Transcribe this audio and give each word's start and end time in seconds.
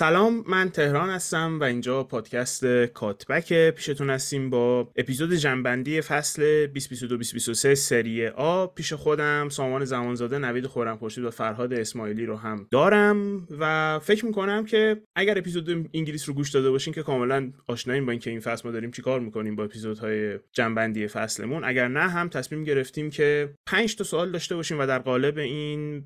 سلام 0.00 0.44
من 0.48 0.70
تهران 0.70 1.10
هستم 1.10 1.60
و 1.60 1.64
اینجا 1.64 2.04
پادکست 2.04 2.66
کاتبک 2.66 3.70
پیشتون 3.70 4.10
هستیم 4.10 4.50
با 4.50 4.92
اپیزود 4.96 5.32
جنبندی 5.32 6.00
فصل 6.00 6.66
2022-2023 6.66 7.74
سری 7.74 8.26
آ. 8.26 8.66
پیش 8.66 8.92
خودم 8.92 9.48
سامان 9.48 9.84
زمانزاده 9.84 10.38
نوید 10.38 10.66
خورم 10.66 10.98
پرشید 10.98 11.24
و 11.24 11.30
فرهاد 11.30 11.72
اسماعیلی 11.72 12.26
رو 12.26 12.36
هم 12.36 12.66
دارم 12.70 13.46
و 13.58 13.98
فکر 13.98 14.26
می‌کنم 14.26 14.64
که 14.64 15.02
اگر 15.16 15.38
اپیزود 15.38 15.70
انگلیس 15.94 16.28
رو 16.28 16.34
گوش 16.34 16.50
داده 16.50 16.70
باشین 16.70 16.94
که 16.94 17.02
کاملا 17.02 17.52
آشناییم 17.66 18.06
با 18.06 18.12
اینکه 18.12 18.30
این 18.30 18.40
فصل 18.40 18.68
ما 18.68 18.72
داریم 18.72 18.90
چیکار 18.90 19.20
می‌کنیم 19.20 19.56
با 19.56 19.64
اپیزودهای 19.64 20.38
جنبندی 20.52 21.08
فصلمون. 21.08 21.64
اگر 21.64 21.88
نه 21.88 22.08
هم 22.08 22.28
تصمیم 22.28 22.64
گرفتیم 22.64 23.10
که 23.10 23.54
5 23.66 23.96
تا 23.96 24.04
سوال 24.04 24.30
داشته 24.30 24.56
باشیم 24.56 24.78
و 24.78 24.86
در 24.86 24.98
قالب 24.98 25.38
این 25.38 26.04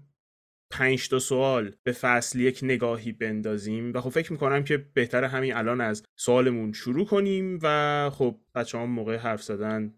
پنج 0.78 1.08
تا 1.08 1.19
سوال 1.19 1.75
به 1.83 1.92
فصل 1.92 2.41
یک 2.41 2.61
نگاهی 2.62 3.12
بندازیم 3.12 3.92
و 3.94 4.00
خب 4.00 4.11
فکر 4.11 4.33
می‌کنم 4.33 4.64
که 4.64 4.77
بهتر 4.77 5.25
همین 5.25 5.56
الان 5.56 5.80
از 5.80 6.03
سوالمون 6.17 6.72
شروع 6.72 7.06
کنیم 7.06 7.58
و 7.62 8.11
خب 8.11 8.41
بچه 8.55 8.78
هم 8.78 8.91
موقع 8.91 9.17
حرف 9.17 9.42
زدن 9.42 9.95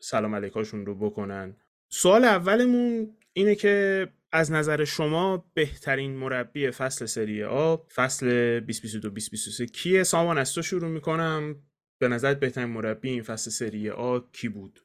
سلام 0.00 0.34
علیکاشون 0.34 0.86
رو 0.86 0.94
بکنن. 0.94 1.56
سوال 1.88 2.24
اولمون 2.24 3.16
اینه 3.32 3.54
که 3.54 4.08
از 4.32 4.52
نظر 4.52 4.84
شما 4.84 5.50
بهترین 5.54 6.16
مربی 6.16 6.70
فصل 6.70 7.06
سری 7.06 7.44
آ 7.44 7.76
فصل 7.76 8.60
2022-2023 8.60 9.70
کیه؟ 9.70 10.02
سامان 10.02 10.38
از 10.38 10.54
تو 10.54 10.62
شروع 10.62 10.90
می‌کنم. 10.90 11.62
به 12.00 12.08
نظرت 12.08 12.40
بهترین 12.40 12.68
مربی 12.68 13.10
این 13.10 13.22
فصل 13.22 13.50
سری 13.50 13.90
آ 13.90 14.18
کی 14.18 14.48
بود؟ 14.48 14.80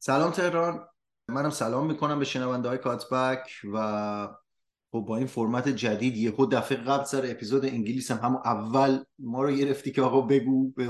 سلام 0.00 0.30
تهران. 0.30 0.88
منم 1.28 1.50
سلام 1.50 1.86
می‌کنم 1.86 2.18
به 2.18 2.24
شنونده 2.24 2.68
های 2.68 2.78
کاتبک 2.78 3.48
و 3.74 4.28
خب 4.94 5.00
با 5.00 5.16
این 5.16 5.26
فرمت 5.26 5.68
جدید 5.68 6.16
یه 6.16 6.30
خود 6.30 6.50
دفعه 6.50 6.78
قبل 6.78 7.04
سر 7.04 7.30
اپیزود 7.30 7.64
انگلیس 7.64 8.10
هم 8.10 8.18
همون 8.22 8.40
اول 8.44 8.98
ما 9.18 9.42
رو 9.42 9.52
گرفتی 9.52 9.92
که 9.92 10.02
آقا 10.02 10.20
بگو 10.20 10.70
به 10.70 10.84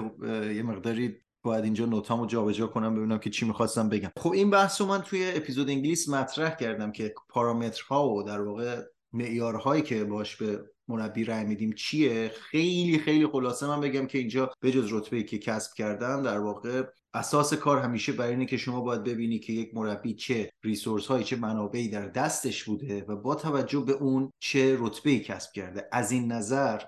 یه 0.55 0.63
مقداری 0.63 1.17
باید 1.43 1.65
اینجا 1.65 1.87
نوتامو 1.87 2.27
جابجا 2.27 2.67
کنم 2.67 2.95
ببینم 2.95 3.19
که 3.19 3.31
چی 3.31 3.47
می‌خواستم 3.47 3.89
بگم. 3.89 4.11
خب 4.17 4.33
این 4.33 4.51
بحث 4.51 4.81
رو 4.81 4.87
من 4.87 5.03
توی 5.03 5.33
اپیزود 5.35 5.71
انگلیس 5.71 6.09
مطرح 6.09 6.57
کردم 6.57 6.93
که 6.93 7.15
پارامترها 7.29 8.09
و 8.09 8.23
در 8.23 8.41
واقع 8.41 8.83
معیارهایی 9.13 9.83
که 9.83 10.05
باش 10.05 10.37
به 10.37 10.65
مربی 10.89 11.25
رای 11.25 11.45
میدیم 11.45 11.73
چیه؟ 11.73 12.29
خیلی 12.29 12.99
خیلی 12.99 13.27
خلاصه 13.27 13.67
من 13.67 13.81
بگم 13.81 14.07
که 14.07 14.19
اینجا 14.19 14.53
به 14.61 14.73
جز 14.73 14.93
رتبه 14.93 15.23
که 15.23 15.39
کسب 15.39 15.75
کردم 15.75 16.23
در 16.23 16.39
واقع 16.39 16.83
اساس 17.15 17.55
کار 17.55 17.79
همیشه 17.79 18.13
برای 18.13 18.31
اینه 18.31 18.47
که 18.47 18.57
شما 18.57 18.81
باید 18.81 19.05
ببینی 19.05 19.39
که 19.39 19.53
یک 19.53 19.75
مربی 19.75 20.15
چه 20.15 20.51
ریسورس 20.65 21.07
هایی 21.07 21.25
چه 21.25 21.37
منابعی 21.37 21.89
در 21.89 22.09
دستش 22.09 22.65
بوده 22.65 23.05
و 23.09 23.17
با 23.17 23.35
توجه 23.35 23.81
به 23.81 23.93
اون 23.93 24.33
چه 24.39 24.77
رتبه 24.81 25.19
کسب 25.19 25.53
کرده. 25.53 25.89
از 25.93 26.13
این 26.13 26.33
نظر 26.33 26.81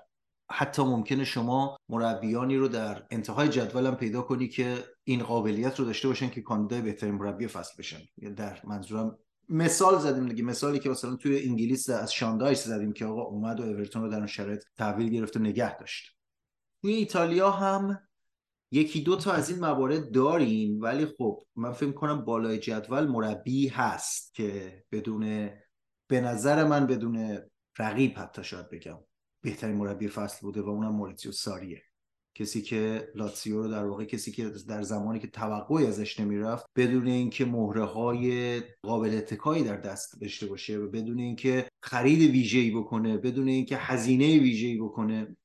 حتی 0.51 0.81
ممکنه 0.81 1.23
شما 1.23 1.77
مربیانی 1.89 2.57
رو 2.57 2.67
در 2.67 3.03
انتهای 3.11 3.49
جدولم 3.49 3.95
پیدا 3.95 4.21
کنی 4.21 4.47
که 4.47 4.83
این 5.03 5.23
قابلیت 5.23 5.79
رو 5.79 5.85
داشته 5.85 6.07
باشن 6.07 6.29
که 6.29 6.41
کاندیدای 6.41 6.81
بهترین 6.81 7.15
مربی 7.15 7.47
فصل 7.47 7.73
بشن. 7.77 7.99
در 8.35 8.61
منظورم 8.63 9.17
مثال 9.49 9.99
زدیم 9.99 10.27
دیگه. 10.27 10.43
مثالی 10.43 10.79
که 10.79 10.89
مثلا 10.89 11.15
توی 11.15 11.47
انگلیس 11.47 11.89
از 11.89 12.13
شاندایش 12.13 12.57
زدیم 12.57 12.93
که 12.93 13.05
آقا 13.05 13.21
اومد 13.21 13.59
و 13.59 13.63
اورتون 13.63 14.01
رو 14.01 14.09
در 14.09 14.17
اون 14.17 14.27
شرایط 14.27 14.63
تحویل 14.77 15.09
گرفت 15.09 15.37
و 15.37 15.39
نگه 15.39 15.77
داشت. 15.77 16.17
توی 16.81 16.93
ایتالیا 16.93 17.51
هم 17.51 18.06
یکی 18.71 19.01
دو 19.01 19.15
تا 19.15 19.31
از 19.31 19.49
این 19.49 19.59
موارد 19.59 20.11
داریم 20.11 20.81
ولی 20.81 21.05
خب 21.05 21.43
من 21.55 21.71
فکر 21.71 21.91
کنم 21.91 22.25
بالای 22.25 22.59
جدول 22.59 23.05
مربی 23.05 23.67
هست 23.67 24.33
که 24.35 24.83
بدون 24.91 25.49
به 26.07 26.21
نظر 26.21 26.63
من 26.63 26.87
بدون 26.87 27.39
رقیب 27.79 28.13
حتی 28.17 28.43
شاید 28.43 28.69
بگم 28.69 28.97
بهترین 29.41 29.75
مربی 29.75 30.07
فصل 30.07 30.39
بوده 30.41 30.61
و 30.61 30.69
اونم 30.69 30.95
موریتیو 30.95 31.31
ساریه. 31.31 31.81
کسی 32.35 32.61
که 32.61 33.11
لاتسیو 33.15 33.63
رو 33.63 33.67
در 33.67 33.85
واقع 33.85 34.05
کسی 34.05 34.31
که 34.31 34.51
در 34.67 34.81
زمانی 34.81 35.19
که 35.19 35.27
توقعی 35.27 35.85
ازش 35.85 36.19
نمی‌رفت 36.19 36.65
بدون 36.75 37.07
اینکه 37.07 37.45
مهره 37.45 37.83
های 37.83 38.59
قابل 38.83 39.17
اتکایی 39.17 39.63
در 39.63 39.77
دست 39.77 40.21
داشته 40.21 40.47
باشه 40.47 40.77
و 40.77 40.87
بدون 40.87 41.19
اینکه 41.19 41.69
خرید 41.83 42.31
ویژه‌ای 42.31 42.71
بکنه 42.71 43.17
بدون 43.17 43.47
اینکه 43.47 43.77
هزینه 43.77 44.39
ویژه‌ای 44.39 44.77
بکنه 44.77 45.37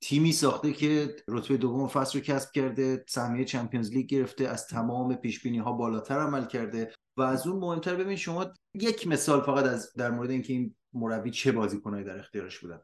تیمی 0.00 0.32
ساخته 0.32 0.72
که 0.72 1.16
رتبه 1.28 1.56
دوم 1.56 1.88
فصل 1.88 2.18
رو 2.18 2.24
کسب 2.24 2.52
کرده 2.52 3.04
سهمیه 3.08 3.44
چمپیونز 3.44 3.90
لیگ 3.90 4.06
گرفته 4.06 4.48
از 4.48 4.66
تمام 4.66 5.14
پیش 5.14 5.46
ها 5.46 5.72
بالاتر 5.72 6.18
عمل 6.18 6.46
کرده 6.46 6.92
و 7.16 7.22
از 7.22 7.46
اون 7.46 7.60
مهمتر 7.60 7.96
ببین 7.96 8.16
شما 8.16 8.52
یک 8.74 9.06
مثال 9.06 9.40
فقط 9.40 9.64
از 9.64 9.92
در 9.92 10.10
مورد 10.10 10.30
اینکه 10.30 10.52
این 10.52 10.74
مربی 10.92 11.30
چه 11.30 11.52
بازیکنایی 11.52 12.04
در 12.04 12.18
اختیارش 12.18 12.58
بودن. 12.58 12.80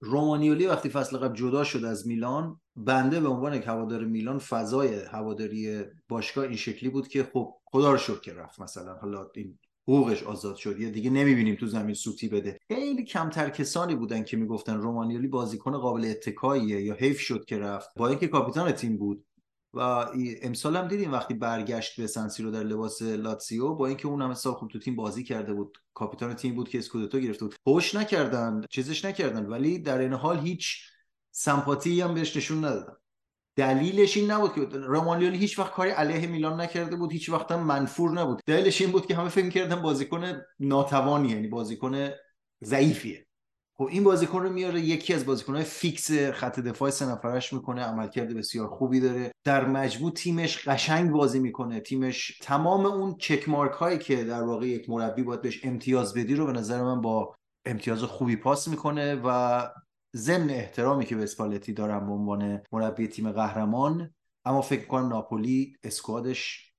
رومانیولی 0.00 0.66
وقتی 0.66 0.88
فصل 0.88 1.18
قبل 1.18 1.34
جدا 1.34 1.64
شد 1.64 1.84
از 1.84 2.06
میلان 2.06 2.60
بنده 2.76 3.20
به 3.20 3.28
عنوان 3.28 3.54
یک 3.54 3.66
هوادار 3.66 4.04
میلان 4.04 4.38
فضای 4.38 4.94
هواداری 4.94 5.84
باشگاه 6.08 6.44
این 6.44 6.56
شکلی 6.56 6.88
بود 6.88 7.08
که 7.08 7.24
خب 7.32 7.54
خدا 7.64 7.92
رو 7.92 7.98
شکر 7.98 8.32
رفت 8.32 8.60
مثلا. 8.60 8.94
حالا 8.94 9.30
این 9.34 9.58
حقوقش 9.88 10.22
آزاد 10.22 10.56
شد. 10.56 10.80
یا 10.80 10.90
دیگه 10.90 11.10
نمی‌بینیم 11.10 11.54
تو 11.54 11.66
زمین 11.66 11.94
سوتی 11.94 12.28
بده. 12.28 12.58
خیلی 12.68 13.04
کمتر 13.04 13.50
کسانی 13.50 13.94
بودن 13.94 14.24
که 14.24 14.36
می‌گفتن 14.36 14.76
رومانیولی 14.76 15.28
بازیکن 15.28 15.78
قابل 15.78 16.04
اتکاییه 16.04 16.82
یا 16.82 16.94
حیف 16.94 17.20
شد 17.20 17.44
که 17.44 17.58
رفت. 17.58 17.90
با 17.96 18.08
اینکه 18.08 18.28
کاپیتان 18.28 18.72
تیم 18.72 18.96
بود. 18.96 19.24
و 19.74 19.80
امسال 20.42 20.76
هم 20.76 20.88
دیدیم 20.88 21.12
وقتی 21.12 21.34
برگشت 21.34 22.00
به 22.00 22.06
سن 22.06 22.21
سیرو 22.21 22.50
در 22.50 22.62
لباس 22.62 23.02
لاتسیو 23.02 23.74
با 23.74 23.86
اینکه 23.86 24.08
اون 24.08 24.22
هم 24.22 24.34
سال 24.34 24.54
خوب 24.54 24.68
تو 24.68 24.78
تیم 24.78 24.96
بازی 24.96 25.24
کرده 25.24 25.54
بود 25.54 25.78
کاپیتان 25.94 26.34
تیم 26.34 26.54
بود 26.54 26.68
که 26.68 26.78
اسکودتو 26.78 27.18
گرفته 27.18 27.44
بود. 27.44 27.54
هو 27.66 27.80
ش 27.80 27.94
نکردن 27.94 28.60
چیزش 28.70 29.04
نکردن 29.04 29.46
ولی 29.46 29.78
در 29.78 29.98
این 29.98 30.12
حال 30.12 30.38
هیچ 30.38 30.78
سمپاتی 31.30 32.00
هم 32.00 32.14
بهش 32.14 32.36
نشون 32.36 32.58
ندادن. 32.58 32.96
دلیلش 33.56 34.16
این 34.16 34.30
نبود 34.30 34.54
که 34.54 34.60
رومانیولی 34.78 35.38
هیچ 35.38 35.58
وقت 35.58 35.72
کاری 35.72 35.90
علیه 35.90 36.26
میلان 36.26 36.60
نکرده 36.60 36.96
بود 36.96 37.12
هیچ 37.12 37.28
وقت 37.28 37.52
هم 37.52 37.60
منفور 37.60 38.10
نبود. 38.10 38.40
دلیلش 38.46 38.80
این 38.80 38.90
بود 38.90 39.06
که 39.06 39.14
همه 39.14 39.28
فکر 39.28 39.48
کردن 39.48 39.82
بازیکن 39.82 40.42
ناتوانی 40.60 41.28
یعنی 41.28 41.48
بازیکن 41.48 42.08
ضعیفیه. 42.64 43.26
خب 43.78 43.88
این 43.90 44.04
بازیکن 44.04 44.42
رو 44.42 44.50
میاره 44.50 44.80
یکی 44.80 45.14
از 45.14 45.26
بازیکنهای 45.26 45.64
فیکس 45.64 46.12
خط 46.12 46.60
دفاع 46.60 46.90
سه 46.90 47.06
نفرش 47.06 47.52
می‌کنه 47.52 47.82
عملکرد 47.82 48.34
بسیار 48.34 48.68
خوبی 48.68 49.00
داره. 49.00 49.32
در 49.44 49.66
مجموع 49.66 50.10
تیمش 50.10 50.68
قشنگ 50.68 51.10
بازی 51.10 51.38
می‌کنه. 51.38 51.80
تیمش 51.80 52.38
تمام 52.42 52.86
اون 52.86 53.16
check 53.16 53.48
mark 53.48 53.72
هایی 53.72 53.98
که 53.98 54.24
در 54.24 54.42
واقع 54.42 54.66
یک 54.66 54.90
مربی 54.90 55.22
باید 55.22 55.42
بهش 55.42 55.60
امتیاز 55.64 56.14
بدی 56.14 56.34
رو 56.34 56.46
به 56.46 56.52
نظر 56.52 56.82
من 56.82 57.00
با 57.00 57.34
امتیاز 57.64 58.02
خوبی 58.02 58.36
پاس 58.36 58.68
می‌کنه 58.68 59.20
و 59.24 59.60
ضمن 60.16 60.50
احترامی 60.50 61.04
که 61.04 61.16
به 61.16 61.22
اسپالتی 61.22 61.72
دارم 61.72 62.06
به 62.06 62.12
عنوان 62.12 62.62
مربی 62.72 63.08
تیم 63.08 63.32
قهرمان 63.32 64.14
اما 64.44 64.60
فکر 64.60 64.86
کنم 64.86 65.08
ناپولی 65.08 65.76
اسکوادش 65.84 66.72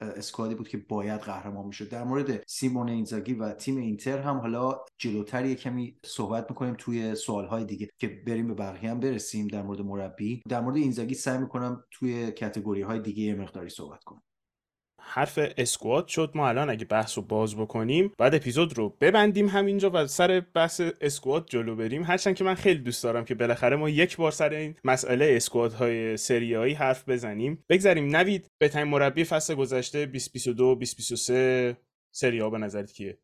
اسکوادی 0.00 0.54
بود 0.54 0.68
که 0.68 0.76
باید 0.78 1.20
قهرمان 1.20 1.66
می‌شد. 1.66 1.88
در 1.88 2.04
مورد 2.04 2.42
سیمون 2.46 2.88
اینزاگی 2.88 3.34
و 3.34 3.52
تیم 3.52 3.76
اینتر 3.76 4.18
هم 4.18 4.36
حالا 4.36 4.80
جلوتر 4.98 5.44
یه 5.44 5.54
کمی 5.54 5.96
صحبت 6.04 6.46
می‌کنیم 6.50 6.74
توی 6.78 7.14
سوالهای 7.14 7.64
دیگه 7.64 7.88
که 7.98 8.08
بریم 8.26 8.48
به 8.48 8.54
بقیه 8.54 8.90
هم 8.90 9.00
برسیم 9.00 9.46
در 9.46 9.62
مورد 9.62 9.80
مربی. 9.80 10.42
در 10.48 10.60
مورد 10.60 10.76
اینزاگی 10.76 11.14
سعی 11.14 11.38
می‌کنم 11.38 11.84
توی 11.90 12.32
کتگوری 12.32 12.82
های 12.82 13.00
دیگه 13.00 13.22
یه 13.22 13.34
مقداری 13.34 13.68
صحبت 13.68 14.04
کنم. 14.04 14.22
حرف 15.10 15.38
اسکواد 15.56 16.08
شد. 16.08 16.30
ما 16.34 16.48
الان 16.48 16.70
اگه 16.70 16.84
بحث 16.84 17.18
رو 17.18 17.22
باز 17.22 17.56
بکنیم 17.56 18.12
بعد 18.18 18.34
اپیزود 18.34 18.78
رو 18.78 18.96
ببندیم 19.00 19.48
همینجا 19.48 19.90
و 19.94 20.06
سر 20.06 20.42
بحث 20.54 20.80
اسکواد 21.00 21.46
جلو 21.48 21.76
بریم. 21.76 22.02
هرچند 22.02 22.34
که 22.34 22.44
من 22.44 22.54
خیلی 22.54 22.80
دوست 22.80 23.04
دارم 23.04 23.24
که 23.24 23.34
بالاخره 23.34 23.76
ما 23.76 23.88
یک 23.88 24.16
بار 24.16 24.30
سر 24.32 24.50
این 24.50 24.74
مسئله 24.84 25.32
اسکواد 25.36 25.72
های 25.72 26.16
سریایی 26.16 26.74
حرف 26.74 27.08
بزنیم. 27.08 27.64
بگذاریم 27.68 28.16
نوید 28.16 28.46
بهترین 28.58 28.88
مربی 28.88 29.24
فصل 29.24 29.54
گذشته 29.54 30.06
2022 30.06 30.74
2023 30.74 31.76
سری 32.12 32.38
ها 32.38 32.50
به 32.50 32.58
نظرت 32.58 32.92
کیه؟ 32.92 33.18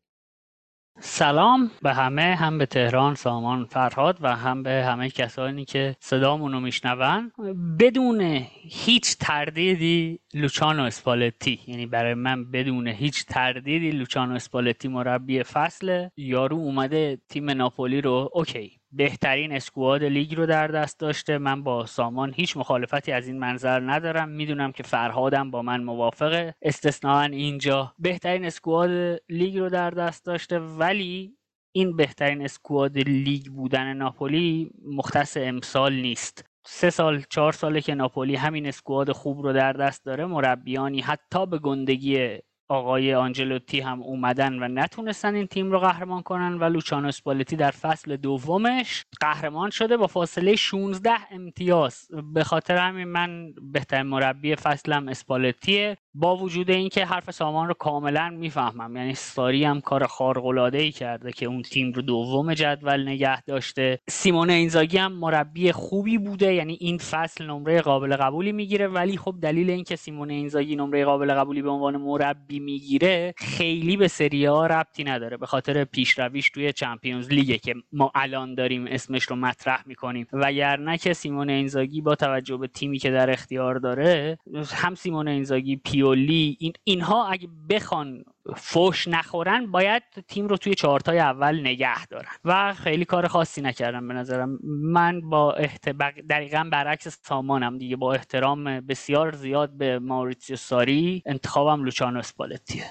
سلام 0.99 1.71
به 1.81 1.93
همه 1.93 2.35
هم 2.35 2.57
به 2.57 2.65
تهران 2.65 3.15
سامان 3.15 3.65
فرهاد 3.65 4.17
و 4.21 4.35
هم 4.35 4.63
به 4.63 4.85
همه 4.85 5.09
کسانی 5.09 5.65
که 5.65 5.95
صدامون 5.99 6.51
رو 6.51 6.59
میشنون. 6.59 7.31
بدون 7.79 8.21
هیچ 8.69 9.17
تردیدی 9.19 10.19
لوچانو 10.33 10.83
اسپالتی. 10.83 11.59
یعنی 11.67 11.85
برای 11.85 12.13
من 12.13 12.51
بدون 12.51 12.87
هیچ 12.87 13.25
تردیدی 13.25 13.91
لوچانو 13.91 14.35
اسپالتی 14.35 14.87
مربی 14.87 15.43
فصل. 15.43 16.07
یارو 16.17 16.57
اومده 16.57 17.17
تیم 17.29 17.49
ناپولی 17.49 18.01
رو 18.01 18.29
okay. 18.33 18.76
بهترین 18.91 19.51
squad 19.51 20.03
لیگ 20.03 20.35
رو 20.35 20.45
در 20.45 20.67
دست 20.67 20.99
داشته. 20.99 21.37
من 21.37 21.63
با 21.63 21.85
سامان 21.85 22.33
هیچ 22.35 22.57
مخالفتی 22.57 23.11
از 23.11 23.27
این 23.27 23.39
منظر 23.39 23.79
ندارم. 23.79 24.29
می‌دونم 24.29 24.71
که 24.71 24.83
فرهادم 24.83 25.51
با 25.51 25.61
من 25.61 25.83
موافقه. 25.83 26.55
استثناا 26.61 27.21
اینجا 27.21 27.93
بهترین 27.99 28.45
squad 28.45 29.21
لیگ 29.29 29.57
رو 29.57 29.69
در 29.69 29.89
دست 29.89 30.25
داشته. 30.25 30.59
ولی 30.59 31.37
این 31.71 31.95
بهترین 31.95 32.41
squad 32.41 32.97
لیگ 32.97 33.45
بودن 33.45 33.93
ناپولی 33.93 34.71
مختص 34.85 35.37
امسال 35.37 35.93
نیست. 35.93 36.45
سه 36.65 36.89
سال 36.89 37.23
چهار 37.29 37.53
ساله 37.53 37.81
که 37.81 37.95
ناپولی 37.95 38.35
همین 38.35 38.67
squad 38.67 39.11
خوب 39.11 39.41
رو 39.41 39.53
در 39.53 39.73
دست 39.73 40.05
داره 40.05 40.25
مربیانی 40.25 41.01
حتی 41.01 41.45
به 41.45 41.59
گندگی 41.59 42.37
آقای 42.69 43.13
آنجلوتی 43.13 43.79
هم 43.79 44.01
اومدن 44.01 44.63
و 44.63 44.67
نتونستن 44.67 45.35
این 45.35 45.47
تیم 45.47 45.71
رو 45.71 45.79
قهرمان 45.79 46.21
کنن 46.21 46.53
و 46.53 46.63
لوچانو 46.63 47.07
اسپالتی 47.07 47.55
در 47.55 47.71
فصل 47.71 48.15
دومش 48.15 49.05
قهرمان 49.21 49.69
شده 49.69 49.97
با 49.97 50.07
فاصله 50.07 50.55
16 50.55 51.11
امتیاز. 51.31 52.07
به 52.33 52.43
خاطر 52.43 52.77
همین 52.77 53.07
من 53.07 53.53
بهترین 53.61 54.07
مربی 54.07 54.55
فصلم 54.55 55.07
اسپالتیه. 55.07 55.97
با 56.19 56.37
وجود 56.37 56.71
اینکه 56.71 57.05
حرف 57.05 57.31
سامان 57.31 57.67
رو 57.67 57.73
کاملا 57.73 58.29
می‌فهمم. 58.29 58.95
یعنی 58.95 59.13
ساری 59.13 59.63
هم 59.63 59.81
کار 59.81 60.07
خارق 60.07 60.45
العاده 60.45 60.77
ای 60.77 60.91
کرده 60.91 61.31
که 61.31 61.45
اون 61.45 61.61
تیم 61.61 61.91
رو 61.91 62.01
دوم 62.01 62.53
جدول 62.53 63.07
نگه 63.07 63.41
داشته. 63.41 63.99
سیمون 64.09 64.49
اینزاگی 64.49 64.97
هم 64.97 65.11
مربی 65.11 65.71
خوبی 65.71 66.17
بوده 66.17 66.53
یعنی 66.53 66.77
این 66.79 66.97
فصل 66.97 67.45
نمره 67.45 67.81
قابل 67.81 68.15
قبولی 68.15 68.51
می‌گیره. 68.51 68.87
ولی 68.87 69.17
خب 69.17 69.35
دلیل 69.41 69.69
اینکه 69.69 69.95
سیمون 69.95 70.29
اینزاگی 70.29 70.75
نمره 70.75 71.05
قابل 71.05 71.33
قبولی 71.33 71.61
به 71.61 71.69
عنوان 71.69 71.97
مربی 71.97 72.59
می‌گیره 72.59 73.33
خیلی 73.37 73.97
به 73.97 74.07
سری 74.07 74.45
ها 74.45 74.67
ربطی 74.67 75.03
نداره 75.03 75.37
به 75.37 75.45
خاطر 75.45 75.83
پیشرویش 75.83 76.49
توی 76.49 76.73
چمپیونز 76.73 77.29
لیگه 77.29 77.57
که 77.57 77.73
ما 77.91 78.11
الان 78.15 78.55
داریم 78.55 78.87
اسمش 78.87 79.23
رو 79.23 79.35
مطرح 79.35 79.83
می‌کنیم. 79.85 80.27
وگرنه 80.33 80.97
که 80.97 81.13
سیمون 81.13 81.49
اینزاگی 81.49 82.01
با 82.01 82.15
توجه 82.15 82.57
به 82.57 82.67
تیمی 82.67 82.99
که 82.99 83.11
در 83.11 83.29
اختیار 83.31 83.75
داره 83.75 84.37
هم 84.71 84.95
سیمون 84.95 85.27
اینزاگی 85.27 85.75
پیولی 86.07 86.57
این 86.59 86.73
اینها 86.83 87.27
اگه 87.27 87.47
بخوان 87.69 88.23
فوش 88.55 89.07
نخورن 89.07 89.71
باید 89.71 90.03
تیم 90.27 90.47
رو 90.47 90.57
توی 90.57 90.75
چهارتای 90.75 91.19
اول 91.19 91.59
نگه 91.59 92.05
دارن. 92.05 92.31
و 92.45 92.73
خیلی 92.73 93.05
کار 93.05 93.27
خاصی 93.27 93.61
نکردم 93.61 94.07
به 94.07 94.13
نظرم. 94.13 94.59
من 94.63 95.29
با 95.29 95.53
احتباق 95.53 96.13
دقیقا 96.29 96.69
برعکس 96.71 97.19
سامانم 97.23 97.77
دیگه. 97.77 97.95
با 97.95 98.13
احترام 98.13 98.79
بسیار 98.81 99.35
زیاد 99.35 99.77
به 99.77 99.99
ماوریتسیو 99.99 100.55
ساری 100.55 101.23
انتخابم 101.25 101.83
لوچانو 101.83 102.19
اسپالتیه. 102.19 102.85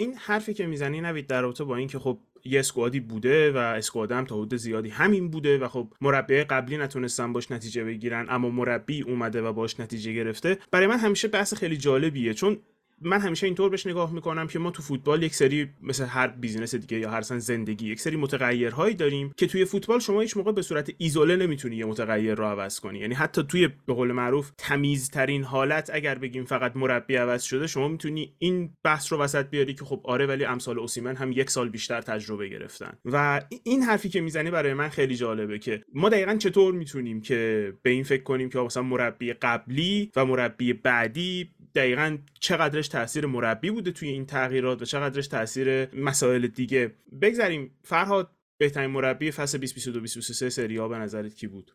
این 0.00 0.14
حرفی 0.14 0.54
که 0.54 0.66
می‌زنی 0.66 1.00
نوید 1.00 1.26
در 1.26 1.42
رابطه 1.42 1.64
با 1.64 1.76
اینکه 1.76 1.98
خب 1.98 2.18
یه 2.44 2.60
اسکوادی 2.60 3.00
بوده 3.00 3.52
و 3.52 3.56
اسکواد 3.56 4.12
هم 4.12 4.24
تا 4.24 4.36
حدود 4.36 4.56
زیادی 4.56 4.88
همین 4.88 5.30
بوده 5.30 5.58
و 5.58 5.68
خب 5.68 5.92
مربی 6.00 6.42
قبلی 6.42 6.76
نتونستن 6.76 7.32
باش 7.32 7.50
نتیجه 7.50 7.84
بگیرن 7.84 8.26
اما 8.28 8.50
مربی 8.50 9.02
اومده 9.02 9.42
و 9.42 9.52
باش 9.52 9.80
نتیجه 9.80 10.12
گرفته. 10.12 10.58
برای 10.70 10.86
من 10.86 10.98
همیشه 10.98 11.28
بحث 11.28 11.54
خیلی 11.54 11.76
جالبیه 11.76 12.34
چون 12.34 12.58
من 13.02 13.20
همیشه 13.20 13.46
اینطور 13.46 13.70
بهش 13.70 13.86
نگاه 13.86 14.12
می‌کنم 14.12 14.46
که 14.46 14.58
ما 14.58 14.70
تو 14.70 14.82
فوتبال 14.82 15.22
یک 15.22 15.34
سری 15.34 15.68
مثل 15.82 16.04
هر 16.04 16.28
بیزینس 16.28 16.74
دیگه 16.74 16.98
یا 16.98 17.10
هر 17.10 17.20
سن 17.20 17.38
زندگی 17.38 17.88
یک 17.88 18.00
سری 18.00 18.16
متغیرهایی 18.16 18.94
داریم 18.94 19.32
که 19.36 19.46
توی 19.46 19.64
فوتبال 19.64 19.98
شما 19.98 20.20
هیچ 20.20 20.36
موقع 20.36 20.52
به 20.52 20.62
صورت 20.62 20.90
ایزوله 20.98 21.36
نمی‌تونی 21.36 21.76
یه 21.76 21.84
متغیر 21.84 22.34
رو 22.34 22.44
عوض 22.44 22.80
کنی. 22.80 22.98
یعنی 22.98 23.14
حتی 23.14 23.42
توی 23.42 23.68
به 23.86 23.94
قول 23.94 24.12
معروف 24.12 24.50
تمیزترین 24.58 25.44
حالت 25.44 25.90
اگر 25.92 26.14
بگیم 26.14 26.44
فقط 26.44 26.76
مربی 26.76 27.16
عوض 27.16 27.42
شده 27.42 27.66
شما 27.66 27.88
می‌تونی 27.88 28.34
این 28.38 28.70
بحث 28.84 29.12
رو 29.12 29.18
وسط 29.18 29.46
بیاری 29.50 29.74
که 29.74 29.84
خب 29.84 30.00
آره 30.04 30.26
ولی 30.26 30.44
امسال 30.44 30.78
اوسیمن 30.78 31.16
هم 31.16 31.32
یک 31.32 31.50
سال 31.50 31.68
بیشتر 31.68 32.00
تجربه 32.00 32.48
گرفتن. 32.48 32.92
و 33.04 33.40
این 33.64 33.82
حرفی 33.82 34.08
که 34.08 34.20
می‌زنی 34.20 34.50
برای 34.50 34.74
من 34.74 34.88
خیلی 34.88 35.16
جالبه 35.16 35.58
که 35.58 35.82
ما 35.94 36.08
دقیقا 36.08 36.36
چطور 36.36 36.74
می‌تونیم 36.74 37.20
که 37.20 37.72
به 37.82 37.90
این 37.90 38.04
فکر 38.04 38.22
کنیم 38.22 38.48
که 38.48 38.58
مثلا 38.58 38.82
مربی 38.82 39.32
قبلی 39.32 40.10
و 40.16 40.24
مربی 40.24 40.72
بعدی 40.72 41.50
دقیقا 41.78 42.18
چقدرش 42.40 42.88
تاثیر 42.88 43.26
مربی 43.26 43.70
بوده 43.70 43.90
توی 43.90 44.08
این 44.08 44.26
تغییرات 44.26 44.82
و 44.82 44.84
چقدرش 44.84 45.28
تاثیر 45.28 45.94
مسائل 45.94 46.46
دیگه. 46.46 46.94
بگذاریم 47.22 47.78
فرهاد 47.82 48.30
بهترین 48.58 48.90
مربی 48.90 49.30
فصل 49.30 49.58
2022 49.58 49.92
2023 49.92 50.50
سری 50.50 50.88
به 50.88 50.98
نظرت 50.98 51.34
کی 51.34 51.46
بود؟ 51.46 51.70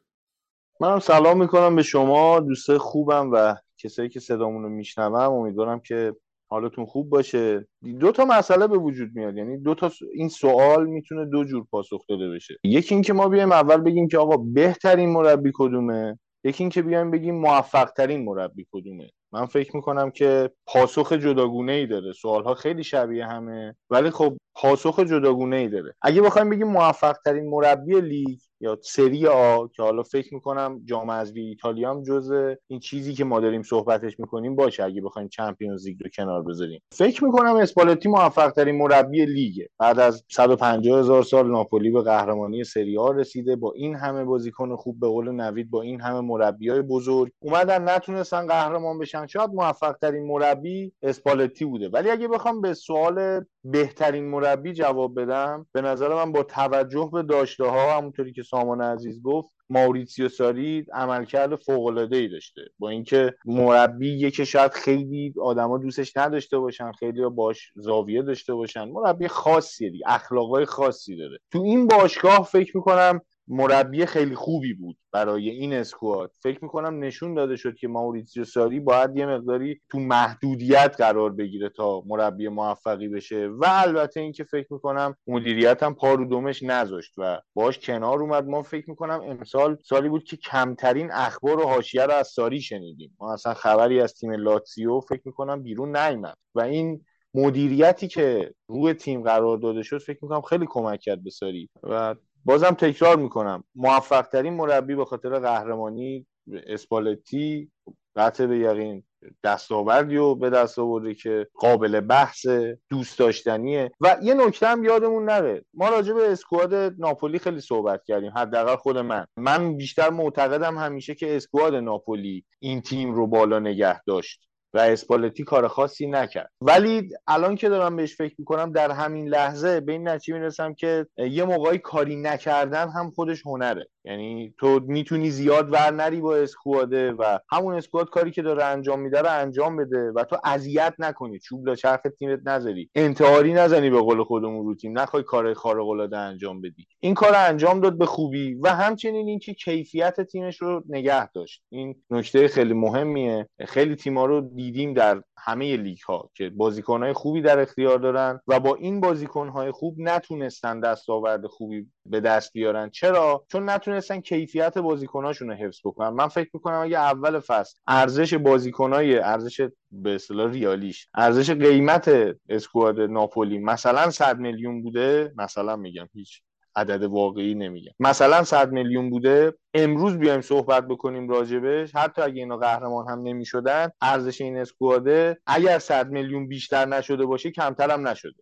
منم 0.80 1.00
سلام 1.00 1.40
می‌کنم 1.40 1.76
به 1.76 1.84
شما 1.84 2.40
دوستای 2.40 2.78
خوبم 2.78 3.30
و 3.34 3.56
کسایی 3.78 4.10
که 4.10 4.20
صدامون 4.20 4.64
رو 4.64 4.70
میشنوم. 4.70 5.34
امیدوارم 5.34 5.80
که 5.80 6.16
حالتون 6.50 6.86
خوب 6.86 7.10
باشه. 7.10 7.68
دو 8.00 8.12
تا 8.12 8.26
مسئله 8.26 8.68
به 8.68 8.78
وجود 8.78 9.10
میاد. 9.16 9.38
یعنی 9.38 9.58
دو 9.58 9.76
تا 9.76 9.92
این 10.14 10.30
سوال 10.30 10.86
می‌تونه 10.86 11.26
دو 11.26 11.44
جور 11.44 11.66
پاسخ 11.72 12.06
داده 12.10 12.30
بشه. 12.30 12.58
یکی 12.64 12.96
اینکه 12.96 13.14
ما 13.14 13.30
بیایم 13.30 13.52
اول 13.52 13.78
بگیم 13.78 14.08
که 14.08 14.18
آقا 14.18 14.38
بهترین 14.38 15.10
مربی 15.10 15.52
کدومه. 15.54 16.20
یکی 16.44 16.64
اینکه 16.64 16.82
بیایم 16.82 17.12
بگیم 17.12 17.36
موفق 17.36 17.86
ترین 17.86 18.24
مربی 18.24 18.68
کدومه. 18.72 19.10
من 19.34 19.46
فکر 19.46 19.76
می‌کنم 19.76 20.12
که 20.12 20.52
پاسخ 20.68 21.14
جداگونه 21.14 21.72
ای 21.72 21.88
داره. 21.88 22.14
سوالها 22.14 22.54
خیلی 22.54 22.84
شبیه 22.84 23.26
همه. 23.26 23.76
ولی 23.90 24.10
خب 24.10 24.38
پاسخ 24.56 25.00
جداگونه 25.00 25.56
ای 25.56 25.68
داره. 25.68 25.96
اگه 26.02 26.22
بخوایم 26.22 26.50
بگیم 26.50 26.68
موفق 26.68 27.18
ترین 27.26 27.50
مربی 27.50 28.02
لیگ 28.02 28.40
یا 28.60 28.78
سری 28.82 29.28
آ 29.28 29.68
که 29.68 29.84
حالا 29.84 30.04
فکر 30.04 30.34
می‌کنم 30.34 30.82
جام 30.86 31.12
حذفی 31.12 31.42
ایتالیا 31.42 31.90
هم 31.90 32.04
جزء 32.04 32.54
این 32.68 32.80
چیزی 32.80 33.14
که 33.14 33.24
ما 33.24 33.40
داریم 33.40 33.62
صحبتش 33.64 34.20
می‌کنیم 34.20 34.56
باشه 34.56 34.84
اگه 34.84 35.02
بخوایم 35.02 35.28
چمپیونز 35.28 35.88
لیگ 35.88 36.04
رو 36.04 36.10
کنار 36.10 36.44
بذاریم. 36.44 36.82
فکر 36.92 37.24
می‌کنم 37.24 37.56
اسپالتی 37.56 38.10
موفق 38.10 38.50
ترین 38.50 38.78
مربی 38.78 39.26
لیگه. 39.26 39.70
بعد 39.80 40.00
از 40.00 40.24
150 40.30 41.00
هزار 41.00 41.24
سال 41.24 41.52
ناپولی 41.52 41.90
به 41.92 42.02
قهرمانی 42.02 42.64
سری 42.64 42.98
آ 42.98 43.12
رسیده 43.12 43.56
با 43.56 43.74
این 43.76 43.96
همه 43.96 44.24
بازیکن 44.24 44.76
خوب 44.76 45.00
به 45.00 45.08
قول 45.08 45.32
نوید 45.32 45.70
با 45.70 45.82
این 45.82 46.02
همه 46.02 46.22
مربیای 46.22 46.82
بزرگ 46.82 47.32
اومدن 47.40 47.90
نتونستن 47.90 48.48
قهرمان 48.48 49.00
بشن. 49.00 49.28
شاید 49.28 49.50
موفق 49.50 49.96
ترین 50.02 50.28
مربی 50.28 50.94
اسپالتی 51.02 51.66
بوده. 51.66 51.90
ولی 51.90 52.10
اگه 52.10 52.28
بخوام 52.28 52.62
به 52.62 52.74
سوال 52.74 53.46
بهترین 53.64 54.30
مربی 54.30 54.74
جواب 54.74 55.22
بدم. 55.22 55.66
به 55.72 55.82
نظر 55.82 56.14
من 56.14 56.32
با 56.32 56.44
توجه 56.44 57.10
به 57.14 57.24
داشته 57.24 57.66
ها 57.66 57.98
همونطوری 57.98 58.34
که 58.34 58.44
سامان 58.44 58.82
عزیز 58.82 59.22
گفت 59.22 59.54
ماوریتسیو 59.70 60.30
ساری 60.30 60.86
عملکرد 60.94 61.56
فوق 61.56 61.86
العاده 61.86 62.18
ای 62.18 62.28
داشته. 62.28 62.62
با 62.80 62.90
اینکه 62.90 63.34
مربی 63.46 64.32
که 64.32 64.46
شاید 64.46 64.72
خیلی 64.72 65.34
آدما 65.42 65.78
دوستش 65.78 66.18
نداشته 66.18 66.58
باشن 66.58 66.92
خیلی 66.92 67.30
باش 67.30 67.72
زاویه 67.76 68.22
داشته 68.22 68.54
باشن 68.54 68.84
مربی 68.90 69.28
خاصیه 69.28 69.90
دیگه 69.90 70.06
اخلاقای 70.08 70.66
خاصی 70.66 71.18
داره. 71.18 71.38
تو 71.52 71.62
این 71.62 71.88
باشگاه 71.88 72.44
فکر 72.52 72.78
می‌کنم 72.78 73.22
مربی 73.48 74.06
خیلی 74.06 74.36
خوبی 74.36 74.74
بود 74.74 74.98
برای 75.12 75.50
این 75.50 75.74
اسکواد. 75.74 76.32
فکر 76.44 76.60
می‌کنم 76.64 77.04
نشون 77.04 77.34
داده 77.34 77.56
شد 77.56 77.76
که 77.76 77.88
ماوریتسیو 77.88 78.46
ساری 78.46 78.80
باید 78.80 79.18
یه 79.18 79.26
مقداری 79.26 79.82
تو 79.90 80.00
محدودیت 80.00 80.96
قرار 80.98 81.34
بگیره 81.34 81.70
تا 81.70 82.04
مربی 82.06 82.48
موفقی 82.48 83.08
بشه 83.08 83.48
و 83.48 83.66
البته 83.68 84.20
اینکه 84.20 84.44
فکر 84.44 84.74
می‌کنم 84.74 85.16
مدیریت 85.28 85.84
هم 85.84 85.96
پارو 85.96 86.26
دومش 86.26 86.64
نذاشت 86.64 87.14
و 87.18 87.42
باش 87.54 87.80
کنار 87.80 88.22
اومد. 88.22 88.48
ما 88.48 88.62
فکر 88.62 88.90
می‌کنم 88.90 89.22
امسال 89.24 89.78
سالی 89.84 90.10
بود 90.10 90.24
که 90.24 90.38
کمترین 90.38 91.12
اخبار 91.12 91.60
و 91.60 91.64
حاشیه 91.64 92.06
رو 92.06 92.14
از 92.14 92.28
ساری 92.28 92.62
شنیدیم. 92.62 93.16
ما 93.20 93.34
اصلا 93.34 93.54
خبری 93.54 94.02
از 94.02 94.14
تیم 94.14 94.32
لاتسیو 94.32 95.00
فکر 95.00 95.22
می‌کنم 95.26 95.64
بیرون 95.64 95.98
نیامد 95.98 96.38
و 96.56 96.62
این 96.62 97.06
مدیریتی 97.34 98.08
که 98.08 98.54
روی 98.68 98.94
تیم 98.94 99.24
قرار 99.24 99.58
داده 99.58 99.84
شد 99.84 99.98
فکر 99.98 100.20
می‌کنم 100.22 100.42
خیلی 100.42 100.66
کمک 100.70 101.00
کرد 101.00 101.24
به 101.24 101.30
ساری 101.30 101.70
و 101.84 102.16
بازم 102.46 102.72
تکرار 102.72 103.16
می‌کنم. 103.18 103.64
موفق 103.76 104.22
ترین 104.22 104.54
مربی 104.54 104.96
به 104.96 105.06
خاطر 105.06 105.40
قهرمانی 105.40 106.28
اسپالتی 106.68 107.72
قطع 108.16 108.46
به 108.46 108.58
یقین 108.58 109.04
دستاوردی 109.44 110.18
و 110.18 110.36
به 110.36 110.50
دست 110.50 110.80
آورده 110.80 111.14
که 111.14 111.48
قابل 111.54 112.00
بحث 112.00 112.48
دوست 112.90 113.20
داشتنیه. 113.20 113.92
و 114.02 114.18
یه 114.22 114.34
نکته 114.34 114.68
هم 114.68 114.84
یادمون 114.84 115.26
نره. 115.26 115.66
ما 115.74 115.90
راجع 115.90 116.14
به 116.14 116.32
اسکواد 116.32 116.74
ناپولی 116.74 117.40
خیلی 117.40 117.62
صحبت 117.62 118.04
کردیم. 118.04 118.32
حداقل 118.36 118.76
خود 118.76 118.98
من. 118.98 119.26
من 119.38 119.78
بیشتر 119.78 120.10
معتقدم 120.10 120.78
همیشه 120.78 121.16
که 121.16 121.36
اسکواد 121.36 121.76
ناپولی 121.76 122.46
این 122.60 122.82
تیم 122.82 123.14
رو 123.14 123.28
بالا 123.28 123.60
نگه 123.60 124.04
داشت. 124.04 124.48
و 124.74 124.80
اسپالتی 124.80 125.44
کار 125.44 125.68
خاصی 125.68 126.08
نکرد. 126.08 126.52
ولی 126.62 127.10
الان 127.28 127.56
که 127.56 127.70
دارم 127.70 127.96
بهش 127.96 128.16
فکر 128.16 128.36
می‌کنم 128.38 128.72
در 128.72 128.92
همین 128.92 129.28
لحظه 129.28 129.80
به 129.80 129.92
این 129.92 130.08
نتیجه 130.08 130.38
می‌رسم 130.38 130.74
که 130.74 131.06
یه 131.18 131.44
موقعی 131.44 131.78
کاری 131.78 132.16
نکردن 132.16 132.90
هم 132.90 133.12
خودش 133.12 133.42
هنره. 133.46 133.88
یعنی 134.06 134.54
تو 134.60 134.80
می‌تونی 134.88 135.30
زیاد 135.30 135.74
ور 135.74 135.92
نری 135.92 136.22
با 136.22 136.36
اسکواده 136.36 137.12
و 137.12 137.40
همون 137.52 137.74
اسکواد 137.74 138.10
کاری 138.10 138.32
که 138.32 138.42
داره 138.42 138.64
انجام 138.64 139.02
میده 139.02 139.22
رو 139.22 139.30
انجام 139.30 139.78
بده 139.78 140.12
و 140.16 140.24
تو 140.24 140.38
اذیت 140.44 140.94
نکنی 141.00 141.40
چوب 141.40 141.68
لا 141.68 141.76
چرخ 141.76 142.02
تیمت 142.20 142.40
نذاری. 142.46 142.90
انتحاری 142.96 143.54
نزنی 143.54 143.90
به 143.90 144.00
قول 144.00 144.24
خودمون 144.24 144.66
رو 144.66 144.76
تیم. 144.76 145.00
نخوای 145.00 145.24
کار 145.24 145.54
خارق 145.54 145.88
العاده 145.88 146.18
انجام 146.18 146.62
بدی. 146.62 146.88
این 147.00 147.14
کار 147.14 147.34
انجام 147.36 147.80
داد 147.80 147.98
به 147.98 148.06
خوبی 148.06 148.54
و 148.54 148.68
همچنین 148.70 149.28
اینکه 149.28 149.54
کیفیت 149.54 150.22
تیمش 150.22 150.62
رو 150.62 150.84
نگه 150.90 151.32
داشت. 151.32 151.64
این 151.70 151.96
نکته 152.10 152.48
خیلی 152.48 152.74
مهمیه. 152.74 153.48
خیلی 153.68 153.96
تیما 153.96 154.26
رو 154.26 154.42
دیدیم 154.64 154.94
در 154.94 155.24
همه 155.38 155.78
لیگ 155.78 156.00
ها 156.08 156.30
که 156.34 156.50
بازیکنهای 156.50 157.14
خوبی 157.14 157.42
در 157.42 157.60
اختیار 157.60 158.00
دارن 158.00 158.40
و 158.48 158.60
با 158.60 158.76
این 158.76 159.02
بازیکنهای 159.02 159.72
خوب 159.72 159.96
نتونستن 160.00 160.80
دستاورد 160.80 161.48
خوبی 161.48 161.88
به 162.06 162.20
دست 162.20 162.54
بیارن. 162.54 162.90
چرا؟ 162.90 163.46
چون 163.52 163.70
نتونستن 163.70 164.20
کیفیت 164.20 164.78
بازیکناشون 164.78 165.50
رو 165.50 165.56
حفظ 165.56 165.80
بکنن. 165.86 166.10
من 166.10 166.28
فکر 166.28 166.50
می‌کنم 166.54 166.80
اگه 166.80 167.00
اول 167.00 167.40
فصل 167.40 167.76
ارزش 167.88 168.34
بازیکنای 168.34 169.20
ارزش 169.20 169.70
به 169.92 170.16
اصطلاح 170.16 170.52
ریالیش 170.52 171.08
ارزش 171.14 171.52
قیمت 171.52 172.12
اسکواد 172.50 173.00
ناپولی 173.00 173.58
مثلا 173.58 174.10
100 174.10 174.40
میلیون 174.40 174.82
بوده 174.82 175.34
مثلا 175.38 175.76
میگم 175.76 176.08
هیچ 176.14 176.42
عدد 176.76 177.04
واقعی 177.04 177.56
نمیگم 177.56 177.92
مثلا 178.00 178.44
100 178.44 178.72
میلیون 178.72 179.10
بوده 179.10 179.54
امروز 179.74 180.18
بیایم 180.18 180.42
صحبت 180.42 180.88
بکنیم 180.88 181.30
راجبش. 181.30 181.96
حتی 181.96 182.22
اگه 182.22 182.40
اینا 182.40 182.58
قهرمان 182.58 183.10
هم 183.10 183.22
نمی‌شدن 183.22 183.90
ارزش 184.02 184.42
این 184.42 184.58
اسکواده 184.58 185.38
اگر 185.48 185.80
100 185.80 186.10
میلیون 186.10 186.48
بیشتر 186.48 186.86
نشده 186.86 187.26
باشه 187.26 187.52
کمتر 187.52 187.92
هم 187.92 188.08
نشده. 188.08 188.42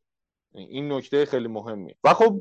این 0.53 0.93
نکته 0.93 1.25
خیلی 1.25 1.47
مهمیه. 1.47 1.95
و 2.03 2.13
خب 2.13 2.39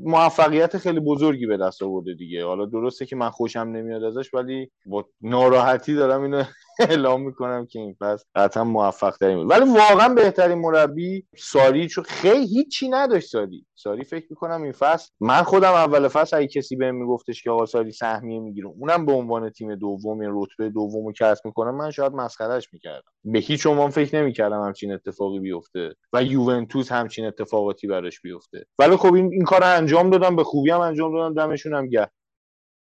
موفقیت 0.00 0.78
خیلی 0.78 1.00
بزرگی 1.00 1.46
به 1.46 1.56
دست 1.56 1.82
آورده 1.82 2.14
دیگه. 2.14 2.44
حالا 2.44 2.66
درسته 2.66 3.06
که 3.06 3.16
من 3.16 3.30
خوشم 3.30 3.60
نمیاد 3.60 4.04
ازش 4.04 4.34
ولی 4.34 4.70
با 4.86 5.08
ناراحتی 5.20 5.94
دارم 5.94 6.22
اینو 6.22 6.42
اعلام 6.78 7.22
می‌کنم 7.22 7.66
که 7.66 7.78
این 7.78 7.96
پس 8.00 8.24
قطعا 8.34 8.64
موفق 8.64 9.16
ترین 9.16 9.38
ولی 9.38 9.64
واقعا 9.70 10.14
بهترین 10.14 10.58
مربی 10.58 11.26
ساری 11.36 11.88
چون 11.88 12.04
خیلی 12.04 12.46
هیچی 12.46 12.88
نداشت 12.88 13.28
ساری. 13.28 13.66
ساری 13.74 14.04
فکر 14.04 14.26
می‌کنم 14.30 14.62
این 14.62 14.72
فصل 14.72 15.10
من 15.20 15.42
خودم 15.42 15.72
اول 15.72 16.08
فصل 16.08 16.36
اگه 16.36 16.46
کسی 16.46 16.76
بهم 16.76 16.94
میگفتش 16.94 17.42
که 17.42 17.50
آقا 17.50 17.66
ساری 17.66 17.92
سهمیه 17.92 18.40
می‌گیره 18.40 18.68
اونم 18.68 19.06
به 19.06 19.12
عنوان 19.12 19.50
تیم 19.50 19.74
دوم 19.74 20.20
این 20.20 20.30
رتبه 20.32 20.70
دومو 20.70 21.12
کسب 21.12 21.46
می‌کنه 21.46 21.70
من 21.70 21.90
شاید 21.90 22.12
مسخرهش 22.12 22.68
می‌کردم. 22.72 23.10
به 23.24 23.38
هیچ 23.38 23.66
عنوان 23.66 23.90
فکر 23.90 24.20
نمی‌کردم 24.22 24.62
همچین 24.62 24.92
اتفاقی 24.92 25.40
بیفته 25.40 25.94
و 26.12 26.22
یوونتوس 26.22 26.92
همچین 26.92 27.26
اتفاقاتی 27.26 27.86
براش 27.86 28.20
بیفته. 28.20 28.66
ولی 28.78 28.96
خب 28.96 29.14
این, 29.14 29.30
این 29.32 29.44
کار 29.44 29.64
انجام 29.64 30.10
دادم 30.10 30.36
به 30.36 30.44
خوبی 30.44 30.70
هم 30.70 30.80
انجام 30.80 31.12
دادم 31.12 31.34
دمشون 31.34 31.74
هم 31.74 31.88
گرم. 31.88 32.10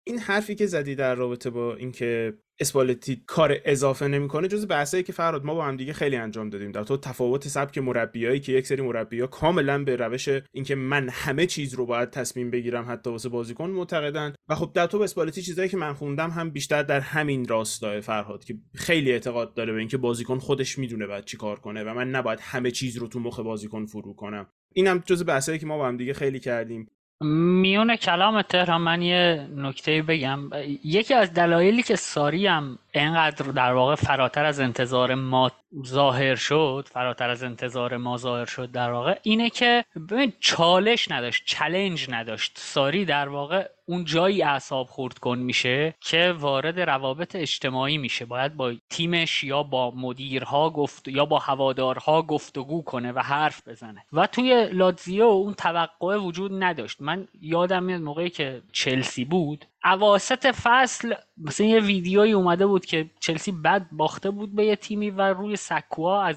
این 0.09 0.19
حرفی 0.19 0.55
که 0.55 0.67
زدی 0.67 0.95
در 0.95 1.15
رابطه 1.15 1.51
با 1.51 1.75
اینکه 1.75 2.35
اسپالتی 2.61 3.23
کار 3.27 3.57
اضافه 3.65 4.09
نمی‌کنه 4.09 4.49
جز 4.49 4.67
بحثایی 4.69 5.03
که 5.03 5.13
فراد 5.13 5.45
ما 5.45 5.55
با 5.55 5.65
هم 5.65 5.77
دیگه 5.77 5.93
خیلی 5.93 6.17
انجام 6.17 6.51
دادیم. 6.51 6.73
در 6.73 6.85
تو 6.85 6.97
تفاوت 6.97 7.49
سبک 7.49 7.79
مربیایی 7.79 8.41
که 8.41 8.53
یک 8.53 8.67
سری 8.67 8.83
مربیا 8.83 9.27
کاملا 9.27 9.85
به 9.85 9.97
روش 9.97 10.29
اینکه 10.53 10.75
من 10.75 11.09
همه 11.09 11.47
چیز 11.47 11.75
رو 11.75 11.87
باید 11.87 12.11
تصمیم 12.11 12.51
بگیرم 12.51 12.87
حتی 12.89 13.11
واسه 13.11 13.29
بازیکن 13.29 13.71
معتقدن. 13.71 14.35
و 14.49 14.55
خب 14.55 14.71
در 14.75 14.87
تو 14.87 15.03
اسپالتی 15.03 15.43
چیزایی 15.43 15.69
که 15.69 15.77
من 15.77 15.93
خوندم 15.93 16.31
هم 16.31 16.51
بیشتر 16.51 16.83
در 16.83 17.01
همین 17.01 17.49
راستای 17.49 18.01
فرهاد 18.01 18.45
که 18.45 18.55
خیلی 18.75 19.13
اعتقاد 19.13 19.55
داره 19.55 19.73
به 19.73 19.79
اینکه 19.79 19.97
بازیکن 19.97 20.39
خودش 20.39 20.79
می‌دونه 20.79 21.07
بعد 21.07 21.25
چی 21.25 21.37
کار 21.37 21.61
کنه 21.61 21.85
و 21.85 21.95
من 21.95 22.11
نباید 22.11 22.39
همه 22.43 22.71
چیز 22.71 22.97
رو 22.97 23.09
تو 23.09 23.21
مخ 23.21 23.41
بازیکن 23.41 23.87
فرو 23.87 24.15
کنم. 24.15 24.47
اینم 24.75 25.03
جز 25.07 25.25
بحثایی 25.25 25.59
که 25.59 25.67
ما 25.67 25.79
با 25.79 25.89
هم 25.89 25.97
دیگه 25.97 26.13
خیلی 26.13 26.41
کردیم. 26.41 26.89
میون 27.21 27.97
کلام 27.97 28.43
تهران 28.43 28.81
من 28.81 29.03
یه 29.03 29.49
نکته 29.57 30.03
بگم. 30.03 30.51
یکی 30.85 31.15
از 31.15 31.35
دلایلی 31.35 31.83
که 31.83 31.97
ساری 31.97 32.47
هم 32.47 32.79
اینقدر 32.93 33.47
در 33.47 33.73
واقع 33.73 33.95
فراتر 33.95 34.45
از 34.45 34.61
انتظار 34.61 35.15
ما 35.15 35.51
ظاهر 35.87 36.35
شد 36.35 36.89
فراتر 36.91 37.31
از 37.31 37.43
انتظار 37.43 37.97
ما 37.97 38.17
ظاهر 38.17 38.45
شد 38.45 38.71
در 38.71 38.91
واقع 38.91 39.19
اینه 39.23 39.51
که 39.51 39.85
ببین 40.11 40.33
چالش 40.41 41.11
نداشت 41.11 41.43
چلنج 41.47 42.07
نداشت. 42.11 42.53
ساری 42.57 43.05
در 43.05 43.29
واقع 43.29 43.69
اون 43.87 44.05
جایی 44.05 44.43
اعصاب 44.43 44.87
خورد 44.87 45.19
کن 45.19 45.39
میشه 45.39 45.95
که 46.01 46.35
وارد 46.39 46.81
روابط 46.81 47.37
اجتماعی 47.37 47.99
میشه. 47.99 48.25
باید 48.25 48.57
با 48.57 48.75
تیمش 48.91 49.45
یا 49.45 49.63
با 49.63 49.91
مدیرها 49.91 50.71
گفت 50.71 51.09
یا 51.09 51.25
با 51.25 51.39
هوادارها 51.39 52.23
گفتگو 52.23 52.83
کنه 52.83 53.13
و 53.13 53.19
حرف 53.19 53.69
بزنه. 53.69 54.05
و 54.13 54.27
توی 54.27 54.69
لاتزیو 54.73 55.25
اون 55.25 55.55
توقع 55.55 56.17
وجود 56.17 56.63
نداشت. 56.63 56.97
من 57.01 57.29
یادم 57.41 57.83
میاد 57.83 58.01
موقعی 58.01 58.31
که 58.31 58.63
چلسی 58.73 59.25
بود 59.25 59.65
اواسط 59.85 60.47
فصل 60.47 61.15
مثلا 61.37 61.67
یه 61.67 61.81
ویدیویی 61.81 62.33
اومده 62.33 62.67
بود 62.67 62.87
که 62.87 63.11
چلسی 63.21 63.53
بد 63.53 63.87
باخته 63.93 64.31
بود 64.31 64.55
به 64.55 64.65
یه 64.65 64.77
تیمی 64.77 65.11
و 65.11 65.21
روی 65.21 65.57
سکوها 65.57 66.23
از 66.23 66.37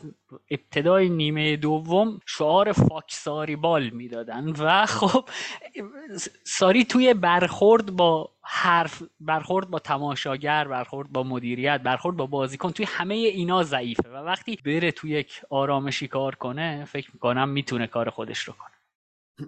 ابتدای 0.51 1.10
نیمه 1.10 1.55
دوم 1.55 2.19
شعار 2.25 2.71
فاکساری 2.71 3.55
بال 3.55 3.89
می‌دادن. 3.89 4.50
و 4.50 4.86
خب 4.86 5.29
ساری 6.43 6.86
توی 6.86 7.13
برخورد 7.13 7.91
با 7.91 8.29
حرف 8.41 9.03
برخورد 9.19 9.69
با 9.69 9.79
تماشاگر 9.79 10.67
برخورد 10.67 11.12
با 11.12 11.24
مدیریت 11.24 11.81
برخورد 11.81 12.17
با 12.17 12.25
بازیکن 12.25 12.71
توی 12.71 12.86
همه 12.89 13.15
اینا 13.15 13.63
ضعیفه. 13.63 14.10
و 14.10 14.15
وقتی 14.15 14.60
بره 14.65 14.91
توی 14.91 15.12
یک 15.12 15.41
آرامشی 15.50 16.07
کار 16.07 16.36
کنه 16.36 16.86
فکر 16.86 17.10
می‌کنم 17.13 17.50
می‌تونه 17.50 17.88
کار 17.88 18.10
خودش 18.10 18.39
رو 18.39 18.53
کنه. 18.53 18.71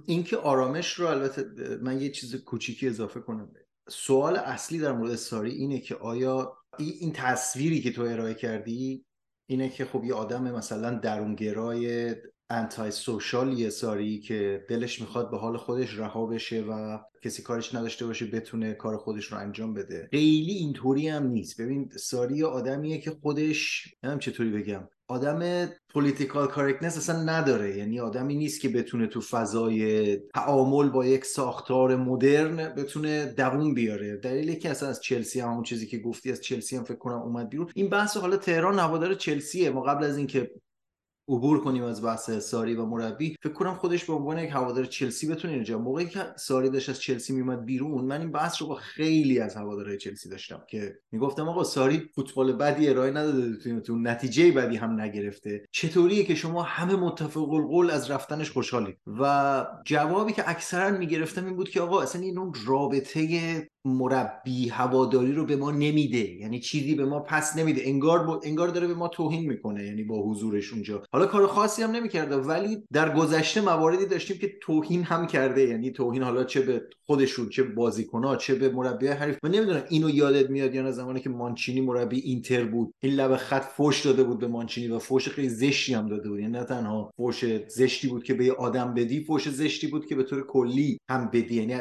اینکه 0.05 0.38
آرامش 0.38 0.93
رو 0.93 1.07
البته 1.07 1.45
من 1.81 2.01
یه 2.01 2.09
چیز 2.09 2.35
کوچیکی 2.35 2.88
اضافه 2.88 3.19
کنم. 3.19 3.50
سوال 3.89 4.37
اصلی 4.37 4.79
در 4.79 4.91
مورد 4.91 5.15
ساری 5.15 5.51
اینه 5.51 5.79
که 5.79 5.95
آیا 5.95 6.57
این 6.79 7.13
تصویری 7.13 7.81
که 7.81 7.91
تو 7.91 8.01
ارائه 8.01 8.33
کردی 8.33 9.05
اینه 9.49 9.69
که 9.69 9.85
خب 9.85 10.03
یه 10.03 10.13
آدم 10.13 10.51
مثلا 10.51 10.99
درونگرای 10.99 12.15
anti-social 12.53 12.91
یه 12.91 13.69
ساری 13.69 14.19
که 14.19 14.65
دلش 14.69 15.01
می‌خواد 15.01 15.31
به 15.31 15.38
حال 15.38 15.57
خودش 15.57 15.98
رها 15.98 16.25
بشه 16.25 16.62
و 16.62 17.00
کسی 17.24 17.41
کارش 17.41 17.75
نداشته 17.75 18.05
باشه 18.05 18.25
بتونه 18.25 18.74
کار 18.74 18.98
خودش 18.98 19.25
رو 19.25 19.38
انجام 19.38 19.74
بده. 19.74 20.07
خیلی 20.12 20.51
اینطوری 20.51 21.07
هم 21.07 21.27
نیست. 21.27 21.62
ببین 21.62 21.89
ساری 21.95 22.43
آدمیه 22.43 22.98
که 22.98 23.12
خودش 23.12 23.88
نمی‌دونم 24.03 24.19
چطوری 24.19 24.50
بگم 24.50 24.88
آدم 25.07 25.69
political 25.89 26.47
correctness 26.47 26.97
اصلا 26.98 27.24
نداره. 27.24 27.77
یعنی 27.77 28.00
آدمی 28.00 28.36
نیست 28.36 28.62
که 28.62 28.69
بتونه 28.69 29.07
تو 29.07 29.22
فضای 29.22 30.15
تعامل 30.17 30.89
با 30.89 31.05
یک 31.05 31.25
ساختار 31.25 31.95
مدرن 31.95 32.69
بتونه 32.69 33.25
دووم 33.25 33.74
بیاره. 33.74 34.15
دلیلی 34.17 34.55
که 34.55 34.69
اصلا 34.69 34.89
از 34.89 35.01
چلسی 35.01 35.39
هم 35.39 35.50
همون 35.50 35.63
چیزی 35.63 35.88
که 35.88 35.98
گفتی 35.98 36.31
از 36.31 36.41
چلسی 36.41 36.75
هم 36.75 36.83
فکر 36.83 36.98
کنم 36.98 37.22
اومد 37.22 37.50
بیرون. 37.50 37.69
این 37.75 37.89
بحث 37.89 38.17
حالا 38.17 38.38
تهران 38.38 38.79
هوادار 38.79 39.13
چلسیه. 39.13 39.69
ما 39.69 39.81
قبل 39.81 40.03
از 40.03 40.17
اینکه 40.17 40.51
عبور 41.27 41.61
کنیم 41.61 41.83
از 41.83 42.03
بحث 42.03 42.31
ساری 42.31 42.75
و 42.75 42.85
مربی. 42.85 43.35
فکر 43.43 43.53
کنم 43.53 43.73
خودش 43.73 44.05
به 44.05 44.13
عنوان 44.13 44.39
یک 44.39 44.49
هوادار 44.49 44.85
چلسی 44.85 45.27
بتونه 45.27 45.53
اینجا. 45.53 45.79
موقعی 45.79 46.05
که 46.05 46.19
ساری 46.35 46.69
داشت 46.69 46.89
از 46.89 47.01
چلسی 47.01 47.33
میومد 47.33 47.65
بیرون 47.65 48.05
من 48.05 48.21
این 48.21 48.31
بحث 48.31 48.61
رو 48.61 48.67
با 48.67 48.75
خیلی 48.75 49.39
از 49.39 49.55
هوادارهای 49.55 49.97
چلسی 49.97 50.29
داشتم 50.29 50.63
که 50.69 50.99
می‌گفتم 51.11 51.49
آقا 51.49 51.63
ساری 51.63 52.09
فوتبال 52.15 52.53
بدی 52.53 52.89
ارائه 52.89 53.11
نداده 53.11 53.79
تو 53.79 53.95
نتیجه 53.95 54.51
بدی 54.51 54.75
هم 54.75 55.01
نگرفته. 55.01 55.65
چطوریه 55.71 56.23
که 56.23 56.35
شما 56.35 56.63
همه 56.63 56.95
متفق 56.95 57.51
القول 57.53 57.91
از 57.91 58.11
رفتنش 58.11 58.51
خوشحالی 58.51 58.95
و 59.19 59.65
جوابی 59.85 60.33
که 60.33 60.49
اکثرا 60.49 60.97
می‌گرفتم 60.97 61.45
این 61.45 61.55
بود 61.55 61.69
که 61.69 61.81
آقا 61.81 62.01
اصلا 62.01 62.21
این 62.21 62.37
اون 62.37 62.53
رابطه 62.65 63.67
مربی 63.85 64.69
هواداری 64.69 65.31
رو 65.31 65.45
به 65.45 65.55
ما 65.55 65.71
نمیده. 65.71 66.31
یعنی 66.35 66.59
چیزی 66.59 66.95
به 66.95 67.05
ما 67.05 67.19
پس 67.19 67.57
نمیده. 67.57 67.81
انگار 67.85 68.39
انگار 68.43 68.67
داره 68.67 68.87
به 68.87 68.93
ما 68.93 69.07
توهین 69.07 69.49
می‌کنه 69.49 69.85
یعنی 69.85 70.03
با 70.03 70.29
حضورش 70.29 70.73
اونجا. 70.73 71.03
حالا 71.13 71.25
کار 71.25 71.48
خاصی 71.48 71.84
هم 71.84 71.91
نمی‌کرده 71.91 72.36
ولی 72.36 72.84
در 72.93 73.15
گذشته 73.15 73.62
مواردی 73.62 74.05
داشتیم 74.05 74.38
که 74.38 74.53
توهین 74.62 75.03
هم 75.03 75.27
کرده 75.27 75.62
یعنی 75.62 75.91
توهین 75.91 76.24
حالا 76.24 76.43
چه 76.43 76.62
به 76.62 76.82
خودشون 77.05 77.50
چه 77.50 77.63
بازیکنها 77.63 78.36
چه 78.36 78.55
به 78.55 78.70
مربی 78.70 79.08
حریف. 79.08 79.38
من 79.43 79.51
نمی‌دونم 79.51 79.84
اینو 79.89 80.10
یادت 80.10 80.50
میاد 80.50 80.75
یا 80.75 80.82
نه 80.82 80.91
زمانی 80.91 81.20
که 81.20 81.29
مانچینی 81.29 81.82
مربی 81.82 82.20
اینتر 82.20 82.65
بود 82.65 82.93
این 83.03 83.13
لب 83.13 83.36
خط 83.36 83.63
فوش 83.63 84.05
داده 84.05 84.24
بود 84.24 84.39
به 84.39 84.48
مانچینی 84.48 84.88
و 84.88 85.00
فوش 85.00 85.29
خیلی 85.29 85.50
زشتی 85.50 85.93
هم 85.93 86.10
داده 86.10 86.29
بود. 86.29 86.39
یعنی 86.39 86.51
نه 86.51 86.63
تنها 86.63 87.12
فوش 87.17 87.46
زشتی 87.67 88.08
بود 88.08 88.24
که 88.24 88.34
به 88.34 88.46
یه 88.46 88.53
آدم 88.53 88.93
بدی 88.93 89.24
فوش 89.24 89.50
زشتی 89.50 89.88
بود 89.88 90.05
که 90.05 90.15
به 90.15 90.24
طور 90.24 90.48
کلی 90.48 90.98
هم 91.10 91.29
بدی. 91.34 91.55
یعنی 91.55 91.74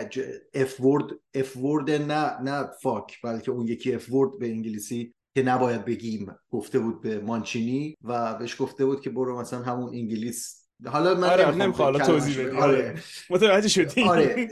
F 0.55 0.81
word 0.81 1.05
F 1.35 1.57
word 1.57 1.91
نه 1.91 2.43
نه 2.43 2.71
fuck 2.83 3.23
بلکه 3.25 3.51
اون 3.51 3.69
یکی 3.69 3.95
F 3.95 4.13
word 4.13 4.39
به 4.39 4.47
انگلیسی 4.47 5.13
که 5.35 5.43
نباید 5.43 5.85
بگیم 5.85 6.27
گفته 6.51 6.79
بود 6.79 7.01
به 7.01 7.21
مانچینی 7.21 7.97
و 8.05 8.35
بهش 8.35 8.63
گفته 8.63 8.85
بود 8.85 9.01
که 9.01 9.11
برو 9.11 9.41
مثلا 9.41 9.63
همون 9.63 9.95
انگلیس. 9.95 10.59
حالا 10.87 11.15
من 11.15 11.29
آره 11.31 11.55
نمی‌خوام 11.55 11.99
توضیح 11.99 12.47
بدی. 12.47 12.57
آره. 12.57 12.95
متوجه 13.31 13.69
شدی؟ 13.69 14.03
آره 14.03 14.51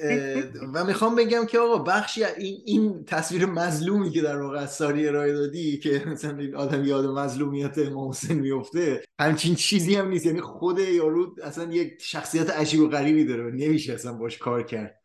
و 0.75 0.85
می‌خوام 0.85 1.15
بگم 1.17 1.47
که 1.47 1.59
آقا 1.59 1.79
بخشی 1.79 2.25
این 2.25 2.63
این 2.67 3.05
تصویر 3.05 3.47
مظلومی 3.47 4.11
که 4.11 4.23
در 4.23 4.43
واقع 4.43 4.59
از 4.59 4.75
ساری 4.75 5.09
ارائه 5.09 5.33
دادی 5.33 5.79
که 5.79 6.03
مثلا 6.07 6.39
این 6.39 6.55
آدم 6.55 6.85
یاد 6.85 7.05
مظلومیت 7.07 7.79
امام 7.79 8.09
حسین 8.09 8.41
میفته 8.41 9.05
همچین 9.21 9.55
چیزی 9.55 9.95
هم 9.95 10.09
نیست. 10.09 10.27
یعنی 10.27 10.41
خود 10.41 10.79
یارو 10.79 11.37
اصلا 11.43 11.73
یک 11.73 11.93
شخصیت 12.01 12.51
عجیب 12.51 12.81
و 12.81 12.89
غریبی 12.89 13.25
داره 13.25 13.51
نمیشه 13.51 13.93
اصلا 13.93 14.13
باش 14.13 14.39
کار 14.39 14.63
کرد. 14.63 15.00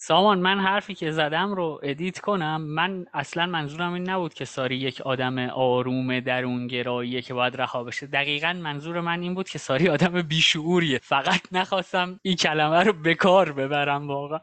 سامان 0.00 0.38
من 0.38 0.60
حرفی 0.60 0.94
که 0.94 1.10
زدم 1.10 1.54
رو 1.54 1.80
edit 1.82 2.18
کنم. 2.18 2.60
من 2.62 3.06
اصلا 3.14 3.46
منظورم 3.46 3.92
این 3.92 4.10
نبود 4.10 4.34
که 4.34 4.44
ساری 4.44 4.76
یک 4.76 5.00
آدم 5.00 5.38
آروم 5.38 6.20
درونگراییه 6.20 7.22
که 7.22 7.34
باید 7.34 7.56
رها 7.56 7.84
بشه. 7.84 8.06
دقیقا 8.06 8.52
منظور 8.52 9.00
من 9.00 9.20
این 9.22 9.34
بود 9.34 9.48
که 9.48 9.58
ساری 9.58 9.88
آدم 9.88 10.22
بیشعوریه. 10.22 10.98
فقط 10.98 11.40
نخواستم 11.52 12.20
این 12.22 12.36
کلمه 12.36 12.82
رو 12.82 12.92
به 12.92 13.14
کار 13.14 13.52
ببرم 13.52 14.08
واقعا. 14.08 14.40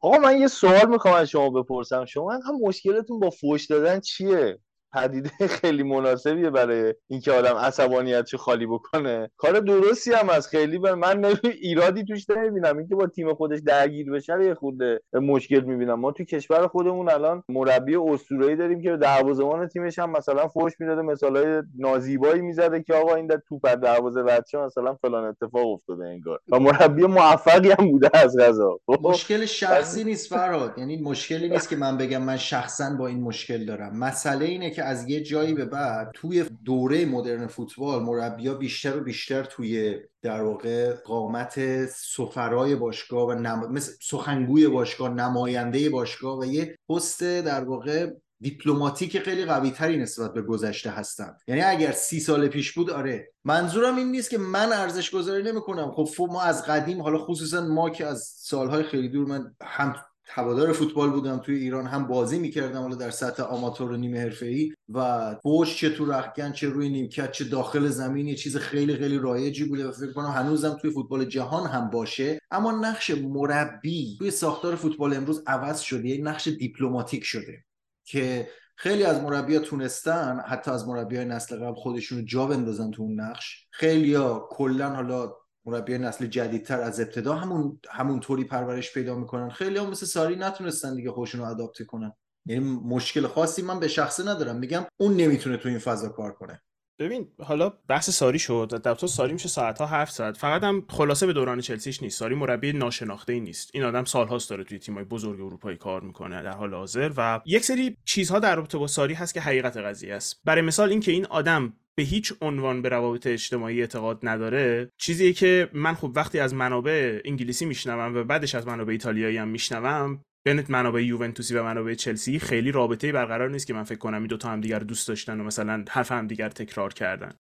آقا 0.00 0.18
من 0.18 0.40
یه 0.40 0.46
سوال 0.46 0.88
می‌خوام 0.88 1.14
از 1.14 1.30
شما 1.30 1.50
بپرسم. 1.50 2.04
شما 2.04 2.32
هم 2.32 2.54
مشکلتون 2.62 3.20
با 3.20 3.30
فوش 3.30 3.66
دادن 3.66 4.00
چیه؟ 4.00 4.58
پدیده 4.94 5.30
خیلی 5.60 5.82
مناسبیه 5.82 6.50
برای 6.50 6.94
اینکه 7.08 7.32
آدم 7.32 7.56
عصبانیت 7.56 8.36
خالی 8.36 8.66
بکنه. 8.66 9.30
کار 9.36 9.52
درستی 9.60 10.12
هم 10.12 10.28
از 10.28 10.48
خیلی 10.48 10.78
بر 10.78 10.94
من 10.94 11.24
ایرادی 11.44 12.04
توش 12.04 12.30
نمی‌بینم. 12.30 12.78
اینکه 12.78 12.94
با 12.94 13.06
تیم 13.06 13.34
خودش 13.34 13.58
درگیر 13.66 14.10
بشه 14.10 14.44
یه 14.44 14.54
خود 14.54 14.78
مشکل 15.12 15.60
می‌بینم. 15.60 16.00
ما 16.00 16.12
تو 16.12 16.24
کشور 16.24 16.66
خودمون 16.66 17.08
الان 17.10 17.42
مربی 17.48 17.96
اسطوره‌ای 17.96 18.56
داریم 18.56 18.82
که 18.82 18.96
دروازه‌بان 18.96 19.68
تیمش 19.68 19.98
هم 19.98 20.10
مثلا 20.10 20.48
فوش 20.48 20.72
می‌داده. 20.80 21.02
مثالای 21.02 21.62
نازیبایی 21.78 22.42
می‌زده 22.42 22.82
که 22.82 22.94
آقا 22.94 23.14
این 23.14 23.28
توپ 23.48 23.64
در 23.64 23.74
دروازه 23.74 24.22
بچه 24.22 24.58
مثلا 24.58 24.94
فلان 24.94 25.24
اتفاق 25.24 25.66
افتاده 25.66 26.06
انگار. 26.06 26.40
و 26.52 26.58
مربی 26.60 27.02
موفقی 27.02 27.70
هم 27.78 27.90
بوده 27.90 28.10
از 28.14 28.36
غذا؟ 28.36 28.78
مشکل 29.02 29.44
شخصی 29.44 30.04
نیست 30.04 30.34
فراد. 30.34 30.78
یعنی 30.78 30.96
مشکلی 30.96 31.48
نیست 31.48 31.68
که 31.68 31.76
من 31.76 31.96
بگم 31.96 32.22
من 32.22 32.36
شخصا 32.36 32.96
با 32.98 33.06
این 33.06 33.20
مشکل 33.20 33.64
دارم. 33.64 33.98
مسئله 33.98 34.44
اینه 34.44 34.70
که 34.70 34.83
از 34.84 35.08
یه 35.08 35.22
جایی 35.22 35.54
به 35.54 35.64
بعد 35.64 36.10
توی 36.14 36.44
دوره 36.64 37.04
مدرن 37.04 37.46
فوتبال 37.46 38.02
مربیا 38.02 38.54
بیشتر 38.54 38.96
و 38.96 39.00
بیشتر 39.00 39.44
توی 39.44 40.00
در 40.22 40.42
واقع 40.42 40.92
قامت 40.92 41.86
سفرای 41.86 42.76
باشگاه 42.76 43.28
و 43.28 43.32
نم... 43.32 43.72
مثل 43.72 43.92
سخنگوی 44.02 44.68
باشگاه 44.68 45.14
نماینده 45.14 45.90
باشگاه 45.90 46.38
و 46.38 46.44
یه 46.44 46.78
پست 46.88 47.22
در 47.22 47.64
واقع 47.64 48.10
دیپلماتیک 48.40 49.18
خیلی 49.18 49.44
قوی 49.44 49.70
تری 49.70 49.96
نسبت 49.96 50.34
به 50.34 50.42
گذشته 50.42 50.90
هستن 50.90 51.36
یعنی 51.48 51.60
اگر 51.60 51.92
سی 51.92 52.20
سال 52.20 52.48
پیش 52.48 52.72
بود 52.72 52.90
آره. 52.90 53.32
منظورم 53.44 53.96
این 53.96 54.10
نیست 54.10 54.30
که 54.30 54.38
من 54.38 54.72
ارزش 54.72 55.10
گذاری 55.10 55.42
نمی 55.42 55.60
کنم 55.60 55.92
خب 55.92 56.08
ما 56.18 56.42
از 56.42 56.66
قدیم 56.66 57.02
حالا 57.02 57.18
خصوصا 57.18 57.60
ما 57.60 57.90
که 57.90 58.06
از 58.06 58.34
سالهای 58.36 58.82
خیلی 58.82 59.08
دور 59.08 59.26
من 59.26 59.54
هم 59.62 59.94
هوادار 60.26 60.72
فوتبال 60.72 61.10
بودم 61.10 61.38
توی 61.38 61.56
ایران 61.56 61.86
هم 61.86 62.06
بازی 62.06 62.38
می‌کردم 62.38 62.80
حالا 62.80 62.94
در 62.94 63.10
سطح 63.10 63.42
آماتور 63.42 63.92
و 63.92 63.96
نیمه 63.96 64.32
ای 64.42 64.72
و 64.88 65.34
پشت 65.44 65.76
چه 65.76 65.90
تو 65.90 66.12
رختکن 66.12 66.52
چه 66.52 66.68
روی 66.68 66.88
نیمکت 66.88 67.32
چه 67.32 67.44
داخل 67.44 67.88
زمین 67.88 68.28
یه 68.28 68.34
چیز 68.34 68.56
خیلی 68.56 68.96
خیلی 68.96 69.18
رایجی 69.18 69.64
بوده 69.64 69.88
و 69.88 69.92
فکر 69.92 70.12
کنم 70.12 70.30
هنوزم 70.30 70.76
توی 70.80 70.90
فوتبال 70.90 71.24
جهان 71.24 71.66
هم 71.70 71.90
باشه. 71.90 72.38
اما 72.50 72.72
نقش 72.72 73.10
مربی 73.10 74.16
توی 74.18 74.30
ساختار 74.30 74.76
فوتبال 74.76 75.14
امروز 75.14 75.42
عوض 75.46 75.80
شده 75.80 76.08
یه 76.08 76.22
نقش 76.22 76.48
دیپلماتیک 76.48 77.24
شده 77.24 77.64
که 78.04 78.48
خیلی 78.76 79.04
از 79.04 79.22
مربیا 79.22 79.60
تونستن 79.60 80.40
حتی 80.48 80.70
از 80.70 80.88
مربیای 80.88 81.24
نسل 81.24 81.56
قبل 81.56 81.74
خودشون 81.74 82.18
رو 82.18 82.24
جا 82.24 82.46
بندازن 82.46 82.90
تو 82.90 83.02
اون 83.02 83.20
نقش. 83.20 83.66
خیلی 83.70 84.14
ها 84.14 84.48
کلا 84.50 84.90
حالا 84.90 85.32
مربی 85.66 85.98
نسل 85.98 86.26
جدیدتر 86.26 86.80
از 86.80 87.00
ابتدا 87.00 87.34
همون 87.34 87.80
همون 87.90 88.20
طوری 88.20 88.44
پرورش 88.44 88.94
پیدا 88.94 89.14
می‌کنن. 89.14 89.50
خیلی 89.50 89.78
هم 89.78 89.90
مثل 89.90 90.06
ساری 90.06 90.36
نتونستن 90.36 90.94
دیگه 90.94 91.10
خودشون 91.10 91.40
رو 91.40 91.46
کنن. 91.84 92.12
یعنی 92.46 92.64
مشکل 92.84 93.26
خاصی 93.26 93.62
من 93.62 93.80
به 93.80 93.88
شخصه 93.88 94.28
ندارم. 94.28 94.56
میگم 94.56 94.84
اون 94.96 95.16
نمی‌تونه 95.16 95.56
تو 95.56 95.68
این 95.68 95.78
فضا 95.78 96.08
کار 96.08 96.32
کنه. 96.32 96.62
ببین 96.98 97.28
حالا 97.38 97.68
بحث 97.88 98.10
ساری 98.10 98.38
شد 98.38 98.80
در 98.84 98.94
تو 98.94 99.06
ساری 99.06 99.32
میشه 99.32 99.48
ساعت 99.48 99.78
ها 99.78 99.86
حرف 99.86 100.10
زد 100.10 100.36
فقط 100.36 100.62
هم 100.62 100.84
خلاصه 100.88 101.26
به 101.26 101.32
دوران 101.32 101.60
چلسیش 101.60 102.02
نیست. 102.02 102.18
ساری 102.18 102.34
مربی 102.34 102.72
ناشناخته 102.72 103.32
ای 103.32 103.40
نیست. 103.40 103.70
این 103.74 103.84
آدم 103.84 104.04
سالهاست 104.04 104.50
داره 104.50 104.64
توی 104.64 104.78
تیمای 104.78 105.04
بزرگ 105.04 105.40
اروپایی 105.40 105.76
کار 105.76 106.00
می‌کنه 106.00 106.42
در 106.42 106.50
حال 106.50 106.74
حاضر 106.74 107.12
و 107.16 107.40
یک 107.46 107.64
سری 107.64 107.96
چیزها 108.04 108.38
در 108.38 108.56
رابطه 108.56 108.78
با 108.78 108.86
ساری 108.86 109.14
هست 109.14 109.34
که 109.34 109.40
حقیقت 109.40 109.76
قضیه 109.76 110.14
است. 110.14 110.40
برای 110.44 110.62
مثال 110.62 110.90
اینکه 110.90 111.12
این 111.12 111.26
آدم 111.26 111.72
به 111.94 112.02
هیچ 112.02 112.32
عنوان 112.42 112.82
به 112.82 112.88
روابط 112.88 113.26
اجتماعی 113.26 113.80
اعتقاد 113.80 114.18
نداره 114.22 114.90
چیزیه 114.98 115.32
که 115.32 115.70
من 115.72 115.94
خب 115.94 116.12
وقتی 116.14 116.38
از 116.38 116.54
منابع 116.54 117.20
انگلیسی 117.24 117.64
میشنوم 117.64 118.16
و 118.16 118.24
بعدش 118.24 118.54
از 118.54 118.66
منابع 118.66 118.92
ایتالیایی 118.92 119.36
هم 119.36 119.48
میشنوم 119.48 120.20
بین 120.44 120.64
منابع 120.68 121.02
یوونتوسی 121.02 121.54
و 121.54 121.62
منابع 121.62 121.94
چلسی 121.94 122.38
خیلی 122.38 122.72
رابطه 122.72 123.12
برقرار 123.12 123.50
نیست 123.50 123.66
که 123.66 123.74
من 123.74 123.82
فکر 123.82 123.98
کنم 123.98 124.18
این 124.18 124.26
دوتا 124.26 124.50
هم 124.50 124.60
دیگر 124.60 124.78
دوست 124.78 125.08
داشتن 125.08 125.40
و 125.40 125.44
مثلا 125.44 125.84
حرف 125.90 126.12
هم 126.12 126.26
دیگر 126.26 126.48
تکرار 126.48 126.94
کردن. 126.94 127.32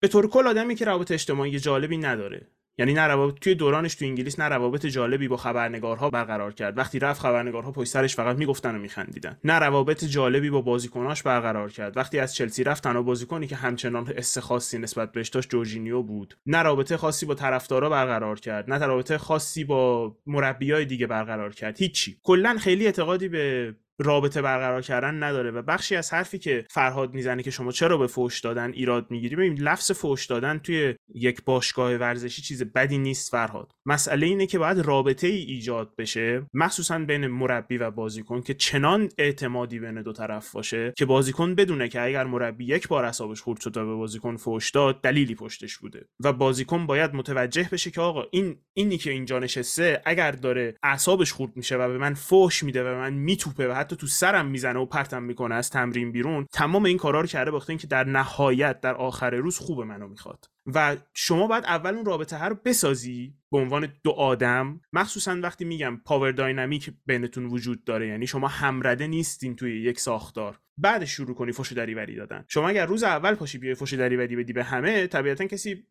به 0.00 0.08
طور 0.08 0.28
کل 0.28 0.46
آدمی 0.46 0.74
که 0.74 0.84
روابط 0.84 1.12
اجتماعی 1.12 1.58
جالبی 1.58 1.98
نداره. 1.98 2.46
یعنی 2.82 2.94
نه 2.94 3.06
روابط 3.06 3.38
توی 3.38 3.54
دورانش 3.54 3.94
تو 3.94 4.04
انگلیس 4.04 4.38
نه 4.38 4.48
روابط 4.48 4.86
جالبی 4.86 5.28
با 5.28 5.36
خبرنگارها 5.36 6.10
برقرار 6.10 6.52
کرد. 6.52 6.78
وقتی 6.78 6.98
رفت 6.98 7.20
خبرنگارها 7.20 7.72
پشت 7.72 7.88
سرش 7.88 8.16
فقط 8.16 8.36
می‌گفتن 8.36 8.74
و 8.76 8.78
میخندیدن. 8.78 9.38
نه 9.44 9.58
روابط 9.58 10.04
جالبی 10.04 10.50
با 10.50 10.60
بازیکناش 10.60 11.22
برقرار 11.22 11.70
کرد. 11.70 11.96
وقتی 11.96 12.18
از 12.18 12.34
چلسی 12.34 12.64
رفت 12.64 12.84
تنها 12.84 13.02
بازیکنی 13.02 13.46
که 13.46 13.56
همچنان 13.56 14.06
حس 14.06 14.38
خاصی 14.38 14.78
نسبت 14.78 15.12
بهش 15.12 15.28
داشت 15.28 15.50
جورجینیو 15.50 16.02
بود. 16.02 16.36
نه 16.46 16.62
رابطه 16.62 16.96
خاصی 16.96 17.26
با 17.26 17.34
طرفدارا 17.34 17.88
برقرار 17.88 18.40
کرد 18.40 18.72
نه 18.72 18.86
رابطه 18.86 19.18
خاصی 19.18 19.64
با 19.64 20.16
مربیای 20.26 20.84
دیگه 20.84 21.06
برقرار 21.06 21.52
کرد. 21.54 21.78
هیچی. 21.78 22.16
کلا 22.22 22.56
خیلی 22.58 22.86
اعتقادی 22.86 23.28
به 23.28 23.74
رابطه 23.98 24.42
برقرار 24.42 24.82
کردن 24.82 25.22
نداره 25.22 25.50
و 25.50 25.62
بخشی 25.62 25.96
از 25.96 26.12
حرفی 26.12 26.38
که 26.38 26.64
فرهاد 26.70 27.14
می‌زنه 27.14 27.42
که 27.42 27.50
شما 27.50 27.72
چرا 27.72 27.98
به 27.98 28.06
فوش 28.06 28.40
دادن 28.40 28.72
ایراد 28.72 29.10
می‌گیری؟ 29.10 29.36
ببین 29.36 29.58
لفظ 29.58 29.92
فوش 29.92 30.26
دادن 30.26 30.58
توی 30.58 30.94
یک 31.14 31.44
باشگاه 31.44 31.96
ورزشی 31.96 32.42
چیز 32.42 32.62
بدی 32.62 32.98
نیست 32.98 33.30
فرهاد. 33.30 33.72
مسئله 33.86 34.26
اینه 34.26 34.46
که 34.46 34.58
باید 34.58 34.78
رابطه 34.78 35.26
ای 35.26 35.36
ایجاد 35.36 35.96
بشه 35.98 36.46
مخصوصا 36.54 36.98
بین 36.98 37.26
مربی 37.26 37.78
و 37.78 37.90
بازیکن 37.90 38.40
که 38.40 38.54
چنان 38.54 39.08
اعتمادی 39.18 39.78
بین 39.78 40.02
دو 40.02 40.12
طرف 40.12 40.52
باشه 40.52 40.92
که 40.96 41.04
بازیکن 41.04 41.54
بدونه 41.54 41.88
که 41.88 42.02
اگر 42.02 42.24
مربی 42.24 42.64
یک 42.64 42.88
بار 42.88 43.08
حسابش 43.08 43.40
خورد 43.40 43.60
شد 43.60 43.76
و 43.76 43.86
به 43.86 43.94
بازیکن 43.94 44.36
فوش 44.36 44.70
داد 44.70 45.00
دلیلی 45.00 45.34
پشتش 45.34 45.78
بوده 45.78 46.08
و 46.24 46.32
بازیکن 46.32 46.86
باید 46.86 47.14
متوجه 47.14 47.68
بشه 47.72 47.90
که 47.90 48.00
آقا 48.00 48.24
این 48.30 48.56
اینی 48.74 48.98
که 48.98 49.10
اینجا 49.10 49.38
نشسته 49.38 50.02
اگر 50.04 50.30
داره 50.32 50.74
اعصابش 50.82 51.32
خورد 51.32 51.56
میشه 51.56 51.76
و 51.76 51.88
به 51.88 51.98
من 51.98 52.14
فوش 52.14 52.62
میده 52.62 52.84
و 52.84 52.96
من 52.96 53.12
میتوپه 53.12 53.68
و 53.68 53.81
حتی 53.82 53.96
تو 53.96 54.06
سرم 54.06 54.46
می‌زنه 54.46 54.78
و 54.78 54.86
پرتم 54.86 55.22
می‌کنه 55.22 55.54
از 55.54 55.70
تمرین 55.70 56.12
بیرون 56.12 56.46
تمام 56.52 56.84
این 56.84 56.96
کارا 56.96 57.20
رو 57.20 57.26
کرده 57.26 57.50
باخته 57.50 57.70
اینکه 57.70 57.86
در 57.86 58.04
نهایت 58.04 58.80
در 58.80 58.94
آخر 58.94 59.30
روز 59.30 59.58
خوب 59.58 59.80
منو 59.80 60.08
می‌خواد. 60.08 60.44
و 60.66 60.96
شما 61.14 61.46
باید 61.46 61.64
اول 61.64 61.94
اون 61.94 62.04
رابطه 62.04 62.36
هر 62.36 62.54
بسازی 62.54 63.34
به 63.52 63.58
عنوان 63.58 63.92
دو 64.04 64.10
آدم. 64.10 64.80
مخصوصا 64.92 65.40
وقتی 65.42 65.64
میگم 65.64 66.00
پاور 66.04 66.32
داینامیک 66.32 66.90
بینتون 67.06 67.46
وجود 67.46 67.84
داره 67.84 68.08
یعنی 68.08 68.26
شما 68.26 68.48
همرده 68.48 69.06
نیستین 69.06 69.56
توی 69.56 69.82
یک 69.82 70.00
ساختار. 70.00 70.58
بعد 70.78 71.04
شروع 71.04 71.34
کنی 71.34 71.52
فوش 71.52 71.72
دریوری 71.72 72.16
دادن. 72.16 72.44
شما 72.48 72.68
اگر 72.68 72.86
روز 72.86 73.02
اول 73.02 73.34
پاشی 73.34 73.58
بیای 73.58 73.74
فوش 73.74 73.94
دریوری 73.94 74.36
بدی 74.36 74.52
به 74.52 74.64
همه 74.64 75.06
طبیعتا 75.06 75.46
کسی 75.46 75.86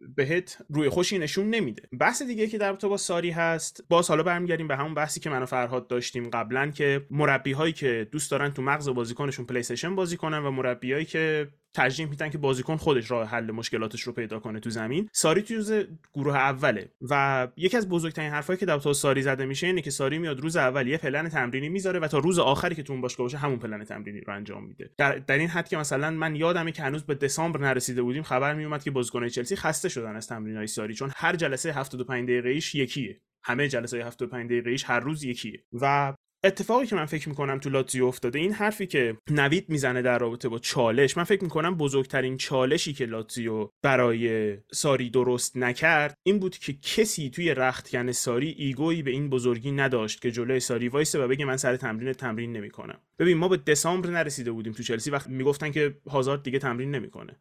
بهت 0.00 0.58
روی 0.68 0.88
خوشی 0.88 1.18
نشون 1.18 1.50
نمیده. 1.50 1.82
بحث 1.98 2.22
دیگه 2.22 2.46
که 2.46 2.58
در 2.58 2.72
با 2.72 2.96
ساری 2.96 3.30
هست 3.30 3.84
باز 3.88 4.08
حالا 4.08 4.22
برمیگردیم 4.22 4.68
به 4.68 4.76
همون 4.76 4.94
بحثی 4.94 5.20
که 5.20 5.30
من 5.30 5.42
و 5.42 5.46
فرهاد 5.46 5.86
داشتیم 5.86 6.30
قبلا 6.30 6.70
که 6.70 7.06
مربی 7.10 7.52
هایی 7.52 7.72
که 7.72 8.08
دوست 8.12 8.30
دارن 8.30 8.50
تو 8.50 8.62
مغز 8.62 8.88
بازیکنشون 8.88 9.46
پلی 9.46 9.88
بازی 9.94 10.16
کنن 10.16 10.38
و 10.38 10.50
مربیایی 10.50 11.04
که 11.04 11.48
ترجیح 11.74 12.06
میدن 12.06 12.30
که 12.30 12.38
بازیکن 12.38 12.76
خودش 12.76 13.10
راه 13.10 13.28
حل 13.28 13.50
مشکلاتش 13.50 14.02
رو 14.02 14.12
پیدا 14.12 14.40
کنه 14.40 14.60
تو 14.60 14.70
زمین. 14.70 15.08
ساری 15.12 15.42
تو 15.42 15.82
گروه 16.14 16.36
اوله 16.36 16.88
و 17.10 17.48
یکی 17.56 17.76
از 17.76 17.88
بزرگترین 17.88 18.30
حرفایی 18.30 18.58
که 18.58 18.66
در 18.66 18.78
ساری 18.78 19.22
زده 19.22 19.46
میشه 19.46 19.66
اینه 19.66 19.80
که 19.80 19.90
ساری 19.90 20.18
میاد 20.18 20.40
روز 20.40 20.56
اول 20.56 20.86
یه 20.86 20.98
پلن 20.98 21.28
تمرینی 21.28 21.68
می‌ذاره 21.68 21.98
و 21.98 22.08
تا 22.08 22.18
روز 22.18 22.38
آخری 22.38 22.74
که 22.74 22.82
تو 22.82 22.92
اون 22.92 23.02
باشگاه 23.02 23.24
باشه 23.24 23.38
همون 23.38 23.58
پلن 23.58 23.84
تمرینی 23.84 24.20
رو 24.20 24.34
انجام 24.34 24.64
میده. 24.64 24.90
در, 24.96 25.18
در 25.18 25.38
این 25.38 25.48
حد 25.48 25.68
که 25.68 25.76
مثلا 25.76 26.10
من 26.10 26.36
یادمه 26.36 26.72
که 26.72 26.82
هنوز 26.82 27.04
به 27.04 27.14
دسامبر 27.14 27.60
نرسیده 27.60 28.02
بودیم 28.02 28.22
خبر 28.22 28.54
میومد 28.54 28.82
که 28.82 28.90
بازیکن‌های 28.90 29.30
چلسی 29.30 29.56
خسته 29.56 29.88
شدن 29.88 30.16
از 30.16 30.26
تمرینای 30.26 30.66
ساری 30.66 30.94
چون 30.94 31.10
هر 31.16 31.36
جلسه 31.36 31.72
75 31.72 32.24
دقیقه 32.24 32.48
ایش 32.48 32.74
یکیه. 32.74 33.20
همه 33.44 33.68
جلسه 33.68 34.04
75 34.04 34.46
دقیقه 34.46 34.70
ایش 34.70 34.84
هر 34.84 35.00
روز 35.00 35.24
یکیه. 35.24 35.62
و 35.72 36.14
اتفاقی 36.44 36.86
که 36.86 36.96
من 36.96 37.06
فکر 37.06 37.28
می‌کنم 37.28 37.58
تو 37.58 37.70
لاتزیو 37.70 38.04
افتاده 38.04 38.38
این 38.38 38.52
حرفی 38.52 38.86
که 38.86 39.16
نوید 39.30 39.68
می‌زنه 39.68 40.02
در 40.02 40.18
رابطه 40.18 40.48
با 40.48 40.58
چالش 40.58 41.16
من 41.16 41.24
فکر 41.24 41.44
می‌کنم 41.44 41.74
بزرگترین 41.74 42.36
چالشی 42.36 42.92
که 42.92 43.06
لاتزیو 43.06 43.68
برای 43.82 44.56
ساری 44.72 45.10
درست 45.10 45.56
نکرد 45.56 46.14
این 46.26 46.38
بود 46.38 46.58
که 46.58 46.72
کسی 46.72 47.30
توی 47.30 47.54
رختکن 47.54 48.12
ساری 48.12 48.48
ایگویی 48.48 49.02
به 49.02 49.10
این 49.10 49.30
بزرگی 49.30 49.72
نداشت 49.72 50.22
که 50.22 50.30
جلوی 50.30 50.60
ساری 50.60 50.88
وایسه 50.88 51.24
و 51.24 51.28
بگه 51.28 51.44
من 51.44 51.56
سر 51.56 51.76
تمرین 51.76 52.12
تمرین 52.12 52.52
نمی‌کنم. 52.52 53.00
ببین 53.18 53.36
ما 53.36 53.48
به 53.48 53.56
دسامبر 53.56 54.10
نرسیده 54.10 54.52
بودیم 54.52 54.72
تو 54.72 54.82
چلسی 54.82 55.10
وقتی 55.10 55.30
می‌گفتن 55.30 55.70
که 55.70 55.98
هازارد 56.10 56.42
دیگه 56.42 56.58
تمرین 56.58 56.90
نمی‌کنه. 56.90 57.40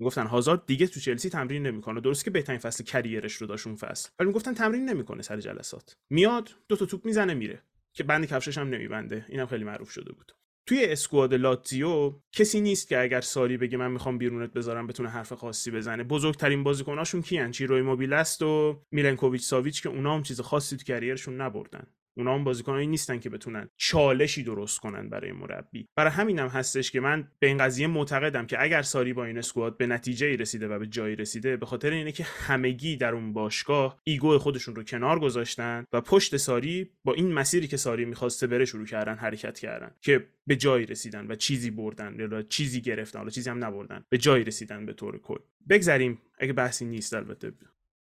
می‌گفتن 0.00 0.26
هازارد 0.26 0.66
دیگه 0.66 0.86
تو 0.86 1.00
چلسی 1.00 1.30
تمرین 1.30 1.66
نمی‌کنه. 1.66 2.00
درست 2.00 2.24
که 2.24 2.30
بهترین 2.30 2.58
فصل 2.58 2.84
کریرش 2.84 3.34
رو 3.34 3.46
داشت 3.46 3.66
اون 3.66 3.76
فصل. 3.76 4.10
ولی 4.18 4.26
می‌گفتن 4.26 4.54
تمرین 4.54 4.88
نمی‌کنه 4.88 5.22
سر 5.22 5.40
جلسات. 5.40 5.96
میاد 6.10 6.50
دو 6.68 6.76
تا 6.76 6.86
توپ 6.86 7.06
می‌زنه 7.06 7.34
میره. 7.34 7.62
که 7.92 8.04
بند 8.04 8.26
کفشش 8.26 8.58
هم 8.58 8.68
نمیبنده. 8.68 9.26
اینم 9.28 9.46
خیلی 9.46 9.64
معروف 9.64 9.90
شده 9.90 10.12
بود. 10.12 10.32
توی 10.66 10.84
squad 10.84 11.34
لاتزیو 11.34 12.20
کسی 12.32 12.60
نیست 12.60 12.88
که 12.88 13.00
اگر 13.00 13.20
ساری 13.20 13.56
بگه 13.56 13.78
من 13.78 13.90
می‌خوام 13.90 14.18
بیرونت 14.18 14.52
بذارم 14.52 14.86
بتونه 14.86 15.08
حرف 15.08 15.32
خاصی 15.32 15.70
بزنه. 15.70 16.04
بزرگترین 16.04 16.62
بازیکناشون 16.62 17.22
کیان؟ 17.22 17.50
چیرو 17.50 17.82
ایموبیلست 17.82 18.42
و 18.42 18.82
میلنکوویچ 18.90 19.42
ساویچ 19.42 19.82
که 19.82 19.88
اونا 19.88 20.14
هم 20.14 20.22
چیز 20.22 20.40
خاصی 20.40 20.76
تو 20.76 20.84
career 20.84 21.18
شون 21.18 21.40
نبردن. 21.40 21.86
اونا 22.16 22.34
هم 22.34 22.44
بازیکنایی 22.44 22.86
نیستن 22.86 23.18
که 23.18 23.30
بتونن 23.30 23.68
چالشی 23.76 24.42
درست 24.42 24.80
کنن 24.80 25.08
برای 25.08 25.32
مربی. 25.32 25.88
برای 25.96 26.10
همینم 26.10 26.42
هم 26.42 26.48
هستش 26.48 26.90
که 26.90 27.00
من 27.00 27.28
به 27.38 27.46
این 27.46 27.58
قضیه 27.58 27.86
معتقدم 27.86 28.46
که 28.46 28.62
اگر 28.62 28.82
ساری 28.82 29.12
با 29.12 29.24
این 29.24 29.38
squad 29.38 29.76
به 29.76 29.86
نتیجه 29.86 30.36
رسیده 30.36 30.68
و 30.68 30.78
به 30.78 30.86
جایی 30.86 31.16
رسیده 31.16 31.56
به 31.56 31.66
خاطر 31.66 31.90
اینه 31.90 32.12
که 32.12 32.24
همگی 32.24 32.96
در 32.96 33.14
اون 33.14 33.32
باشگاه 33.32 34.00
ego 34.04 34.38
خودشون 34.38 34.74
رو 34.74 34.82
کنار 34.82 35.20
گذاشتن 35.20 35.84
و 35.92 36.00
پشت 36.00 36.36
ساری 36.36 36.90
با 37.04 37.14
این 37.14 37.32
مسیری 37.32 37.68
که 37.68 37.76
ساری 37.76 38.04
می‌خواسته 38.04 38.46
بره 38.46 38.64
شروع 38.64 38.86
کردن 38.86 39.14
حرکت 39.14 39.58
کردن 39.58 39.90
که 40.00 40.26
به 40.46 40.56
جایی 40.56 40.86
رسیدن 40.86 41.26
و 41.26 41.34
چیزی 41.34 41.70
بردن 41.70 42.16
یا 42.18 42.42
چیزی 42.42 42.80
گرفتن 42.80 43.18
حالا 43.18 43.30
چیزی 43.30 43.50
هم 43.50 43.64
نبردن 43.64 44.04
به 44.08 44.18
جایی 44.18 44.44
رسیدن 44.44 44.86
به 44.86 44.92
طور 44.92 45.18
کل. 45.18 45.38
بگذریم 45.68 46.18
اگه 46.38 46.52
بحثی 46.52 46.84
نیست 46.84 47.14
البته. 47.14 47.52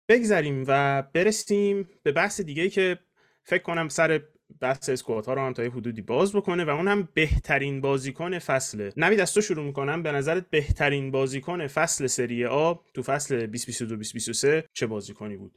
بگذریم 0.08 0.64
و 0.68 1.02
برسیم 1.02 1.88
به 2.02 2.12
بحث 2.12 2.40
دیگه 2.40 2.70
که 2.70 2.98
فکر 3.48 3.62
کنم 3.62 3.88
سر 3.88 4.20
بحث 4.60 4.88
اسکوات 4.88 5.26
ها 5.26 5.34
رو 5.34 5.40
هم 5.40 5.52
تا 5.52 5.62
یه 5.64 5.70
حدودی 5.70 6.02
باز 6.02 6.36
بکنه 6.36 6.64
و 6.64 6.70
اون 6.70 6.88
هم 6.88 7.08
بهترین 7.14 7.80
بازیکن 7.80 8.38
فصله. 8.38 8.92
نوید 8.96 9.20
از 9.20 9.34
تو 9.34 9.40
شروع 9.40 9.64
می‌کنم. 9.64 10.02
به 10.02 10.12
نظرت 10.12 10.50
بهترین 10.50 11.10
بازیکن 11.10 11.66
فصل 11.66 12.06
سری 12.06 12.46
آ 12.46 12.74
تو 12.94 13.02
فصل 13.02 13.34
2022 13.34 13.86
2023 13.86 14.64
چه 14.72 14.86
بازیکنی 14.86 15.36
بود؟ 15.36 15.52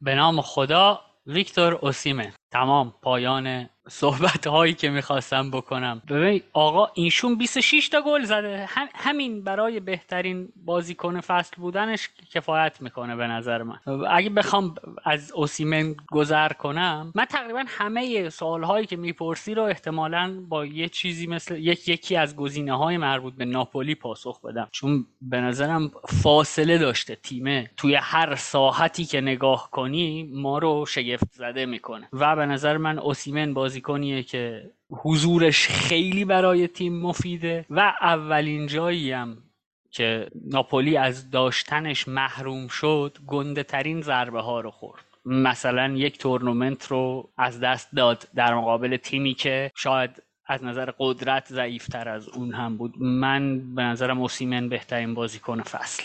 به 0.00 0.14
نام 0.14 0.40
خدا 0.40 1.00
ویکتور 1.26 1.74
اوسیمه. 1.74 2.32
تمام 2.52 2.94
پایان 3.02 3.68
صحبت 3.88 4.46
هایی 4.46 4.74
که 4.74 4.90
می‌خواستم 4.90 5.50
بکنم. 5.50 6.02
ببین 6.08 6.42
آقا 6.52 6.88
اینشون 6.94 7.38
26 7.38 7.88
تا 7.88 8.02
گل 8.02 8.24
زده. 8.24 8.68
همین 8.94 9.44
برای 9.44 9.80
بهترین 9.80 10.48
بازیکن 10.64 11.20
فصل 11.20 11.56
بودنش 11.56 12.08
کفایت 12.32 12.80
می‌کنه 12.80 13.16
به 13.16 13.26
نظر 13.26 13.62
من. 13.62 13.78
اگه 14.10 14.30
بخوام 14.30 14.74
از 15.04 15.32
اوسیمن 15.32 15.94
گذر 16.10 16.48
کنم 16.52 17.12
من 17.14 17.24
تقریبا 17.24 17.64
همه 17.68 18.28
سوال 18.28 18.62
هایی 18.62 18.86
که 18.86 18.96
می‌پرسی 18.96 19.54
رو 19.54 19.62
احتمالا 19.62 20.40
با 20.48 20.66
یه 20.66 20.88
چیزی 20.88 21.26
مثل 21.26 21.56
یک 21.56 21.88
یکی 21.88 22.16
از 22.16 22.36
گزینه 22.36 22.76
های 22.76 22.96
مربوط 22.96 23.34
به 23.34 23.44
ناپولی 23.44 23.94
پاسخ 23.94 24.40
بدم. 24.40 24.68
چون 24.72 25.06
به 25.22 25.40
نظرم 25.40 25.90
فاصله 26.22 26.78
داشته 26.78 27.14
تیمه. 27.14 27.70
توی 27.76 27.94
هر 27.94 28.34
ساحتی 28.34 29.04
که 29.04 29.20
نگاه 29.20 29.70
کنی 29.70 30.30
ما 30.32 30.58
رو 30.58 30.86
شگفت 30.86 31.32
زده 31.32 31.66
می‌کنه. 31.66 32.08
و 32.12 32.36
به 32.36 32.46
نظر 32.46 32.76
من 32.76 32.98
اوسیمن 32.98 33.54
بازیکنیه 33.76 34.22
که 34.22 34.70
حضورش 34.90 35.68
خیلی 35.68 36.24
برای 36.24 36.68
تیم 36.68 37.00
مفیده 37.00 37.66
و 37.70 37.92
اولین 38.00 38.66
جایی 38.66 39.12
هم 39.12 39.42
که 39.90 40.30
ناپولی 40.44 40.96
از 40.96 41.30
داشتنش 41.30 42.08
محروم 42.08 42.68
شد 42.68 43.18
گنده 43.26 43.62
ترین 43.62 44.00
ضربه 44.00 44.40
ها 44.40 44.60
رو 44.60 44.70
خورد. 44.70 45.04
مثلا 45.24 45.94
یک 45.96 46.18
تورنمنت 46.18 46.86
رو 46.86 47.30
از 47.36 47.60
دست 47.60 47.88
داد 47.96 48.28
در 48.34 48.54
مقابل 48.54 48.96
تیمی 48.96 49.34
که 49.34 49.70
شاید 49.76 50.22
از 50.46 50.64
نظر 50.64 50.90
قدرت 50.98 51.48
ضعیفتر 51.48 52.08
از 52.08 52.28
اون 52.28 52.54
هم 52.54 52.76
بود. 52.76 52.94
من 53.02 53.74
به 53.74 53.82
نظرم 53.82 54.20
اوسیمن 54.20 54.68
بهترین 54.68 55.14
بازیکن 55.14 55.62
فصل. 55.62 56.04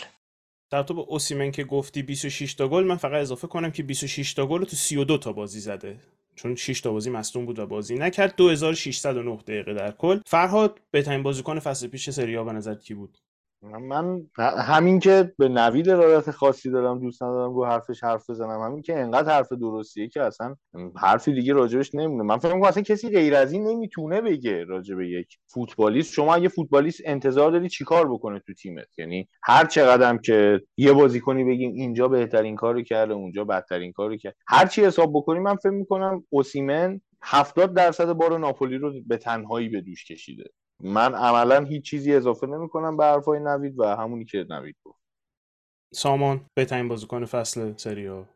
در 0.70 0.82
تو 0.82 0.94
به 0.94 1.00
اوسیمن 1.00 1.50
که 1.50 1.64
گفتی 1.64 2.02
26 2.02 2.54
تا 2.54 2.68
گل 2.68 2.84
من 2.84 2.96
فقط 2.96 3.20
اضافه 3.20 3.46
کنم 3.46 3.70
که 3.70 3.82
26 3.82 4.34
تا 4.34 4.46
گل 4.46 4.64
تو 4.64 4.76
32 4.76 5.18
تا 5.18 5.32
بازی 5.32 5.60
زده. 5.60 5.96
چون 6.34 6.54
6 6.54 6.80
تا 6.80 6.92
بازی 6.92 7.10
مصدوم 7.10 7.46
بود 7.46 7.58
و 7.58 7.66
بازی 7.66 7.94
نکرد. 7.94 8.36
2609 8.36 9.36
دقیقه 9.36 9.74
در 9.74 9.90
کل. 9.90 10.20
فرهاد 10.26 10.80
بهترین 10.90 11.22
بازیکن 11.22 11.58
فصل 11.58 11.86
پیش 11.86 12.10
سری 12.10 12.44
به 12.44 12.52
نظر 12.52 12.74
کی 12.74 12.94
بود؟ 12.94 13.18
من 13.62 14.26
همین 14.58 14.98
که 15.00 15.32
به 15.38 15.48
نوید 15.48 15.88
ارادت 15.88 16.30
خاصی 16.30 16.70
دارم 16.70 16.98
دوست 16.98 17.22
ندارم 17.22 17.54
رو 17.54 17.64
حرفش 17.64 18.04
حرف 18.04 18.30
بزنم 18.30 18.60
همین 18.60 18.82
که 18.82 18.98
انقدر 18.98 19.32
حرف 19.32 19.52
درستیه 19.52 20.08
که 20.08 20.22
اصلا 20.22 20.56
حرفی 20.96 21.32
دیگه 21.32 21.52
راجبش 21.52 21.94
نمی‌دونه 21.94 22.22
من 22.22 22.38
فکر 22.38 22.66
اصلا 22.66 22.82
کسی 22.82 23.08
غیر 23.08 23.34
از 23.34 23.52
این 23.52 23.68
نمی‌تونه 23.68 24.20
بگه 24.20 24.64
راجب 24.64 25.00
یک 25.00 25.38
فوتبالیست. 25.46 26.12
شما 26.12 26.34
اگه 26.34 26.48
فوتبالیست 26.48 27.00
انتظار 27.04 27.50
داری 27.50 27.68
چیکار 27.68 28.12
بکنه 28.12 28.38
تو 28.38 28.54
تیمت؟ 28.54 28.98
یعنی 28.98 29.28
هر 29.42 29.66
چقدرم 29.66 30.18
که 30.18 30.60
یه 30.76 30.92
بازیکنی 30.92 31.44
بگیم 31.44 31.72
اینجا 31.74 32.08
بهترین 32.08 32.56
کارو 32.56 32.82
کرده 32.82 33.14
اونجا 33.14 33.44
بدترین 33.44 33.92
کارو 33.92 34.16
کرد 34.16 34.34
هر 34.46 34.66
چی 34.66 34.84
حساب 34.84 35.10
بکنی 35.14 35.38
من 35.38 35.56
فکر 35.56 35.70
می‌کنم 35.70 36.24
اوسیمن 36.30 37.00
70 37.22 37.74
درصد 37.74 38.12
بار 38.12 38.38
ناپولی 38.38 38.78
رو 38.78 38.92
به 39.06 39.16
تنهایی 39.16 39.68
به 39.68 39.80
دوش 39.80 40.04
کشیده. 40.04 40.44
من 40.82 41.14
عملا 41.14 41.64
هیچ 41.64 41.84
چیزی 41.84 42.14
اضافه 42.14 42.46
نمی 42.46 42.68
کنم 42.68 42.96
به 42.96 43.04
حرفای 43.04 43.40
نوید 43.40 43.78
و 43.78 43.84
همونی 43.84 44.24
که 44.24 44.46
نوید 44.50 44.76
گفت. 44.84 44.98
سامان 45.94 46.46
بهترین 46.54 46.88
بازیکن 46.88 47.24
فصل 47.24 47.76
سری 47.76 48.15
آ 48.15 48.28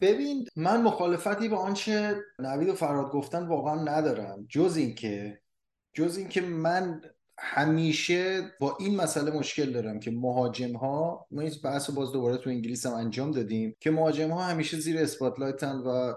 ببین 0.00 0.48
من 0.56 0.82
مخالفتی 0.82 1.48
با 1.48 1.56
آنچه 1.56 2.16
نوید 2.38 2.68
و 2.68 2.74
فرهاد 2.74 3.10
گفتن 3.12 3.46
واقعا 3.46 3.82
ندارم. 3.82 4.46
جز 4.48 4.76
اینکه 4.76 5.40
جز 5.94 6.16
اینکه 6.18 6.40
من 6.40 7.00
همیشه 7.38 8.52
با 8.60 8.76
این 8.80 8.96
مسئله 8.96 9.30
مشکل 9.30 9.72
دارم 9.72 10.00
که 10.00 10.10
مهاجم 10.10 10.76
ها 10.76 11.26
ما 11.30 11.40
این 11.40 11.52
بحث 11.64 11.90
باز 11.90 12.12
دوباره 12.12 12.36
تو 12.36 12.50
انگلیس 12.50 12.86
هم 12.86 12.94
انجام 12.94 13.30
دادیم 13.30 13.76
که 13.80 13.90
مهاجم 13.90 14.30
ها 14.30 14.42
همیشه 14.42 14.76
زیر 14.78 14.98
spotlight 14.98 15.68
ن 15.68 15.76
و 15.76 16.14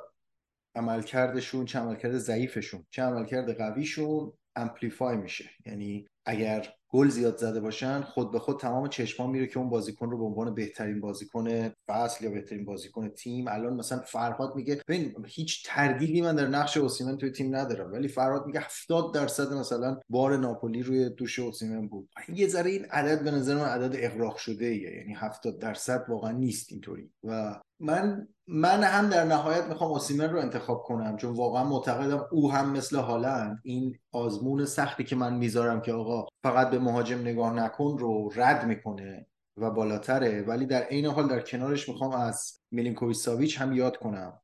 عملکردشون 0.75 1.65
چه 1.65 1.79
عملکرد 1.79 2.17
ضعیفشون 2.17 2.85
چه 2.89 3.01
عملکرد 3.01 3.57
قویشون 3.57 4.33
amplify 4.55 5.17
میشه. 5.17 5.49
یعنی 5.65 6.07
اگر 6.25 6.73
گل 6.89 7.09
زیاد 7.09 7.37
زده 7.37 7.59
باشن 7.59 8.01
خود 8.01 8.31
به 8.31 8.39
خود 8.39 8.59
تمام 8.59 8.87
چشمان 8.87 9.29
میره 9.29 9.47
که 9.47 9.59
اون 9.59 9.69
بازیکن 9.69 10.09
رو 10.09 10.17
به 10.17 10.23
عنوان 10.23 10.53
بهترین 10.53 11.01
بازیکن 11.01 11.69
فصل 11.87 12.25
یا 12.25 12.31
بهترین 12.31 12.65
بازیکن 12.65 13.09
تیم 13.09 13.47
الان 13.47 13.73
مثلا 13.73 13.99
فرهاد 13.99 14.55
میگه 14.55 14.81
ببین 14.87 15.15
هیچ 15.25 15.63
تردیدی 15.67 16.21
من 16.21 16.35
در 16.35 16.47
نقش 16.47 16.77
اوسیمن 16.77 17.17
توی 17.17 17.31
تیم 17.31 17.55
ندارم. 17.55 17.91
ولی 17.91 18.07
فرهاد 18.07 18.45
میگه 18.45 18.59
70 18.59 19.13
درصد 19.13 19.53
مثلا 19.53 19.99
بار 20.09 20.37
ناپولی 20.37 20.83
روی 20.83 21.09
دوش 21.09 21.39
اوسیمن 21.39 21.87
بود. 21.87 22.09
یه 22.33 22.47
ذره 22.47 22.71
این 22.71 22.85
عدد 22.85 23.23
به 23.23 23.31
نظر 23.31 23.55
من 23.55 23.65
عدد 23.65 23.95
اغراق 23.99 24.37
شده 24.37 24.65
ایه. 24.65 24.97
یعنی 24.97 25.13
70 25.13 25.59
درصد 25.59 26.05
واقعا 26.09 26.31
نیست 26.31 26.71
اینطوری. 26.71 27.11
و 27.23 27.59
من 27.79 28.27
من 28.47 28.83
هم 28.83 29.09
در 29.09 29.23
نهایت 29.23 29.63
می‌خوام 29.63 29.91
اوسیمن 29.91 30.29
رو 30.29 30.39
انتخاب 30.39 30.83
کنم 30.83 31.17
چون 31.17 31.33
واقعا 31.35 31.63
معتقدم 31.63 32.27
او 32.31 32.51
هم 32.51 32.71
مثل 32.71 32.97
هالند. 32.97 33.59
این 33.63 33.99
آزمون 34.11 34.65
سختی 34.65 35.03
که 35.03 35.15
من 35.15 35.37
می‌ذارم 35.37 35.81
که 35.81 35.93
آقا 35.93 36.27
فقط 36.43 36.69
به 36.69 36.79
مهاجم 36.79 37.19
نگاه 37.21 37.53
نکن 37.53 37.97
رو 37.97 38.31
رد 38.35 38.65
می‌کنه 38.65 39.27
و 39.57 39.71
بالاتره. 39.71 40.41
ولی 40.41 40.65
در 40.65 40.83
عین 40.83 41.05
حال 41.05 41.27
در 41.27 41.39
کنارش 41.39 41.89
می‌خوام 41.89 42.11
از 42.11 42.59
میلینکوویچ 42.71 43.17
ساویچ 43.17 43.61
هم 43.61 43.73
یاد 43.73 43.97
کنم 43.97 44.41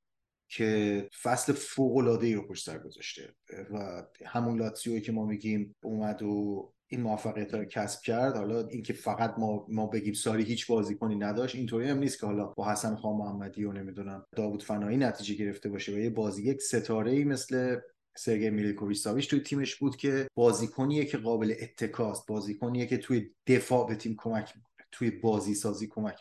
که 0.49 1.09
فصل 1.21 1.53
فوق 1.53 1.97
العاده 1.97 2.27
ای 2.27 2.33
رو 2.33 2.47
پشت 2.47 2.65
سر 2.65 2.77
گذاشته 2.77 3.33
و 3.73 4.03
همون 4.25 4.59
لاتسیوی 4.59 5.01
که 5.01 5.11
ما 5.11 5.25
میگیم 5.25 5.75
اومد 5.83 6.23
و 6.23 6.73
این 6.91 7.01
موفقیت 7.01 7.53
رو 7.53 7.65
کسب 7.65 8.01
کرد. 8.01 8.35
حالا 8.35 8.67
اینکه 8.67 8.93
فقط 8.93 9.35
ما 9.37 9.65
ما 9.69 9.87
بگیم 9.87 10.13
ساری 10.13 10.43
هیچ 10.43 10.67
بازیکنی 10.67 11.15
نداشت 11.15 11.55
اینطوری 11.55 11.89
هم 11.89 11.99
نیست 11.99 12.19
که 12.19 12.25
حالا 12.25 12.45
با 12.45 12.71
حسن 12.71 12.95
خان 12.95 13.15
محمدی 13.15 13.63
و 13.63 13.71
نمی‌دونم 13.71 14.25
داوود 14.35 14.63
فنایی 14.63 14.97
نتیجه 14.97 15.35
گرفته 15.35 15.69
باشه 15.69 15.91
و 15.91 15.97
یه 15.97 16.09
بازی 16.09 16.43
یک 16.43 16.61
ستاره 16.61 17.11
ای 17.11 17.23
مثل 17.23 17.79
سرگی 18.17 18.49
میلیکوویچ 18.49 18.99
ساویچ 18.99 19.29
توی 19.29 19.39
تیمش 19.39 19.75
بود 19.75 19.95
که 19.95 20.27
بازیکنیه 20.35 21.05
که 21.05 21.17
قابل 21.17 21.53
اتکاست 21.61 22.27
بازیکنیه 22.27 22.85
که 22.85 22.97
توی 22.97 23.29
دفاع 23.47 23.87
به 23.87 23.95
تیم 23.95 24.15
کمک 24.17 24.53
می‌کنه 24.55 24.87
توی 24.91 25.11
بازی 25.11 25.55
سازی 25.55 25.87
کمک 25.87 26.15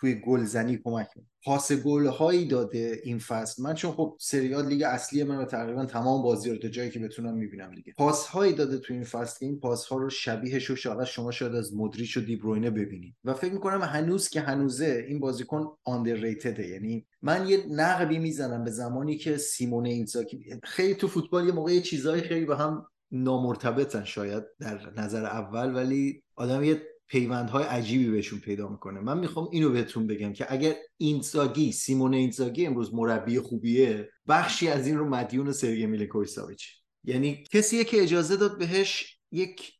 توی 0.00 0.14
گلزنی 0.14 0.80
کمک 0.84 1.08
پاس 1.44 1.72
گل 1.72 2.06
هایی 2.06 2.46
داده 2.46 3.00
این 3.04 3.18
فصل. 3.18 3.62
من 3.62 3.74
چون 3.74 3.92
خب 3.92 4.16
سریال 4.20 4.66
لیگ 4.66 4.82
اصلی 4.82 5.24
من 5.24 5.44
تقریبا 5.44 5.84
تمام 5.84 6.22
بازی 6.22 6.50
رو 6.50 6.56
تا 6.56 6.68
جایی 6.68 6.90
که 6.90 6.98
بتونم 6.98 7.34
می‌بینم 7.34 7.74
دیگه. 7.74 7.94
پاس 7.98 8.26
هایی 8.26 8.52
داده 8.52 8.78
تو 8.78 8.94
این 8.94 9.04
فصل 9.04 9.38
که 9.38 9.46
این 9.46 9.60
پاس 9.60 9.86
ها 9.86 9.96
رو 9.96 10.10
شبیه 10.10 10.58
شو 10.58 10.76
شاید 10.76 11.04
شما 11.04 11.30
شاید 11.30 11.54
از 11.54 11.76
مدریچ 11.76 12.16
و 12.16 12.20
دیبروینه 12.20 12.70
ببینید. 12.70 13.14
و 13.24 13.34
فکر 13.34 13.52
می‌کنم 13.52 13.82
هنوز 13.82 14.28
که 14.28 14.40
هنوزه 14.40 15.04
این 15.08 15.20
بازیکن 15.20 15.76
آندرریتده 15.84 16.68
یعنی 16.68 17.06
من 17.22 17.48
یه 17.48 17.64
نقبی 17.70 18.18
می‌زنم 18.18 18.64
به 18.64 18.70
زمانی 18.70 19.16
که 19.16 19.36
سیمون 19.36 19.86
اینزاگی 19.86 20.60
خیلی 20.64 20.94
تو 20.94 21.08
فوتبال 21.08 21.46
یه 21.46 21.52
موقع 21.52 21.80
چیزهای 21.80 22.20
خیلی 22.20 22.46
به 22.46 22.56
هم 22.56 22.86
نامرتبطن 23.10 24.04
شاید 24.04 24.44
در 24.60 24.92
نظر 24.96 25.24
اول 25.24 25.74
ولی 25.74 26.22
آدم 26.36 26.64
یه 26.64 26.82
پیوندهای 27.08 27.64
عجیبی 27.64 28.10
بهشون 28.10 28.38
پیدا 28.38 28.68
می‌کنه. 28.68 29.00
من 29.00 29.18
می‌خوام 29.18 29.48
اینو 29.52 29.70
بهتون 29.70 30.06
بگم 30.06 30.32
که 30.32 30.46
اگر 30.52 30.74
اینزاگی 30.96 31.72
سیمون 31.72 32.14
اینزاگی 32.14 32.66
امروز 32.66 32.94
مربی 32.94 33.40
خوبیه 33.40 34.10
بخشی 34.28 34.68
از 34.68 34.86
این 34.86 34.98
رو 34.98 35.08
مدیون 35.08 35.52
سرگی 35.52 35.86
میلینکوویچ 35.86 36.82
یعنی 37.04 37.44
کسیه 37.52 37.84
که 37.84 38.02
اجازه 38.02 38.36
داد 38.36 38.58
بهش 38.58 39.18
یک 39.32 39.72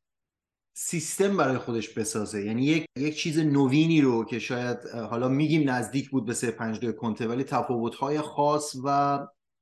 سیستم 0.79 1.37
برای 1.37 1.59
خودش 1.59 1.89
بسازه. 1.89 2.45
یعنی 2.45 2.65
یک 2.65 2.87
یک 2.99 3.17
چیز 3.17 3.39
نوینی 3.39 4.01
رو 4.01 4.25
که 4.25 4.39
شاید 4.39 4.79
حالا 5.11 5.29
میگیم 5.29 5.71
نزدیک 5.71 6.11
بود 6.11 6.27
به 6.27 6.35
352 6.35 6.93
کنته 6.93 7.29
ولی 7.29 7.45
تفاوت‌های 7.45 8.21
خاص 8.21 8.77
و 8.85 9.19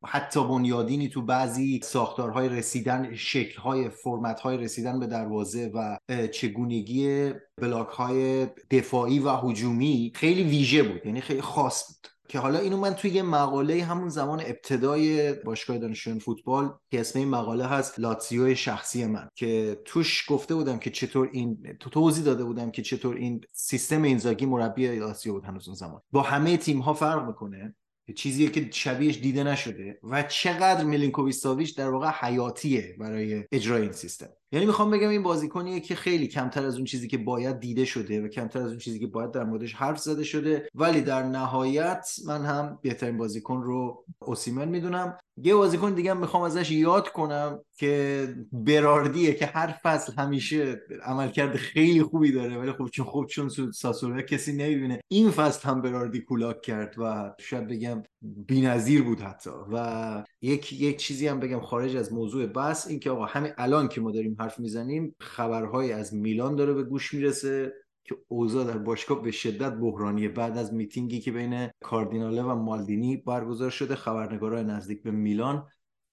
حتی 0.07 0.49
بنیادینی 0.49 1.09
تو 1.09 1.23
بعضی 1.23 1.81
ساختارهای 1.83 2.49
رسیدن 2.49 3.15
شکلهای 3.15 3.89
فرمتهای 3.89 4.57
رسیدن 4.57 5.01
به 5.01 5.07
دروازه 5.07 5.71
و 5.75 5.99
چگونگی 6.33 7.33
بلاکهای 7.57 8.47
دفاعی 8.71 9.19
و 9.19 9.29
هجومی 9.29 10.13
خیلی 10.15 10.43
ویژه 10.43 10.83
بود 10.83 11.07
یعنی 11.07 11.21
خیلی 11.21 11.41
خاص 11.41 11.87
بود. 11.87 12.15
که 12.29 12.39
حالا 12.39 12.59
اینو 12.59 12.77
من 12.77 12.95
توی 12.95 13.11
یه 13.11 13.23
مقاله 13.23 13.85
همون 13.85 14.09
زمان 14.09 14.41
ابتدای 14.41 15.33
باشگاه 15.33 15.79
دانشجویان 15.79 16.19
فوتبال 16.19 16.75
که 16.91 17.01
اسم 17.01 17.19
این 17.19 17.29
مقاله 17.29 17.67
هست 17.67 17.99
لاتزیو 17.99 18.55
شخصی 18.55 19.07
من 19.07 19.29
که 19.35 19.83
توش 19.85 20.25
گفته 20.29 20.55
بودم 20.55 20.79
که 20.79 20.91
چطور 20.91 21.31
این 21.33 21.77
تو 21.81 21.91
توضیح 21.91 22.25
داده 22.25 22.45
بودم 22.45 22.71
که 22.71 22.83
چطور 22.83 23.17
این 23.17 23.41
سیستم 23.53 24.03
اینزاگی 24.03 24.47
مربی 24.47 24.97
لاتزیو 24.97 25.33
بود 25.33 25.45
هنوز 25.45 25.69
اون 25.69 25.77
زمان. 25.77 26.01
با 26.13 26.23
همه 26.23 26.57
تیم 26.57 26.81
ها 26.81 26.95
فرق 26.95 27.27
می‌کنه. 27.27 27.75
چیزیه 28.13 28.49
که 28.51 28.71
شبیهش 28.73 29.19
دیده 29.19 29.43
نشده 29.45 29.99
و 30.03 30.23
چقدر 30.23 30.85
میلینکوویچ 30.85 31.37
ساویچ 31.37 31.77
در 31.77 31.91
واقع 31.91 32.11
حیاتیه 32.21 32.97
برای 32.99 33.45
اجرای 33.53 33.83
این 33.83 33.93
سیستم. 33.93 34.29
یعنی 34.55 34.67
می‌خوام 34.67 34.91
بگم 34.91 35.09
این 35.09 35.23
بازیکنیه 35.23 35.81
که 35.81 35.95
خیلی 35.95 36.27
کمتر 36.27 36.67
از 36.67 36.77
اون 36.77 36.85
چیزی 36.85 37.09
که 37.09 37.19
باید 37.19 37.61
دیده 37.61 37.85
شده 37.85 38.23
و 38.23 38.29
کمتر 38.29 38.59
از 38.59 38.69
اون 38.69 38.79
چیزی 38.79 38.99
که 38.99 39.07
باید 39.07 39.31
در 39.31 39.45
موردش 39.45 39.75
حرف 39.75 39.99
زده 39.99 40.25
شده. 40.25 40.69
ولی 40.75 41.01
در 41.01 41.23
نهایت 41.23 42.09
من 42.27 42.45
هم 42.45 42.79
بهترین 42.83 43.17
بازیکن 43.17 43.63
رو 43.63 44.05
اوسیمن 44.19 44.69
می‌دونم. 44.69 45.17
یه 45.37 45.55
بازیکن 45.55 45.95
دیگه 45.95 46.15
می‌خوام 46.15 46.43
ازش 46.43 46.71
یاد 46.71 47.09
کنم 47.09 47.61
که 47.77 48.29
براردیه 48.53 49.35
که 49.35 49.47
هر 49.47 49.81
فصل 49.83 50.13
همیشه 50.13 50.81
عملکرد 51.05 51.57
خیلی 51.57 52.03
خوبی 52.03 52.33
داره 52.33 52.59
ولی 52.59 52.73
خب 52.73 52.87
چون 52.87 53.07
خوب 53.07 53.27
چون 53.27 53.49
ساسولو 53.75 54.23
کسی 54.23 54.53
نمی‌بینه. 54.53 55.01
این 55.09 55.31
فصل 55.31 55.69
هم 55.69 55.83
براردی 55.83 56.21
کولاک 56.21 56.63
کرد 56.63 56.95
و 56.99 57.35
شاید 57.41 57.69
بگم 57.69 58.03
بی‌نظیر 58.23 59.03
بود 59.03 59.21
حتی. 59.21 59.51
و 59.73 60.25
یک 60.45 60.73
یک 60.73 60.97
چیزی 60.97 61.29
هم 61.29 61.41
بگم 61.41 61.61
خارج 61.61 61.97
از 61.97 62.13
موضوع 62.13 62.47
بس 62.47 62.89
این 62.89 63.01
که 63.01 63.11
آقا 63.11 63.25
همین 63.25 63.53
الان 63.59 63.89
که 63.89 64.01
ما 64.01 64.11
داریم 64.11 64.37
حرف 64.41 64.61
می‌زنیم 64.61 65.15
خبرهای 65.21 65.93
از 65.93 66.15
میلان 66.15 66.57
داره 66.57 66.73
به 66.75 66.83
گوش 66.83 67.15
می‌رسه 67.15 67.73
که 68.05 68.17
اوضاع 68.29 68.65
در 68.65 68.79
باشگاه 68.79 69.23
به 69.23 69.31
شدت 69.31 69.73
بحرانیه 69.73 70.29
بعد 70.29 70.59
از 70.59 70.75
میتینگی 70.75 71.21
که 71.21 71.33
بین 71.33 71.69
کاردیناله 71.81 72.43
و 72.43 72.55
مالدینی 72.55 73.17
برگزار 73.17 73.71
شده 73.71 73.95
خبرنگارای 73.95 74.65
نزدیک 74.65 75.03
به 75.03 75.11
میلان 75.11 75.67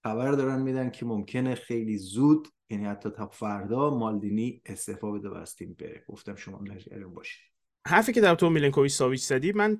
خبر 0.03 0.31
دارن 0.31 0.61
میدن 0.61 0.89
که 0.89 1.05
ممکنه 1.05 1.55
خیلی 1.55 1.97
زود 1.97 2.47
یعنی 2.69 2.85
حتی 2.85 3.09
تا 3.09 3.27
فردا 3.27 3.97
مالدینی 3.97 4.61
استعفا 4.65 5.11
بده 5.11 5.29
و 5.29 5.33
از 5.33 5.55
تیم 5.55 5.75
بره. 5.79 6.03
گفتم 6.07 6.35
شما 6.35 6.61
نجران 6.61 7.13
باشید. 7.13 7.41
حرفی 7.87 8.13
که 8.13 8.21
در 8.21 8.35
تو 8.35 8.49
میلنکوویچ 8.49 8.91
ساویچ 8.91 9.21
زدی 9.21 9.51
من 9.51 9.79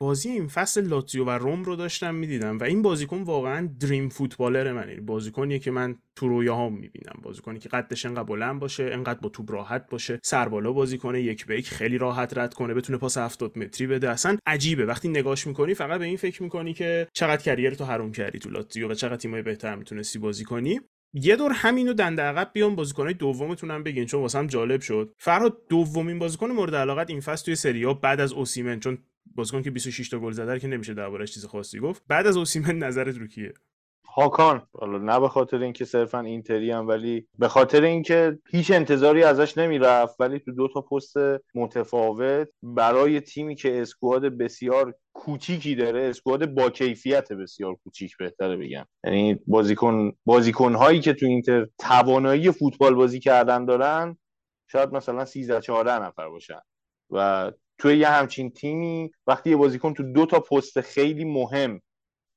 بازی 0.00 0.28
این 0.28 0.48
فصل 0.48 0.86
لاتزیو 0.86 1.24
و 1.24 1.30
روم 1.30 1.62
رو 1.62 1.76
داشتم 1.76 2.14
می‌دیدم 2.14 2.58
و 2.58 2.64
این 2.64 2.82
بازیکن 2.82 3.22
واقعا 3.22 3.68
دریم 3.80 4.08
فوتبالر 4.08 4.72
منه. 4.72 5.00
بازیکنیه 5.00 5.58
که 5.58 5.70
من 5.70 5.96
تو 6.16 6.28
رویاهام 6.28 6.72
می‌بینم. 6.72 7.20
بازیکنی 7.22 7.58
که 7.58 7.68
قدش 7.68 8.06
انقدر 8.06 8.22
بلند 8.22 8.60
باشه 8.60 8.90
انقدر 8.92 9.20
با 9.20 9.28
توپ 9.28 9.52
راحت 9.52 9.90
باشه. 9.90 10.20
سربالا 10.22 10.72
بازی 10.72 10.98
کنه 10.98 11.22
یک 11.22 11.46
به 11.46 11.58
یک 11.58 11.70
خیلی 11.70 11.98
راحت 11.98 12.38
رد 12.38 12.54
کنه 12.54 12.74
بتونه 12.74 12.98
پاس 12.98 13.18
70 13.18 13.58
متری 13.58 13.86
بده. 13.86 14.10
اصلا 14.10 14.36
عجیبه. 14.46 14.86
وقتی 14.86 15.08
نگاش 15.08 15.46
می‌کنی 15.46 15.74
فقط 15.74 15.98
به 15.98 16.04
این 16.04 16.16
فکر 16.16 16.42
می‌کنی 16.42 16.74
که 16.74 17.08
چقدر 17.12 17.42
کریر 17.42 17.74
تو 17.74 17.84
حروم 17.84 18.12
کردی 18.12 18.38
تو 18.38 18.50
لاتزیو 18.50 18.90
و 18.90 18.94
چقدر 18.94 19.16
تیمای 19.16 19.42
بهتر 19.42 19.74
می‌تونستی 19.74 20.18
بازی 20.18 20.44
کنی. 20.44 20.80
یه 21.14 21.36
دور 21.36 21.52
همینو 21.52 21.92
دنده 21.92 22.22
عقب 22.22 22.50
بیام 22.52 22.76
بازیکنای 22.76 23.14
دومتون 23.14 23.70
هم 23.70 23.82
بگین 23.82 24.06
چون 24.06 24.20
واسم 24.20 24.46
جالب 24.46 24.80
شد. 24.80 25.14
فرهاد 25.18 25.58
دومین 25.68 26.18
بازیکن 26.18 26.50
مورد 26.50 26.74
علاقت 26.74 27.10
این 27.10 27.20
فصل 27.20 27.44
توی 27.44 27.56
سری 27.56 27.94
بعد 27.94 28.20
از 28.20 28.32
اوسیمن 28.32 28.80
چون 28.80 28.98
بازیکن 29.34 29.62
که 29.62 29.70
26 29.70 30.08
تا 30.08 30.18
گل 30.18 30.32
زده 30.32 30.60
که 30.60 30.68
نمیشه 30.68 30.94
دربارش 30.94 31.34
چیز 31.34 31.46
خاصی 31.46 31.80
گفت. 31.80 32.02
بعد 32.08 32.26
از 32.26 32.36
اوسیمن 32.36 32.78
نظرت 32.78 33.16
رو 33.16 33.26
کیه؟ 33.26 33.52
هاکان. 34.18 34.66
حالا 34.72 34.98
نه 34.98 35.20
به 35.20 35.28
خاطر 35.28 35.62
اینکه 35.62 35.84
صرفا 35.84 36.20
اینتری 36.20 36.70
هم 36.70 36.88
ولی 36.88 37.26
به 37.38 37.48
خاطر 37.48 37.82
اینکه 37.82 38.38
هیچ 38.50 38.70
انتظاری 38.70 39.22
ازش 39.22 39.58
نمی‌رفت 39.58 40.20
ولی 40.20 40.38
تو 40.38 40.52
دو 40.52 40.68
تا 40.68 40.80
پست 40.80 41.16
متفاوت 41.54 42.48
برای 42.62 43.20
تیمی 43.20 43.54
که 43.54 43.82
اسکواد 43.82 44.22
بسیار 44.22 44.94
کوچیکی 45.12 45.74
داره 45.74 46.00
اسکواد 46.00 46.54
با 46.54 46.70
کیفیت 46.70 47.32
بسیار 47.32 47.74
کوچیک 47.74 48.16
بهتره 48.16 48.56
بگم. 48.56 48.86
یعنی 49.04 49.38
بازیکن 49.46 50.12
بازیکن 50.24 50.74
هایی 50.74 51.00
که 51.00 51.12
تو 51.12 51.26
اینتر 51.26 51.66
توانایی 51.78 52.50
فوتبال 52.50 52.94
بازی 52.94 53.20
کردن 53.20 53.64
دارن 53.64 54.16
شاید 54.70 54.92
مثلا 54.92 55.24
13 55.24 55.60
14 55.60 56.06
نفر 56.06 56.28
باشن. 56.28 56.60
و 57.10 57.52
توی 57.78 57.98
یه 57.98 58.08
همچین 58.08 58.50
تیمی 58.50 59.10
وقتی 59.26 59.50
یه 59.50 59.56
بازیکن 59.56 59.94
تو 59.94 60.12
دو 60.12 60.26
تا 60.26 60.40
پست 60.40 60.80
خیلی 60.80 61.24
مهم 61.24 61.80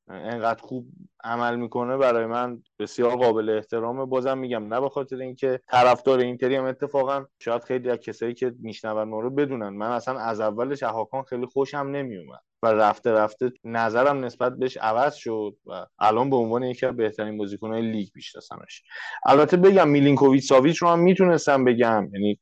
انقدر 0.10 0.62
خوب 0.62 0.88
عمل 1.24 1.56
می‌کنه 1.56 1.98
برای 1.98 2.26
من 2.26 2.64
بسیار 2.80 3.16
قابل 3.16 3.50
احترامه. 3.50 4.06
بازم 4.06 4.38
میگم 4.38 4.74
نه 4.74 4.82
به 4.82 4.90
خاطر 4.90 5.16
اینکه 5.16 5.60
طرفدار 5.68 6.20
اینتری 6.20 6.56
هم 6.56 6.64
اتفاقا 6.64 7.26
شاید 7.40 7.64
خیلی 7.64 7.90
از 7.90 7.98
کسایی 7.98 8.34
که 8.34 8.54
میشنون 8.60 9.04
ما 9.04 9.20
رو 9.20 9.30
بدونن. 9.30 9.70
من 9.70 9.92
اصلا 9.92 10.20
از 10.20 10.40
اولش 10.40 10.84
هاکان 10.84 11.24
خیلی 11.24 11.46
خوشم 11.46 11.78
نمیومد 11.78 12.42
و 12.64 12.68
رفته 12.68 13.12
رفته 13.12 13.52
نظرم 13.64 14.26
نسبت 14.26 14.58
بهش 14.58 14.78
عوض 14.78 15.16
شد 15.16 15.58
و 15.66 15.86
الان 16.00 16.30
به 16.30 16.36
عنوان 16.36 16.64
یکی 16.64 16.86
از 16.86 16.96
بهترین 16.96 17.38
بازیکنهای 17.38 17.82
لیگ 17.82 18.10
میشناسمش. 18.16 18.84
البته 19.26 19.58
بگم 19.58 19.90
میلینکوویچ 19.90 20.50
ساویچ 20.50 20.78
رو 20.78 20.88
هم 20.88 21.00
می‌تونستم 21.00 21.66
بگم. 21.66 22.10
یعنی 22.14 22.40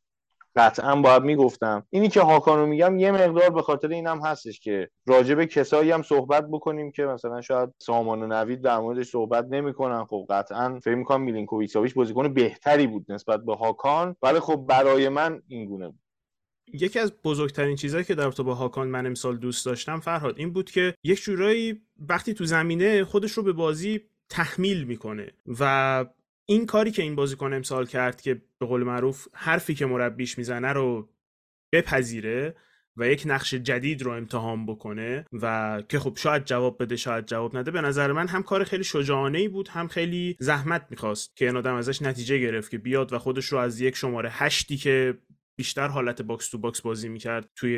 قطعا 0.56 0.96
باید 0.96 1.24
می‌گفتم. 1.24 1.88
اینی 1.90 2.10
که 2.10 2.22
هاکانو 2.22 2.66
میگم 2.66 3.00
یه 3.00 3.12
مقدار 3.12 3.50
به 3.50 3.62
خاطر 3.62 3.88
اینم 3.88 4.26
هستش 4.26 4.60
که 4.60 4.90
راجب 5.06 5.46
کسایی 5.46 5.92
هم 5.92 6.02
صحبت 6.02 6.48
بکنیم 6.52 6.92
که 6.92 7.04
مثلا 7.04 7.42
شاید 7.42 7.70
سامان 7.80 8.24
و 8.24 8.28
نوید 8.28 8.62
در 8.62 8.80
موردش 8.80 9.10
صحبت 9.10 9.46
نمی‌کنن. 9.50 10.06
خب 10.06 10.26
قطعا 10.30 10.80
فکر 10.84 10.96
می‌کنم 10.96 11.22
میلینکوویچ 11.22 11.78
بازیکن 11.78 12.34
بهتری 12.34 12.88
بود 12.88 13.06
نسبت 13.10 13.46
به 13.46 13.56
هاکان. 13.56 14.16
ولی 14.22 14.40
خب 14.40 14.66
برای 14.70 15.10
من 15.10 15.42
این 15.48 15.66
گونه 15.66 15.88
بود. 15.88 16.00
یکی 16.74 17.00
از 17.00 17.14
بزرگترین 17.24 17.76
چیزهایی 17.76 18.06
که 18.06 18.16
در 18.16 18.30
با 18.30 18.54
هاکان 18.54 18.88
من 18.88 19.06
امسال 19.06 19.38
دوست 19.38 19.66
داشتم 19.66 20.00
فرهاد 20.00 20.38
این 20.38 20.54
بود 20.54 20.72
که 20.72 20.94
یک 21.04 21.22
جورایی 21.22 21.82
وقتی 22.10 22.34
تو 22.34 22.46
زمینه 22.46 23.04
خودش 23.04 23.32
رو 23.32 23.44
به 23.44 23.54
بازی 23.54 24.02
تحمیل 24.30 24.84
می‌کنه 24.84 25.32
و 25.60 26.06
این 26.50 26.66
کاری 26.66 26.92
که 26.92 27.02
این 27.02 27.16
بازیکن 27.16 27.54
امسال 27.54 27.86
کرد 27.86 28.22
که 28.22 28.42
به 28.60 28.66
قول 28.66 28.84
معروف 28.84 29.28
حرفی 29.34 29.76
که 29.76 29.86
مربیش 29.86 30.38
می‌زنه 30.38 30.74
رو 30.74 31.10
بپذیره 31.74 32.56
و 32.98 33.08
یک 33.08 33.24
نقش 33.26 33.54
جدید 33.54 34.02
رو 34.02 34.12
امتحان 34.12 34.66
بکنه 34.66 35.26
و 35.34 35.84
که 35.90 36.00
خب 36.00 36.18
شاید 36.18 36.46
جواب 36.46 36.84
بده 36.84 36.96
شاید 36.96 37.26
جواب 37.26 37.58
نده 37.58 37.72
به 37.72 37.82
نظر 37.82 38.12
من 38.12 38.28
هم 38.28 38.44
کار 38.44 38.64
خیلی 38.64 38.84
شجاعانه 38.84 39.38
ای 39.38 39.48
بود 39.48 39.68
هم 39.68 39.88
خیلی 39.88 40.38
زحمت 40.40 40.88
می‌خواست 40.90 41.36
که 41.36 41.46
این 41.46 41.58
آدم 41.58 41.76
ازش 41.76 42.02
نتیجه 42.02 42.38
گرفت 42.38 42.72
که 42.72 42.78
بیاد 42.78 43.14
و 43.14 43.20
خودش 43.20 43.46
رو 43.46 43.58
از 43.58 43.82
یک 43.82 43.96
شماره 43.96 44.30
هشتی 44.30 44.78
که 44.78 45.18
بیشتر 45.58 45.88
حالت 45.88 46.22
box 46.22 46.50
to 46.50 46.58
box 46.58 46.82
بازی 46.82 47.10
می‌کرد 47.10 47.50
توی 47.56 47.74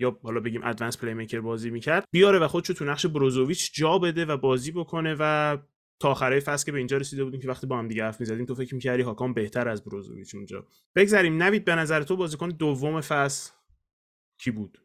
یا 0.00 0.18
حالا 0.22 0.40
بگیم 0.40 0.64
advanced 0.64 0.98
playmaker 0.98 1.40
بازی 1.40 1.70
می‌کرد 1.70 2.04
بیاره 2.10 2.38
و 2.38 2.48
خودشو 2.48 2.72
تو 2.74 2.84
نقش 2.84 3.06
بروزوویچ 3.06 3.74
جا 3.74 3.98
بده 3.98 4.24
و 4.24 4.36
بازی 4.36 4.72
بکنه 4.72 5.16
و 5.18 5.58
تا 6.00 6.10
آخرای 6.10 6.40
فصل 6.40 6.66
که 6.66 6.72
به 6.72 6.78
اینجا 6.78 6.96
رسیده 6.96 7.24
بودیم 7.24 7.40
که 7.40 7.48
وقتی 7.48 7.66
با 7.66 7.78
هم 7.78 7.88
دیگه 7.88 8.04
حرف 8.04 8.20
می‌زدیم 8.20 8.46
تو 8.46 8.54
فکر 8.54 8.74
می‌کردی 8.74 9.02
هاکان 9.02 9.34
بهتر 9.34 9.68
از 9.68 9.84
بروزوویچ 9.84 10.34
اونجا. 10.34 10.66
بگذریم. 10.96 11.42
نوید 11.42 11.64
به 11.64 11.74
نظر 11.74 12.02
تو 12.02 12.16
بازیکن 12.16 12.48
دوم 12.48 13.00
فصل 13.00 13.52
کی 14.38 14.50
بود؟ 14.50 14.78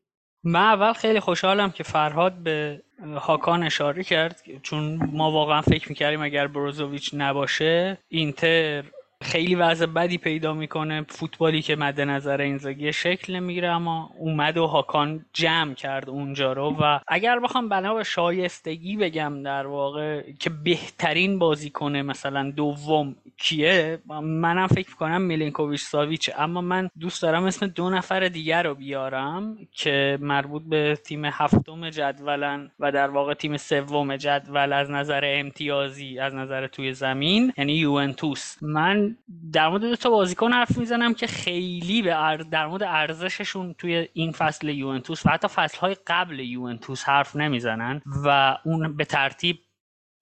من 0.43 0.59
اول 0.59 0.93
خیلی 0.93 1.19
خوشحالم 1.19 1.71
که 1.71 1.83
فرهاد 1.83 2.33
به 2.33 2.81
هاکان 3.19 3.63
اشاره 3.63 4.03
کرد 4.03 4.41
چون 4.61 5.09
ما 5.11 5.31
واقعا 5.31 5.61
فکر 5.61 5.89
می‌کردیم 5.89 6.21
اگر 6.21 6.47
بروزوویچ 6.47 7.11
نباشه 7.13 7.97
اینتر 8.07 8.83
خیلی 9.21 9.55
وضع 9.55 9.85
بدی 9.85 10.17
پیدا 10.17 10.53
می‌کنه. 10.53 11.05
فوتبالی 11.09 11.61
که 11.61 11.75
مد 11.75 12.01
نظر 12.01 12.41
اینزاگی 12.41 12.93
شکل 12.93 13.35
نمی‌گیره 13.35 13.67
اما 13.67 14.09
اومد 14.19 14.57
و 14.57 14.67
هاکان 14.67 15.25
جمع 15.33 15.73
کرد 15.73 16.09
اونجا 16.09 16.53
رو. 16.53 16.75
و 16.79 16.99
اگر 17.07 17.39
بخوام 17.39 17.69
بنا 17.69 17.93
به 17.93 18.03
شایستگی 18.03 18.97
بگم 18.97 19.43
در 19.43 19.67
واقع 19.67 20.31
که 20.39 20.49
بهترین 20.49 21.39
بازیکنه 21.39 22.01
مثلا 22.01 22.51
دوم 22.51 23.15
کیه 23.37 23.99
منم 24.23 24.67
فکر 24.67 24.95
کنم 24.95 25.21
میلینکوویچ 25.21 25.81
ساویچ. 25.81 26.29
اما 26.37 26.61
من 26.61 26.89
دوست 26.99 27.21
دارم 27.21 27.43
اسم 27.43 27.67
دو 27.67 27.89
نفر 27.89 28.27
دیگر 28.27 28.63
رو 28.63 28.75
بیارم 28.75 29.57
که 29.71 30.17
مربوط 30.21 30.63
به 30.69 30.97
تیم 31.05 31.25
هفتم 31.25 31.89
جدولن 31.89 32.71
و 32.79 32.91
در 32.91 33.09
واقع 33.09 33.33
تیم 33.33 33.57
سوم 33.57 34.17
جدول 34.17 34.73
از 34.73 34.91
نظر 34.91 35.21
امتیازی 35.25 36.19
از 36.19 36.33
نظر 36.33 36.67
توی 36.67 36.93
زمین 36.93 37.53
یعنی 37.57 37.73
یوونتوس. 37.73 38.55
من 38.61 39.04
در 39.53 39.69
مورد 39.69 39.81
دو 39.81 39.95
تا 39.95 40.09
بازیکن 40.09 40.53
حرف 40.53 40.77
می‌زنم 40.77 41.13
که 41.13 41.27
خیلی 41.27 42.01
به 42.01 42.37
در 42.51 42.67
مورد 42.67 42.83
ارزششون 42.83 43.73
توی 43.73 44.07
این 44.13 44.31
فصل 44.31 44.69
یوونتوس 44.69 45.25
و 45.25 45.29
حتی 45.29 45.47
فصلهای 45.47 45.95
قبل 46.07 46.39
یوونتوس 46.39 47.03
حرف 47.03 47.35
نمی‌زنن 47.35 48.01
و 48.25 48.57
اون 48.65 48.97
به 48.97 49.05
ترتیب 49.05 49.59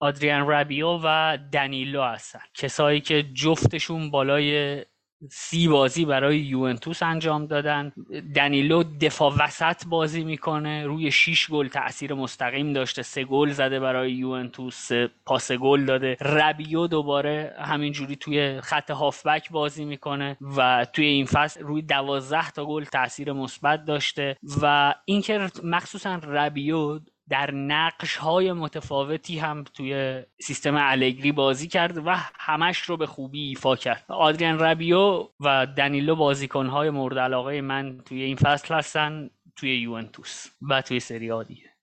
آدریان 0.00 0.46
رابیو 0.46 1.00
و 1.04 1.38
دنیلو 1.52 2.02
هستن. 2.02 2.40
کسایی 2.54 3.00
که 3.00 3.22
جفتشون 3.22 4.10
بالای 4.10 4.84
سی 5.30 5.68
بازی 5.68 6.04
برای 6.04 6.38
یوونتوس 6.38 7.02
انجام 7.02 7.46
دادن. 7.46 7.92
دنیلو 8.36 8.82
دفاع 9.00 9.32
وسط 9.38 9.86
بازی 9.86 10.24
می‌کنه. 10.24 10.86
روی 10.86 11.10
6 11.10 11.50
گل 11.50 11.68
تاثیر 11.68 12.14
مستقیم 12.14 12.72
داشته. 12.72 13.02
سه 13.02 13.24
گل 13.24 13.50
زده 13.50 13.80
برای 13.80 14.12
یوونتوس. 14.12 14.88
پاس 15.26 15.52
گل 15.52 15.84
داده. 15.84 16.16
ربیو 16.20 16.86
دوباره 16.86 17.54
همینجوری 17.58 18.16
توی 18.16 18.60
خط 18.60 18.90
هافبک 18.90 19.50
بازی 19.50 19.84
می‌کنه 19.84 20.36
و 20.56 20.86
توی 20.92 21.06
این 21.06 21.26
فصل 21.26 21.60
روی 21.60 21.82
12 21.82 22.50
تا 22.50 22.64
گل 22.64 22.84
تاثیر 22.84 23.32
مثبت 23.32 23.84
داشته. 23.84 24.36
و 24.62 24.94
اینکه 25.04 25.48
مخصوصا 25.64 26.14
ربیو 26.14 27.00
در 27.28 27.50
نقش 27.50 28.16
های 28.16 28.52
متفاوتی 28.52 29.38
هم 29.38 29.64
توی 29.74 30.22
سیستم 30.40 30.74
الگری 30.78 31.32
بازی 31.32 31.68
کرد 31.68 32.06
و 32.06 32.10
همش 32.34 32.78
رو 32.78 32.96
به 32.96 33.06
خوبی 33.06 33.48
ایفا 33.48 33.76
کرد. 33.76 34.04
آدریان 34.08 34.58
ربیو 34.58 35.28
و 35.40 35.66
دنیلو 35.66 36.16
بازیکن 36.16 36.66
های 36.66 36.90
مورد 36.90 37.18
علاقه 37.18 37.60
من 37.60 37.98
توی 38.04 38.22
این 38.22 38.36
فصل 38.36 38.74
هستن 38.74 39.30
توی 39.56 39.80
یوونتوس 39.80 40.46
و 40.62 40.82
توی 40.82 41.00
سری 41.00 41.44
دیگه. 41.44 41.73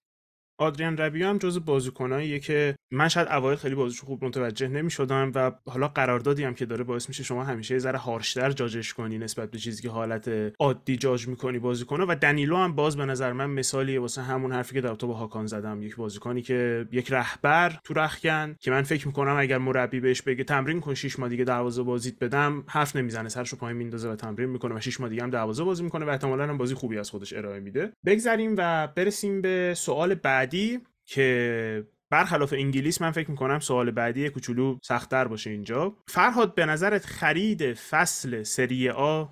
آدریان 0.61 0.97
ربیو 0.97 1.27
هم 1.27 1.37
جز 1.37 1.65
بازیکناییه 1.65 2.39
که 2.39 2.75
من 2.91 3.07
شاید 3.07 3.27
اوایل 3.27 3.57
خیلی 3.57 3.75
بازیش 3.75 4.01
خوب 4.01 4.25
متوجه 4.25 4.67
نمی‌شدم 4.67 5.31
و 5.35 5.51
حالا 5.65 5.87
قراردادی 5.87 6.43
هم 6.43 6.53
که 6.53 6.65
داره 6.65 6.83
باعث 6.83 7.09
میشه 7.09 7.23
شما 7.23 7.43
همیشه 7.43 7.79
ذره 7.79 7.97
هارشتر 7.97 8.51
جاجش 8.51 8.93
کنی 8.93 9.17
نسبت 9.17 9.51
به 9.51 9.57
چیزی 9.57 9.81
که 9.81 9.89
حالت 9.89 10.31
عادی 10.59 10.97
جاج 10.97 11.27
می‌کنی 11.27 11.59
بازیکنه 11.59 12.05
و 12.07 12.15
دنیلو 12.21 12.57
هم 12.57 12.75
باز 12.75 12.97
به 12.97 13.05
نظر 13.05 13.33
من 13.33 13.49
مثالیه 13.49 13.99
واسه 13.99 14.21
همون 14.21 14.51
حرفی 14.51 14.73
که 14.73 14.81
در 14.81 14.95
تو 14.95 15.07
با 15.07 15.13
هاکان 15.13 15.45
زدم. 15.45 15.81
یک 15.81 15.95
بازیکنی 15.95 16.41
که 16.41 16.87
یک 16.91 17.11
رهبر 17.11 17.79
تو 17.83 17.93
رخکن 17.93 18.55
که 18.59 18.71
من 18.71 18.81
فکر 18.81 19.07
می‌کنم 19.07 19.35
اگر 19.37 19.57
مربی 19.57 19.99
بهش 19.99 20.21
بگه 20.21 20.43
تمرین 20.43 20.79
کن 20.79 20.93
6 20.93 21.19
ماه 21.19 21.29
دیگه 21.29 21.43
دروازه 21.43 21.83
بازیت 21.83 22.19
بدم 22.19 22.63
حرف 22.67 22.95
نمی‌زنه. 22.95 23.29
سرشو 23.29 23.57
پایین 23.57 23.77
میندازه 23.77 24.09
و 24.09 24.15
تمرین 24.15 24.49
می‌کنه 24.49 24.75
و 24.75 24.79
6 24.79 24.99
ماه 24.99 25.09
دیگه 25.09 25.23
هم 25.23 25.29
دروازه 25.29 25.63
بازی 25.63 25.83
می‌کنه 25.83 26.05
و 26.05 26.09
احتمالاً 26.09 26.47
هم 26.47 26.57
بازی 26.57 26.75
خوبی 26.75 26.97
از 26.97 27.09
خودش 27.09 27.33
ارائه 27.33 27.59
میده. 27.59 27.93
بگذریم 28.05 28.55
و 28.57 28.87
برسیم 28.95 29.41
به 29.41 29.73
سوال 29.77 30.15
بعدی 30.51 30.79
که 31.05 31.87
برخلاف 32.09 32.53
انگلیس 32.53 33.01
من 33.01 33.11
فکر 33.11 33.31
می‌کنم 33.31 33.59
سوال 33.59 33.91
بعدی 33.91 34.29
کوچولو 34.29 34.77
سختتر 34.83 35.27
باشه 35.27 35.49
اینجا. 35.49 35.95
فرهاد 36.07 36.55
به 36.55 36.65
نظرت 36.65 37.05
خرید 37.05 37.73
فصل 37.73 38.43
سری 38.43 38.89
آ 38.89 39.25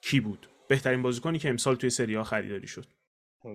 کی 0.00 0.20
بود؟ 0.20 0.46
بهترین 0.68 1.02
بازیکنی 1.02 1.38
که 1.38 1.48
امسال 1.48 1.74
توی 1.74 1.90
سری 1.90 2.16
آ 2.16 2.22
خریداری 2.22 2.66
شد. 2.66 2.84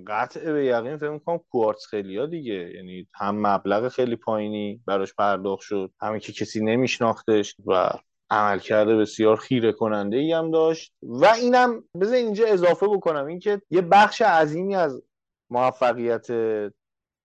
قطع 0.07 0.53
به 0.53 0.65
یقین 0.65 0.97
فکر 0.97 1.09
می‌کنم 1.09 1.39
کوارتز 1.51 1.85
خیلی 1.85 2.17
ها 2.17 2.25
دیگه. 2.25 2.71
یعنی 2.75 3.07
هم 3.15 3.47
مبلغ 3.47 3.87
خیلی 3.87 4.15
پایینی 4.15 4.81
براش 4.87 5.13
پرداخت 5.13 5.61
شد 5.61 5.91
همین 6.01 6.19
که 6.19 6.33
کسی 6.33 6.63
نمیشناختش 6.63 7.55
و 7.65 7.89
عملکرد 8.29 8.87
بسیار 8.87 9.35
خیره 9.35 9.71
کننده 9.71 10.17
ای 10.17 10.33
هم 10.33 10.51
داشت. 10.51 10.93
و 11.01 11.25
اینم 11.25 11.83
بذار 12.01 12.15
اینجا 12.15 12.47
اضافه 12.47 12.87
بکنم 12.87 13.25
اینکه 13.25 13.61
یه 13.69 13.81
بخش 13.81 14.21
عظیمی 14.21 14.75
از 14.75 15.01
موفقیت 15.49 16.27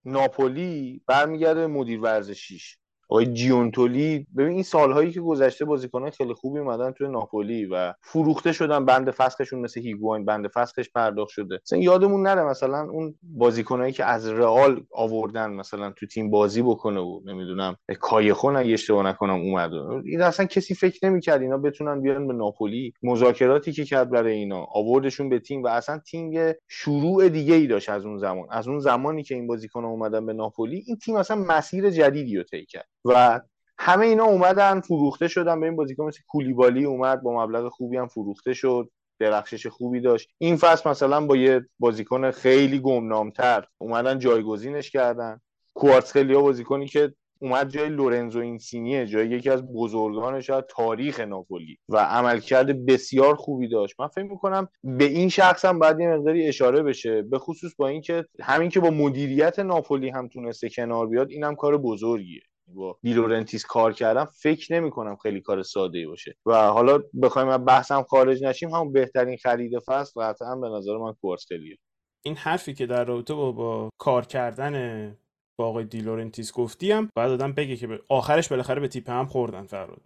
ناپولی 0.05 1.01
برمیگرده 1.07 1.67
مدیر 1.67 2.01
ورزشیش. 2.01 2.77
آقای 3.09 3.25
جیونتولی 3.25 4.27
ببین 4.37 4.53
این 4.53 4.63
سالهایی 4.63 5.11
که 5.11 5.21
گذشته 5.21 5.65
بازیکنان 5.65 6.09
خیلی 6.09 6.33
خوبی 6.33 6.59
اومدن 6.59 6.91
توی 6.91 7.07
ناپولی 7.07 7.65
و 7.65 7.93
فروخته 8.01 8.51
شدن 8.51 8.85
بند 8.85 9.11
فسخشون 9.11 9.59
مثل 9.59 9.81
هیگواین 9.81 10.25
بند 10.25 10.47
فسخش 10.47 10.89
پرداخت 10.89 11.29
شده. 11.29 11.59
مثلا 11.65 11.79
یادمون 11.79 12.21
نره 12.21 12.43
مثلا 12.43 12.89
اون 12.91 13.15
بازیکنایی 13.23 13.93
که 13.93 14.05
از 14.05 14.29
رئال 14.29 14.83
آوردن 14.91 15.51
مثلا 15.51 15.91
تو 15.91 16.07
تیم 16.07 16.29
بازی 16.29 16.61
بکنه 16.61 16.99
و 16.99 17.21
نمی‌دونم 17.25 17.75
کایخون 17.99 18.55
اگه 18.55 18.73
اشتباه 18.73 19.07
نکنم 19.07 19.41
اومد. 19.41 19.73
این 20.05 20.21
اصلا 20.21 20.45
کسی 20.45 20.75
فکر 20.75 21.09
نمی‌کرد 21.09 21.41
اینا 21.41 21.57
بتونن 21.57 22.01
بیان 22.01 22.27
به 22.27 22.33
ناپولی. 22.33 22.93
مذاکراتی 23.03 23.71
که 23.71 23.85
کرد 23.85 24.09
برای 24.09 24.33
اینا 24.33 24.65
آوردشون 24.73 25.29
به 25.29 25.39
تیم 25.39 25.63
و 25.63 25.67
اصلا 25.67 25.99
تیم 25.99 26.53
شروع 26.67 27.29
دیگه 27.29 27.55
ای 27.55 27.67
داشت 27.67 27.89
از 27.89 28.05
اون 28.05 28.17
زمان. 28.17 28.47
از 28.51 28.67
اون 28.67 28.79
زمانی 28.79 29.23
که 29.23 29.35
این 29.35 29.47
بازیکن 29.47 29.85
اومدن 29.85 30.25
به 30.25 30.33
ناپولی 30.33 30.83
این 30.87 30.97
تیم 30.97 31.15
اصلا 31.15 31.37
مسیر 31.37 31.89
جدیدی 31.89 32.37
رو 32.37 32.43
طی 32.43 32.65
کرد. 32.65 32.87
و 33.05 33.41
همه 33.77 34.05
اینا 34.05 34.23
اومدن 34.23 34.81
فروخته 34.81 35.27
شدن. 35.27 35.59
به 35.59 35.65
این 35.65 35.75
بازیکن 35.75 36.05
مثل 36.05 36.19
کولیبالی 36.27 36.85
اومد 36.85 37.23
با 37.23 37.43
مبلغ 37.43 37.69
خوبی 37.69 37.97
هم 37.97 38.07
فروخته 38.07 38.53
شد 38.53 38.89
درخشش 39.19 39.67
خوبی 39.67 40.01
داشت. 40.01 40.29
این 40.37 40.55
فصل 40.55 40.89
مثلا 40.89 41.25
با 41.25 41.35
یه 41.35 41.65
بازیکن 41.79 42.31
خیلی 42.31 42.79
گمنامتر 42.79 43.65
اومدن 43.77 44.19
جایگزینش 44.19 44.91
کردن. 44.91 45.41
کوارتسخلیا 45.73 46.41
بازیکنی 46.41 46.87
که 46.87 47.13
اومد 47.41 47.69
جای 47.69 47.89
لورنزو 47.89 48.39
اینسینیه 48.39 49.05
جای 49.05 49.27
یکی 49.27 49.49
از 49.49 49.73
بزرگان 49.73 50.41
شاید 50.41 50.65
تاریخ 50.69 51.19
ناپولی. 51.19 51.77
و 51.89 51.97
عملکرد 51.97 52.85
بسیار 52.85 53.35
خوبی 53.35 53.67
داشت. 53.67 53.99
من 53.99 54.07
فکر 54.07 54.23
می‌کنم 54.23 54.67
به 54.83 55.05
این 55.05 55.29
شخص 55.29 55.65
هم 55.65 55.79
باید 55.79 55.99
یه 55.99 56.07
مقداری 56.07 56.47
اشاره 56.47 56.83
بشه. 56.83 57.21
به 57.21 57.39
خصوص 57.39 57.75
با 57.77 57.87
اینکه 57.87 58.25
همین 58.41 58.69
که 58.69 58.79
با 58.79 58.89
مدیریت 58.89 59.59
ناپولی 59.59 60.09
هم 60.09 60.27
تونسته 60.27 60.69
کنار 60.69 61.07
بیاد 61.07 61.29
اینم 61.29 61.55
کار 61.55 61.77
بزرگیه. 61.77 62.41
با 62.75 62.97
دیلورنتیس 63.01 63.65
کار 63.65 63.93
کردن 63.93 64.25
فکر 64.25 64.73
نمی 64.73 64.91
کنم 64.91 65.15
خیلی 65.15 65.41
کار 65.41 65.63
ساده 65.63 65.97
ای 65.97 66.05
باشه. 66.05 66.35
و 66.45 66.53
حالا 66.53 66.99
بخوایم 67.21 67.47
از 67.47 67.65
بحثم 67.65 68.03
خارج 68.03 68.43
نشیم 68.43 68.69
همون 68.69 68.93
بهترین 68.93 69.37
خرید 69.37 69.79
فصل 69.79 70.21
قطعا 70.21 70.55
به 70.55 70.69
نظر 70.69 70.97
من 70.97 71.13
کوارتسخلیاست 71.13 71.77
این 72.25 72.35
حرفی 72.35 72.73
که 72.73 72.85
در 72.85 73.03
رابطه 73.05 73.33
با, 73.33 73.51
با 73.51 73.89
کار 73.97 74.25
کردن 74.25 75.17
با 75.55 75.67
آقای 75.67 75.83
دیلورنتیس 75.83 76.53
گفتیم 76.53 77.09
بعد 77.15 77.31
آدم 77.31 77.53
بگه 77.53 77.75
که 77.75 77.99
آخرش 78.09 78.47
بالاخره 78.47 78.79
به 78.79 78.87
تیپ 78.87 79.09
هم 79.09 79.25
خوردن 79.25 79.65
فرهاد. 79.65 80.01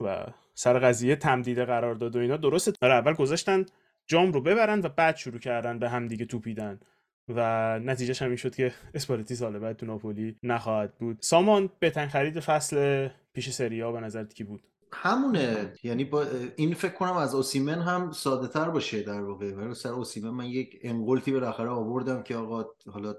و 0.00 0.26
سر 0.54 0.78
قضیه 0.78 1.16
تمدید 1.16 1.58
قرار 1.58 1.94
داد 1.94 2.16
و 2.16 2.18
اینا 2.18 2.36
درسته. 2.36 2.72
اول 2.82 3.12
گذاشتن 3.12 3.66
جام 4.06 4.32
رو 4.32 4.40
ببرن 4.40 4.80
و 4.80 4.88
بعد 4.88 5.16
شروع 5.16 5.38
کردن 5.38 5.78
به 5.78 5.88
هم 5.88 6.08
دیگه 6.08 6.24
توپیدن. 6.24 6.80
و 7.28 7.78
نتیجهش 7.78 8.22
هم 8.22 8.28
این 8.28 8.36
شد 8.36 8.54
که 8.54 8.72
اسپالتی 8.94 9.34
سال 9.34 9.58
بعد 9.58 9.76
تو 9.76 9.86
ناپولی 9.86 10.36
نخواهد 10.42 10.94
بود. 10.98 11.18
سامان 11.20 11.70
بهترین 11.78 12.08
خرید 12.08 12.40
فصل 12.40 13.08
پیش 13.32 13.50
سری 13.50 13.82
آ 13.82 13.92
به 13.92 14.00
نظرت 14.00 14.34
کی 14.34 14.44
بود؟ 14.44 14.62
همونه. 14.92 15.72
یعنی 15.82 16.04
با 16.04 16.26
این 16.56 16.74
فکر 16.74 16.92
کنم 16.92 17.16
از 17.16 17.34
اوسیمن 17.34 17.80
هم 17.80 18.12
ساده 18.12 18.48
تر 18.48 18.70
باشه 18.70 19.02
در 19.02 19.20
واقع. 19.20 19.54
ولی 19.54 19.74
سر 19.74 19.88
اوسیمن 19.88 20.30
من 20.30 20.44
یک 20.44 20.78
انقلتی 20.82 21.32
بالاخره 21.32 21.68
آوردم 21.68 22.22
که 22.22 22.36
آقا 22.36 22.64
حالا 22.92 23.14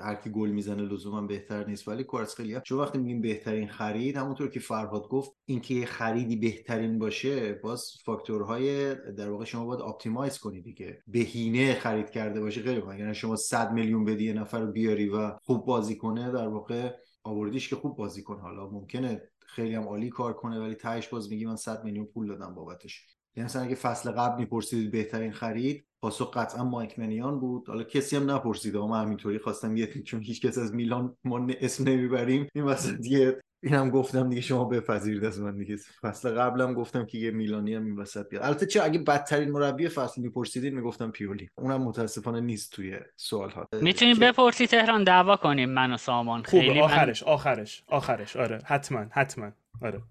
هر 0.00 0.14
کی 0.14 0.30
گل 0.30 0.50
می‌زنه 0.50 0.82
لزوما 0.82 1.20
بهتر 1.20 1.66
نیست. 1.66 1.88
ولی 1.88 2.04
کوارتسخلیا 2.04 2.60
چون 2.60 2.78
وقتی 2.78 2.98
میگیم 2.98 3.20
بهترین 3.20 3.68
خرید 3.68 4.16
همونطور 4.16 4.48
که 4.48 4.60
فرهاد 4.60 5.08
گفت 5.08 5.30
اینکه 5.44 5.86
خریدی 5.86 6.36
بهترین 6.36 6.98
باشه 6.98 7.52
باز 7.52 7.92
فاکتورهای 8.04 8.94
در 8.94 9.30
واقع 9.30 9.44
شما 9.44 9.64
باید 9.66 9.80
optimize 9.80 10.38
کنی 10.38 10.60
دیگه. 10.60 11.02
بهینه 11.06 11.74
خرید 11.74 12.10
کرده 12.10 12.40
باشه 12.40 12.80
خوبه 12.80 12.98
یعنی 12.98 13.14
شما 13.14 13.36
100 13.36 13.72
میلیون 13.72 14.04
بدی 14.04 14.24
یه 14.24 14.32
نفر 14.32 14.60
رو 14.60 14.72
بیاری 14.72 15.08
و 15.08 15.38
خوب 15.42 15.66
بازی 15.66 15.96
کنه 15.96 16.30
در 16.30 16.48
واقع 16.48 16.94
آوردیش 17.24 17.68
که 17.68 17.76
خوب 17.76 17.96
بازی 17.96 18.22
کنه. 18.22 18.40
حالا 18.40 18.70
ممکنه 18.70 19.22
خیلی 19.46 19.74
هم 19.74 19.82
عالی 19.82 20.10
کار 20.10 20.32
کنه 20.32 20.60
ولی 20.60 20.74
تهش 20.74 21.08
باز 21.08 21.30
میگی 21.30 21.46
من 21.46 21.56
100 21.56 21.84
میلیون 21.84 22.06
پول 22.06 22.26
دادم 22.28 22.54
بابتش. 22.54 23.06
یعنی 23.36 23.44
مثلا 23.44 23.62
اگه 23.62 23.74
فصل 23.74 24.10
قبل 24.10 24.40
می‌پرسید 24.40 24.90
بهترین 24.90 25.32
خرید 25.32 25.86
پاسخ 26.02 26.30
قطعا 26.34 26.64
مایک 26.64 26.98
منیان 26.98 27.40
بود. 27.40 27.68
حالا 27.68 27.82
کسی 27.82 28.16
هم 28.16 28.30
نپرسید. 28.30 28.76
اما 28.76 28.96
همینطوری 28.96 29.38
خواستم 29.38 29.76
یه 29.76 29.86
چون 30.08 30.22
هیچ 30.22 30.46
کس 30.46 30.58
از 30.58 30.74
میلان 30.74 31.16
ما 31.24 31.46
اسم 31.60 31.88
نمی‌بریم. 31.88 32.48
این 32.54 32.64
وسط 32.64 33.06
یه 33.06 33.40
اینم 33.62 33.90
گفتم 33.90 34.28
دیگه 34.28 34.40
شما 34.40 34.64
بپذیرید 34.64 35.24
از 35.24 35.40
من 35.40 35.56
دیگه. 35.56 35.76
فصل 36.02 36.30
قبلم 36.30 36.74
گفتم 36.74 37.06
که 37.06 37.18
یه 37.18 37.30
میلانی 37.30 37.74
هم 37.74 37.84
این 37.84 37.96
وسط 37.96 38.28
بیاد. 38.28 38.42
البته 38.42 38.66
چه 38.66 38.84
اگه 38.84 38.98
بدترین 38.98 39.50
مربی 39.50 39.88
فصل 39.88 40.20
میپرسیدین 40.22 40.74
می‌گفتم 40.74 41.10
پیولی. 41.10 41.48
اونم 41.58 41.82
متاسفانه 41.82 42.40
نیست 42.40 42.72
توی 42.72 42.98
سوال 43.16 43.50
ها 43.50 43.68
می‌تونیم 43.80 44.18
بپرسی 44.18 44.66
تهران؟ 44.66 45.04
دعوا 45.04 45.36
کنیم 45.36 45.70
من 45.70 45.92
و 45.92 45.96
سامان. 45.96 46.42
خیلی 46.42 46.80
آخرش 46.80 47.22
آخرش 47.22 47.84
آخرش. 47.86 48.36
آره 48.36 48.58
حتما 48.64 49.06
حتما. 49.10 49.50
آره. 49.82 50.02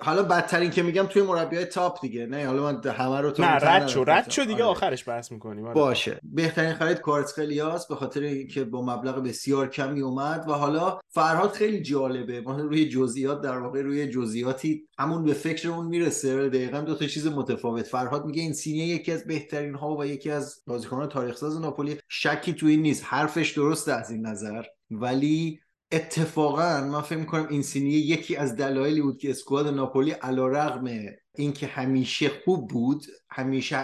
حالا 0.00 0.22
بدترین 0.22 0.70
که 0.70 0.82
میگم 0.82 1.06
توی 1.06 1.22
مربیای 1.22 1.64
تاپ 1.64 2.00
دیگه 2.00 2.26
نه؟ 2.26 2.46
حالا 2.46 2.62
من 2.62 2.90
همه 2.90 3.20
رو 3.20 3.32
نه 3.38 3.46
رد 3.46 3.88
شو 3.88 4.04
رد 4.04 4.30
شو 4.30 4.42
دیگه 4.42 4.54
آره. 4.54 4.64
آخرش 4.64 5.08
بحث 5.08 5.32
می‌کنیم 5.32 5.64
آره. 5.64 5.74
باشه. 5.74 6.20
بهترین 6.22 6.74
خرید 6.74 7.00
کارتسخلیاس 7.00 7.86
به 7.86 7.94
خاطر 7.94 8.20
اینکه 8.20 8.64
با 8.64 8.82
مبلغ 8.82 9.22
بسیار 9.22 9.68
کمی 9.68 10.00
اومد 10.00 10.48
و 10.48 10.52
حالا 10.52 10.98
فرهاد 11.08 11.52
خیلی 11.52 11.82
جالبه. 11.82 12.40
ما 12.40 12.56
روی 12.56 12.88
جزئیات 12.88 13.40
در 13.40 13.58
واقع 13.58 13.82
روی 13.82 14.08
جزئیاتی 14.08 14.88
همون 14.98 15.24
به 15.24 15.32
فکرمون 15.32 15.86
می‌رسه. 15.86 16.48
دقیقا 16.48 16.80
دو 16.80 16.94
تا 16.94 17.06
چیز 17.06 17.26
متفاوت. 17.26 17.86
فرهاد 17.86 18.26
میگه 18.26 18.42
این 18.42 18.52
سینیه 18.52 18.86
یکی 18.86 19.12
از 19.12 19.24
بهترین 19.24 19.74
ها 19.74 19.96
و 19.96 20.06
یکی 20.06 20.30
از 20.30 20.62
بازیکنان 20.66 21.08
تاریخ 21.08 21.36
ساز 21.36 21.60
ناپولی. 21.60 21.96
شکی 22.08 22.52
توی 22.52 22.70
این 22.70 22.82
نیست. 22.82 23.04
حرفش 23.06 23.50
درسته 23.50 23.92
از 23.92 24.10
این 24.10 24.26
نظر. 24.26 24.62
ولی 24.90 25.60
اتفاقا 25.92 26.80
من 26.80 27.00
فکر 27.00 27.18
می‌کنم 27.18 27.46
این 27.50 27.62
سینیه 27.62 27.98
یکی 27.98 28.36
از 28.36 28.56
دلایلی 28.56 29.02
بود 29.02 29.18
که 29.18 29.30
اسکواد 29.30 29.68
ناپولی 29.68 30.10
علا 30.10 31.16
اینکه 31.34 31.66
همیشه 31.66 32.30
خوب 32.44 32.68
بود 32.68 33.06
همیشه. 33.30 33.76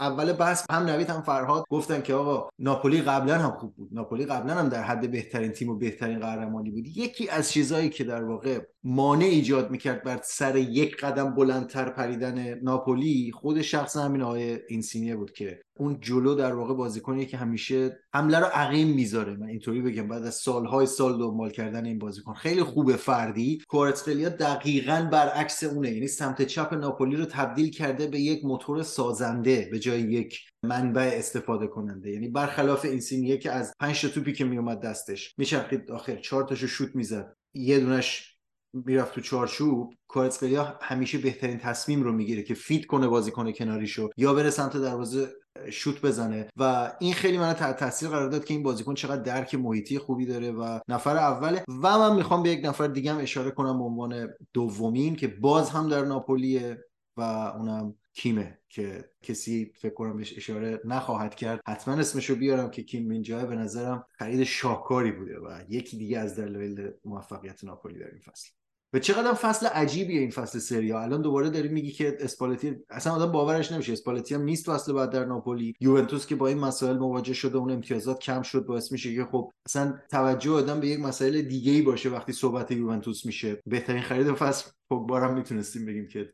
اول 0.00 0.32
بحث 0.32 0.64
هم 0.70 0.82
نوید 0.82 1.10
هم 1.10 1.22
فرهاد 1.22 1.64
گفتن 1.70 2.02
که 2.02 2.14
آقا 2.14 2.48
ناپولی 2.58 3.02
قبلا 3.02 3.38
هم 3.38 3.50
خوب 3.50 3.74
بود. 3.74 3.88
ناپولی 3.92 4.26
قبلا 4.26 4.54
هم 4.54 4.68
در 4.68 4.82
حد 4.82 5.10
بهترین 5.10 5.52
تیم 5.52 5.68
و 5.68 5.74
بهترین 5.74 6.20
قهرمانی 6.20 6.70
بود. 6.70 6.86
یکی 6.86 7.28
از 7.28 7.52
چیزهایی 7.52 7.88
که 7.88 8.04
در 8.04 8.24
واقع 8.24 8.60
مانع 8.84 9.24
ایجاد 9.24 9.70
می‌کرد 9.70 10.02
بر 10.02 10.20
سر 10.24 10.56
یک 10.56 10.96
قدم 10.96 11.34
بلندتر 11.34 11.88
پریدن 11.88 12.58
ناپولی 12.62 13.32
خود 13.34 13.62
شخص 13.62 13.96
همین 13.96 14.22
آقای 14.22 14.58
اینسینیه 14.68 15.16
بود 15.16 15.32
که 15.32 15.60
اون 15.78 16.00
جلو 16.00 16.34
در 16.34 16.54
واقع 16.54 16.74
بازیکنی 16.74 17.26
که 17.26 17.36
همیشه 17.36 17.98
حمله 18.14 18.38
رو 18.38 18.46
عقیم 18.46 18.88
می‌ذاره. 18.88 19.36
من 19.36 19.48
اینطوری 19.48 19.80
بگم 19.80 20.08
بعد 20.08 20.24
از 20.24 20.34
سالهای 20.34 20.86
سال 20.86 21.18
دنبال 21.18 21.50
کردن 21.50 21.84
این 21.84 21.98
بازیکن. 21.98 22.34
خیلی 22.34 22.62
خوبه 22.62 22.96
فردی. 22.96 23.58
کورتسخلیا 23.68 24.28
دقیقا 24.28 25.08
برعکس 25.12 25.64
اونه. 25.64 25.90
یعنی 25.90 26.08
سمت 26.08 26.42
چپ 26.42 26.74
ناپولی 26.74 27.16
رو 27.16 27.24
تبدیل 27.24 27.70
کرده 27.70 28.06
به 28.06 28.20
یک 28.20 28.44
موتور 28.44 28.82
سازنده 28.84 29.68
به 29.72 29.78
جای 29.78 30.00
یک 30.00 30.40
منبع 30.62 31.10
استفاده 31.14 31.66
کننده. 31.66 32.10
یعنی 32.10 32.28
برخلاف 32.28 32.84
اینسینیه 32.84 33.38
که 33.38 33.50
از 33.52 33.72
پنج 33.80 34.02
تا 34.02 34.08
توپی 34.08 34.32
که 34.32 34.44
میومد 34.44 34.80
دستش 34.80 35.34
میچرخید 35.38 35.90
آخر 35.90 36.16
چهار 36.16 36.44
تاشو 36.44 36.66
شوت 36.66 36.96
می‌زد. 36.96 37.36
یه 37.54 37.80
دونش 37.80 38.38
می‌رفت 38.72 39.14
تو 39.14 39.20
چارچوب 39.20 39.94
کارتسکلیا 40.08 40.78
همیشه 40.82 41.18
بهترین 41.18 41.58
تصمیم 41.58 42.02
رو 42.02 42.12
می‌گیره 42.12 42.42
که 42.42 42.54
فیت 42.54 42.86
کنه 42.86 43.08
بازیکن 43.08 43.52
کناریشو 43.52 44.10
یا 44.16 44.34
بره 44.34 44.50
سمت 44.50 44.76
دروازه 44.76 45.28
شوت 45.70 46.00
بزنه. 46.00 46.48
و 46.56 46.92
این 47.00 47.14
خیلی 47.14 47.38
من 47.38 47.52
تحت 47.52 47.76
تاثیر 47.76 48.08
قرار 48.08 48.28
داد 48.28 48.44
که 48.44 48.54
این 48.54 48.62
بازیکن 48.62 48.94
چقدر 48.94 49.22
درک 49.22 49.54
محیطی 49.54 49.98
خوبی 49.98 50.26
داره 50.26 50.52
و 50.52 50.78
نفر 50.88 51.16
اوله. 51.16 51.64
و 51.82 51.98
من 51.98 52.16
می‌خوام 52.16 52.42
به 52.42 52.50
یک 52.50 52.64
نفر 52.64 52.86
دیگه 52.86 53.12
هم 53.12 53.18
اشاره 53.18 53.50
کنم 53.50 53.78
به 53.78 53.84
عنوان 53.84 54.28
دومین 54.52 55.16
که 55.16 55.28
باز 55.28 55.70
هم 55.70 55.88
در 55.88 56.04
ناپولیه 56.04 56.84
و 57.16 57.22
اونم 57.22 57.94
کیمه 58.14 58.58
که 58.68 59.10
کسی 59.22 59.72
فکر 59.74 59.94
کنم 59.94 60.16
بهش 60.16 60.36
اشاره 60.36 60.80
نخواهد 60.84 61.34
کرد. 61.34 61.60
حتما 61.66 61.94
اسمشو 61.94 62.34
بیارم 62.34 62.70
که 62.70 62.82
کیم 62.82 63.10
اینجا 63.10 63.46
به 63.46 63.56
نظرم 63.56 64.06
خرید 64.18 64.44
شاهکاری 64.44 65.12
بوده 65.12 65.38
و 65.38 65.60
یکی 65.68 65.96
دیگه 65.96 66.18
از 66.18 66.36
دلایل 66.36 66.90
موفقیت 67.04 67.64
ناپولی 67.64 67.98
در 67.98 68.10
این 68.10 68.20
فصل. 68.20 68.50
و 68.92 68.98
چقدر 68.98 69.34
فصل 69.34 69.66
عجیبیه 69.66 70.20
این 70.20 70.30
فصل 70.30 70.58
سریا 70.58 71.00
الان 71.00 71.22
دوباره 71.22 71.50
داری 71.50 71.68
میگی 71.68 71.90
که 71.90 72.16
اسپالتی 72.20 72.76
اصلا 72.90 73.12
آدم 73.12 73.32
باورش 73.32 73.72
نمیشه. 73.72 73.92
اسپالتی 73.92 74.34
هم 74.34 74.42
نیست 74.42 74.66
فصل 74.66 74.92
بعد 74.92 75.10
در 75.10 75.24
ناپولی. 75.24 75.74
یوونتوس 75.80 76.26
که 76.26 76.36
با 76.36 76.48
این 76.48 76.58
مسائل 76.58 76.98
مواجه 76.98 77.34
شده 77.34 77.58
اون 77.58 77.70
امتیازات 77.70 78.18
کم 78.18 78.42
شد 78.42 78.66
باعث 78.66 78.92
میشه 78.92 79.14
که 79.14 79.24
خب 79.24 79.52
اصلا 79.66 79.98
توجه 80.10 80.50
آدم 80.50 80.80
به 80.80 80.88
یک 80.88 81.00
مسائل 81.00 81.42
دیگه 81.42 81.72
ای 81.72 81.82
باشه 81.82 82.10
وقتی 82.10 82.32
صحبت 82.32 82.70
یوونتوس 82.70 83.26
میشه. 83.26 83.62
بهترین 83.66 84.02
خرید 84.02 84.32
فصل 84.32 84.70
بارم 84.98 85.34
می‌تونستیم 85.34 85.86
بگیم 85.86 86.08
که 86.08 86.30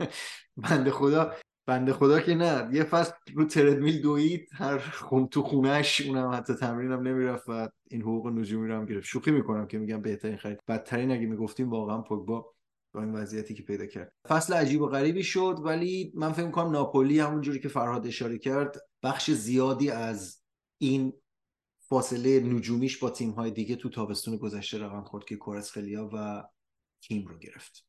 بنده 0.70 0.90
خدا 0.90 1.32
بنده 1.66 1.92
خدا 1.92 2.20
که 2.20 2.34
نه. 2.34 2.68
یه 2.72 2.84
فصل 2.84 3.12
رو 3.34 3.44
تردمیل 3.44 4.02
دوید 4.02 4.48
هر 4.52 4.78
خون 4.78 5.28
تو 5.28 5.42
خونش 5.42 6.00
اونم 6.00 6.30
حتی 6.30 6.54
تمرینم 6.54 7.08
نمی‌رفت 7.08 7.48
و 7.48 7.68
این 7.90 8.02
حقوق 8.02 8.26
نجومی 8.26 8.68
رو 8.68 8.74
هم 8.74 8.86
گرفت. 8.86 9.06
شوخی 9.06 9.30
می‌کنم 9.30 9.66
که 9.66 9.78
میگم 9.78 10.02
بهترین 10.02 10.36
خرید. 10.36 10.58
بدترین 10.68 11.10
اگه 11.10 11.26
می‌گفتیم 11.26 11.70
واقعا 11.70 12.00
پوگبا 12.00 12.52
با 12.94 13.02
این 13.02 13.12
وضعیتی 13.12 13.54
که 13.54 13.62
پیدا 13.62 13.86
کرد. 13.86 14.12
فصل 14.28 14.54
عجیب 14.54 14.82
و 14.82 14.86
غریبی 14.86 15.22
شد 15.22 15.56
ولی 15.64 16.12
من 16.14 16.32
فکر 16.32 16.50
کنم 16.50 16.70
ناپولی 16.70 17.20
همونجوری 17.20 17.60
که 17.60 17.68
فرهاد 17.68 18.06
اشاره 18.06 18.38
کرد 18.38 18.76
بخش 19.02 19.30
زیادی 19.30 19.90
از 19.90 20.42
این 20.78 21.12
فاصله 21.88 22.40
نجومیش 22.40 22.98
با 22.98 23.10
تیم 23.10 23.30
های 23.30 23.50
دیگه 23.50 23.76
تو 23.76 23.88
تابستون 23.88 24.36
گذشته 24.36 24.78
رقم 24.78 25.02
خورد 25.02 25.24
که 25.24 25.36
کورسخلیا 25.36 26.10
و 26.12 26.44
تیم 27.02 27.26
رو 27.26 27.38
گرفت. 27.38 27.85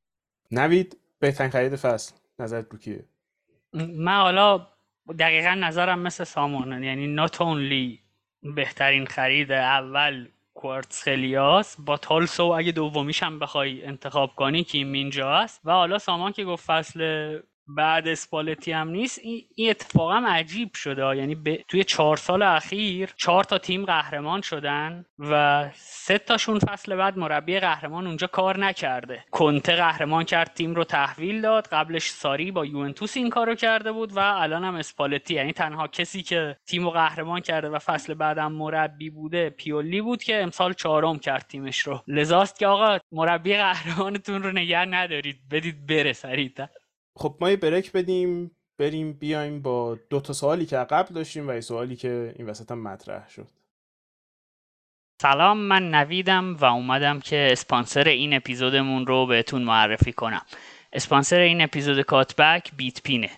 نوید 0.51 0.97
بهترین 1.19 1.49
خرید 1.51 1.75
فصل. 1.75 2.15
نظرت 2.39 2.67
رو 2.71 2.79
کیه؟ 2.79 3.05
من 3.73 4.21
حالا 4.21 4.67
دقیقا 5.19 5.53
نظرم 5.53 5.99
مثل 5.99 6.23
سامان 6.23 6.83
یعنی 6.83 7.07
نات 7.07 7.41
اونلی 7.41 7.99
بهترین 8.43 9.05
خرید 9.05 9.51
اول 9.51 10.27
کوارتز 10.53 11.01
خلیاس 11.01 11.75
با 11.79 11.97
تالسو 11.97 12.43
اگه 12.43 12.71
دومیش 12.71 13.23
هم 13.23 13.39
بخوای 13.39 13.85
انتخاب 13.85 14.35
کنی 14.35 14.63
که 14.63 14.77
اینجا 14.77 15.33
است 15.33 15.61
و 15.65 15.71
حالا 15.71 15.97
سامان 15.97 16.31
که 16.31 16.45
گفت 16.45 16.65
فصل 16.65 17.01
بعد 17.67 18.07
اسپالتی 18.07 18.71
هم 18.71 18.89
نیست 18.89 19.19
این 19.23 19.69
اتفاق 19.69 20.11
هم 20.11 20.25
عجیب 20.25 20.73
شده. 20.73 21.17
یعنی 21.17 21.63
توی 21.67 21.83
چهار 21.83 22.17
سال 22.17 22.41
اخیر 22.41 23.09
چهار 23.17 23.43
تا 23.43 23.57
تیم 23.57 23.85
قهرمان 23.85 24.41
شدن 24.41 25.05
و 25.19 25.65
سه 25.73 26.17
تاشون 26.17 26.59
فصل 26.59 26.95
بعد 26.95 27.17
مربی 27.17 27.59
قهرمان 27.59 28.07
اونجا 28.07 28.27
کار 28.27 28.59
نکرده. 28.59 29.23
کنته 29.31 29.75
قهرمان 29.75 30.23
کرد 30.23 30.53
تیم 30.53 30.75
رو 30.75 30.83
تحویل 30.83 31.41
داد. 31.41 31.67
قبلش 31.67 32.09
ساری 32.09 32.51
با 32.51 32.65
یوونتوس 32.65 33.17
این 33.17 33.29
کارو 33.29 33.55
کرده 33.55 33.91
بود 33.91 34.17
و 34.17 34.19
الان 34.19 34.63
هم 34.63 34.75
اسپالتی. 34.75 35.33
یعنی 35.33 35.53
تنها 35.53 35.87
کسی 35.87 36.23
که 36.23 36.57
تیم 36.65 36.83
رو 36.83 36.89
قهرمان 36.89 37.41
کرده 37.41 37.69
و 37.69 37.79
فصل 37.79 38.13
بعدم 38.13 38.51
مربی 38.51 39.09
بوده 39.09 39.49
پیولی 39.49 40.01
بود 40.01 40.23
که 40.23 40.43
امسال 40.43 40.73
چهارم 40.73 41.19
کرد 41.19 41.45
تیمش 41.49 41.79
رو. 41.79 42.03
لذاست 42.07 42.59
که 42.59 42.67
آقا 42.67 42.97
مربی 43.11 43.53
قهرمانتون 43.53 44.43
رو 44.43 44.51
نگه 44.51 44.85
ندارید. 44.85 45.49
بدید 45.51 45.87
بره 45.87 46.13
سریعتر. 46.13 46.67
خب 47.17 47.37
ما 47.41 47.49
یه 47.49 47.57
بریک 47.57 47.91
بدیم 47.91 48.51
بریم 48.77 49.13
بیایم 49.13 49.61
با 49.61 49.97
دو 50.09 50.19
تا 50.19 50.33
سوالی 50.33 50.65
که 50.65 50.77
قبل 50.77 51.13
داشتیم 51.13 51.49
و 51.49 51.53
یه 51.53 51.61
سوالی 51.61 51.95
که 51.95 52.33
این 52.37 52.49
وسط 52.49 52.71
هم 52.71 52.79
مطرح 52.79 53.29
شد. 53.29 53.47
سلام 55.21 55.57
من 55.57 55.91
نویدم 55.91 56.55
و 56.55 56.65
اومدم 56.65 57.19
که 57.19 57.49
اسپانسر 57.51 58.07
این 58.07 58.33
اپیزودمون 58.33 59.07
رو 59.07 59.25
بهتون 59.25 59.61
معرفی 59.61 60.13
کنم. 60.13 60.41
اسپانسر 60.93 61.39
این 61.39 61.61
اپیزود 61.61 62.01
کاتبک 62.01 62.71
بیت 62.77 63.01
پینه 63.01 63.29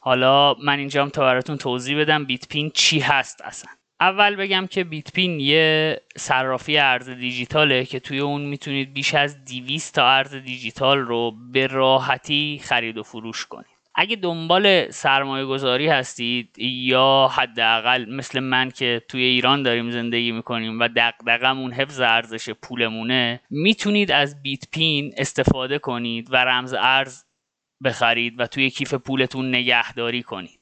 حالا 0.00 0.54
من 0.54 0.78
اینجام 0.78 1.08
تا 1.08 1.22
براتون 1.22 1.56
توضیح 1.56 2.00
بدم 2.00 2.24
بیت 2.24 2.48
پین 2.48 2.70
چی 2.70 3.00
هست 3.00 3.42
اصلا. 3.42 3.77
اول 4.00 4.36
بگم 4.36 4.66
که 4.70 4.84
بیت 4.84 5.12
پین 5.12 5.40
یه 5.40 6.00
صرافی 6.16 6.78
ارز 6.78 7.10
دیجیتاله 7.10 7.84
که 7.84 8.00
توی 8.00 8.18
اون 8.18 8.40
می‌تونید 8.40 8.94
بیش 8.94 9.14
از 9.14 9.44
200 9.44 9.94
تا 9.94 10.08
ارز 10.08 10.34
دیجیتال 10.34 10.98
رو 10.98 11.34
به 11.52 11.66
راحتی 11.66 12.60
خرید 12.64 12.98
و 12.98 13.02
فروش 13.02 13.46
کنید. 13.46 13.66
اگه 13.94 14.16
دنبال 14.16 14.90
سرمایه 14.90 15.44
گذاری 15.44 15.88
هستید 15.88 16.58
یا 16.58 17.30
حداقل 17.32 18.04
مثل 18.08 18.40
من 18.40 18.70
که 18.70 19.02
توی 19.08 19.22
ایران 19.22 19.62
داریم 19.62 19.90
زندگی 19.90 20.32
می‌کنیم 20.32 20.80
و 20.80 20.88
دقدقمون 20.88 21.72
حفظ 21.72 22.00
ارزش 22.00 22.50
پولمونه 22.50 23.40
می‌تونید 23.50 24.12
از 24.12 24.42
بیت 24.42 24.64
پین 24.70 25.14
استفاده 25.16 25.78
کنید 25.78 26.28
و 26.32 26.36
رمز 26.36 26.74
ارز 26.78 27.24
بخرید 27.84 28.34
و 28.40 28.46
توی 28.46 28.70
کیف 28.70 28.94
پولتون 28.94 29.48
نگهداری 29.54 30.22
کنید. 30.22 30.57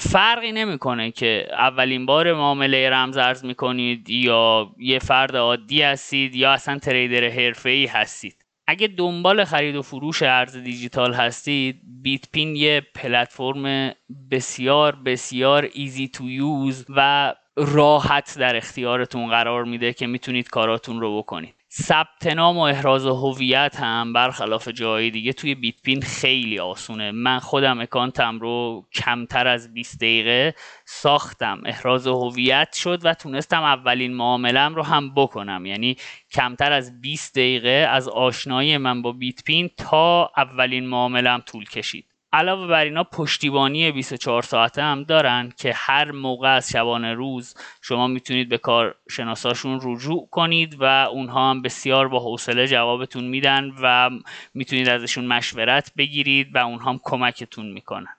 فرقی 0.00 0.52
نمی‌کنه 0.52 1.10
که 1.10 1.48
اولین 1.52 2.06
بار 2.06 2.32
معامله 2.32 2.90
رمز 2.90 3.16
ارز 3.16 3.44
می‌کنید 3.44 4.10
یا 4.10 4.70
یه 4.78 4.98
فرد 4.98 5.36
عادی 5.36 5.82
هستید 5.82 6.34
یا 6.34 6.52
اصلا 6.52 6.78
تریدر 6.78 7.50
ای 7.64 7.86
هستید. 7.86 8.44
اگه 8.66 8.86
دنبال 8.86 9.44
خرید 9.44 9.76
و 9.76 9.82
فروش 9.82 10.22
ارز 10.22 10.56
دیجیتال 10.56 11.14
هستید 11.14 11.80
بیت 12.02 12.28
پین 12.32 12.56
یه 12.56 12.82
پلتفرم 12.94 13.92
بسیار 14.30 14.96
بسیار 14.96 15.68
ایزی 15.72 16.08
تو 16.08 16.30
یوز 16.30 16.86
و 16.88 17.34
راحت 17.56 18.38
در 18.38 18.56
اختیارتون 18.56 19.30
قرار 19.30 19.64
میده 19.64 19.92
که 19.92 20.06
می‌تونید 20.06 20.48
کاراتون 20.48 21.00
رو 21.00 21.18
بکنید. 21.18 21.54
ثبت 21.72 22.26
نام 22.26 22.56
و 22.56 22.60
احراز 22.60 23.06
هویت 23.06 23.76
هم 23.80 24.12
برخلاف 24.12 24.68
جای 24.68 25.10
دیگه 25.10 25.32
توی 25.32 25.54
بیت 25.54 25.82
پین 25.82 26.02
خیلی 26.02 26.58
آسونه. 26.58 27.10
من 27.10 27.38
خودم 27.38 27.80
اکانتم 27.80 28.38
رو 28.38 28.86
کمتر 28.94 29.46
از 29.46 29.74
20 29.74 29.96
دقیقه 29.96 30.54
ساختم. 30.84 31.62
احراز 31.66 32.06
هویت 32.06 32.72
شد 32.72 33.00
و 33.04 33.14
تونستم 33.14 33.62
اولین 33.62 34.14
معاملم 34.14 34.74
رو 34.74 34.82
هم 34.82 35.14
بکنم. 35.14 35.66
یعنی 35.66 35.96
کمتر 36.32 36.72
از 36.72 37.00
20 37.00 37.34
دقیقه 37.34 37.88
از 37.90 38.08
آشنایی 38.08 38.76
من 38.76 39.02
با 39.02 39.12
بیت 39.12 39.44
پین 39.44 39.70
تا 39.76 40.30
اولین 40.36 40.86
معاملم 40.86 41.40
طول 41.46 41.64
کشید. 41.64 42.17
علاوه 42.32 42.66
بر 42.66 42.84
اینا 42.84 43.04
پشتیبانی 43.04 43.92
24 43.92 44.42
ساعته 44.42 44.82
هم 44.82 45.02
دارن 45.02 45.52
که 45.56 45.72
هر 45.76 46.10
موقع 46.10 46.48
از 46.48 46.68
شبانه 46.70 47.14
روز 47.14 47.54
شما 47.82 48.06
می‌تونید 48.06 48.48
به 48.48 48.58
کارشناساشون 48.58 49.80
رجوع 49.82 50.28
کنید 50.30 50.76
و 50.80 50.84
اونها 50.84 51.50
هم 51.50 51.62
بسیار 51.62 52.08
با 52.08 52.20
حوصله 52.20 52.68
جوابتون 52.68 53.24
میدن 53.24 53.72
و 53.82 54.10
می‌تونید 54.54 54.88
ازشون 54.88 55.26
مشورت 55.26 55.92
بگیرید 55.96 56.54
و 56.54 56.58
اونها 56.58 56.90
هم 56.90 57.00
کمکتون 57.02 57.72
می‌کنن. 57.72 58.14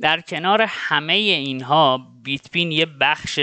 در 0.00 0.20
کنار 0.20 0.62
همه 0.68 1.12
اینها 1.12 2.06
بیتپین 2.22 2.72
یه 2.72 2.86
بخش 2.86 3.40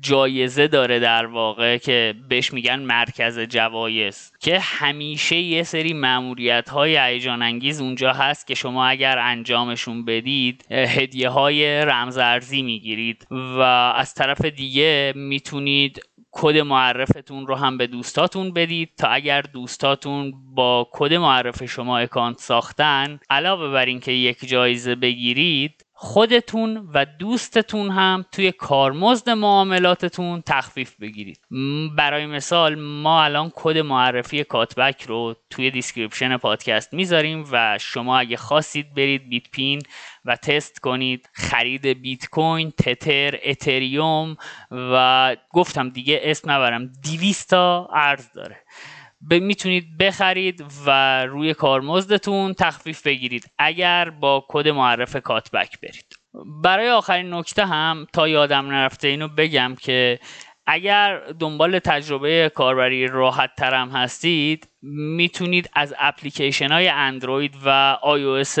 جایزه 0.00 0.68
داره 0.68 0.98
در 0.98 1.26
واقع 1.26 1.76
که 1.76 2.14
بهش 2.28 2.52
میگن 2.52 2.80
مرکز 2.80 3.38
جوایز 3.38 4.32
که 4.40 4.58
همیشه 4.58 5.36
یه 5.36 5.62
سری 5.62 5.92
معمولیت 5.92 6.68
های 6.68 6.98
هیجان 6.98 7.42
انگیز 7.42 7.80
اونجا 7.80 8.12
هست 8.12 8.46
که 8.46 8.54
شما 8.54 8.86
اگر 8.86 9.18
انجامشون 9.18 10.04
بدید 10.04 10.64
هدیه 10.70 11.28
های 11.28 11.80
رمزارزی 11.80 12.62
می‌گیرید 12.62 13.26
و 13.30 13.60
از 13.96 14.14
طرف 14.14 14.44
دیگه 14.44 15.12
می‌تونید 15.16 16.00
کد 16.32 16.58
معرفتون 16.58 17.46
رو 17.46 17.54
هم 17.54 17.78
به 17.78 17.86
دوستاتون 17.86 18.52
بدید 18.52 18.90
تا 18.96 19.08
اگر 19.08 19.42
دوستاتون 19.42 20.32
با 20.54 20.88
کد 20.92 21.14
معرف 21.14 21.64
شما 21.64 21.98
اکانت 21.98 22.38
ساختن 22.38 23.20
علاوه 23.30 23.68
بر 23.72 23.86
اینکه 23.86 24.12
یک 24.12 24.48
جایزه 24.48 24.94
بگیرید 24.94 25.84
خودتون 26.00 26.90
و 26.94 27.04
دوستتون 27.04 27.90
هم 27.90 28.24
توی 28.32 28.52
کارمزد 28.52 29.30
معاملاتتون 29.30 30.42
تخفیف 30.46 30.96
بگیرید. 31.00 31.40
برای 31.96 32.26
مثال 32.26 32.74
ما 32.74 33.24
الان 33.24 33.52
کد 33.54 33.78
معرفی 33.78 34.44
کاتبک 34.44 35.02
رو 35.02 35.36
توی 35.50 35.70
description 35.70 36.36
پادکست 36.36 36.94
می‌ذاریم 36.94 37.46
و 37.52 37.78
شما 37.80 38.18
اگه 38.18 38.36
خواستید 38.36 38.94
برید 38.94 39.28
بیت 39.28 39.50
پین 39.50 39.82
و 40.24 40.36
تست 40.36 40.80
کنید 40.80 41.28
خرید 41.32 41.86
بیت 41.86 42.28
کوین 42.28 42.70
تتر 42.70 43.38
اتریوم 43.44 44.36
و 44.70 45.36
گفتم 45.50 45.88
دیگه 45.88 46.20
اسم 46.22 46.50
نبرم 46.50 46.92
200 47.02 47.50
تا 47.50 47.88
ارز 47.92 48.32
داره. 48.32 48.56
ب... 49.30 49.34
می‌تونید 49.34 49.98
بخرید 49.98 50.64
و 50.86 51.22
روی 51.26 51.54
کارمزدتون 51.54 52.54
تخفیف 52.54 53.06
بگیرید 53.06 53.50
اگر 53.58 54.10
با 54.10 54.44
کد 54.48 54.68
معرف 54.68 55.16
کاتبک 55.16 55.80
برید. 55.80 56.14
برای 56.62 56.90
آخرین 56.90 57.34
نکته 57.34 57.66
هم 57.66 58.06
تا 58.12 58.28
یادم 58.28 58.66
نرفته 58.66 59.08
اینو 59.08 59.28
بگم 59.28 59.74
که 59.80 60.18
اگر 60.66 61.20
دنبال 61.40 61.78
تجربه 61.78 62.52
کاربری 62.54 63.06
راحت 63.06 63.50
ترم 63.58 63.90
هستید 63.90 64.68
می‌تونید 65.16 65.70
از 65.72 65.94
اپلیکیشن 65.98 66.72
های 66.72 66.88
اندروید 66.88 67.54
و 67.64 67.68
اس 67.70 68.58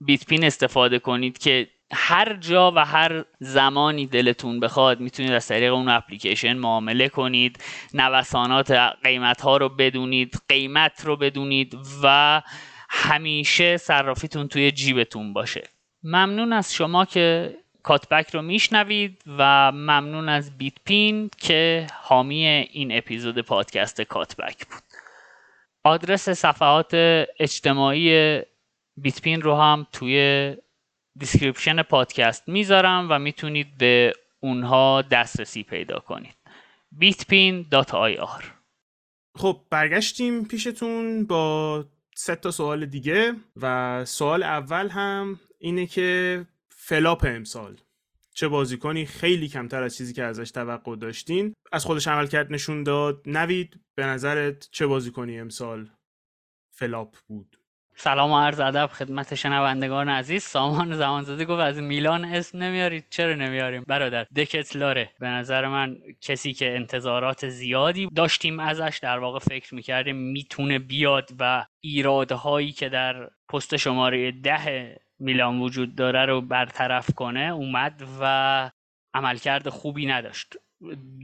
بیتپین 0.00 0.44
استفاده 0.44 0.98
کنید 0.98 1.38
که 1.38 1.68
هر 1.94 2.36
جا 2.36 2.72
و 2.76 2.78
هر 2.78 3.24
زمانی 3.38 4.06
دلتون 4.06 4.60
بخواد 4.60 5.00
می‌تونید 5.00 5.32
از 5.32 5.48
طریق 5.48 5.72
اون 5.74 5.88
اپلیکیشن 5.88 6.52
معامله 6.52 7.08
کنید 7.08 7.64
نوسانات 7.94 8.70
قیمت 9.04 9.40
ها 9.40 9.56
رو 9.56 9.68
بدونید 9.68 10.34
قیمت 10.48 11.04
رو 11.04 11.16
بدونید 11.16 11.78
و 12.02 12.42
همیشه 12.90 13.76
صرافیتون 13.76 14.48
توی 14.48 14.70
جیبتون 14.70 15.32
باشه. 15.32 15.68
ممنون 16.02 16.52
از 16.52 16.74
شما 16.74 17.04
که 17.04 17.56
کاتبک 17.82 18.30
رو 18.30 18.42
میشنوید 18.42 19.22
و 19.38 19.72
ممنون 19.72 20.28
از 20.28 20.58
بیت 20.58 20.74
پین 20.84 21.30
که 21.38 21.86
حامی 22.02 22.46
این 22.46 22.96
اپیزود 22.98 23.38
پادکست 23.38 24.00
کاتبک 24.00 24.66
بود. 24.66 24.82
آدرس 25.84 26.28
صفحات 26.28 26.94
اجتماعی 27.38 28.40
بیت 28.96 29.22
پین 29.22 29.42
رو 29.42 29.56
هم 29.56 29.86
توی 29.92 30.56
description 31.18 31.82
پادکست 31.82 32.48
می‌ذارم 32.48 33.06
و 33.10 33.18
می‌تونید 33.18 33.78
به 33.78 34.12
اونها 34.40 35.02
دسترسی 35.02 35.62
پیدا 35.62 35.98
کنید. 35.98 36.36
bitpin.ir 37.00 38.44
خب 39.34 39.60
برگشتیم 39.70 40.44
پیشتون 40.44 41.26
با 41.26 41.84
سه 42.14 42.36
تا 42.36 42.50
سوال 42.50 42.86
دیگه 42.86 43.34
و 43.56 44.04
سوال 44.04 44.42
اول 44.42 44.88
هم 44.88 45.40
اینه 45.58 45.86
که 45.86 46.46
flop 46.68 47.24
امسال 47.28 47.80
چه 48.34 48.48
بازیکنی 48.48 49.06
خیلی 49.06 49.48
کمتر 49.48 49.82
از 49.82 49.96
چیزی 49.96 50.12
که 50.12 50.22
ازش 50.24 50.50
توقع 50.50 50.96
داشتین 50.96 51.54
از 51.72 51.84
خودش 51.84 52.08
عمل 52.08 52.26
کرد 52.26 52.52
نشون 52.52 52.82
داد. 52.82 53.22
نوید 53.26 53.80
به 53.94 54.06
نظرت 54.06 54.68
چه 54.70 54.86
بازیکنی 54.86 55.40
امسال 55.40 55.90
flop 56.70 57.16
بود؟ 57.28 57.61
سلام 57.96 58.32
و 58.32 58.38
عرض 58.38 58.60
ادب 58.60 58.86
خدمت 58.86 59.34
شنوندگان 59.34 60.08
عزیز. 60.08 60.42
سامان 60.42 60.96
زمانزاده 60.96 61.44
گفت 61.44 61.60
از 61.60 61.78
میلان 61.78 62.24
اسم 62.24 62.58
نمیارید. 62.58 63.04
چرا 63.10 63.34
نمیاریم؟ 63.34 63.84
برادر 63.88 64.26
دکتلاره 64.36 65.10
به 65.20 65.26
نظر 65.28 65.68
من 65.68 65.96
کسی 66.20 66.52
که 66.52 66.74
انتظارات 66.76 67.48
زیادی 67.48 68.08
داشتیم 68.14 68.60
ازش 68.60 68.98
در 69.02 69.18
واقع 69.18 69.38
فکر 69.38 69.74
می‌کردیم 69.74 70.16
می‌تونه 70.16 70.78
بیاد 70.78 71.30
و 71.38 71.66
ایرادهایی 71.80 72.72
که 72.72 72.88
در 72.88 73.30
پست 73.48 73.76
شماره 73.76 74.32
ده 74.32 74.96
میلان 75.18 75.60
وجود 75.60 75.94
داره 75.94 76.24
رو 76.26 76.40
برطرف 76.40 77.10
کنه 77.14 77.52
اومد 77.52 78.02
و 78.20 78.70
عملکرد 79.14 79.68
خوبی 79.68 80.06
نداشت. 80.06 80.54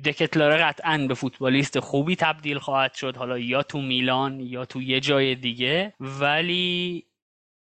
دکتلاره 0.05 0.57
قطعا 0.57 1.07
به 1.09 1.15
فوتبالیست 1.15 1.81
خوبی 1.81 2.17
تبدیل 2.17 2.59
خواهد 2.59 2.95
شد. 2.95 3.17
حالا 3.17 3.39
یا 3.39 3.63
تو 3.63 3.81
میلان 3.81 4.41
یا 4.41 4.65
تو 4.65 4.83
یه 4.83 5.01
جای 5.01 5.35
دیگه. 5.35 5.95
ولی 6.01 7.05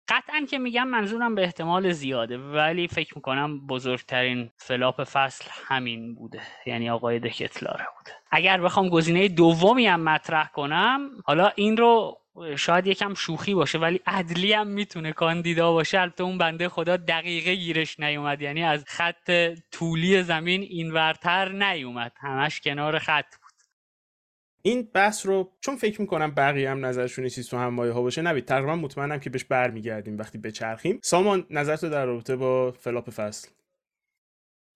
قطعا 0.10 0.46
که 0.50 0.58
میگم 0.58 0.88
منظورم 0.88 1.36
به 1.36 1.44
احتمال 1.44 1.92
زیاده. 1.92 2.38
ولی 2.38 2.88
فکر 2.88 3.14
می‌کنم 3.16 3.68
بزرگترین 3.68 4.50
flop 4.58 5.04
فصل 5.04 5.46
همین 5.52 6.16
بوده. 6.16 6.42
یعنی 6.66 6.90
آقای 6.90 7.20
دکتلاره 7.20 7.86
بوده. 7.98 8.12
اگر 8.32 8.62
بخوام 8.62 8.90
گزینه 8.90 9.28
دومی 9.28 9.88
هم 9.88 10.00
مطرح 10.00 10.48
کنم 10.48 11.10
حالا 11.26 11.52
این 11.56 11.78
رو 11.78 12.18
شاید 12.56 12.88
یکم 12.88 13.14
شوخی 13.14 13.54
باشه 13.54 13.78
ولی 13.78 14.02
عدلی 14.06 14.54
هم 14.54 14.68
می‌تونه 14.68 15.12
کاندیدا 15.12 15.72
باشه. 15.72 16.00
البته 16.00 16.24
اون 16.24 16.38
بنده 16.38 16.70
خدا 16.70 16.98
دقیقه 16.98 17.56
گیرش 17.56 18.00
نیومد. 18.00 18.42
یعنی 18.42 18.64
از 18.64 18.84
خط 18.88 19.32
طولی 19.72 20.24
زمین 20.24 20.62
اینورتر 20.62 21.52
نیومد. 21.52 22.12
همش 22.20 22.62
کنار 22.62 23.00
خط 23.00 23.36
بود. 23.42 23.52
این 24.62 24.90
بحث 24.94 25.26
رو 25.26 25.52
چون 25.62 25.76
فکر 25.76 26.02
می‌کنم 26.02 26.32
بقیه 26.32 26.72
هم 26.72 26.86
نظرشون 26.86 27.26
یه 27.26 27.30
تو 27.30 27.58
همین 27.58 27.77
مایه 27.77 27.92
ها 27.92 28.02
باشه 28.02 28.22
نوید 28.22 28.46
تقریبا 28.46 28.76
مطمئنم 28.76 29.20
که 29.20 29.30
بهش 29.30 29.44
برمیگردیم 29.44 30.18
وقتی 30.18 30.38
بچرخیم. 30.38 31.00
سامان 31.04 31.46
نظر 31.50 31.76
تو 31.76 31.90
در 31.90 32.06
رابطه 32.06 32.36
با 32.36 32.72
flop 32.72 33.10
فصل. 33.10 33.50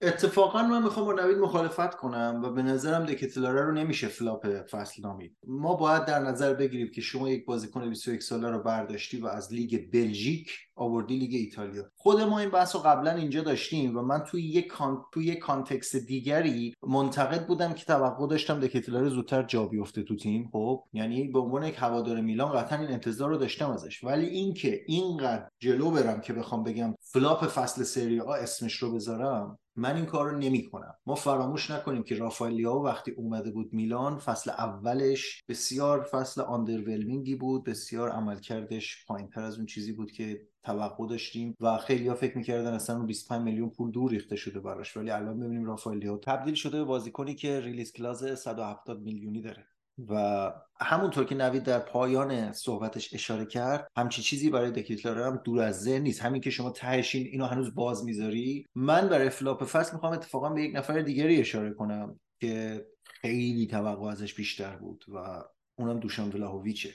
اتفاقا 0.02 0.64
من 0.64 0.84
می‌خوام 0.84 1.06
با 1.06 1.14
نوید 1.14 1.38
مخالفت 1.38 1.96
کنم 1.96 2.42
و 2.44 2.50
به 2.50 2.62
نظرم 2.62 3.06
دکتلاره 3.06 3.62
رو 3.62 3.72
نمیشه 3.72 4.08
flop 4.08 4.48
فصل 4.72 5.02
نامید. 5.02 5.38
ما 5.48 5.76
باید 5.76 6.06
در 6.06 6.20
نظر 6.20 6.54
بگیریم 6.54 6.92
که 6.92 7.02
شما 7.02 7.30
یک 7.30 7.46
بازیکن 7.46 7.90
21 7.90 8.24
ساله 8.24 8.50
رو 8.50 8.60
برداشتی 8.60 9.22
و 9.22 9.28
از 9.28 9.54
لیگ 9.54 9.92
بلژیک 9.92 10.52
آوردی 10.76 11.18
لیگ 11.18 11.34
ایتالیا. 11.34 11.84
خود 11.96 12.22
ما 12.22 12.40
این 12.40 12.50
بحث 12.50 12.76
رو 12.76 12.82
قبلا 12.82 13.12
اینجا 13.12 13.42
داشتیم 13.42 13.98
و 13.98 14.02
من 14.02 14.20
توی 14.20 14.44
یک 14.44 14.68
کان... 14.68 15.06
توی 15.12 15.26
یک 15.26 15.40
context 15.40 15.96
دیگری 15.96 16.74
منتقد 16.88 17.48
بودم 17.48 17.74
که 17.74 17.86
توقع 17.86 18.28
داشتم 18.28 18.60
دکتلاره 18.60 19.10
زودتر 19.10 19.44
جا 19.44 19.66
بیفته 19.66 20.04
تو 20.04 20.16
تیم. 20.16 20.50
خب 20.52 20.84
یعنی 20.94 21.28
به 21.28 21.40
عنوان 21.40 21.64
یک 21.64 21.76
هوادار 21.78 22.22
میلان 22.22 22.52
قطعا 22.52 22.80
این 22.80 22.92
انتظار 22.92 23.30
رو 23.30 23.38
داشتم 23.38 23.70
ازش. 23.70 24.04
ولی 24.04 24.26
اینکه 24.26 24.82
اینقدر 24.88 25.48
جلو 25.60 25.92
برم 25.92 26.22
که 26.22 26.34
بخوام 26.34 26.64
بگم 26.64 26.96
flop 27.02 27.48
فصل 27.48 27.84
سری 27.84 28.20
آ 28.20 28.34
اسمش 28.34 28.76
رو 28.76 28.92
بذارم 28.92 29.60
من 29.76 29.96
این 29.96 30.06
کار 30.06 30.32
رو 30.32 30.38
نمی 30.38 30.70
کنم 30.70 30.96
ما 31.06 31.16
فراموش 31.16 31.72
نکنیم 31.72 32.04
که 32.04 32.16
رافائل 32.16 32.51
لیائو 32.51 32.86
وقتی 32.86 33.12
اومده 33.12 33.52
بود 33.52 33.74
میلان 33.74 34.18
فصل 34.18 34.52
اولش 34.52 35.44
بسیار 35.50 36.04
فصل 36.04 36.42
underwhelming 36.42 37.29
ی 37.29 37.36
بود 37.36 37.64
بسیار 37.64 38.10
عملکردش 38.10 39.06
پایین 39.08 39.30
تر 39.30 39.42
از 39.44 39.58
اون 39.58 39.66
چیزی 39.66 39.94
بود 39.94 40.12
که 40.12 40.48
توقع 40.64 41.08
داشتیم 41.08 41.56
و 41.60 41.78
خیلی 41.78 42.08
ها 42.08 42.16
فکر 42.16 42.38
می‌کردن 42.38 42.74
اصلا 42.74 42.98
اون 42.98 43.06
25 43.06 43.42
میلیون 43.42 43.70
پول 43.70 43.92
دور 43.92 44.12
ریخته 44.12 44.36
شده 44.36 44.60
براش. 44.60 44.98
ولی 44.98 45.12
الان 45.12 45.40
ببینیم 45.40 45.66
رافائل 45.66 45.92
لیائو 45.92 46.18
تبدیل 46.18 46.54
شده 46.54 46.78
به 46.78 46.84
بازیکنی 46.84 47.36
که 47.36 47.60
release 47.60 47.94
clause 47.94 48.40
170 48.40 49.02
میلیونی 49.02 49.42
داره. 49.42 49.71
و 50.10 50.54
همونطور 50.80 51.26
که 51.26 51.36
نوید 51.36 51.64
در 51.64 51.80
پایان 51.80 52.54
صحبتش 52.54 53.14
اشاره 53.14 53.46
کرد 53.46 53.88
همچی 53.98 54.22
چیزی 54.22 54.50
برای 54.50 54.72
دکتلاره 54.72 55.26
هم 55.26 55.42
دور 55.46 55.62
از 55.62 55.82
ذهن 55.82 56.02
نیست. 56.02 56.22
همین 56.22 56.42
که 56.42 56.50
شما 56.50 56.70
ته‌ش 56.70 57.28
اینو 57.28 57.46
هنوز 57.46 57.76
باز 57.76 58.06
می‌ذاری. 58.06 58.66
من 58.76 59.10
برای 59.10 59.30
flop 59.30 59.66
فصل 59.66 59.94
می‌خوام 59.94 60.14
اتفاقا 60.14 60.50
به 60.50 60.64
یک 60.64 60.76
نفر 60.76 61.02
دیگری 61.02 61.40
اشاره 61.40 61.74
کنم 61.74 62.20
که 62.42 62.86
خیلی 63.06 63.68
توقع 63.68 64.08
ازش 64.08 64.34
بیشتر 64.34 64.76
بود 64.76 65.06
و 65.08 65.44
اونم 65.80 66.00
دوشان 66.00 66.30
ولاهویچه 66.30 66.94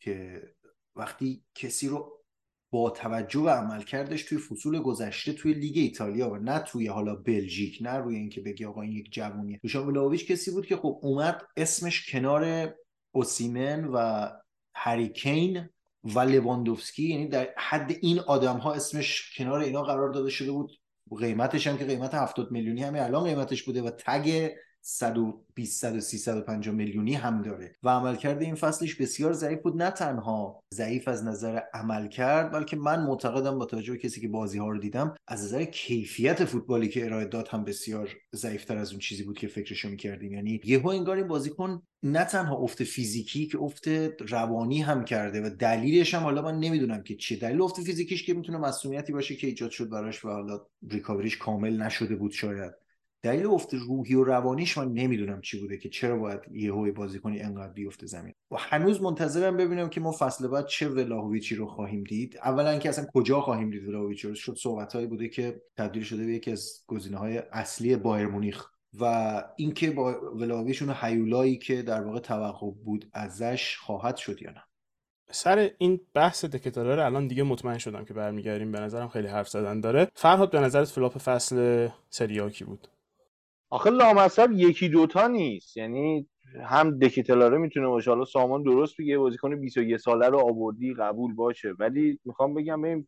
که 0.00 0.42
وقتی 0.96 1.44
کسی 1.54 1.88
رو 1.88 2.15
با 2.70 2.90
توجه 2.90 3.40
و 3.40 3.48
عملکردش 3.48 4.22
توی 4.22 4.38
فصول 4.38 4.80
گذشته 4.82 5.32
توی 5.32 5.54
لیگ 5.54 5.76
ایتالیا 5.76 6.30
و 6.30 6.36
نه 6.36 6.58
توی 6.58 6.86
حالا 6.86 7.14
بلژیک 7.14 7.78
نه 7.80 7.94
روی 7.94 8.16
اینکه 8.16 8.40
بگی 8.40 8.64
آقا 8.64 8.82
این 8.82 8.92
یک 8.92 9.12
جوونیه. 9.12 9.60
دوشان 9.62 9.86
ولاویچ 9.86 10.26
کسی 10.26 10.50
بود 10.50 10.66
که 10.66 10.76
خب 10.76 10.98
اومد 11.02 11.42
اسمش 11.56 12.10
کنار 12.10 12.74
اوسیمن 13.12 13.84
و 13.84 14.28
هریکین 14.74 15.68
و 16.04 16.20
لواندوفسکی 16.20 17.08
یعنی 17.08 17.28
در 17.28 17.48
حد 17.56 17.96
این 18.00 18.18
آدم 18.20 18.56
ها 18.56 18.74
اسمش 18.74 19.34
کنار 19.36 19.60
اینا 19.60 19.82
قرار 19.82 20.12
داده 20.12 20.30
شده 20.30 20.52
بود. 20.52 20.72
قیمتش 21.18 21.66
هم 21.66 21.78
که 21.78 21.84
قیمت 21.84 22.14
70 22.14 22.50
میلیونی 22.50 22.82
همین 22.82 23.02
الان 23.02 23.24
قیمتش 23.24 23.62
بوده 23.62 23.82
و 23.82 23.90
تگ 23.90 24.50
120 24.88 25.80
130 25.80 26.18
150 26.18 26.74
میلیونی 26.74 27.14
هم 27.14 27.42
داره. 27.42 27.72
و 27.82 27.88
عملکرد 27.88 28.42
این 28.42 28.54
فصلش 28.54 28.94
بسیار 28.94 29.32
ضعیف 29.32 29.62
بود. 29.62 29.82
نه 29.82 29.90
تنها 29.90 30.60
ضعیف 30.74 31.08
از 31.08 31.24
نظر 31.24 31.60
عمل 31.74 32.08
کرد 32.08 32.52
بلکه 32.52 32.76
من 32.76 33.02
معتقدم 33.02 33.58
با 33.58 33.64
توجه 33.64 33.92
به 33.92 33.98
کسی 33.98 34.20
که 34.20 34.28
بازی 34.28 34.58
ها 34.58 34.68
رو 34.68 34.78
دیدم 34.78 35.14
از 35.28 35.44
نظر 35.44 35.64
کیفیت 35.64 36.44
فوتبالی 36.44 36.88
که 36.88 37.04
ارائه 37.04 37.24
داد 37.24 37.48
هم 37.48 37.64
بسیار 37.64 38.10
ضعیفتر 38.34 38.76
از 38.78 38.90
اون 38.90 39.00
چیزی 39.00 39.22
بود 39.24 39.38
که 39.38 39.46
فکرشو 39.46 39.88
می‌کردیم. 39.88 40.32
یعنی 40.32 40.60
یهو 40.64 40.88
انگار 40.88 41.16
این 41.16 41.28
بازیکن 41.28 41.82
نه 42.02 42.24
تنها 42.24 42.56
افت 42.56 42.84
فیزیکی 42.84 43.46
که 43.46 43.58
افت 43.58 43.88
روانی 44.28 44.82
هم 44.82 45.04
کرده 45.04 45.40
و 45.40 45.50
دلیلش 45.50 46.14
هم 46.14 46.22
حالا 46.22 46.42
من 46.42 46.58
نمی‌دونم 46.58 47.02
که 47.02 47.16
چیه. 47.16 47.38
دلیل 47.38 47.62
افت 47.62 47.80
فیزیکیش 47.80 48.26
که 48.26 48.34
می‌تونه 48.34 48.58
مسئولیتی 48.58 49.12
باشه 49.12 49.36
که 49.36 49.46
ایجاد 49.46 49.70
شد 49.70 49.90
براش 49.90 50.24
و 50.24 50.28
حالا 50.28 50.60
recovery 50.90 51.27
ش 51.27 51.36
کامل 51.36 51.82
نشده 51.82 52.16
بود 52.16 52.32
شاید. 52.32 52.85
دلیل 53.26 53.46
افت 53.46 53.74
روحی 53.74 54.14
و 54.14 54.24
روانیش 54.24 54.78
من 54.78 54.92
نمی‌دونم 54.92 55.40
چی 55.40 55.60
بوده 55.60 55.78
که 55.78 55.88
چرا 55.88 56.16
باید 56.16 56.40
یه 56.52 56.92
بازیکنی 56.92 57.40
انقدر 57.40 57.72
بیفته 57.72 58.06
زمین. 58.06 58.34
و 58.50 58.56
هنوز 58.58 59.02
منتظرم 59.02 59.56
ببینم 59.56 59.88
که 59.88 60.00
ما 60.00 60.12
فصل 60.12 60.48
بعد 60.48 60.66
چه 60.66 60.88
ولاهویچی 60.88 61.54
رو 61.54 61.66
خواهیم 61.66 62.04
دید. 62.04 62.38
اولا 62.44 62.78
که 62.78 62.88
اصلا 62.88 63.06
کجا 63.14 63.40
خواهیم 63.40 63.70
دید 63.70 63.88
ولاهویچی 63.88 64.28
رو؟ 64.28 64.34
صحبتهایی 64.34 65.06
بوده 65.06 65.28
که 65.28 65.62
تبدیل 65.76 66.02
شده 66.02 66.26
به 66.26 66.32
یکی 66.32 66.52
از 66.52 66.84
گزینه 66.86 67.16
های 67.16 67.38
اصلی 67.52 67.96
بایر 67.96 68.26
مونیخ. 68.26 68.66
و 69.00 69.42
اینکه 69.56 69.90
با 69.90 70.34
ولاهویچ 70.34 70.82
اون 70.82 70.94
هیولایی 71.00 71.58
که 71.58 71.82
در 71.82 72.02
واقع 72.02 72.18
توقع 72.18 72.70
بود 72.70 73.10
ازش 73.12 73.76
خواهد 73.76 74.16
شد 74.16 74.42
یا 74.42 74.50
نه. 74.50 74.62
سر 75.30 75.70
این 75.78 76.00
بحث 76.14 76.44
دکتلاره 76.44 77.00
الان 77.00 77.26
دیگه 77.26 77.42
مطمئن 77.42 77.78
شدم 77.78 78.04
که 78.04 78.14
برمیگردیم. 78.14 78.72
به 78.72 78.80
نظرم 78.80 79.08
خیلی 79.08 79.28
حرف 79.28 79.48
زدن 79.48 79.80
داره. 79.80 80.08
فرهاد 80.14 80.50
به 80.50 80.60
نظرت 80.60 80.88
flop 80.88 81.18
فصل 81.18 81.88
سری 82.10 82.40
آ 82.40 82.50
کی 82.50 82.64
بود؟ 82.64 82.88
آخه 83.70 83.90
لامصب 83.90 84.52
یکی 84.52 84.88
دوتا 84.88 85.26
نیست. 85.26 85.76
یعنی 85.76 86.26
هم 86.64 86.98
دکیتلاره 86.98 87.58
می‌تونه 87.58 87.86
باشه. 87.86 88.10
حالا 88.10 88.24
سامان 88.24 88.62
درست 88.62 88.94
بگه 88.98 89.18
بازیکن 89.18 89.60
21 89.60 89.96
ساله 89.96 90.28
رو 90.28 90.38
آوردی 90.38 90.94
قبول 90.94 91.34
باشه. 91.34 91.74
ولی 91.78 92.18
می‌خوام 92.24 92.54
بگم 92.54 92.82
ببین 92.82 93.06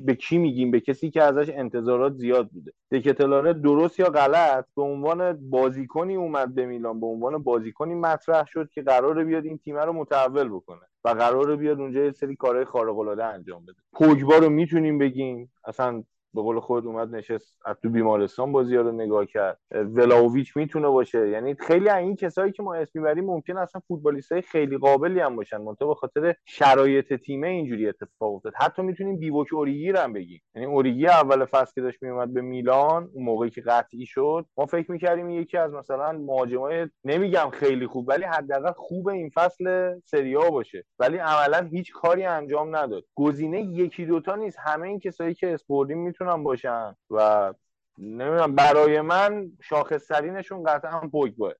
به 0.00 0.14
کی 0.14 0.38
میگیم؟ 0.38 0.70
به 0.70 0.80
کسی 0.80 1.10
که 1.10 1.22
ازش 1.22 1.48
انتظارات 1.48 2.14
زیاد 2.14 2.48
بوده. 2.48 2.72
دکیتلاره 2.92 3.52
درست 3.52 4.00
یا 4.00 4.06
غلط 4.06 4.64
به 4.76 4.82
عنوان 4.82 5.50
بازیکنی 5.50 6.16
اومد 6.16 6.54
به 6.54 6.66
میلان 6.66 7.00
به 7.00 7.06
عنوان 7.06 7.42
بازیکنی 7.42 7.94
مطرح 7.94 8.46
شد 8.46 8.70
که 8.70 8.82
قراره 8.82 9.24
بیاد 9.24 9.44
این 9.44 9.58
تیم 9.58 9.76
رو 9.76 9.92
متحول 9.92 10.48
بکنه 10.48 10.80
و 11.04 11.08
قراره 11.08 11.56
بیاد 11.56 11.80
اونجا 11.80 12.04
یه 12.04 12.12
سری 12.12 12.36
کارهای 12.36 12.64
خارق 12.64 12.98
العاده 12.98 13.24
انجام 13.24 13.62
بده. 13.62 13.76
پوگبا 13.92 14.36
رو 14.36 14.48
می‌تونیم 14.48 14.98
بگیم. 14.98 15.52
اصلا 15.64 16.02
به 16.34 16.42
قول 16.42 16.60
خود 16.60 16.86
اومد 16.86 17.14
نشست 17.14 17.58
از 17.64 17.76
تو 17.82 17.90
بیمارستان 17.90 18.52
بازی 18.52 18.76
رو 18.76 18.92
نگاه 18.92 19.26
کرد. 19.26 19.58
ولاویچ 19.72 20.56
می‌تونه 20.56 20.88
باشه. 20.88 21.28
یعنی 21.28 21.54
خیلی 21.54 21.90
این 21.90 22.16
کسایی 22.16 22.52
که 22.52 22.62
ما 22.62 22.74
اسم 22.74 22.90
می‌بریم 22.94 23.24
ممکن 23.24 23.56
اصلا 23.56 23.80
فوتبالیست 23.88 24.32
های 24.32 24.42
خیلی 24.42 24.78
قابلی 24.78 25.20
هم 25.20 25.36
باشن. 25.36 25.56
منتها 25.56 25.88
به 25.88 25.94
خاطر 25.94 26.34
شرایط 26.46 27.14
تیمه 27.14 27.48
اینجوری 27.48 27.88
اتفاق 27.88 28.34
افتاد. 28.34 28.52
حتی 28.56 28.82
می‌تونیم 28.82 29.18
بیوک 29.18 29.46
اوریگی 29.52 29.90
هم 29.90 30.12
بگیم. 30.12 30.40
یعنی 30.54 30.66
اوریگی 30.66 31.06
اول 31.06 31.44
فصل 31.44 31.72
که 31.74 31.80
داشت 31.80 32.02
میومد 32.02 32.34
به 32.34 32.40
میلان 32.40 33.10
اون 33.14 33.24
موقعی 33.24 33.50
که 33.50 33.60
قطعی 33.60 34.06
شد 34.06 34.46
ما 34.56 34.66
فکر 34.66 34.92
می‌کردیم 34.92 35.30
یکی 35.30 35.56
از 35.56 35.72
مثلا 35.72 36.12
مهاجمای 36.12 36.86
نمیگم 37.04 37.50
خیلی 37.52 37.86
خوب 37.86 38.08
ولی 38.08 38.24
حداقل 38.24 38.72
خوب 38.72 39.08
این 39.08 39.30
فصل 39.34 39.94
سریا 40.04 40.50
باشه. 40.50 40.84
ولی 40.98 41.16
عملا 41.16 41.68
هیچ 41.72 41.92
کاری 41.92 42.24
انجام 42.24 42.76
نداد. 42.76 43.04
گزینه 43.14 43.60
یکی 43.60 44.06
دوتا 44.06 44.36
نیست. 44.36 44.58
همه 44.60 44.88
این 44.88 45.00
کسایی 45.00 45.34
که 45.34 45.54
اسپوردیم 45.54 45.98
می‌تونن 46.20 46.42
باشن 46.42 46.94
و 47.10 47.54
نمی‌دونم 47.98 48.54
برای 48.54 49.00
من 49.00 49.52
شاخصترینشون 49.62 50.64
قطعا 50.64 51.00
پوگبا 51.00 51.54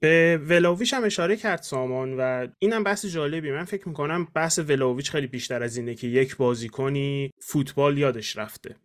به 0.00 0.40
ولاویچ 0.48 0.94
هم 0.94 1.04
اشاره 1.04 1.36
کرد 1.36 1.62
سامان 1.62 2.16
و 2.20 2.46
اینم 2.58 2.84
بحث 2.84 3.06
جالبی. 3.06 3.52
من 3.52 3.64
فکر 3.64 3.88
می‌کنم 3.88 4.28
بحث 4.34 4.58
ولاویچ 4.58 5.10
خیلی 5.10 5.26
بیشتر 5.26 5.62
از 5.62 5.76
اینه 5.76 5.94
که 5.94 6.06
یک 6.06 6.36
بازیکنی 6.36 7.30
فوتبال 7.40 7.98
یادش 7.98 8.36
رفته. 8.36 8.76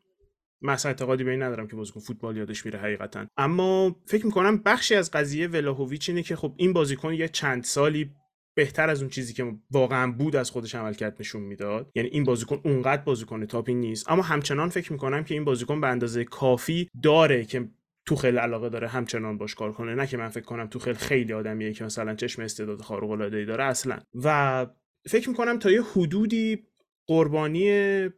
مثلا 0.61 0.89
اعتقادی 0.89 1.23
به 1.23 1.31
این 1.31 1.43
ندارم 1.43 1.67
که 1.67 1.75
بازیکن 1.75 1.99
فوتبال 1.99 2.37
یادش 2.37 2.65
میره 2.65 2.79
حقیقتا. 2.79 3.25
اما 3.37 3.95
فکر 4.05 4.25
می‌کنم 4.25 4.57
بخشی 4.57 4.95
از 4.95 5.11
قضیه 5.11 5.47
ولاهویچ 5.47 6.09
اینه 6.09 6.23
که 6.23 6.35
خب 6.35 6.53
این 6.57 6.73
بازیکن 6.73 7.13
یه 7.13 7.27
چند 7.27 7.63
سالی 7.63 8.11
بهتر 8.55 8.89
از 8.89 9.01
اون 9.01 9.09
چیزی 9.09 9.33
که 9.33 9.55
واقعا 9.71 10.11
بود 10.11 10.35
از 10.35 10.51
خودش 10.51 10.75
عملکرد 10.75 11.15
نشون 11.19 11.41
می‌داد. 11.41 11.91
یعنی 11.95 12.09
این 12.09 12.23
بازیکن 12.23 12.61
اونقدر 12.63 13.01
بازیکن 13.01 13.45
تاپی 13.45 13.73
نیست. 13.73 14.11
اما 14.11 14.21
همچنان 14.21 14.69
فکر 14.69 14.91
می‌کنم 14.91 15.23
که 15.23 15.33
این 15.33 15.45
بازیکن 15.45 15.81
به 15.81 15.87
اندازه 15.87 16.23
کافی 16.23 16.89
داره 17.03 17.45
که 17.45 17.69
تو 18.05 18.15
خیلی 18.15 18.37
علاقه 18.37 18.69
داره 18.69 18.87
همچنان 18.87 19.37
باش 19.37 19.55
کار 19.55 19.71
کنه. 19.73 19.95
نه 19.95 20.07
که 20.07 20.17
من 20.17 20.29
فکر 20.29 20.45
کنم 20.45 20.67
تو 20.67 20.79
خیلی 20.79 20.97
خیلی 20.97 21.33
آدمیه 21.33 21.73
که 21.73 21.83
مثلا 21.83 22.15
چشم 22.15 22.41
استعداد 22.41 22.81
خارق 22.81 23.09
العاده 23.09 23.37
ای 23.37 23.45
داره 23.45 23.63
اصلا. 23.63 23.99
و 24.23 24.67
فکر 25.07 25.29
می‌کنم 25.29 25.59
تا 25.59 25.71
یه 25.71 25.81
حدودی 25.81 26.67
قربانی 27.07 28.09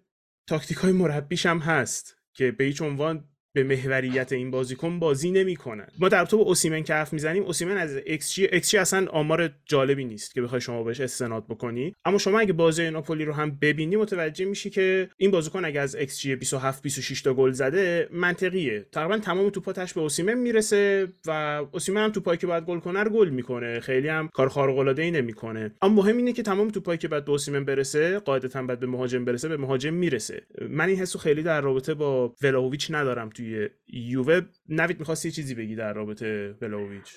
تاکتیک 0.47 0.77
های 0.77 0.91
مربیش 0.91 1.45
هم 1.45 1.59
هست 1.59 2.17
که 2.33 2.51
به 2.51 2.63
هیچ 2.63 2.81
عنوان 2.81 3.29
به 3.55 3.63
محوریت 3.63 4.31
این 4.31 4.51
بازیکن 4.51 4.99
بازی 4.99 5.31
نمی‌کنن. 5.31 5.87
ما 5.99 6.09
در 6.09 6.25
تو 6.25 6.37
با 6.37 6.43
اوسیمن 6.43 6.83
که 6.83 6.93
حرف 6.93 7.13
می‌زنیم 7.13 7.43
اوسیمن 7.43 7.77
از 7.77 7.95
ایکس 8.05 8.35
جی 8.35 8.77
اصلا 8.77 9.07
آمار 9.09 9.49
جالبی 9.65 10.05
نیست 10.05 10.33
که 10.33 10.41
بخوای 10.41 10.61
شما 10.61 10.83
بهش 10.83 11.01
استناد 11.01 11.45
بکنی. 11.47 11.95
اما 12.05 12.17
شما 12.17 12.39
اگه 12.39 12.53
بازی 12.53 12.89
ناپولی 12.89 13.25
رو 13.25 13.33
هم 13.33 13.57
ببینی 13.61 13.95
متوجه 13.95 14.45
میشی 14.45 14.69
که 14.69 15.09
این 15.17 15.31
بازیکن 15.31 15.65
اگه 15.65 15.79
از 15.81 15.95
ایکس 15.95 16.19
جی 16.19 16.35
27 16.35 16.83
26 16.83 17.21
تا 17.21 17.33
گل 17.33 17.51
زده 17.51 18.09
منطقیه. 18.11 18.85
تقریبا 18.91 19.17
تمام 19.17 19.49
توپاتش 19.49 19.93
به 19.93 20.01
اوسیمن 20.01 20.33
می‌رسه 20.33 21.07
و 21.25 21.61
اوسیمن 21.71 22.03
هم 22.03 22.11
توپایی 22.11 22.37
که 22.37 22.47
باید 22.47 22.63
گل 22.63 22.79
کنه 22.79 23.03
رو 23.03 23.11
گل 23.11 23.29
می‌کنه. 23.29 23.79
خیلی 23.79 24.07
هم 24.07 24.29
کار 24.33 24.49
خارق 24.49 24.77
العاده 24.77 25.01
ای 25.01 25.11
نمی‌کنه. 25.11 25.71
اما 25.81 25.93
مهم 25.93 26.17
اینه 26.17 26.33
که 26.33 26.43
تمام 26.43 26.69
توپایی 26.69 26.97
که 26.97 27.07
باید 27.07 27.25
به 27.25 27.31
اوسیمن 27.31 27.65
برسه 27.65 28.19
قاعدتا 28.19 28.63
باید 28.63 28.79
به 28.79 28.87
مهاجم 28.87 29.25
برسه 29.25 29.47
به 29.47 29.57
مهاجم 29.57 29.93
می‌رسه. 29.93 30.41
من 30.69 30.89
این 30.89 30.99
حسو 30.99 31.19
خیلی 31.19 31.43
در 31.43 31.61
رابطه 31.61 31.93
با 31.93 32.35
ولاویچ 32.41 32.91
ندارم 32.91 33.29
توی 33.45 33.69
یووه 33.87 34.41
نوید 34.69 34.99
می‌خواستی 34.99 35.31
چیزی 35.31 35.55
بگی 35.55 35.75
در 35.75 35.93
رابطه 35.93 36.55
ولاویچ؟ 36.61 37.13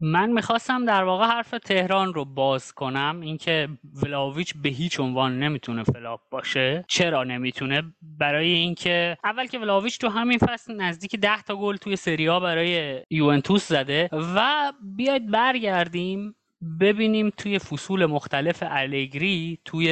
من 0.00 0.32
می‌خواستم 0.32 0.84
در 0.84 1.04
واقع 1.04 1.24
حرف 1.24 1.50
تهران 1.50 2.14
رو 2.14 2.24
باز 2.24 2.72
کنم. 2.72 3.20
اینکه 3.20 3.68
ولاویچ 4.02 4.54
به 4.62 4.68
هیچ 4.68 5.00
عنوان 5.00 5.38
نمی‌تونه 5.38 5.82
flop 5.82 6.20
باشه. 6.30 6.84
چرا 6.88 7.24
نمی‌تونه؟ 7.24 7.82
برای 8.02 8.48
اینکه 8.48 9.16
اول 9.24 9.46
که 9.46 9.58
ولاویچ 9.58 9.98
تو 9.98 10.08
همین 10.08 10.38
فصل 10.38 10.74
نزدیک 10.74 11.16
10 11.16 11.42
تا 11.42 11.56
گل 11.56 11.76
توی 11.76 11.96
سریا 11.96 12.40
برای 12.40 13.02
یوونتوس 13.10 13.68
زده 13.68 14.08
و 14.12 14.72
بیاید 14.96 15.30
برگردیم 15.30 16.34
ببینیم 16.80 17.30
توی 17.36 17.58
فصول 17.58 18.06
مختلف 18.06 18.62
الگری 18.66 19.58
توی 19.64 19.88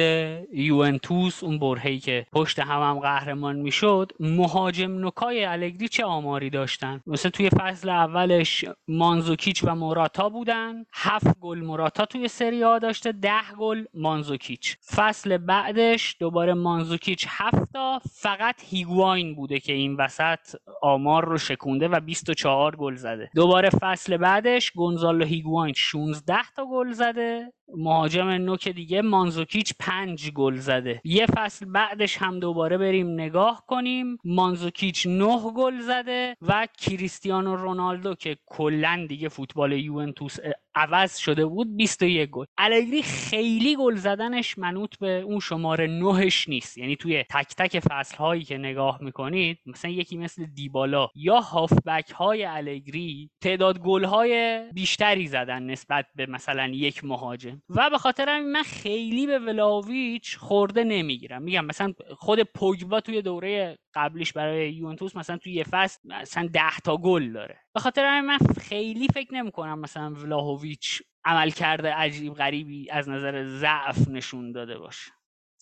یوونتوس 0.53 1.43
اون 1.43 1.59
برهی 1.59 1.99
که 1.99 2.25
پشت 2.33 2.59
هم 2.59 2.81
هم 2.81 2.99
قهرمان 2.99 3.55
می‌شد 3.55 4.11
مهاجم 4.19 5.05
نکای 5.07 5.45
الگری 5.45 5.87
چه 5.87 6.05
آماری 6.05 6.49
داشتن؟ 6.49 7.01
مثل 7.07 7.29
توی 7.29 7.49
فصل 7.49 7.89
اولش 7.89 8.65
مانزوکیچ 8.87 9.63
و 9.63 9.75
موراتا 9.75 10.29
بودن 10.29 10.85
هفت 10.93 11.39
گل 11.39 11.59
موراتا 11.59 12.05
توی 12.05 12.27
سری 12.27 12.61
ها 12.61 12.79
داشته 12.79 13.11
ده 13.11 13.41
گل 13.59 13.85
مانزوکیچ. 13.93 14.77
فصل 14.95 15.37
بعدش 15.37 16.15
دوباره 16.19 16.53
مانزوکیچ 16.53 17.25
هفتا 17.29 17.99
فقط 18.11 18.55
هیگواین 18.69 19.35
بوده 19.35 19.59
که 19.59 19.73
این 19.73 19.95
وسط 19.95 20.39
آمار 20.81 21.25
رو 21.25 21.37
شکونده 21.37 21.87
و 21.87 21.99
24 21.99 22.75
گل 22.75 22.95
زده. 22.95 23.29
دوباره 23.35 23.69
فصل 23.69 24.17
بعدش 24.17 24.71
گونزالو 24.71 25.25
هیگواین 25.25 25.73
16 25.77 26.35
گل 26.65 26.91
زده. 26.93 27.53
مهاجم 27.77 28.27
نوک 28.29 28.67
دیگه 28.67 29.01
مانزوکیچ 29.01 29.73
پنج 29.79 30.31
گل 30.31 30.55
زده. 30.55 31.01
یه 31.03 31.25
فصل 31.25 31.65
بعدش 31.65 32.17
هم 32.17 32.39
دوباره 32.39 32.77
بریم 32.77 33.09
نگاه 33.09 33.63
کنیم. 33.67 34.17
مانزوکیچ 34.23 35.07
نه 35.07 35.51
گل 35.55 35.79
زده 35.79 36.35
و 36.41 36.67
کریستیانو 36.79 37.55
رونالدو 37.55 38.15
که 38.15 38.37
کلا 38.45 39.05
دیگه 39.09 39.29
فوتبال 39.29 39.71
یوونتوس 39.71 40.35
عوض 40.75 41.17
شده 41.17 41.45
بود 41.45 41.77
21 41.77 42.29
گل. 42.29 42.45
الگری 42.57 43.01
خیلی 43.01 43.75
گل 43.75 43.95
زدنش 43.95 44.57
منوط 44.57 44.97
به 44.99 45.21
اون 45.21 45.39
شماره 45.39 45.87
نهش 45.87 46.49
نیست. 46.49 46.77
یعنی 46.77 46.95
توی 46.95 47.23
تک 47.23 47.55
تک 47.57 47.79
فصل 47.79 48.17
هایی 48.17 48.43
که 48.43 48.57
نگاه 48.57 48.97
می‌کنید 49.01 49.59
مثلا 49.65 49.91
یکی 49.91 50.17
مثل 50.17 50.45
دیبالا 50.45 51.07
یا 51.15 51.39
هافبک 51.39 52.11
های 52.11 52.45
الگری 52.45 53.29
تعداد 53.41 53.79
گل 53.79 54.03
های 54.03 54.63
بیشتری 54.73 55.27
زدن 55.27 55.63
نسبت 55.63 56.05
به 56.15 56.25
مثلا 56.25 56.67
یک 56.67 57.03
مهاجم. 57.03 57.58
و 57.69 57.89
به 57.89 57.97
خاطر 57.97 58.39
من 58.39 58.63
خیلی 58.63 59.27
به 59.27 59.39
ولاویچ 59.39 60.37
خورده 60.37 60.83
نمی‌گیرم. 60.83 61.41
میگم 61.41 61.65
مثلا 61.65 61.93
خود 62.17 62.43
پوگبا 62.43 63.01
توی 63.01 63.21
دوره 63.21 63.77
قبلیش 63.93 64.33
برای 64.33 64.73
یوونتوس 64.73 65.15
مثلا 65.15 65.37
توی 65.37 65.53
یه 65.53 65.63
فصل 65.63 65.99
مثلا 66.03 66.49
10 66.53 66.61
تا 66.83 66.97
گل 66.97 67.31
داره. 67.31 67.57
به 67.73 67.79
خاطر 67.79 68.21
من 68.21 68.37
خیلی 68.37 69.07
فکر 69.13 69.33
نمی‌کنم 69.33 69.79
مثلا 69.79 70.13
ولاهویچ 70.13 71.01
عملکرد 71.25 71.93
عجیب 71.93 72.33
غریبی 72.33 72.91
از 72.91 73.09
نظر 73.09 73.45
ضعف 73.45 74.07
نشون 74.07 74.51
داده 74.51 74.77
باشه. 74.77 75.11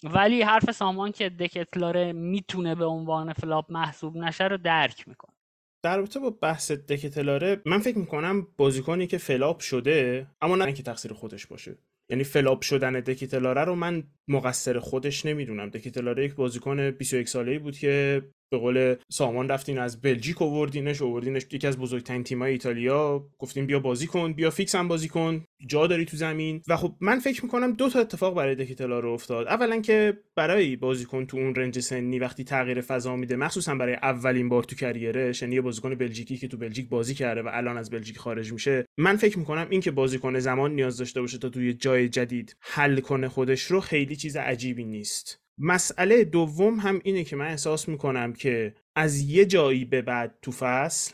ولی 0.03 0.41
حرف 0.41 0.71
سامان 0.71 1.11
که 1.11 1.29
دکتلاره 1.29 2.13
می‌تونه 2.13 2.75
به 2.75 2.85
عنوان 2.85 3.33
flop 3.33 3.71
محسوب 3.71 4.17
نشه 4.17 4.43
رو 4.43 4.57
درک 4.57 5.07
می‌کنم. 5.07 5.35
در 5.83 5.97
رابطه 5.97 6.19
با 6.19 6.29
بحث 6.29 6.71
دکتلاره 6.71 7.61
من 7.65 7.79
فکر 7.79 7.97
می‌کنم 7.97 8.47
بازیکنی 8.57 9.07
که 9.07 9.17
flop 9.17 9.59
شده 9.59 10.27
اما 10.41 10.55
نه 10.55 10.65
اینکه 10.65 10.83
تقصیر 10.83 11.13
خودش 11.13 11.47
باشه. 11.47 11.77
یعنی 12.09 12.23
flop 12.23 12.61
شدن 12.61 12.93
دکیتلاره 12.99 13.63
رو 13.63 13.75
من 13.75 14.03
مقصر 14.27 14.79
خودش 14.79 15.25
نمی‌دونم. 15.25 15.69
دکیتلاره 15.69 16.25
یک 16.25 16.35
بازیکن 16.35 16.91
21 16.91 17.29
ساله‌ای 17.29 17.59
بود 17.59 17.77
که 17.77 18.21
به 18.49 18.57
قول 18.57 18.95
سامان 19.09 19.49
رفتین 19.49 19.77
از 19.77 20.01
بلژیک 20.01 20.41
آوردینش 20.41 21.01
آوردینش 21.01 21.45
یکی 21.51 21.67
از 21.67 21.77
بزرگترین 21.77 22.23
تیم‌های 22.23 22.51
ایتالیا. 22.51 23.27
گفتیم 23.39 23.65
بیا 23.65 23.79
بازی 23.79 24.07
کن 24.07 24.33
بیا 24.33 24.49
فیکس 24.49 24.75
هم 24.75 24.87
بازی 24.87 25.07
کن. 25.07 25.45
جا 25.67 25.87
داری 25.87 26.05
تو 26.05 26.17
زمین. 26.17 26.61
و 26.67 26.77
خب 26.77 26.95
من 26.99 27.19
فکر 27.19 27.43
می‌کنم 27.43 27.73
دو 27.73 27.89
تا 27.89 27.99
اتفاق 27.99 28.35
برای 28.35 28.55
دکیتلا 28.55 28.99
رو 28.99 29.11
افتاد. 29.11 29.47
اولا 29.47 29.81
که 29.81 30.17
برای 30.35 30.75
بازیکن 30.75 31.25
تو 31.25 31.37
اون 31.37 31.55
رنج 31.55 31.79
سنی 31.79 32.19
وقتی 32.19 32.43
تغییر 32.43 32.81
فضا 32.81 33.15
میده 33.15 33.35
مخصوصا 33.35 33.75
برای 33.75 33.93
اولین 33.93 34.49
بار 34.49 34.63
تو 34.63 34.75
کریرش 34.75 35.41
یعنی 35.41 35.61
بازیکن 35.61 35.95
بلژیکی 35.95 36.37
که 36.37 36.47
تو 36.47 36.57
بلژیک 36.57 36.89
بازی 36.89 37.13
کرده 37.15 37.41
و 37.41 37.49
الان 37.53 37.77
از 37.77 37.89
بلژیک 37.89 38.17
خارج 38.17 38.53
میشه 38.53 38.85
من 38.97 39.15
فکر 39.15 39.39
می‌کنم 39.39 39.67
این 39.69 39.81
که 39.81 39.91
بازیکن 39.91 40.39
زمان 40.39 40.71
نیاز 40.71 40.97
داشته 40.97 41.21
باشه 41.21 41.37
تا 41.37 41.49
توی 41.49 41.73
جای 41.73 42.09
جدید 42.09 42.55
حل 42.59 42.99
کنه 42.99 43.29
خودش 43.29 43.61
رو 43.61 43.81
خیلی 43.81 44.15
چیز 44.15 44.37
عجیبی 44.37 44.83
نیست. 44.83 45.46
مسئله 45.57 46.23
دوم 46.23 46.79
هم 46.79 46.99
اینه 47.03 47.23
که 47.23 47.35
من 47.35 47.45
احساس 47.45 47.89
می‌کنم 47.89 48.33
که 48.33 48.75
از 48.95 49.21
یه 49.21 49.45
جایی 49.45 49.85
به 49.85 50.01
بعد 50.01 50.37
تو 50.41 50.51
فصل 50.51 51.13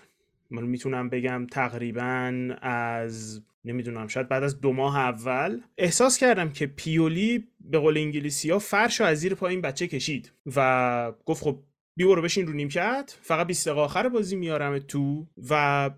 من 0.51 0.63
می‌تونم 0.63 1.09
بگم 1.09 1.47
تقریبا 1.51 2.49
از 2.61 3.41
نمی‌دونم 3.65 4.07
شاید 4.07 4.29
بعد 4.29 4.43
از 4.43 4.61
دو 4.61 4.73
ماه 4.73 4.97
اول 4.97 5.61
احساس 5.77 6.17
کردم 6.17 6.49
که 6.49 6.67
پیولی 6.67 7.47
به 7.59 7.79
قول 7.79 7.97
انگلیسی 7.97 8.49
ها 8.49 8.59
فرش 8.59 9.01
از 9.01 9.19
زیر 9.19 9.35
پای 9.35 9.51
این 9.51 9.61
بچه 9.61 9.87
کشید 9.87 10.31
و 10.55 11.11
گفت 11.25 11.43
خب 11.43 11.59
بی 11.97 12.05
برو 12.05 12.21
بشین 12.21 12.47
رو 12.47 12.53
نیمکت 12.53 13.17
فقط 13.21 13.47
20 13.47 13.67
دقیقه 13.67 13.81
آخر 13.81 14.09
بازی 14.09 14.35
میارم 14.35 14.79
تو 14.79 15.27
و 15.49 15.91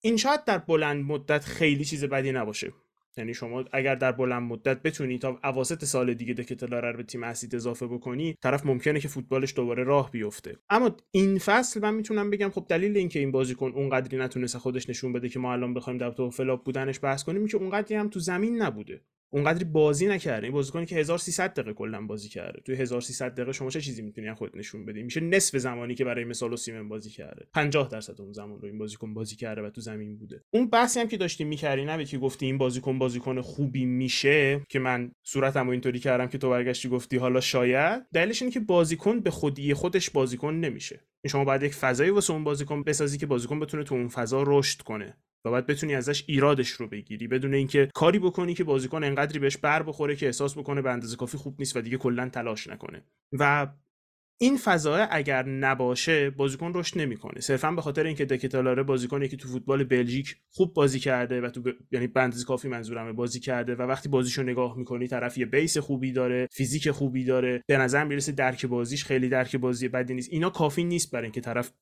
این 0.00 0.16
شاید 0.16 0.44
در 0.44 0.58
بلند 0.58 1.04
مدت 1.04 1.44
خیلی 1.44 1.84
چیز 1.84 2.04
بدی 2.04 2.32
نباشه. 2.32 2.72
یعنی 3.18 3.34
شما 3.34 3.64
اگر 3.72 3.94
در 3.94 4.12
بلند 4.12 4.42
مدت 4.42 4.82
بتونی 4.82 5.18
تا 5.18 5.40
اواسط 5.44 5.84
سال 5.84 6.14
دیگه 6.14 6.34
دکتلاره 6.34 6.90
رو 6.90 6.96
به 6.96 7.02
تیم 7.02 7.22
اصلیت 7.22 7.54
اضافه 7.54 7.86
بکنی 7.86 8.34
طرف 8.42 8.66
ممکنه 8.66 9.00
که 9.00 9.08
فوتبالش 9.08 9.54
دوباره 9.56 9.84
راه 9.84 10.10
بیفته. 10.10 10.56
اما 10.70 10.96
این 11.10 11.38
فصل 11.38 11.80
من 11.80 11.94
می‌تونم 11.94 12.30
بگم 12.30 12.50
خب 12.50 12.66
دلیل 12.68 12.96
اینکه 12.96 13.18
این 13.18 13.32
بازیکن 13.32 13.72
اونقدری 13.74 14.18
نتونسته 14.18 14.58
خودش 14.58 14.88
نشون 14.88 15.12
بده 15.12 15.28
که 15.28 15.38
ما 15.38 15.52
الان 15.52 15.74
بخوایم 15.74 15.98
در 15.98 16.10
تو 16.10 16.30
flop 16.30 16.64
بودنش 16.64 17.00
بحث 17.02 17.24
کنیم 17.24 17.46
که 17.46 17.56
اونقدری 17.56 17.94
هم 17.94 18.08
تو 18.08 18.20
زمین 18.20 18.62
نبوده. 18.62 19.00
اونقدری 19.30 19.64
بازی 19.64 20.06
نکرده. 20.06 20.46
این 20.46 20.52
بازیکنی 20.52 20.86
که 20.86 20.96
1300 20.96 21.54
دقیقه 21.54 21.72
کلا 21.72 22.06
بازی 22.06 22.28
کرده. 22.28 22.60
توی 22.60 22.74
1300 22.74 23.34
دقیقه 23.34 23.52
شما 23.52 23.70
چه 23.70 23.80
چیزی 23.80 24.02
می‌تونی 24.02 24.34
خود 24.34 24.56
نشون 24.56 24.84
بدی؟ 24.84 25.02
میشه 25.02 25.20
نصف 25.20 25.58
زمانی 25.58 25.94
که 25.94 26.04
برای 26.04 26.24
مثال 26.24 26.56
سیمن 26.56 26.88
بازی 26.88 27.10
کرده. 27.10 27.46
50 27.54 27.88
درصد 27.88 28.20
اون 28.20 28.32
زمان 28.32 28.60
رو 28.60 28.66
این 28.66 28.78
بازیکن 28.78 29.14
بازی 29.14 29.36
کرده 29.36 29.62
و 29.62 29.70
تو 29.70 29.80
زمین 29.80 30.18
بوده. 30.18 30.42
اون 30.50 30.70
بحثی 30.70 31.00
هم 31.00 31.08
که 31.08 31.16
داشتیم 31.16 31.48
می‌کردی 31.48 31.84
نه 31.84 32.04
که 32.04 32.18
گفتی 32.18 32.46
این 32.46 32.58
بازیکن 32.58 32.98
بازیکن 32.98 33.40
خوبی 33.40 33.84
میشه 33.84 34.60
که 34.68 34.78
من 34.78 35.12
صورتمو 35.22 35.70
اینطوری 35.70 35.98
کردم 35.98 36.26
که 36.26 36.38
تو 36.38 36.50
برگشتی 36.50 36.88
گفتی 36.88 37.16
حالا 37.16 37.40
شاید. 37.40 38.06
دلیلش 38.14 38.42
اینه 38.42 38.54
که 38.54 38.60
بازیکن 38.60 39.20
به 39.20 39.30
خودی 39.30 39.74
خودش 39.74 40.10
بازیکن 40.10 40.54
نمیشه. 40.54 41.00
شما 41.26 41.44
باید 41.44 41.62
یک 41.62 41.74
فضایی 41.74 42.10
واسه 42.10 42.32
اون 42.32 42.44
بازیکن 42.44 42.82
بسازی 42.82 43.18
که 43.18 43.26
بازیکن 43.26 43.60
بتونه 43.60 43.84
تو 43.84 43.94
اون 43.94 44.08
فضا 44.08 44.44
رشد 44.46 44.82
کنه. 44.82 45.16
و 45.44 45.50
باید 45.50 45.66
بتونی 45.66 45.94
ازش 45.94 46.24
ایرادش 46.26 46.70
رو 46.70 46.86
بگیری 46.86 47.28
بدون 47.28 47.54
اینکه 47.54 47.88
کاری 47.94 48.18
بکنی 48.18 48.54
که 48.54 48.64
بازیکن 48.64 49.04
انقدری 49.04 49.38
بهش 49.38 49.56
بر 49.56 49.82
بخوره 49.82 50.16
که 50.16 50.26
احساس 50.26 50.58
بکنه 50.58 50.82
به 50.82 50.90
اندازه 50.90 51.16
کافی 51.16 51.36
خوب 51.38 51.56
نیست 51.58 51.76
و 51.76 51.80
دیگه 51.80 51.96
کلا 51.96 52.28
تلاش 52.28 52.66
نکنه. 52.66 53.02
و 53.32 53.66
این 54.40 54.56
فضا 54.56 54.96
اگر 54.96 55.48
نباشه 55.48 56.30
بازیکن 56.30 56.72
رشد 56.74 56.98
نمی‌کنه. 56.98 57.40
صرفا 57.40 57.70
به 57.70 57.82
خاطر 57.82 58.04
اینکه 58.04 58.24
دکتالاره 58.24 58.82
بازیکنی 58.82 59.28
که 59.28 59.36
تو 59.36 59.48
فوتبال 59.48 59.84
بلژیک 59.84 60.36
خوب 60.50 60.74
بازی 60.74 61.00
کرده 61.00 61.40
و 61.40 61.50
تو 61.50 61.62
ب... 61.62 61.68
یعنی 61.90 62.06
بندز 62.06 62.44
کافی 62.44 62.68
منظورمه 62.68 63.12
بازی 63.12 63.40
کرده 63.40 63.74
و 63.74 63.82
وقتی 63.82 64.08
بازیشو 64.08 64.42
نگاه 64.42 64.78
می‌کنی 64.78 65.08
طرف 65.08 65.38
یه 65.38 65.46
بیس 65.46 65.78
خوبی 65.78 66.12
داره 66.12 66.48
فیزیک 66.52 66.90
خوبی 66.90 67.24
داره 67.24 67.62
به 67.66 67.76
نظر 67.76 68.04
می‌رسه 68.04 68.32
درک 68.32 68.66
بازیش 68.66 69.04
خیلی 69.04 69.28
درک 69.28 69.56
بازی 69.56 69.88
بدی 69.88 70.14
نیست. 70.14 70.32
اینا 70.32 70.50
کافی 70.50 70.84
نیست 70.84 71.10
برای 71.10 71.24
اینکه 71.24 71.40
طرف 71.40 71.72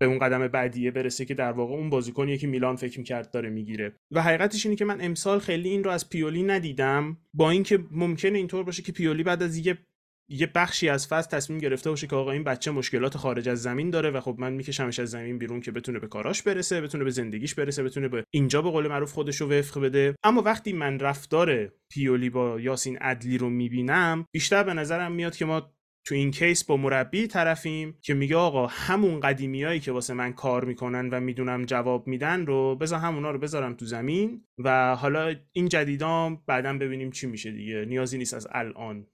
به 0.00 0.06
اون 0.06 0.18
قدم 0.18 0.48
بعدیه 0.48 0.90
برسه 0.90 1.24
که 1.24 1.34
در 1.34 1.52
واقع 1.52 1.74
اون 1.74 1.90
بازیکنیه 1.90 2.38
که 2.38 2.46
میلان 2.46 2.76
فکر 2.76 2.98
می‌کرد 2.98 3.30
داره 3.30 3.50
می‌گیره. 3.50 3.96
و 4.10 4.22
حقیقتش 4.22 4.66
اینه 4.66 4.76
که 4.76 4.84
من 4.84 5.00
امسال 5.00 5.38
خیلی 5.38 5.68
این 5.68 5.84
رو 5.84 5.90
از 5.90 6.08
پیولی 6.08 6.42
ندیدم 6.42 7.16
با 7.34 7.50
اینکه 7.50 7.78
ممکنه 7.90 8.38
اینطور 8.38 8.64
باشه 8.64 8.82
که 8.82 8.92
پیولی 8.92 9.22
بعد 9.22 9.42
از 9.42 9.66
یه 9.66 9.78
یه 10.28 10.50
بخشی 10.54 10.88
از 10.88 11.08
فصل 11.08 11.30
تصمیم 11.30 11.58
گرفته 11.58 11.90
باشه 11.90 12.06
که 12.06 12.16
آقا 12.16 12.30
این 12.30 12.44
بچه 12.44 12.70
مشکلات 12.70 13.16
خارج 13.16 13.48
از 13.48 13.62
زمین 13.62 13.90
داره 13.90 14.10
و 14.10 14.20
خب 14.20 14.36
من 14.38 14.52
میکشمش 14.52 14.98
از 14.98 15.10
زمین 15.10 15.38
بیرون 15.38 15.60
که 15.60 15.72
بتونه 15.72 15.98
به 15.98 16.08
کاراش 16.08 16.42
برسه 16.42 16.80
بتونه 16.80 17.04
به 17.04 17.10
زندگیش 17.10 17.54
برسه 17.54 17.82
بتونه 17.82 18.08
به 18.08 18.24
اینجا 18.30 18.62
به 18.62 18.70
قول 18.70 18.88
معروف 18.88 19.12
خودش 19.12 19.40
رو 19.40 19.48
وفق 19.52 19.80
بده. 19.80 20.14
اما 20.24 20.42
وقتی 20.42 20.72
من 20.72 20.98
رفتار 20.98 21.72
پیولی 21.90 22.30
با 22.30 22.60
یاسین 22.60 22.98
عدلی 22.98 23.38
رو 23.38 23.50
می‌بینم 23.50 24.26
بیشتر 24.32 24.62
به 24.62 24.74
نظرم 24.74 25.12
میاد 25.12 25.36
که 25.36 25.44
ما 25.44 25.73
تو 26.06 26.14
این 26.14 26.30
کیس 26.30 26.64
با 26.64 26.76
مربی 26.76 27.26
طرفیم 27.26 27.98
که 28.00 28.14
میگه 28.14 28.36
آقا 28.36 28.66
همون 28.66 29.20
قدیمیایی 29.20 29.80
که 29.80 29.92
واسه 29.92 30.14
من 30.14 30.32
کار 30.32 30.64
می‌کنن 30.64 31.08
و 31.10 31.20
می‌دونم 31.20 31.64
جواب 31.64 32.06
میدن 32.06 32.46
رو 32.46 32.76
بذار 32.76 32.98
همونا 32.98 33.30
رو 33.30 33.38
بذارم 33.38 33.74
تو 33.74 33.84
زمین 33.84 34.44
و 34.58 34.96
حالا 34.96 35.34
این 35.52 35.68
جدیدام 35.68 36.42
بعدا 36.46 36.78
ببینیم 36.78 37.10
چی 37.10 37.26
میشه 37.26 37.52
دیگه. 37.52 37.84
نیازی 37.84 38.18
نیست 38.18 38.34
از 38.34 38.46
الان 38.50 39.06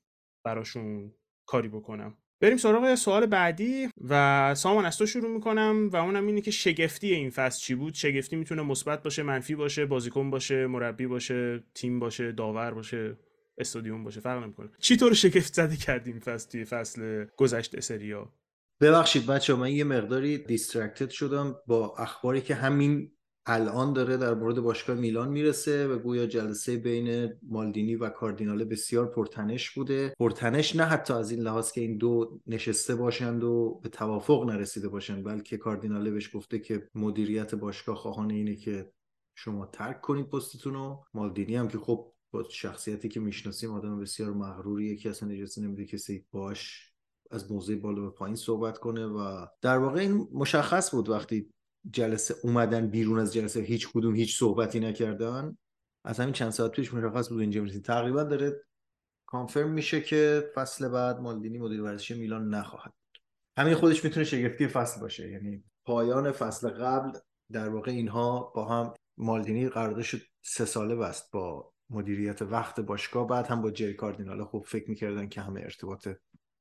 براشون 0.45 1.14
کاری 1.47 1.68
بکنم. 1.68 2.16
بریم 2.43 2.57
سراغ 2.57 2.95
سوال 2.95 3.26
بعدی 3.26 3.88
و 4.09 4.55
سامان 4.55 4.84
از 4.86 4.99
تو 4.99 5.07
شروع 5.07 5.30
می‌کنم 5.30 5.88
و 5.93 5.97
اونم 5.97 6.26
اینه 6.26 6.41
که 6.41 6.51
شگفتی 6.51 7.14
این 7.14 7.30
فصل 7.30 7.61
چی 7.61 7.74
بود؟ 7.74 7.95
شگفتی 7.95 8.36
می‌تونه 8.36 8.62
مثبت 8.62 9.03
باشه 9.03 9.22
منفی 9.22 9.55
باشه 9.55 9.86
بازیکن 9.86 10.30
باشه 10.30 10.66
مربی 10.66 11.07
باشه 11.07 11.64
تیم 11.74 11.99
باشه 11.99 12.32
داور 12.32 12.74
باشه. 12.74 13.16
استادیوم 13.61 14.04
باشه 14.04 14.20
فرق 14.20 14.42
نمی‌کنه. 14.42 14.70
چی 14.78 14.96
طور 14.96 15.14
شگفت 15.14 15.54
زده 15.54 15.76
کردیم 15.76 16.18
فصل 16.18 16.50
توی 16.50 16.64
فصل 16.64 17.24
گذشته 17.36 17.80
سریا 17.80 18.32
ببخشید 18.80 19.26
بچه 19.26 19.54
من 19.54 19.72
یه 19.72 19.84
مقداری 19.84 20.38
دیسترکتد 20.38 21.11
شدم 21.11 21.56
با 21.66 21.94
اخباری 21.98 22.40
که 22.40 22.54
همین 22.54 23.12
الان 23.46 23.92
داره 23.92 24.16
در 24.16 24.34
مورد 24.34 24.61
باشگاه 24.61 24.96
میلان 24.96 25.28
می‌رسه 25.28 25.88
و 25.88 25.98
گویا 25.98 26.26
جلسه 26.26 26.76
بین 26.76 27.28
مالدینی 27.42 27.96
و 27.96 28.08
کاردیناله 28.08 28.64
بسیار 28.64 29.06
پرتنش 29.06 29.70
بوده. 29.70 30.14
پرتنش 30.18 30.76
نه 30.76 30.84
حتی 30.84 31.14
از 31.14 31.30
این 31.30 31.40
لحاظ 31.40 31.72
که 31.72 31.80
این 31.80 31.98
دو 31.98 32.40
نشسته 32.46 32.94
باشند 32.94 33.44
و 33.44 33.80
به 33.82 33.88
توافق 33.88 34.44
نرسیده 34.44 34.88
باشند 34.88 35.24
بلکه 35.24 35.56
کاردیناله 35.56 36.11
بهش 36.11 36.36
گفته 36.36 36.58
که 36.58 36.88
مدیریت 36.94 37.54
باشگاه 37.54 37.96
خواهان 37.96 38.30
اینه 38.30 38.56
که 38.56 38.92
شما 39.34 39.66
ترک 39.66 40.00
کنید 40.00 40.28
پستتون 40.28 40.74
رو. 40.74 41.04
مالدینی 41.14 41.56
هم 41.56 41.68
که 41.68 41.78
خب 41.78 42.12
با 42.31 42.45
شخصیتی 42.51 43.09
که 43.09 43.20
می‌شناسیم 43.20 43.70
آدم 43.70 44.01
بسیار 44.01 44.33
مغروری 44.33 44.97
که 44.97 45.11
اصلا 45.11 45.28
اجازه 45.28 45.62
نمیده 45.62 45.85
کسی 45.85 46.26
باش 46.31 46.93
از 47.31 47.53
موضوع 47.53 47.76
بالا 47.76 48.03
به 48.03 48.11
پایین 48.11 48.37
صحبت 48.37 48.78
کنه 48.78 49.07
و 49.07 49.47
در 49.61 49.78
واقع 49.78 50.01
این 50.01 50.28
مشخص 50.33 50.91
بود 50.91 51.09
وقتی 51.09 51.51
جلسه 51.91 52.35
اومدن 52.43 52.87
بیرون 52.87 53.18
از 53.18 53.33
جلسه 53.33 53.61
هیچ 53.61 53.89
کدوم 53.93 54.14
هیچ 54.14 54.39
صحبتی 54.39 54.81
نکردن. 54.81 55.57
از 56.05 56.20
همین 56.20 56.33
چند 56.33 56.51
ساعت 56.51 56.70
پیش 56.70 56.95
مشخص 56.95 57.28
بود 57.28 57.41
اینجا 57.41 57.61
می‌رسید 57.61 57.85
تقریبا 57.85 58.22
داره 58.22 58.64
کانفرم 59.26 59.70
میشه 59.70 60.01
که 60.01 60.51
فصل 60.55 60.89
بعد 60.89 61.20
مالدینی 61.20 61.59
مدیر 61.59 61.83
ورزشی 61.83 62.14
میلان 62.14 62.55
نخواهد 62.55 62.93
همین 63.57 63.74
خودش 63.74 64.05
می‌تونه 64.05 64.24
شگفتی 64.24 64.66
فصل 64.66 65.01
باشه. 65.01 65.31
یعنی 65.31 65.64
پایان 65.85 66.33
فصل 66.33 66.68
قبل 66.68 67.18
در 67.53 67.68
واقع 67.68 67.91
اینها 67.91 68.53
با 68.55 68.64
هم 68.64 68.95
مالدینی 69.16 69.68
قراردادش 69.68 70.16
سه 70.43 70.64
ساله 70.64 70.97
بست 70.97 71.33
با 71.33 71.72
مدیریت 71.91 72.43
وقت 72.43 72.80
باشگاه 72.80 73.26
بعد 73.26 73.47
هم 73.47 73.62
با 73.62 73.70
جری 73.70 73.95
کاردینال 73.95 74.45
خوب 74.45 74.64
فکر 74.66 74.91
می‌کردن 74.91 75.28
که 75.28 75.41
همه 75.41 75.61
ارتباط 75.61 76.09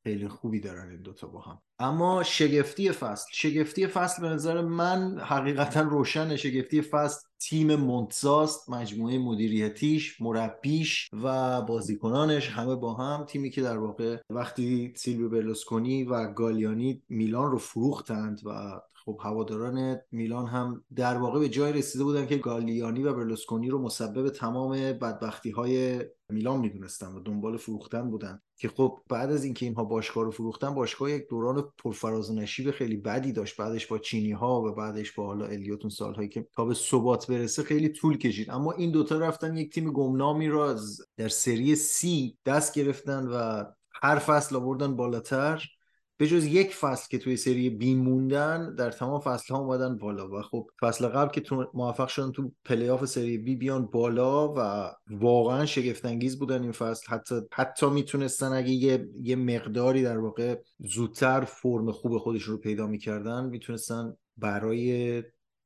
خیلی 0.04 0.28
خوبی 0.28 0.60
دارن 0.60 0.90
این 0.90 1.02
دوتا 1.02 1.28
با 1.28 1.42
هم. 1.42 1.62
اما 1.80 2.24
شگفتی 2.24 2.92
فصل. 2.92 3.26
شگفتی 3.34 3.88
فصل 3.88 4.22
به 4.22 4.30
نظر 4.30 4.62
من 4.62 5.20
حقیقتا 5.20 5.82
روشن 5.82 6.36
شگفتی 6.36 6.82
فصل 6.82 7.28
تیم 7.40 7.76
منتزاست 7.76 8.70
مجموعه 8.70 9.18
مدیریتیش 9.18 10.22
مربیش 10.22 11.10
و 11.24 11.62
بازیکنانش 11.62 12.50
همه 12.50 12.76
با 12.76 12.94
هم. 12.94 13.26
تیمی 13.26 13.50
که 13.50 13.62
در 13.62 13.78
واقع 13.78 14.18
وقتی 14.30 14.94
سیلوی 14.96 15.28
برلوسکونی 15.28 16.04
و 16.04 16.34
گالیانی 16.34 17.04
میلان 17.10 17.52
رو 17.52 17.58
فروختند 17.58 18.42
و 18.46 18.80
خب 19.10 19.20
هواداران 19.24 19.98
میلان 20.12 20.46
هم 20.46 20.84
در 20.96 21.18
واقع 21.18 21.40
به 21.40 21.50
جای 21.50 21.74
رسیده 21.74 22.04
بودن 22.04 22.28
که 22.28 22.38
گالیانی 22.38 23.04
و 23.04 23.14
برلوسکونی 23.14 23.70
رو 23.70 23.82
مسبب 23.82 24.30
تمام 24.30 24.72
بدبختی 24.72 25.52
های 25.52 26.06
میلان 26.30 26.60
می‌دونستن 26.60 27.08
و 27.08 27.20
دنبال 27.20 27.58
فروختن 27.58 28.10
بودن 28.10 28.42
که 28.58 28.70
خب 28.70 29.00
بعد 29.10 29.32
از 29.32 29.44
اینکه 29.44 29.66
اینها 29.66 29.84
باشگاه 29.84 30.24
رو 30.24 30.32
فروختن 30.32 30.76
باشگاه 30.76 31.12
یک 31.12 31.28
دوران 31.30 31.72
پرفراز 31.78 32.30
و 32.30 32.34
نشیب 32.34 32.72
خیلی 32.72 32.98
بدی 32.98 33.32
داشت. 33.32 33.58
بعدش 33.58 33.88
با 33.88 33.98
چینی 33.98 34.32
ها 34.32 34.62
و 34.62 34.72
بعدش 34.72 35.12
با 35.12 35.26
حالا 35.26 35.46
الیوتون 35.46 35.90
سالهایی 35.90 36.30
که 36.30 36.48
تا 36.54 36.66
به 36.66 36.74
ثبات 36.74 37.28
برسه 37.28 37.64
خیلی 37.64 37.90
طول 37.90 38.18
کشید. 38.18 38.50
اما 38.50 38.72
این 38.72 38.92
دوتا 38.92 39.18
رفتن 39.18 39.58
یک 39.58 39.74
تیم 39.74 39.92
گمنامی 39.92 40.48
رو 40.48 40.60
از 40.60 41.02
در 41.18 41.30
سری 41.30 41.76
سی 41.76 42.38
دست 42.46 42.74
گرفتن 42.74 43.28
و 43.28 43.64
هر 44.02 44.20
فصل 44.20 44.56
آوردن 44.56 44.96
بالاتر. 44.96 45.79
به 46.20 46.28
جز 46.28 46.46
یک 46.46 46.76
فصل 46.76 47.08
که 47.10 47.18
توی 47.18 47.38
سری 47.38 47.70
بی 47.70 47.96
موندن 47.96 48.76
در 48.76 48.92
تمام 48.92 49.20
فصل 49.20 49.54
ها 49.54 49.60
اومدن 49.60 49.98
بالا 49.98 50.30
و 50.30 50.42
خب 50.42 50.70
فصل 50.82 51.08
قبل 51.08 51.32
که 51.32 51.42
تو 51.42 51.72
موفق 51.74 52.08
شدن 52.08 52.32
تو 52.32 52.52
پلی 52.66 52.90
آف 52.90 53.06
سری 53.06 53.38
بی 53.38 53.56
بیان 53.56 53.86
بالا 53.86 54.54
و 54.54 54.92
واقعا 55.10 55.66
شگفت 55.66 56.06
انگیز 56.06 56.40
بودن 56.40 56.62
این 56.62 56.72
فصل. 56.72 57.08
حتی 57.10 57.36
حتی 57.54 57.90
می‌تونستن 57.90 58.54
اگه 58.54 58.70
یه, 58.70 59.10
یه 59.22 59.36
مقداری 59.36 60.04
در 60.04 60.18
واقع 60.18 60.56
زودتر 60.80 61.42
فرم 61.42 61.92
خوب 61.92 62.18
خودشون 62.18 62.56
رو 62.56 62.62
پیدا 62.62 62.88
می‌کردن 62.88 63.46
می‌تونستن 63.46 64.16
برای 64.38 65.24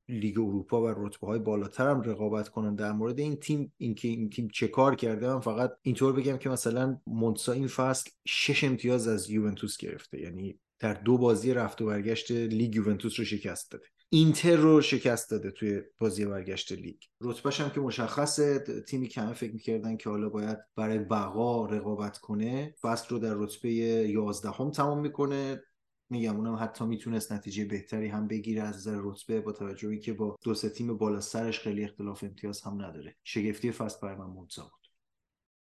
لیگ 0.10 0.40
اروپا 0.40 0.82
و 0.82 0.88
رتبه 0.88 1.28
های 1.28 1.40
بالاتر 1.40 1.90
هم 1.90 2.02
رقابت 2.02 2.50
کنن. 2.50 2.76
در 2.76 2.92
مورد 2.92 3.20
این 3.20 3.36
تیم 3.36 3.74
اینکه 3.78 4.08
این 4.08 4.30
تیم 4.30 4.48
چه 4.48 4.68
کار 4.68 4.96
کرده 4.96 5.28
من 5.28 5.40
فقط 5.40 5.72
اینطور 5.82 6.14
بگم 6.14 6.38
که 6.38 6.50
مثلا 6.50 7.00
مونسا 7.08 7.52
این 7.52 7.68
فصل 7.68 8.12
شش 8.28 8.64
امتیاز 8.64 9.08
از 9.08 9.30
یوونتوس 9.30 9.78
گرفته. 9.78 10.22
یعنی 10.22 10.60
در 10.80 10.94
دو 10.94 11.18
بازی 11.18 11.54
رفت 11.54 11.82
و 11.82 11.86
برگشت 11.86 12.32
لیگ 12.32 12.76
یوونتوس 12.76 13.20
رو 13.20 13.26
شکست 13.26 13.72
داده. 13.72 13.86
اینتر 14.10 14.56
رو 14.56 14.82
شکست 14.82 15.32
داده 15.32 15.52
توی 15.52 15.82
بازی 16.00 16.26
برگشت 16.26 16.72
لیگ. 16.72 16.96
رتبهش 17.22 17.62
هم 17.62 17.70
که 17.70 17.80
مشخصه 17.80 18.60
تیمی 18.88 19.08
که 19.08 19.22
همه 19.22 19.34
فکر 19.34 19.54
می‌کردن 19.54 19.98
که 19.98 20.10
حالا 20.10 20.30
باید 20.30 20.58
برای 20.76 21.00
بقا 21.00 21.66
رقابت 21.66 22.18
کنه 22.18 22.76
فصل 22.82 23.06
رو 23.10 23.20
در 23.20 23.34
رتبه 23.34 23.70
11 23.70 24.50
هم 24.50 24.72
تمام 24.72 25.00
می‌کنه. 25.00 25.64
میگم 26.10 26.38
اونم 26.38 26.56
حتی 26.56 26.86
می‌تونست 26.86 27.32
نتیجه 27.32 27.66
بهتری 27.66 28.08
هم 28.08 28.28
بگیره 28.28 28.62
از 28.62 28.76
نظر 28.76 29.00
رتبه 29.04 29.42
با 29.42 29.52
توجهی 29.52 30.00
که 30.00 30.14
با 30.14 30.38
دو 30.44 30.54
سه 30.54 30.70
تیم 30.70 30.98
بالا 30.98 31.20
سرش 31.20 31.60
خیلی 31.60 31.84
اختلاف 31.84 32.24
امتیاز 32.24 32.62
هم 32.62 32.82
نداره. 32.82 33.16
شگفتی 33.24 33.72
فصل 33.72 34.00
برای 34.02 34.16
من 34.18 34.26
مونسا 34.26 34.64
بود. 34.64 34.88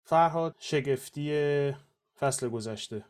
فرهاد 0.03 0.55
شگفتی 0.59 1.31
فصل 2.19 2.49
گذشته. 2.49 3.05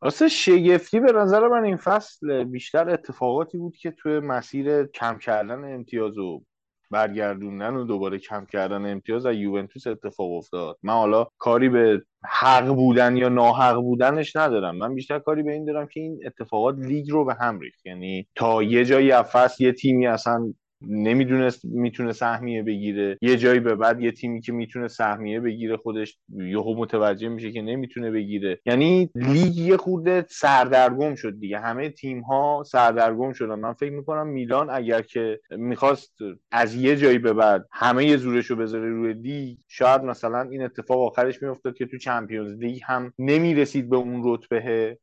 راست 0.00 0.28
شگفتی 0.28 1.00
به 1.00 1.12
نظر 1.12 1.48
من 1.48 1.64
این 1.64 1.76
فصل 1.76 2.44
بیشتر 2.44 2.90
اتفاقاتی 2.90 3.58
بود 3.58 3.76
که 3.76 3.90
توی 3.90 4.20
مسیر 4.20 4.86
کم 4.86 5.18
کردن 5.18 5.74
امتیاز 5.74 6.18
و 6.18 6.44
برگردوندن 6.92 7.74
و 7.74 7.84
دوباره 7.84 8.18
کم 8.18 8.46
کردن 8.52 8.92
امتیاز 8.92 9.26
از 9.26 9.36
یوونتوس 9.36 9.86
اتفاق 9.86 10.32
افتاد. 10.32 10.78
من 10.82 10.92
حالا 10.92 11.26
کاری 11.38 11.68
به 11.68 12.02
حق 12.24 12.66
بودن 12.66 13.16
یا 13.16 13.28
ناحق 13.28 13.76
بودنش 13.76 14.36
ندارم. 14.36 14.76
من 14.76 14.94
بیشتر 14.94 15.18
کاری 15.18 15.42
به 15.42 15.52
این 15.52 15.64
دارم 15.64 15.86
که 15.86 16.00
این 16.00 16.20
اتفاقات 16.26 16.76
لیگ 16.78 17.10
رو 17.10 17.24
به 17.24 17.34
هم 17.34 17.60
ریخت. 17.60 17.86
یعنی 17.86 18.28
تا 18.34 18.62
یه 18.62 18.84
جایی 18.84 19.22
فصل 19.22 19.64
یه 19.64 19.72
تیمی 19.72 20.06
اصلا 20.06 20.54
نمی‌دونست 20.88 21.64
می‌تونه 21.64 22.12
سهمیه 22.12 22.62
بگیره. 22.62 23.18
یه 23.22 23.36
جایی 23.36 23.60
به 23.60 23.74
بعد 23.74 24.00
یه 24.00 24.12
تیمی 24.12 24.40
که 24.40 24.52
می‌تونه 24.52 24.88
سهمیه 24.88 25.40
بگیره 25.40 25.76
خودش 25.76 26.18
یهو 26.36 26.74
متوجه 26.74 27.28
میشه 27.28 27.52
که 27.52 27.62
نمی‌تونه 27.62 28.10
بگیره. 28.10 28.60
یعنی 28.66 29.10
لیگ 29.14 29.56
یه 29.56 29.76
خورده 29.76 30.26
سردرگم 30.28 31.14
شد 31.14 31.40
دیگه. 31.40 31.58
همه 31.58 31.88
تیم 31.88 32.20
ها 32.20 32.62
سردرگم 32.66 33.32
شدن. 33.32 33.54
من 33.54 33.72
فکر 33.72 33.92
می‌کنم 33.92 34.26
میلان 34.26 34.70
اگر 34.70 35.02
که 35.02 35.40
می‌خواست 35.50 36.16
از 36.50 36.74
یه 36.74 36.96
جایی 36.96 37.18
به 37.18 37.32
بعد 37.32 37.66
همه 37.72 38.06
یه 38.06 38.16
زورش 38.16 38.46
رو 38.46 38.56
بذاره 38.56 38.88
روی 38.88 39.12
لیگ 39.12 39.56
شاید 39.68 40.02
مثلا 40.02 40.42
این 40.42 40.62
اتفاق 40.62 40.98
آخرش 41.00 41.42
میافتاد 41.42 41.74
که 41.74 41.86
تو 41.86 41.98
چمپیونز 41.98 42.58
لیگ 42.58 42.80
هم 42.84 43.12
نمی‌رسید 43.18 43.90
به 43.90 43.96
اون 43.96 44.20
رتبه. 44.24 44.98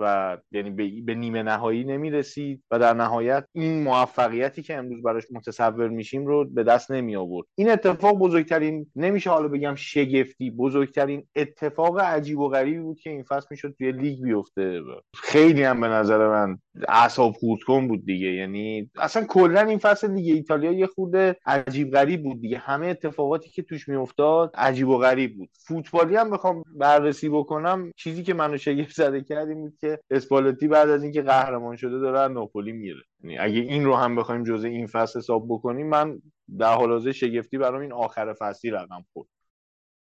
و 0.00 0.36
یعنی 0.52 0.70
به, 1.02 1.14
نیمه 1.14 1.42
نهایی 1.42 1.84
نمی 1.84 2.10
رسید 2.10 2.62
و 2.70 2.78
در 2.78 2.94
نهایت 2.94 3.44
این 3.52 3.82
موفقیتی 3.82 4.62
که 4.62 4.76
امروز 4.76 5.02
براش 5.02 5.24
متصور 5.30 5.88
میشیم 5.88 6.26
رو 6.26 6.44
به 6.44 6.62
دست 6.62 6.90
نمی 6.90 7.16
آورد 7.16 7.46
این 7.54 7.70
اتفاق 7.70 8.18
بزرگترین 8.18 8.86
نمیشه 8.96 9.30
حالا 9.30 9.48
بگم 9.48 9.74
شگفتی 9.74 10.50
بزرگترین 10.50 11.26
اتفاق 11.36 12.00
عجیب 12.00 12.38
و 12.38 12.48
غریبی 12.48 12.80
بود 12.80 13.00
که 13.00 13.10
این 13.10 13.22
فصل 13.22 13.46
می‌شد 13.50 13.74
توی 13.78 13.92
لیگ 13.92 14.22
بیفته. 14.22 14.80
خیلی 15.14 15.62
هم 15.62 15.80
به 15.80 15.88
نظر 15.88 16.28
من 16.28 16.58
اعصاب 16.88 17.32
خورد 17.32 17.62
کن 17.62 17.88
بود 17.88 18.06
دیگه. 18.06 18.32
یعنی 18.32 18.90
اصلا 18.96 19.24
کلا 19.24 19.60
این 19.60 19.78
فصل 19.78 20.14
دیگه 20.14 20.34
ایتالیا 20.34 20.72
یه 20.72 20.86
خورده 20.86 21.36
عجیب 21.46 21.90
غریب 21.90 22.22
بود 22.22 22.40
دیگه. 22.40 22.58
همه 22.58 22.86
اتفاقاتی 22.86 23.50
که 23.50 23.62
توش 23.62 23.88
میافتاد 23.88 24.50
عجیب 24.54 24.88
و 24.88 24.98
غریب 24.98 25.36
بود. 25.36 25.48
فوتبالی 25.66 26.16
هم 26.16 26.30
بخوام 26.30 26.62
بررسی 26.76 27.28
بکنم 27.28 27.92
چیزی 27.96 28.22
که 28.22 28.34
منو 28.34 28.56
شگفت 28.56 28.94
زده 28.94 29.20
کرد 29.20 29.54
بود 29.54 29.74
که 29.80 29.89
اسپالتی 30.10 30.68
بعد 30.68 30.90
از 30.90 31.02
اینکه 31.02 31.22
قهرمان 31.22 31.76
شده 31.76 31.98
داره 31.98 32.32
ناپولی 32.32 32.72
میره. 32.72 33.02
یعنی 33.22 33.38
اگه 33.38 33.60
این 33.60 33.84
رو 33.84 33.96
هم 33.96 34.16
بخوایم 34.16 34.44
جزء 34.44 34.68
این 34.68 34.86
فصل 34.86 35.18
حساب 35.18 35.46
بکنیم 35.48 35.86
من 35.86 36.22
در 36.58 36.74
حال 36.74 36.90
حاضر 36.90 37.12
شگفتی 37.12 37.58
برام 37.58 37.80
این 37.80 37.92
آخر 37.92 38.32
فصلی 38.32 38.70
رقم 38.70 39.04
خورد. 39.12 39.28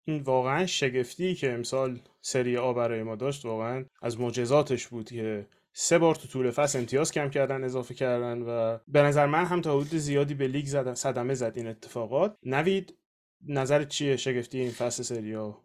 این 0.05 0.22
واقعا 0.22 0.66
شگفتی 0.66 1.34
که 1.34 1.53
امسال 1.53 1.99
سری 2.20 2.57
آ 2.57 2.72
برای 2.72 3.03
ما 3.03 3.16
داشت. 3.16 3.45
واقعا 3.45 3.84
از 4.03 4.20
معجزاتش 4.20 4.86
بود 4.86 5.11
که 5.11 5.47
سه 5.72 5.99
بار 5.99 6.14
تو 6.14 6.28
طول 6.28 6.51
فصل 6.51 6.78
امتیاز 6.78 7.12
کم 7.12 7.30
کردن 7.30 7.64
اضافه 7.64 7.95
کردن 7.95 8.43
و 8.43 8.78
به 8.89 9.03
نظر 9.03 9.26
من 9.26 9.45
هم 9.45 9.61
تا 9.61 9.76
حدود 9.76 9.99
زیادی 9.99 10.34
به 10.34 10.49
لیگ 10.49 10.66
زدن 10.66 10.95
صدمه 10.95 11.34
زد 11.34 11.53
این 11.57 11.66
اتفاقات. 11.66 12.36
نوید 12.43 12.95
نظر 13.47 13.84
چیه 13.84 14.16
شگفتی 14.16 14.61
این 14.61 14.70
فصل 14.70 15.03
سریا 15.03 15.59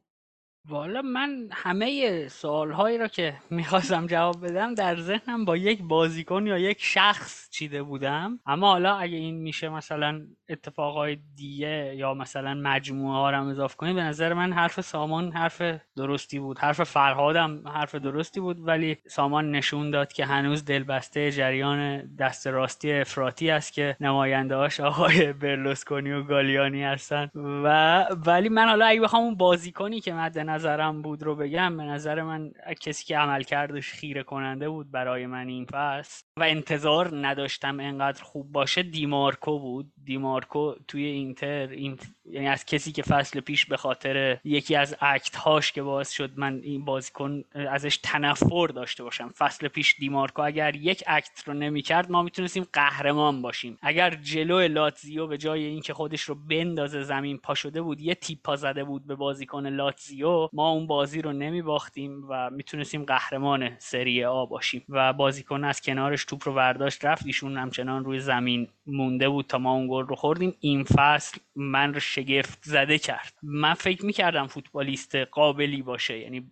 والا 0.69 1.01
من 1.01 1.49
همه 1.51 2.27
سوالهایی 2.27 2.97
را 2.97 3.07
که 3.07 3.33
می‌خواستم 3.49 4.07
جواب 4.07 4.45
بدم 4.45 4.75
در 4.75 4.95
ذهنم 4.95 5.45
با 5.45 5.57
یک 5.57 5.81
بازیکن 5.83 6.47
یا 6.47 6.57
یک 6.57 6.77
شخص 6.81 7.49
چیده 7.49 7.83
بودم. 7.83 8.39
اما 8.45 8.71
حالا 8.71 8.95
اگه 8.95 9.17
این 9.17 9.35
میشه 9.35 9.69
مثلا 9.69 10.21
اتفاقای 10.49 11.17
دیگه 11.35 11.95
یا 11.95 12.13
مثلا 12.13 12.53
مجموعه 12.53 13.17
ها 13.17 13.31
رو 13.31 13.47
اضافه 13.47 13.75
کنیم 13.75 13.95
به 13.95 14.03
نظر 14.03 14.33
من 14.33 14.53
حرف 14.53 14.81
سامان 14.81 15.31
حرف 15.31 15.61
درستی 15.95 16.39
بود. 16.39 16.59
حرف 16.59 16.81
فرهادم 16.81 17.67
حرف 17.67 17.95
درستی 17.95 18.39
بود 18.39 18.67
ولی 18.67 18.97
سامان 19.07 19.51
نشون 19.51 19.91
داد 19.91 20.13
که 20.13 20.25
هنوز 20.25 20.65
دلبسته 20.65 21.31
جریان 21.31 22.15
دست 22.15 22.47
راستی 22.47 22.93
افراطی 22.93 23.49
است 23.49 23.73
که 23.73 23.97
نماینده 23.99 24.55
هاش 24.55 24.79
آقای 24.79 25.33
برلوسکونی 25.33 26.11
و 26.11 26.23
گالیانی 26.23 26.83
هستن. 26.83 27.29
و 27.35 28.03
ولی 28.25 28.49
من 28.49 28.67
حالا 28.67 28.85
اگه 28.85 29.01
بخوام 29.01 29.23
اون 29.23 29.35
بازیکنی 29.35 30.01
که 30.01 30.13
مد 30.13 30.52
نظرم 30.53 31.01
بود 31.01 31.23
رو 31.23 31.35
بگم 31.35 31.77
به 31.77 31.83
نظر 31.83 32.21
من 32.21 32.51
کسی 32.81 33.05
که 33.05 33.17
عمل 33.17 33.43
کردش 33.43 33.91
خیره 33.91 34.23
کننده 34.23 34.69
بود 34.69 34.91
برای 34.91 35.25
من 35.25 35.47
این 35.47 35.65
فصل 35.65 36.23
و 36.39 36.43
انتظار 36.43 37.27
نداشتم 37.27 37.79
انقدر 37.79 38.23
خوب 38.23 38.51
باشه 38.51 38.83
دیمارکو 38.83 39.59
بود. 39.59 39.91
دیمارکو 40.03 40.73
توی 40.87 41.05
اینتر 41.05 41.67
این 41.67 41.97
یعنی 42.25 42.47
از 42.47 42.65
کسی 42.65 42.91
که 42.91 43.03
فصل 43.03 43.39
پیش 43.39 43.65
به 43.65 43.77
خاطر 43.77 44.37
یکی 44.43 44.75
از 44.75 44.95
اکت 45.01 45.35
هاش 45.35 45.71
که 45.71 45.81
باعث 45.83 46.11
شد 46.11 46.31
من 46.35 46.59
این 46.63 46.85
بازیکن 46.85 47.43
ازش 47.69 47.97
تنفر 47.97 48.67
داشته 48.67 49.03
باشم. 49.03 49.29
فصل 49.37 49.67
پیش 49.67 49.95
دیمارکو 49.99 50.41
اگر 50.41 50.75
یک 50.75 51.03
اکت 51.07 51.43
رو 51.45 51.53
نمی‌کرد 51.53 52.11
ما 52.11 52.23
می‌تونستیم 52.23 52.67
قهرمان 52.73 53.41
باشیم. 53.41 53.77
اگر 53.81 54.15
جلو 54.15 54.67
لاتزیو 54.67 55.27
به 55.27 55.37
جای 55.37 55.63
اینکه 55.63 55.93
خودش 55.93 56.21
رو 56.21 56.35
بندازه 56.35 57.03
زمین 57.03 57.37
پا 57.37 57.53
شده 57.53 57.81
بود 57.81 58.01
یه 58.01 58.15
تیپا 58.15 58.55
زده 58.55 58.83
بود 58.83 59.07
به 59.07 59.15
بازیکن 59.15 59.67
لاتزیو 59.67 60.49
ما 60.53 60.69
اون 60.69 60.87
بازی 60.87 61.21
رو 61.21 61.33
نمی 61.33 61.61
باختیم 61.61 62.25
و 62.29 62.49
می‌تونستیم 62.49 63.03
قهرمان 63.03 63.69
سری 63.79 64.25
آ 64.25 64.45
باشیم. 64.45 64.83
و 64.89 65.13
بازیکن 65.13 65.63
از 65.63 65.81
کنارش 65.81 66.25
توپ 66.25 66.47
رو 66.47 66.53
برداشت 66.53 67.05
رفت. 67.05 67.25
ایشون 67.25 67.57
همچنان 67.57 68.05
روی 68.05 68.19
زمین 68.19 68.67
مونده 68.87 69.29
بود 69.29 69.45
تا 69.45 69.57
ما 69.57 69.73
اون 69.73 69.87
گل 69.87 70.07
رو 70.07 70.15
خوردیم. 70.15 70.53
این 70.59 70.83
فصل 70.83 71.39
من 71.55 71.93
رو 71.93 71.99
شگفت 72.15 72.59
زده 72.63 72.97
کرد. 72.97 73.33
من 73.43 73.73
فکر 73.73 74.05
می‌کردم 74.05 74.47
فوتبالیست 74.47 75.15
قابلی 75.15 75.81
باشه 75.81 76.19
یعنی 76.19 76.51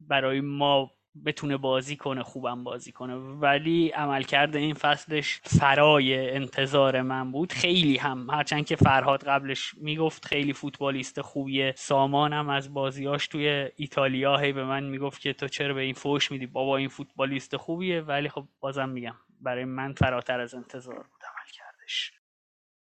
برای 0.00 0.40
ما 0.40 0.90
بتونه 1.24 1.56
بازی 1.56 1.96
کنه 1.96 2.22
خوبم 2.22 2.64
بازی 2.64 2.92
کنه. 2.92 3.14
ولی 3.14 3.88
عملکرد 3.88 4.56
این 4.56 4.74
فصلش 4.74 5.40
فرای 5.44 6.30
انتظار 6.30 7.02
من 7.02 7.32
بود. 7.32 7.52
خیلی 7.52 7.96
هم 7.96 8.30
هرچند 8.30 8.66
که 8.66 8.76
فرهاد 8.76 9.24
قبلش 9.24 9.74
می‌گفت 9.76 10.24
خیلی 10.26 10.52
فوتبالیست 10.52 11.20
خوبیه 11.20 11.74
سامانم 11.76 12.48
از 12.48 12.74
بازیاش 12.74 13.28
توی 13.28 13.70
ایتالیا 13.76 14.36
هی 14.36 14.52
به 14.52 14.64
من 14.64 14.84
می‌گفت 14.84 15.20
که 15.20 15.32
تو 15.32 15.48
چرا 15.48 15.74
به 15.74 15.80
این 15.80 15.94
فوش 15.94 16.30
میدی؟ 16.32 16.46
بابا 16.46 16.76
این 16.76 16.88
فوتبالیست 16.88 17.56
خوبیه. 17.56 18.00
ولی 18.00 18.28
خب 18.28 18.48
بازم 18.60 18.88
میگم 18.88 19.14
برای 19.40 19.64
من 19.64 19.92
فراتر 19.92 20.40
از 20.40 20.54
انتظار 20.54 20.94
بود 20.94 21.22
عملکردش. 21.22 22.19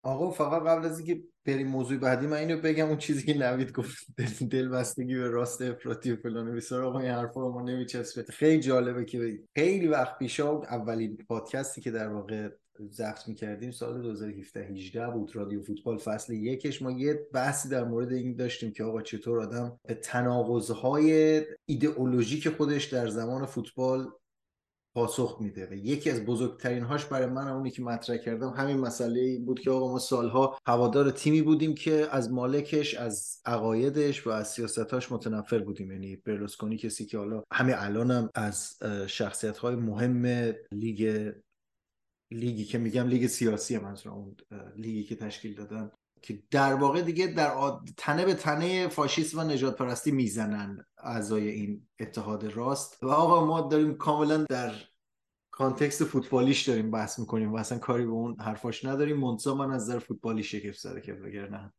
آقا 0.08 0.32
فقط 0.32 0.62
قبل 0.62 0.86
از 0.86 1.00
اینکه 1.00 1.24
بریم 1.46 1.68
موضوع 1.68 1.98
بعدی 1.98 2.28
من 2.28 2.38
اینو 2.38 2.62
بگم 2.62 2.88
اون 2.88 2.98
چیزی 2.98 3.26
که 3.26 3.38
نوید 3.38 3.72
گفت 3.72 4.06
دل, 4.18 4.48
دل 4.48 4.70
بستگی 4.70 5.16
به 5.16 5.28
راست 5.28 5.62
افراطی 5.62 6.12
و 6.12 6.16
فلان 6.16 6.54
بیسار 6.54 6.84
آقا 6.84 7.00
این 7.00 7.12
حرفا 7.12 7.42
رو 7.42 7.52
ما 7.52 7.62
نمیچسبه. 7.62 8.24
خیلی 8.24 8.60
جالبه 8.60 9.06
که 9.06 9.40
خیلی 9.56 9.88
وقت 9.88 10.18
پیش 10.18 10.40
اولین 10.40 11.18
پادکستی 11.18 11.82
که 11.82 11.92
در 11.92 12.08
واقع 12.08 12.50
ضبط 12.92 13.28
می‌کردیم 13.28 13.72
سال 13.72 14.02
2017 14.02 14.66
18 14.66 15.08
بود. 15.08 15.36
رادیو 15.36 15.64
فوتبال 15.64 15.98
فصل 15.98 16.34
یکش. 16.34 16.82
ما 16.82 16.92
یه 16.92 17.28
بحثی 17.34 17.70
در 17.70 17.84
مورد 17.84 18.14
این 18.14 18.36
داشتیم 18.36 18.72
که 18.72 18.84
آقا 18.84 19.02
چطور 19.02 19.40
آدم 19.40 19.80
به 19.88 19.94
تناقضهای 19.94 21.42
ایدئولوژیک 21.66 22.50
خودش 22.50 22.86
در 22.86 23.08
زمان 23.08 23.46
فوتبال 23.46 24.12
پاسخ 24.98 25.38
میده 25.42 25.68
و 25.70 25.74
یکی 25.74 26.10
از 26.10 26.26
بزرگترین 26.26 26.84
هاش 26.84 27.06
برای 27.06 27.28
من 27.28 27.48
اونی 27.48 27.72
که 27.72 27.82
مطرح 27.82 28.18
کردم 28.18 28.50
همین 28.50 28.78
مسئله 28.78 29.20
این 29.20 29.46
بود 29.46 29.60
که 29.60 29.72
آقا 29.72 29.92
ما 29.92 30.00
سالها 30.00 30.60
هوادار 30.68 31.12
تیمی 31.12 31.42
بودیم 31.42 31.76
که 31.76 32.08
از 32.12 32.32
مالکش 32.32 32.96
از 32.96 33.42
عقایدش 33.46 34.28
و 34.28 34.30
از 34.30 34.52
سیاستاش 34.52 35.12
متنفر 35.12 35.60
بودیم. 35.60 35.92
یعنی 35.92 36.16
برلوسکونی 36.16 36.78
کسی 36.78 37.06
که 37.06 37.18
حالا 37.18 37.44
همین 37.54 37.76
الانم 37.78 38.30
از 38.36 38.78
شخصیت 39.08 39.58
های 39.58 39.76
مهم 39.76 40.54
لیگ 40.72 41.32
لیگی 42.32 42.66
که 42.66 42.78
میگم 42.78 43.08
لیگ 43.08 43.28
سیاسی 43.28 43.78
منظورم 43.78 44.16
اون 44.16 44.36
لیگی 44.76 45.04
که 45.04 45.16
تشکیل 45.16 45.56
دادن 45.56 45.92
که 46.22 46.44
در 46.52 46.74
واقع 46.74 47.02
دیگه 47.02 47.28
در 47.28 47.80
تنه 47.98 48.26
به 48.26 48.34
تنه 48.34 48.88
فاشیسم 48.88 49.40
و 49.40 49.44
نجات 49.44 49.78
پرستی 49.78 50.12
می‌زنن 50.12 50.86
اعضای 50.98 51.48
این 51.48 51.88
اتحاد 52.00 52.46
راست. 52.46 53.04
و 53.04 53.08
آقا 53.08 53.46
ما 53.46 53.62
داریم 53.62 53.98
کاملا 53.98 54.46
در 54.50 54.74
کانتکست 55.52 56.04
فوتبالیش 56.04 56.68
داریم 56.70 56.92
بحث 56.92 57.20
می‌کنیم 57.20 57.54
و 57.54 57.58
اصلا 57.58 57.78
کاری 57.78 58.06
به 58.06 58.12
اون 58.12 58.40
حرفاش 58.40 58.86
نداریم. 58.86 59.18
منتها 59.18 59.56
من 59.56 59.72
از 59.72 59.90
در 59.90 60.00
فوتبالی 60.00 60.44
شگفت 60.44 60.80
زده 60.80 61.02
که 61.02 61.14
نه 61.52 61.74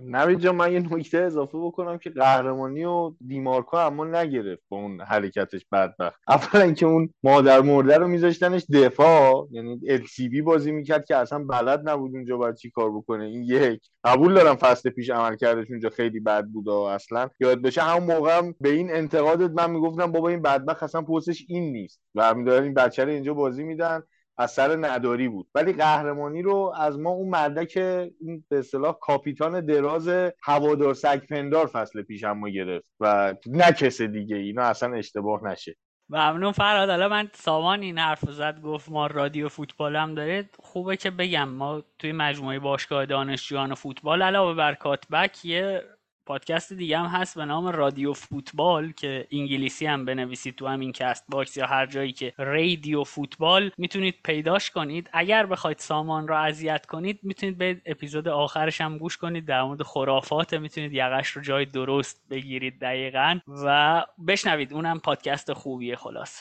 نوید 0.00 0.38
جان 0.38 0.54
من 0.56 0.72
یه 0.72 0.80
نکته 0.96 1.18
اضافه 1.18 1.58
بکنم 1.58 1.98
که 1.98 2.10
قهرمانی 2.10 2.84
و 2.84 3.12
دیمارکو 3.26 3.76
اما 3.76 4.04
نگرفت 4.04 4.62
با 4.68 4.76
اون 4.76 5.00
حرکتش 5.00 5.66
بدبخت. 5.72 6.20
اولا 6.28 6.64
اینکه 6.64 6.86
اون 6.86 7.10
مادر 7.22 7.60
مرده 7.60 7.96
رو 7.96 8.08
میذاشتنش 8.08 8.64
دفاع. 8.72 9.48
یعنی 9.50 9.80
ال 9.88 10.42
بازی 10.44 10.72
می‌کرد 10.72 11.04
که 11.04 11.16
اصلا 11.16 11.44
بلد 11.44 11.88
نبود 11.88 12.14
اونجا 12.14 12.36
باید 12.36 12.54
چی 12.54 12.70
کار 12.70 12.90
بکنه. 12.92 13.24
این 13.24 13.42
یک. 13.42 13.82
قبول 14.04 14.34
دارم 14.34 14.56
فصل 14.56 14.90
پیش 14.90 15.10
عمل 15.10 15.36
کردش 15.36 15.70
اونجا 15.70 15.90
خیلی 15.90 16.20
بد 16.20 16.44
بود 16.44 16.68
و 16.68 16.72
اصلا 16.72 17.28
یاد 17.40 17.62
بشه 17.62 17.82
همون 17.82 18.16
موقع 18.16 18.52
به 18.60 18.68
این 18.68 18.90
انتقادت 18.90 19.50
من 19.50 19.70
می‌گفتم 19.70 20.12
بابا 20.12 20.28
این 20.28 20.42
بدبخت 20.42 20.82
اصلا 20.82 21.02
پستش 21.02 21.44
این 21.48 21.72
نیست. 21.72 22.00
و 22.14 22.34
میدارن 22.34 22.64
این 22.64 22.74
بچه 22.74 23.04
رو 23.04 23.10
اینجا 23.10 23.34
بازی 23.34 23.64
میدن. 23.64 24.02
از 24.38 24.50
سر 24.50 24.76
نداری 24.80 25.28
بود. 25.28 25.48
ولی 25.54 25.72
قهرمانی 25.72 26.42
رو 26.42 26.72
از 26.76 26.98
ما 26.98 27.10
اون 27.10 27.28
مردک 27.28 27.76
این 28.20 28.44
به 28.48 28.58
اصطلاح 28.58 28.96
کاپیتان 29.00 29.66
دراز 29.66 30.08
هوادار 30.42 30.94
سگ 30.94 31.26
پندار 31.26 31.66
فصل 31.66 32.02
پیش 32.02 32.24
ما 32.24 32.48
گرفت 32.48 32.90
و 33.00 33.34
نه 33.46 33.72
کس 33.72 34.02
دیگه 34.02 34.36
اینا 34.36 34.62
اصلا 34.62 34.94
اشتباه 34.94 35.44
نشه. 35.44 35.76
ممنون 36.08 36.52
فراد 36.52 36.90
حالا 36.90 37.08
من 37.08 37.28
سامان 37.32 37.82
این 37.82 37.98
حرف 37.98 38.30
زد 38.30 38.60
گفت 38.60 38.90
ما 38.90 39.06
رادیو 39.06 39.48
فوتبال 39.48 39.96
هم 39.96 40.14
داره. 40.14 40.50
خوبه 40.58 40.96
که 40.96 41.10
بگم 41.10 41.48
ما 41.48 41.82
توی 41.98 42.12
مجموعه 42.12 42.58
باشگاه 42.58 43.06
دانشجویان 43.06 43.74
فوتبال 43.74 44.22
علاوه 44.22 44.54
بر 44.54 44.74
کاتبک 44.74 45.44
یه 45.44 45.82
پادکست 46.26 46.72
دیگه 46.72 46.98
هم 46.98 47.06
هست 47.06 47.34
به 47.34 47.44
نام 47.44 47.66
رادیو 47.66 48.12
فوتبال 48.12 48.92
که 48.92 49.26
انگلیسی 49.32 49.86
هم 49.86 50.04
بنویسید 50.04 50.54
تو 50.54 50.66
همین 50.66 50.92
Castbox 50.92 51.56
یا 51.56 51.66
هر 51.66 51.86
جایی 51.86 52.12
که 52.12 52.32
رادیو 52.38 53.04
فوتبال 53.04 53.70
می‌تونید 53.78 54.14
پیداش 54.24 54.70
کنید. 54.70 55.10
اگر 55.12 55.46
بخواید 55.46 55.78
سامان 55.78 56.28
را 56.28 56.38
اذیت 56.38 56.86
کنید 56.86 57.20
می‌تونید 57.22 57.58
به 57.58 57.80
اپیزود 57.86 58.28
آخرش 58.28 58.80
هم 58.80 58.98
گوش 58.98 59.16
کنید. 59.16 59.46
در 59.46 59.62
مورد 59.62 59.82
خرافات 59.82 60.54
می‌تونید 60.54 60.92
یقش 60.92 61.30
رو 61.30 61.42
جای 61.42 61.64
درست 61.64 62.28
بگیرید 62.30 62.80
دقیقا 62.80 63.38
و 63.48 64.04
بشنوید. 64.28 64.72
اونم 64.72 65.00
پادکست 65.00 65.52
خوبیه 65.52 65.96
خلاص 65.96 66.40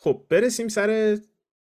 خب 0.00 0.22
برسیم 0.30 0.68
سر 0.68 1.18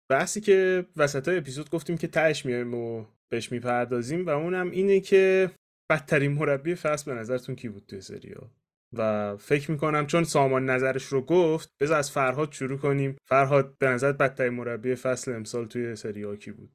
بحثی 0.08 0.40
که 0.40 0.86
وسط 0.96 1.28
اپیزود 1.28 1.70
گفتیم 1.70 1.98
که 1.98 2.06
تهش 2.06 2.46
میایم 2.46 2.74
و 2.74 3.04
بهش 3.28 3.52
می‌پردازیم 3.52 4.26
و 4.26 4.30
اونم 4.30 4.70
اینه 4.70 5.00
که 5.00 5.50
بدترین 5.90 6.32
مربی 6.32 6.74
فصل 6.74 7.14
به 7.14 7.20
نظرتون 7.20 7.54
کی 7.54 7.68
بود 7.68 7.84
توی 7.88 8.00
سریا 8.00 8.50
و 8.92 9.36
فکر 9.36 9.70
می‌کنم 9.70 10.06
چون 10.06 10.24
سامان 10.24 10.70
نظرش 10.70 11.04
رو 11.04 11.20
گفت 11.20 11.72
بذار 11.80 11.98
از 11.98 12.10
فرهاد 12.10 12.52
شروع 12.52 12.78
کنیم. 12.78 13.16
فرهاد 13.24 13.78
به 13.78 13.88
نظر 13.88 14.12
بدترین 14.12 14.52
مربی 14.52 14.94
فصل 14.94 15.32
امسال 15.34 15.66
توی 15.66 15.96
سریا 15.96 16.36
کی 16.36 16.50
بود؟ 16.50 16.70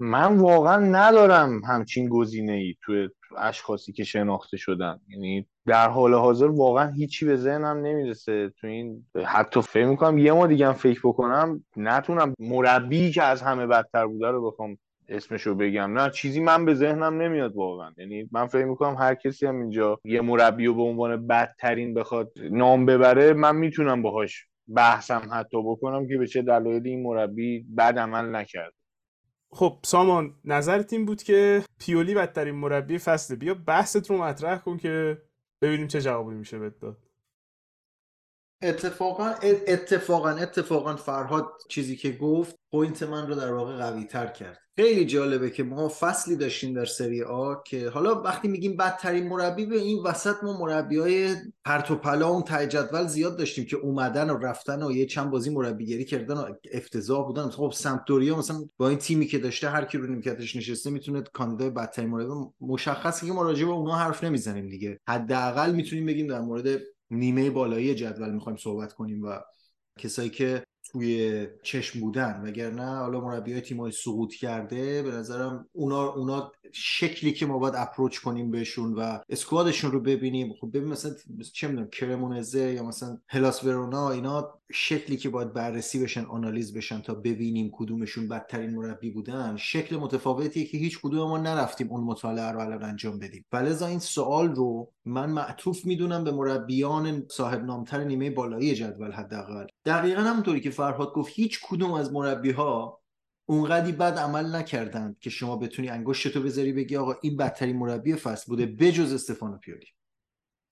من 0.00 0.36
واقعا 0.36 0.76
ندارم 0.76 1.64
همچین 1.64 2.08
گزینه 2.08 2.52
ای 2.52 2.74
توی 2.82 3.08
اشخاصی 3.36 3.92
که 3.92 4.04
شناخته 4.04 4.56
شدن. 4.56 5.00
یعنی 5.08 5.48
در 5.66 5.88
حال 5.88 6.14
حاضر 6.14 6.46
واقعا 6.46 6.90
هیچی 6.90 7.26
به 7.26 7.36
ذهنم 7.36 7.76
نمی‌رسه. 7.86 8.52
تو 8.60 8.66
این 8.66 9.06
حتی 9.26 9.62
فکر 9.62 9.86
می‌کنم 9.86 10.18
یه 10.18 10.32
ما 10.32 10.46
دیگه 10.46 10.72
فکر 10.72 11.00
بکنم 11.04 11.64
نتونم 11.76 12.34
مربی 12.38 13.12
که 13.12 13.22
از 13.22 13.42
همه 13.42 13.66
بدتر 13.66 14.06
بوده 14.06 14.26
رو 14.26 14.50
بخوام 14.50 14.78
اسمشو 15.08 15.54
بگم. 15.54 15.98
نه 15.98 16.10
چیزی 16.10 16.40
من 16.40 16.64
به 16.64 16.74
ذهنم 16.74 17.22
نمیاد 17.22 17.56
واقعا. 17.56 17.92
یعنی 17.98 18.28
من 18.32 18.46
فکر 18.46 18.64
می‌کنم 18.64 18.96
هر 18.96 19.14
کسی 19.14 19.46
هم 19.46 19.60
اینجا 19.60 20.00
یه 20.04 20.20
مربی 20.20 20.66
رو 20.66 20.74
به 20.74 20.82
عنوان 20.82 21.26
بدترین 21.26 21.94
بخواد 21.94 22.32
نام 22.50 22.86
ببره 22.86 23.32
من 23.32 23.56
می‌تونم 23.56 24.02
باهاش 24.02 24.46
بحثم 24.74 25.28
حتی 25.32 25.62
بکنم 25.62 26.08
که 26.08 26.18
به 26.18 26.26
چه 26.26 26.42
دلایلی 26.42 26.90
این 26.90 27.02
مربی 27.02 27.66
بد 27.78 27.98
عمل 27.98 28.36
نکرد. 28.36 28.72
خب 29.50 29.78
سامان 29.82 30.34
نظرت 30.44 30.92
این 30.92 31.04
بود 31.04 31.22
که 31.22 31.62
پیولی 31.78 32.14
بدترین 32.14 32.54
مربی 32.54 32.98
فصله. 32.98 33.36
بیا 33.36 33.54
بحثت 33.54 34.10
رو 34.10 34.18
مطرح 34.18 34.58
کن 34.58 34.76
که 34.76 35.22
ببینیم 35.62 35.86
چه 35.86 36.00
جوابی 36.00 36.34
میشه 36.34 36.58
بهت 36.58 36.78
داد. 36.78 36.96
اتفاقا 38.62 39.34
اتفاقا 39.42 40.30
اتفاقا 40.30 40.96
فرهاد 40.96 41.52
چیزی 41.68 41.96
که 41.96 42.12
گفت 42.12 42.56
point 42.70 43.02
من 43.02 43.26
رو 43.26 43.34
در 43.34 43.52
واقع 43.52 43.76
قوی 43.76 44.04
تر 44.04 44.26
کرد. 44.26 44.67
خیلی 44.78 45.04
جالبه 45.04 45.50
که 45.50 45.62
ما 45.62 45.88
فصلی 45.88 46.36
داشتیم 46.36 46.74
در 46.74 46.84
سری 46.84 47.22
آ 47.22 47.54
که 47.66 47.88
حالا 47.88 48.22
وقتی 48.22 48.48
میگیم 48.48 48.76
بدترین 48.76 49.28
مربی 49.28 49.66
به 49.66 49.78
این 49.78 50.02
وسط 50.02 50.34
ما 50.42 50.58
مربی 50.60 50.98
های 50.98 51.34
پرت 51.64 51.90
و 51.90 51.96
پلا 51.96 52.28
اون 52.28 52.42
ته 52.42 52.66
جدول 52.66 53.06
زیاد 53.06 53.38
داشتیم 53.38 53.64
که 53.64 53.76
اومدن 53.76 54.30
و 54.30 54.38
رفتن 54.38 54.82
و 54.82 54.92
یه 54.92 55.06
چند 55.06 55.30
بازی 55.30 55.50
مربیگری 55.50 56.04
کردن 56.04 56.34
و 56.34 56.54
افتضاح 56.72 57.26
بودن. 57.26 57.48
خب 57.48 57.72
سمپدوریا 57.74 58.38
مثلا 58.38 58.64
با 58.76 58.88
این 58.88 58.98
تیمی 58.98 59.26
که 59.26 59.38
داشته 59.38 59.68
هر 59.68 59.84
کی 59.84 59.98
رو 59.98 60.06
نیمکتش 60.06 60.56
نشسته 60.56 60.90
می‌تونه 60.90 61.22
کاندیدای 61.32 61.70
بدترین 61.70 62.10
مربی 62.10 62.32
مشخصه 62.60 63.26
که 63.26 63.32
ما 63.32 63.42
راجع 63.42 63.64
به 63.66 63.72
اونها 63.72 63.96
حرف 63.96 64.24
نمی‌زنیم 64.24 64.68
دیگه. 64.68 65.00
حداقل 65.08 65.74
می‌تونیم 65.74 66.06
بگیم 66.06 66.26
در 66.26 66.40
مورد 66.40 66.80
نیمه 67.10 67.50
بالایی 67.50 67.94
جدول 67.94 68.30
می‌خوایم 68.30 68.56
صحبت 68.56 68.92
کنیم 68.92 69.22
و 69.22 69.40
کسایی 69.98 70.30
که 70.30 70.62
توی 70.92 71.46
چشم 71.62 72.00
بودن 72.00 72.40
وگرنه 72.44 72.96
حالا 72.96 73.20
مربی 73.20 73.52
های 73.52 73.60
تیم 73.60 73.80
های 73.80 73.92
سقوط 73.92 74.34
کرده 74.34 75.02
به 75.02 75.10
نظرم 75.10 75.66
اونا, 75.72 76.12
اونا 76.12 76.52
شکلی 76.72 77.32
که 77.32 77.46
ما 77.46 77.58
باید 77.58 77.74
اپروچ 77.76 78.18
کنیم 78.18 78.50
بهشون 78.50 78.92
و 78.92 79.18
اسکوادشون 79.28 79.92
رو 79.92 80.00
ببینیم. 80.00 80.54
خب 80.60 80.68
ببین 80.68 80.88
مثلا 80.88 81.12
چه 81.52 81.68
می‌دونم 81.68 81.88
کرمونزه 81.88 82.72
یا 82.72 82.82
مثلا 82.82 83.18
هلاس 83.28 83.64
ورونا 83.64 84.10
اینا 84.10 84.54
شکلی 84.72 85.16
که 85.16 85.28
باید 85.28 85.52
بررسی 85.52 86.02
بشن 86.02 86.24
آنالیز 86.24 86.76
بشن 86.76 87.00
تا 87.00 87.14
ببینیم 87.14 87.70
کدومشون 87.72 88.28
بدترین 88.28 88.70
مربی 88.70 89.10
بودن 89.10 89.56
شکل 89.56 89.96
متفاوتیه 89.96 90.64
که 90.64 90.78
هیچ 90.78 90.98
کدوم 91.02 91.28
ما 91.28 91.38
نرفتیم 91.38 91.88
اون 91.90 92.04
مطالعه 92.04 92.52
رو 92.52 92.60
الان 92.60 92.82
انجام 92.84 93.18
بدیم. 93.18 93.44
ولذا 93.52 93.86
این 93.86 93.98
سوال 93.98 94.54
رو 94.54 94.92
من 95.04 95.30
معطوف 95.30 95.86
می‌دونم 95.86 96.24
به 96.24 96.32
مربیان 96.32 97.22
صاحب 97.30 97.64
نامتر 97.64 98.04
نیمه 98.04 98.30
بالایی 98.30 98.74
جدول 98.74 99.12
حداقل. 99.12 99.66
دقیقا 99.84 100.20
همونطوری 100.20 100.60
که 100.60 100.70
فرهاد 100.78 101.12
گفت 101.12 101.32
هیچ 101.34 101.60
کدوم 101.62 101.92
از 101.92 102.12
مربی 102.12 102.50
ها 102.50 103.00
اونقدی 103.48 103.92
بد 103.92 104.18
عمل 104.18 104.56
نکردند 104.56 105.18
که 105.18 105.30
شما 105.30 105.56
بتونی 105.56 105.88
انگشتتو 105.88 106.42
بذاری 106.42 106.72
بگی 106.72 106.96
آقا 106.96 107.14
این 107.22 107.36
بدترین 107.36 107.76
مربی 107.76 108.14
فصل 108.14 108.44
بوده 108.46 108.66
بجز 108.66 109.12
استفانو 109.12 109.58
پیولی. 109.58 109.86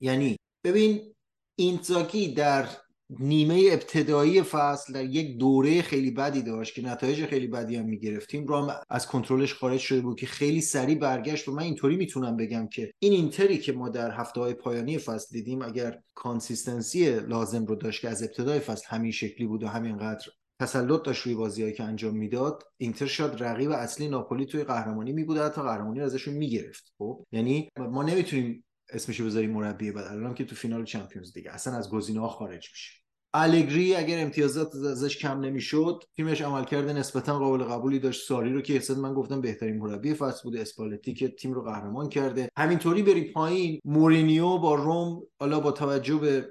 یعنی 0.01 0.37
ببین 0.65 1.15
اینزاگی 1.59 2.35
در 2.35 2.69
نیمه 3.11 3.69
ابتدایی 3.73 4.43
فصل 4.43 4.93
در 4.93 5.05
یک 5.05 5.39
دوره 5.39 5.83
خیلی 5.83 6.11
بدی 6.11 6.43
داشت 6.43 6.75
که 6.75 6.83
نتایج 6.83 7.25
خیلی 7.25 7.47
بدی 7.47 7.77
هم 7.77 7.85
می‌گرفتیم. 7.85 8.47
رو 8.47 8.57
هم 8.57 8.81
از 8.91 9.07
کنترلش 9.07 9.55
خارج 9.55 9.81
شده 9.81 10.01
بود 10.01 10.21
که 10.21 10.27
خیلی 10.27 10.61
سریع 10.61 10.99
برگشت 10.99 11.49
و 11.49 11.53
من 11.53 11.63
اینطوری 11.63 11.97
می‌تونم 11.97 12.37
بگم 12.37 12.69
که 12.69 12.93
این 12.99 13.13
اینتری 13.13 13.59
که 13.59 13.73
ما 13.73 13.89
در 13.89 14.11
هفته 14.11 14.41
های 14.41 14.55
پایانی 14.55 14.99
فصل 14.99 15.29
دیدیم 15.31 15.63
اگر 15.63 15.99
consistency 16.15 17.21
لازم 17.21 17.67
رو 17.67 17.75
داشت 17.75 18.01
که 18.01 18.09
از 18.09 18.23
ابتدای 18.23 18.59
فصل 18.59 18.85
همین 18.89 19.13
شکلی 19.13 19.47
بود 19.47 19.63
و 19.63 19.69
همینقدر 19.69 20.27
تسلط 20.61 21.03
داشت 21.03 21.23
روی 21.23 21.35
بازیهایی 21.35 21.75
که 21.75 21.83
انجام 21.85 22.17
می‌داد 22.17 22.63
اینتر 22.77 23.07
شاید 23.07 23.43
رقیب 23.43 23.71
اصلی 23.71 24.09
ناپولی 24.09 24.47
توی 24.47 24.65
قهرمانی 24.65 25.13
می 25.13 25.25
بود 25.25 25.39
حتی 25.39 25.63
قهرمانی 25.63 26.01
رو 26.01 26.07
ازشون 26.07 26.35
می‌گرفت. 26.35 26.93
خب؟ 26.99 27.25
یعنی 27.33 27.69
ما 27.79 28.03
نمی‌تونیم 28.03 28.65
اسمشو 28.91 29.25
بذاریم 29.27 29.51
مربی 29.51 29.93
بعد. 29.93 30.05
الان 30.05 30.35
که 30.35 30.45
تو 30.45 30.55
فینال 30.55 30.85
چمپیونز 30.85 31.33
دیگه 31.33 31.51
اصلا 31.51 31.77
از 31.77 31.91
گزینه‌ها 31.91 32.29
خارج 32.29 32.69
میشه. 32.73 32.93
الگری 33.35 33.95
اگر 33.95 34.23
امتیازات 34.23 34.75
ازش 34.75 35.19
کم 35.19 35.41
نمی‌شد 35.41 36.03
تیمش 36.17 36.41
عملکرد 36.41 36.91
نسبتا 36.91 37.39
قابل 37.39 37.65
قبولی 37.65 37.99
داشت. 37.99 38.29
ساری 38.29 38.53
رو 38.53 38.61
که 38.61 38.77
اصلا 38.77 38.97
من 38.97 39.15
گفتم 39.15 39.41
بهترین 39.41 39.79
مربی 39.79 40.15
فصل 40.15 40.43
بوده 40.43 40.61
اسپالتی 40.61 41.15
که 41.15 41.29
تیم 41.29 41.53
رو 41.53 41.63
قهرمان 41.63 42.09
کرده. 42.09 42.49
همینطوری 42.59 43.03
بری 43.03 43.33
پایین. 43.33 43.81
مورینیو 43.85 44.59
با 44.59 44.75
روم 44.75 45.23
حالا 45.41 45.61
با 45.61 45.73
توجه 45.73 46.17
به 46.17 46.49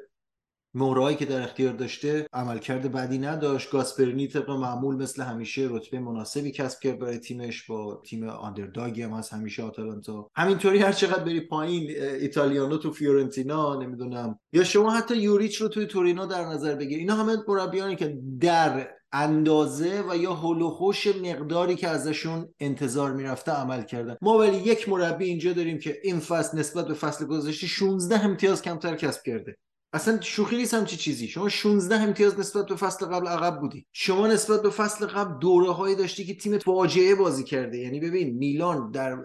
مورایی 0.76 1.18
که 1.18 1.26
در 1.26 1.42
اختیار 1.42 1.74
داشته 1.74 2.28
عملکرد 2.34 2.92
بدی 2.92 3.18
نداشت. 3.18 3.72
گاسپرنی 3.72 4.28
طبق 4.28 4.50
معمول 4.50 4.96
مثل 4.96 5.24
همیشه 5.24 5.68
رتبه 5.70 6.00
مناسبی 6.00 6.52
کسب 6.52 6.80
کرد 6.80 7.00
برای 7.00 7.18
تیمش. 7.18 7.66
با 7.68 8.02
تیم 8.06 8.24
آندرداگی 8.30 9.02
هم 9.02 9.14
از 9.14 9.30
همیشه 9.30 9.64
آتالانتا. 9.64 10.30
همینطوری 10.36 10.80
هر 10.80 10.92
چقدر 10.92 11.24
بری 11.24 11.40
پایین 11.40 11.90
ایتالیانو 12.22 12.78
تو 12.78 12.92
فیورنتینا 12.92 13.76
نمی‌دونم. 13.76 14.40
یا 14.54 14.64
شما 14.64 14.92
حتی 14.92 15.18
یوریچ 15.18 15.62
رو 15.62 15.68
توی 15.68 15.86
تورینو 15.86 16.26
در 16.26 16.46
نظر 16.46 16.76
بگیر 16.76 17.00
اینا 17.00 17.16
همه 17.16 17.38
مربیانی 17.48 17.96
که 17.96 18.18
در 18.40 18.88
اندازه 19.12 20.04
و 20.10 20.18
یا 20.18 20.34
هلوخوش 20.34 21.08
مقداری 21.08 21.76
که 21.76 21.88
ازشون 21.88 22.54
انتظار 22.60 23.14
می‌رفته 23.14 23.52
عمل 23.52 23.84
کردن. 23.84 24.18
ما 24.22 24.38
ولی 24.38 24.58
یک 24.58 24.90
مربی 24.90 25.26
اینجا 25.26 25.54
داریم 25.54 25.80
که 25.80 25.98
این 26.04 26.20
فصل 26.20 26.58
نسبت 26.58 26.88
به 26.88 26.94
فصل 26.94 27.26
گذشته 27.26 27.68
16 27.68 28.26
امتیاز 28.26 28.62
کمتر 28.62 28.96
کسب 28.96 29.22
کرده. 29.26 29.58
اصلا 29.96 30.22
شوخی 30.22 30.58
نیست 30.58 30.86
چی 30.86 30.98
چیزی. 30.98 31.28
شما 31.28 31.50
16 31.50 31.96
امتیاز 31.96 32.40
نسبت 32.40 32.66
به 32.66 32.76
فصل 32.76 33.06
قبل 33.06 33.28
عقب 33.28 33.60
بودی. 33.60 33.86
شما 33.94 34.28
نسبت 34.28 34.62
به 34.62 34.70
فصل 34.70 35.06
قبل 35.06 35.40
دوره 35.40 35.72
هایی 35.72 35.96
داشتی 35.96 36.26
که 36.26 36.36
تیم 36.36 36.58
فاجعه 36.58 37.16
بازی 37.16 37.44
کرده. 37.44 37.78
یعنی 37.78 38.00
ببین 38.00 38.36
میلان 38.36 38.92
در 38.92 39.16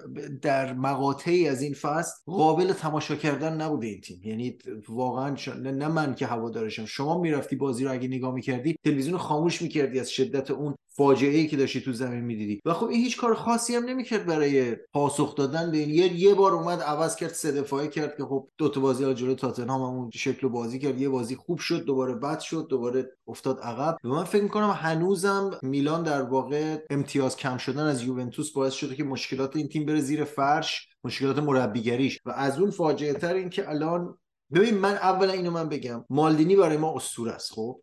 در 0.43 0.73
مقاطعی 0.73 1.49
از 1.49 1.63
این 1.63 1.75
فصل 1.75 2.13
قابل 2.27 2.73
تماشا 2.73 3.17
کردن 3.17 3.61
نبوده 3.61 3.87
این 3.87 4.01
تیم. 4.01 4.21
یعنی 4.25 4.59
واقعا 4.89 5.37
نه 5.63 5.89
من 5.89 6.15
که 6.15 6.27
هوادارشم. 6.27 6.85
شما 6.85 7.21
می‌رفتی 7.21 7.57
بازی 7.57 7.85
رو 7.85 7.93
اگه 7.93 8.09
نگاه 8.09 8.35
می‌کردی 8.35 8.77
تلویزیون 8.85 9.19
خاموش 9.19 9.63
می‌کردی 9.63 10.01
از 10.01 10.11
شدت 10.11 10.51
اون 10.51 10.75
فاجعه 10.93 11.37
ای 11.37 11.47
که 11.47 11.57
داشتی 11.57 11.81
تو 11.81 11.93
زمین 11.93 12.25
می‌دیدی. 12.25 12.61
و 12.65 12.73
خب 12.73 12.87
این 12.87 13.01
هیچ 13.01 13.17
کار 13.17 13.35
خاصی 13.35 13.75
هم 13.75 13.85
نمی‌کرد 13.85 14.27
برای 14.27 14.77
پاسخ 14.93 15.35
دادن 15.35 15.71
به 15.71 15.79
این. 15.79 15.91
یه, 15.91 16.13
یه 16.13 16.35
بار 16.35 16.55
اومد 16.55 16.81
عوض 16.81 17.17
کرد 17.17 17.31
سه 17.33 17.53
دفاعه 17.53 17.89
کرد 17.89 18.17
که 18.17 18.25
خب 18.25 18.49
دو 18.59 18.69
تا 18.69 18.81
بازی 18.81 19.15
جلوی 19.15 19.35
تاتنهام 19.35 19.83
اون 19.83 20.11
شکل 20.15 20.49
بازی 20.49 20.79
کرد. 20.79 21.01
یه 21.01 21.09
بازی 21.09 21.37
خوب 21.37 21.59
شد 21.59 21.85
دوباره 21.85 22.15
بد 22.15 22.41
شد 22.41 22.67
دوباره 22.71 23.13
افتاد 23.27 23.61
عقب. 23.61 23.97
و 24.05 24.09
من 24.09 24.25
فکر 24.25 24.43
می‌کنم 24.43 24.71
هنوزم 24.71 25.59
میلان 25.63 26.03
در 26.03 26.23
واقع 26.23 26.77
امتیاز 26.91 27.37
کم 27.37 27.57
شدن 27.57 27.87
از 27.87 28.03
یوونتوس 28.03 28.53
باعث 28.53 28.73
شده 28.73 28.97
که 28.97 29.05
مشکلات 29.05 29.57
این 29.57 29.69
تیم 29.69 29.87
بره 29.87 30.01
زیر 30.01 30.25
فرش 30.25 30.89
مشکلات 31.05 31.39
مربیگریش. 31.39 32.21
و 32.25 32.31
از 32.31 32.59
اون 32.59 32.71
فاجعه 32.71 33.13
تر 33.13 33.35
این 33.35 33.51
که 33.51 33.71
الان 33.71 34.19
ببین 34.53 34.75
من 34.75 34.95
اولا 34.95 35.33
اینو 35.33 35.51
من 35.51 35.69
بگم 35.69 36.05
مالدینی 36.11 36.57
برای 36.57 36.77
ما 36.77 36.97
اسطوره 36.97 37.33
است 37.33 37.53
خب؟ 37.53 37.81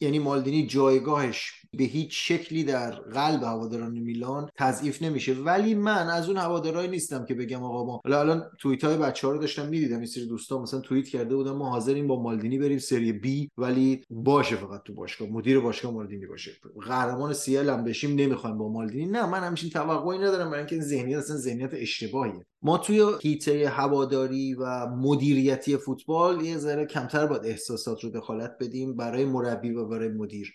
یعنی 0.00 0.18
مالدینی 0.18 0.66
جایگاهش 0.66 1.61
به 1.78 1.84
هیچ 1.84 2.28
شکلی 2.28 2.64
در 2.64 2.90
قلب 2.90 3.42
هواداران 3.42 3.98
میلان 3.98 4.48
تضعیف 4.56 5.02
نمیشه. 5.02 5.34
ولی 5.34 5.74
من 5.74 6.08
از 6.08 6.28
اون 6.28 6.36
هوادارایی 6.36 6.88
نیستم 6.88 7.24
که 7.24 7.34
بگم 7.34 7.62
آقا 7.62 7.84
ما 7.84 8.00
حالا 8.04 8.20
الان 8.20 8.50
توییت 8.58 8.84
های 8.84 8.96
بچه 8.96 9.26
ها 9.26 9.32
رو 9.32 9.38
داشتم 9.38 9.68
می‌دیدم 9.68 9.96
این 9.96 10.06
سری 10.06 10.26
دوستان 10.26 10.62
مثلا 10.62 10.80
توییت 10.80 11.08
کرده 11.08 11.36
بودن 11.36 11.50
ما 11.50 11.70
حاضریم 11.70 12.06
با 12.06 12.22
مالدینی 12.22 12.58
بریم 12.58 12.78
سری 12.78 13.12
بی 13.12 13.50
ولی 13.56 14.04
باشه 14.10 14.56
فقط 14.56 14.82
تو 14.82 14.94
باشگاه 14.94 15.28
مدیر 15.28 15.60
باشگاه 15.60 15.92
مالدینی 15.92 16.26
باشه. 16.26 16.52
قهرمان 16.86 17.32
سیل 17.32 17.68
هم 17.68 17.84
بشیم 17.84 18.14
نمی‌خوایم 18.20 18.58
با 18.58 18.68
مالدینی. 18.68 19.06
نه 19.06 19.26
من 19.26 19.40
همچین 19.40 19.70
توقعی 19.70 20.18
ندارم 20.18 20.50
برای 20.50 20.58
اینکه 20.58 20.80
ذهنیت 20.80 21.18
اصلا 21.18 21.36
ذهنیت 21.36 21.70
اشتباهیه. 21.72 22.46
ما 22.62 22.78
توی 22.78 23.02
هیته 23.22 23.68
هواداری 23.68 24.54
و 24.54 24.86
مدیریتی 24.86 25.76
فوتبال 25.76 26.40
یه 26.40 26.58
ذره 26.58 26.86
کمتر 26.86 27.26
باید 27.26 27.44
احساسات 27.44 28.04
رو 28.04 28.10
دخالت 28.10 28.56
بدیم 28.60 28.96
برای 28.96 29.24
مربی 29.24 29.70
و 29.70 29.84
برای 29.84 30.08
مدیر. 30.08 30.52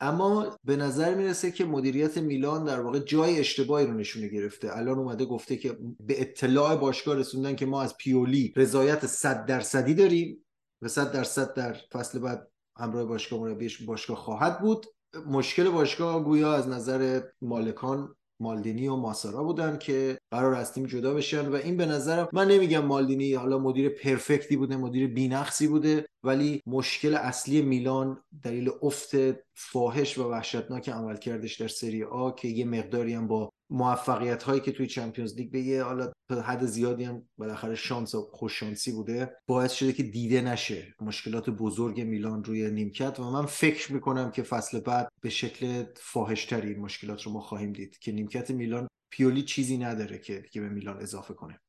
اما 0.00 0.56
به 0.64 0.76
نظر 0.76 1.14
می‌رسه 1.14 1.50
که 1.50 1.64
مدیریت 1.64 2.18
میلان 2.18 2.64
در 2.64 2.80
واقع 2.80 2.98
جای 2.98 3.38
اشتباهی 3.38 3.86
رو 3.86 3.94
نشونه 3.94 4.28
گرفته. 4.28 4.76
الان 4.76 4.98
اومده 4.98 5.24
گفته 5.24 5.56
که 5.56 5.78
به 6.00 6.20
اطلاع 6.20 6.76
باشگاه 6.76 7.16
رسوندن 7.16 7.56
که 7.56 7.66
ما 7.66 7.82
از 7.82 7.96
پیولی 7.96 8.52
رضایت 8.56 9.06
100 9.06 9.46
درصدی 9.46 9.94
داریم 9.94 10.44
و 10.82 10.88
100 10.88 11.12
درصد 11.12 11.54
در 11.54 11.76
فصل 11.92 12.18
بعد 12.18 12.50
همراه 12.76 13.04
باشگاه 13.04 13.40
مربیش 13.40 13.82
باشگاه 13.82 14.16
خواهد 14.16 14.60
بود. 14.60 14.86
مشکل 15.26 15.68
باشگاه 15.68 16.24
گویا 16.24 16.54
از 16.54 16.68
نظر 16.68 17.20
مالکان 17.42 18.16
مالدینی 18.40 18.88
و 18.88 18.96
ماسارا 18.96 19.42
بودن 19.42 19.78
که 19.78 20.18
قرار 20.30 20.54
از 20.54 20.72
تیم 20.72 20.86
جدا 20.86 21.14
بشن 21.14 21.48
و 21.48 21.54
این 21.54 21.76
به 21.76 21.86
نظرم 21.86 22.28
من 22.32 22.48
نمیگم 22.48 22.84
مالدینی 22.84 23.34
حالا 23.34 23.58
مدیر 23.58 23.88
پرفکتی 23.88 24.56
بوده 24.56 24.76
مدیر 24.76 25.06
بینقصی 25.06 25.68
بوده 25.68 26.06
ولی 26.24 26.62
مشکل 26.66 27.14
اصلی 27.14 27.62
میلان 27.62 28.22
دلیل 28.42 28.70
افت 28.82 29.10
فاحش 29.54 30.18
و 30.18 30.30
وحشتناک 30.30 30.88
عملکردش 30.88 31.60
در 31.60 31.68
سری 31.68 32.04
آ 32.04 32.30
که 32.30 32.48
یه 32.48 32.64
مقداری 32.64 33.14
هم 33.14 33.26
با 33.26 33.50
موفقیت 33.70 34.42
هایی 34.42 34.60
که 34.60 34.72
توی 34.72 34.86
چمپیونز 34.86 35.36
لیگ 35.36 35.50
به 35.50 35.60
یه 35.60 35.82
حالا 35.82 36.12
حد 36.44 36.64
زیادی 36.64 37.04
هم 37.04 37.28
بالاخره 37.38 37.74
شانس 37.74 38.14
و 38.14 38.30
خوششانسی 38.32 38.92
بوده 38.92 39.36
باعث 39.46 39.72
شده 39.72 39.92
که 39.92 40.02
دیده 40.02 40.40
نشه 40.40 40.94
مشکلات 41.00 41.50
بزرگ 41.50 42.00
میلان 42.00 42.44
روی 42.44 42.70
نیمکت 42.70 43.20
و 43.20 43.30
من 43.30 43.46
فکر 43.46 43.92
می‌کنم 43.92 44.30
که 44.30 44.42
فصل 44.42 44.80
بعد 44.80 45.08
به 45.22 45.30
شکل 45.30 45.84
فاحشتری 45.96 46.68
این 46.68 46.80
مشکلات 46.80 47.22
رو 47.22 47.32
ما 47.32 47.40
خواهیم 47.40 47.72
دید 47.72 47.98
که 47.98 48.12
نیمکت 48.12 48.50
میلان 48.50 48.88
پیولی 49.12 49.42
چیزی 49.42 49.78
نداره 49.78 50.18
که 50.18 50.42
که 50.52 50.60
به 50.60 50.68
میلان 50.68 50.96
اضافه 50.96 51.34
کنه. 51.34 51.60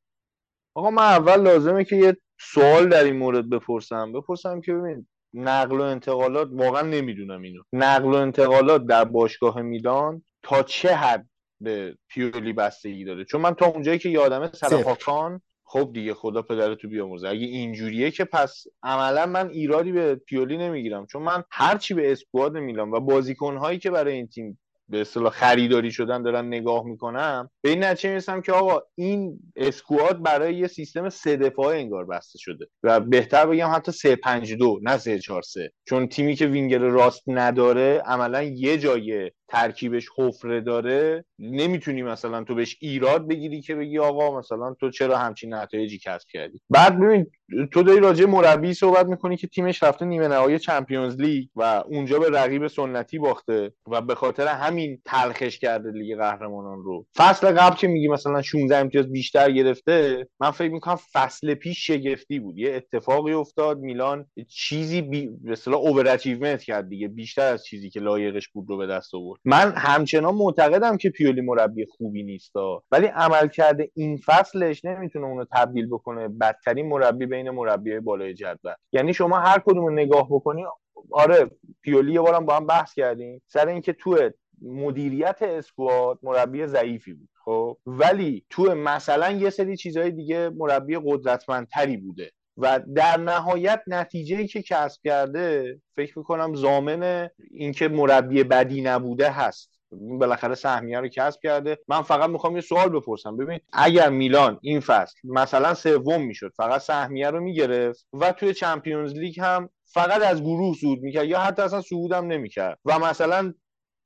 آقا 0.76 0.90
من 0.90 1.02
اول 1.02 1.42
لازمه 1.42 1.84
که 1.84 1.96
یه 1.96 2.16
سوال 2.40 2.88
در 2.88 3.04
این 3.04 3.16
مورد 3.16 3.50
بپرسم. 3.50 4.12
بپرسم 4.12 4.60
که 4.60 4.72
ببین 4.72 5.06
نقل 5.34 5.80
و 5.80 5.82
انتقالات 5.82 6.48
واقعا 6.52 6.82
نمی‌دونم 6.82 7.42
اینو. 7.42 7.62
نقل 7.72 8.08
و 8.08 8.14
انتقالات 8.14 8.86
در 8.86 9.04
باشگاه 9.04 9.62
میلان 9.62 10.22
تا 10.42 10.62
چه 10.62 10.94
حد 10.94 11.28
به 11.62 11.96
پیولی 12.08 12.52
بستگی 12.52 13.04
داره. 13.04 13.24
چون 13.24 13.40
من 13.40 13.54
تا 13.54 13.66
اونجایی 13.66 13.98
که 13.98 14.08
یادمه 14.08 14.50
سرخاکان 14.52 15.40
خب 15.64 15.90
دیگه 15.94 16.14
خدا 16.14 16.42
پدر 16.42 16.74
تو 16.74 16.88
بیامرزه 16.88 17.28
اگه 17.28 17.46
اینجوریه 17.46 18.10
که 18.10 18.24
پس 18.24 18.64
عملا 18.82 19.26
من 19.26 19.50
ایرادی 19.50 19.92
به 19.92 20.14
پیولی 20.14 20.56
نمی‌گیرم. 20.56 21.06
چون 21.06 21.22
من 21.22 21.44
هرچی 21.50 21.94
به 21.94 22.12
اسکواد 22.12 22.56
میلان 22.56 22.90
و 22.90 23.00
بازیکنهایی 23.00 23.78
که 23.78 23.90
برای 23.90 24.14
این 24.14 24.26
تیم 24.26 24.58
به 24.88 25.00
اصطلاح 25.00 25.32
خریداری 25.32 25.90
شدن 25.90 26.22
دارن 26.22 26.46
نگاه 26.46 26.84
می‌کنم 26.84 27.50
به 27.60 27.70
این 27.70 27.84
نتیجه 27.84 28.08
می‌رسم 28.08 28.40
که 28.40 28.52
آقا 28.52 28.80
این 28.94 29.38
اسکواد 29.56 30.22
برای 30.22 30.54
یه 30.54 30.66
سیستم 30.66 31.08
سه 31.08 31.36
دفاعه 31.36 31.80
انگار 31.80 32.04
بسته 32.04 32.38
شده. 32.38 32.66
و 32.82 33.00
بهتر 33.00 33.46
بگم 33.46 33.70
حتی 33.74 33.92
سه 33.92 34.16
پنج 34.16 34.52
دو 34.52 34.80
نه 34.82 34.98
سه 34.98 35.18
چهار 35.18 35.42
سه. 35.42 35.72
چون 35.84 36.06
تیمی 36.06 36.34
که 36.34 36.46
وینگر 36.46 36.78
راست 36.78 37.22
نداره 37.26 38.02
عملا 38.06 38.42
یه 38.42 38.78
جای 38.78 39.30
ترکیبش 39.52 40.08
حفره 40.18 40.60
داره 40.60 41.24
نمی‌تونی 41.38 42.02
مثلا 42.02 42.44
تو 42.44 42.54
بهش 42.54 42.76
ایراد 42.80 43.28
بگیری 43.28 43.60
که 43.60 43.74
بگی 43.74 43.98
آقا 43.98 44.38
مثلا 44.38 44.74
تو 44.80 44.90
چرا 44.90 45.18
همچین 45.18 45.54
نتایجی 45.54 45.98
کسب 45.98 46.28
کردی؟ 46.32 46.60
بعد 46.70 47.00
ببین 47.00 47.26
تو 47.72 47.82
داری 47.82 48.00
راجع 48.00 48.26
مربی 48.26 48.74
صحبت 48.74 49.06
می‌کنی 49.06 49.36
که 49.36 49.46
تیمش 49.46 49.82
رفته 49.82 50.04
نیمه 50.04 50.28
نهایی 50.28 50.58
چمپیونز 50.58 51.20
لیگ 51.20 51.48
و 51.56 51.84
اونجا 51.86 52.18
به 52.18 52.30
رقیب 52.30 52.66
سنتی 52.66 53.18
باخته 53.18 53.72
و 53.86 54.00
به 54.00 54.14
خاطر 54.14 54.46
همین 54.46 55.02
تلخش 55.04 55.58
کرده 55.58 55.90
لیگ 55.90 56.18
قهرمانان 56.18 56.82
رو. 56.82 57.06
فصل 57.16 57.50
قبل 57.50 57.76
که 57.76 57.88
میگی 57.88 58.08
مثلا 58.08 58.42
16 58.42 58.76
امتیاز 58.76 59.12
بیشتر 59.12 59.50
گرفته 59.50 60.28
من 60.40 60.50
فکر 60.50 60.72
می‌کنم 60.72 60.98
فصل 61.12 61.54
پیش 61.54 61.86
شگفتی 61.86 62.38
بود. 62.38 62.58
یه 62.58 62.74
اتفاقی 62.74 63.32
افتاد 63.32 63.78
میلان 63.78 64.26
چیزی 64.48 65.02
بی... 65.02 65.28
به 65.44 65.52
اصطلاح 65.52 65.80
اوور 65.80 66.16
کرد 66.56 66.88
دیگه. 66.88 67.08
بیشتر 67.08 67.52
از 67.52 67.64
چیزی 67.64 67.90
که 67.90 68.00
لایقش 68.00 68.48
بود 68.48 68.64
رو 68.68 68.76
به 68.76 68.86
دست 68.86 69.14
آورد. 69.14 69.40
من 69.44 69.72
همچنان 69.76 70.34
معتقدم 70.34 70.96
که 70.96 71.10
پیولی 71.10 71.40
مربی 71.40 71.86
خوبی 71.86 72.22
نیست 72.22 72.52
ولی 72.90 73.06
عمل 73.06 73.48
کرده 73.48 73.90
این 73.94 74.16
فصلش 74.16 74.84
نمی‌تونه 74.84 75.26
اونو 75.26 75.44
تبدیل 75.52 75.86
بکنه 75.86 76.28
بدترین 76.28 76.88
مربی 76.88 77.26
بین 77.26 77.50
مربی 77.50 78.00
بالای 78.00 78.34
جدول. 78.34 78.72
یعنی 78.92 79.14
شما 79.14 79.38
هر 79.38 79.58
کدوم 79.58 79.92
نگاه 79.92 80.26
بکنی 80.30 80.64
آره 81.10 81.50
پیولی 81.82 82.12
یه 82.12 82.20
بارم 82.20 82.46
با 82.46 82.56
هم 82.56 82.66
بحث 82.66 82.94
کردیم. 82.94 83.42
سر 83.46 83.68
اینکه 83.68 83.92
تو 83.92 84.30
مدیریت 84.62 85.38
اسکواد 85.42 86.18
مربی 86.22 86.66
ضعیفی 86.66 87.12
بود 87.14 87.28
خب؟ 87.44 87.78
ولی 87.86 88.44
تو 88.50 88.74
مثلا 88.74 89.30
یه 89.30 89.50
سری 89.50 89.76
چیزهای 89.76 90.10
دیگه 90.10 90.50
مربی 90.50 90.98
قدرتمندتری 91.04 91.96
بوده. 91.96 92.30
و 92.56 92.80
در 92.94 93.16
نهایت 93.16 93.80
نتیجه 93.86 94.46
که 94.46 94.62
کسب 94.62 95.00
کرده 95.04 95.80
فکر 95.96 96.18
می‌کنم 96.18 96.54
زامن 96.54 97.28
اینکه 97.50 97.88
مربی 97.88 98.44
بدی 98.44 98.82
نبوده 98.82 99.30
هست. 99.30 99.72
بالاخره 99.90 100.54
سهمیه 100.54 101.00
رو 101.00 101.08
کسب 101.08 101.40
کرده. 101.42 101.78
من 101.88 102.02
فقط 102.02 102.30
می‌خوام 102.30 102.54
یه 102.54 102.60
سوال 102.60 102.88
بپرسم. 102.88 103.36
ببین 103.36 103.60
اگر 103.72 104.08
میلان 104.08 104.58
این 104.62 104.80
فصل 104.80 105.14
مثلا 105.24 105.74
سوم 105.74 106.22
می‌شد 106.22 106.52
فقط 106.56 106.80
سهمیه 106.80 107.30
رو 107.30 107.40
می‌گرفت 107.40 108.06
و 108.12 108.32
توی 108.32 108.54
چمپیونز 108.54 109.12
لیگ 109.12 109.40
هم 109.40 109.68
فقط 109.84 110.22
از 110.22 110.42
گروه 110.42 110.76
صعود 110.76 110.98
می‌کرد 110.98 111.24
یا 111.26 111.40
حتی 111.40 111.62
اصلا 111.62 111.80
صعود 111.80 112.12
هم 112.12 112.26
نمی‌کرد 112.26 112.78
و 112.84 112.98
مثلا 112.98 113.54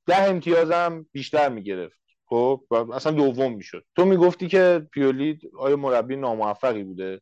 ده 0.07 0.22
امتیازم 0.22 1.07
بیشتر 1.12 1.49
می‌گرفت. 1.49 2.01
خب؟ 2.28 2.61
اصلا 2.92 3.12
دوم 3.12 3.55
می‌شد. 3.55 3.84
تو 3.97 4.05
می‌گفتی 4.05 4.49
که 4.49 4.86
پیولی 4.92 5.38
آیا 5.59 5.76
مربی 5.76 6.16
ناموفقی 6.16 6.82
بوده؟ 6.84 7.20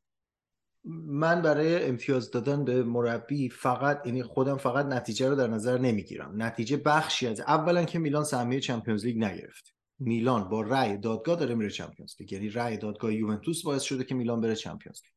من 1.07 1.43
برای 1.43 1.85
امتیاز 1.85 2.31
دادن 2.31 2.65
به 2.65 2.83
مربی 2.83 3.49
فقط 3.49 4.07
یعنی 4.07 4.23
خودم 4.23 4.57
فقط 4.57 4.87
نتیجه 4.87 5.29
رو 5.29 5.35
در 5.35 5.47
نظر 5.47 5.79
نمی‌گیرم. 5.79 6.43
نتیجه 6.43 6.77
بخشی 6.77 7.27
از 7.27 7.41
اولا 7.41 7.85
که 7.85 7.99
میلان 7.99 8.25
سهمیه 8.25 8.61
چمپیونز 8.61 9.05
لیگ 9.05 9.25
نگرفت. 9.25 9.75
میلان 9.99 10.49
با 10.49 10.61
رأی 10.61 10.97
دادگاه 10.97 11.37
داره 11.37 11.55
میره 11.55 11.71
چمپیونز 11.71 12.15
لیگ. 12.21 12.33
یعنی 12.33 12.49
رأی 12.49 12.77
دادگاه 12.77 13.15
یوونتوس 13.15 13.63
باعث 13.63 13.83
شده 13.83 14.05
که 14.05 14.15
میلان 14.15 14.41
بره 14.41 14.55
چمپیونز 14.55 15.01
لیگ. 15.05 15.13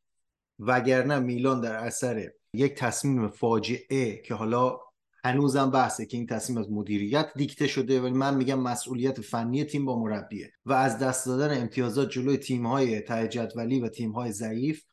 وگرنه 0.60 1.20
میلان 1.20 1.62
در 1.62 1.76
اثر 1.76 2.32
یک 2.54 2.74
تصمیم 2.74 3.28
فاجعه 3.28 4.22
که 4.22 4.34
حالا 4.34 4.80
هنوزم 5.24 5.72
بحثه 5.72 6.06
که 6.06 6.18
این 6.18 6.26
تصمیم 6.26 6.58
از 6.58 6.72
مدیریت 6.72 7.32
دیکته 7.36 7.68
شده 7.68 8.02
ولی 8.02 8.14
من 8.14 8.38
میگم 8.38 8.60
مسئولیت 8.60 9.22
فنی 9.22 9.64
تیم 9.64 9.86
با 9.86 10.00
مربیه. 10.00 10.52
و 10.66 10.74
از 10.74 11.00
دست 11.00 11.26
دادن 11.26 11.62
امتیازات 11.62 12.10
جلوی 12.10 12.38
تیم‌های 12.38 13.02
ته 13.02 13.28
جدولی 13.28 13.80
و 13.80 13.90
تیم‌های 13.90 14.32
ضعیف 14.32 14.84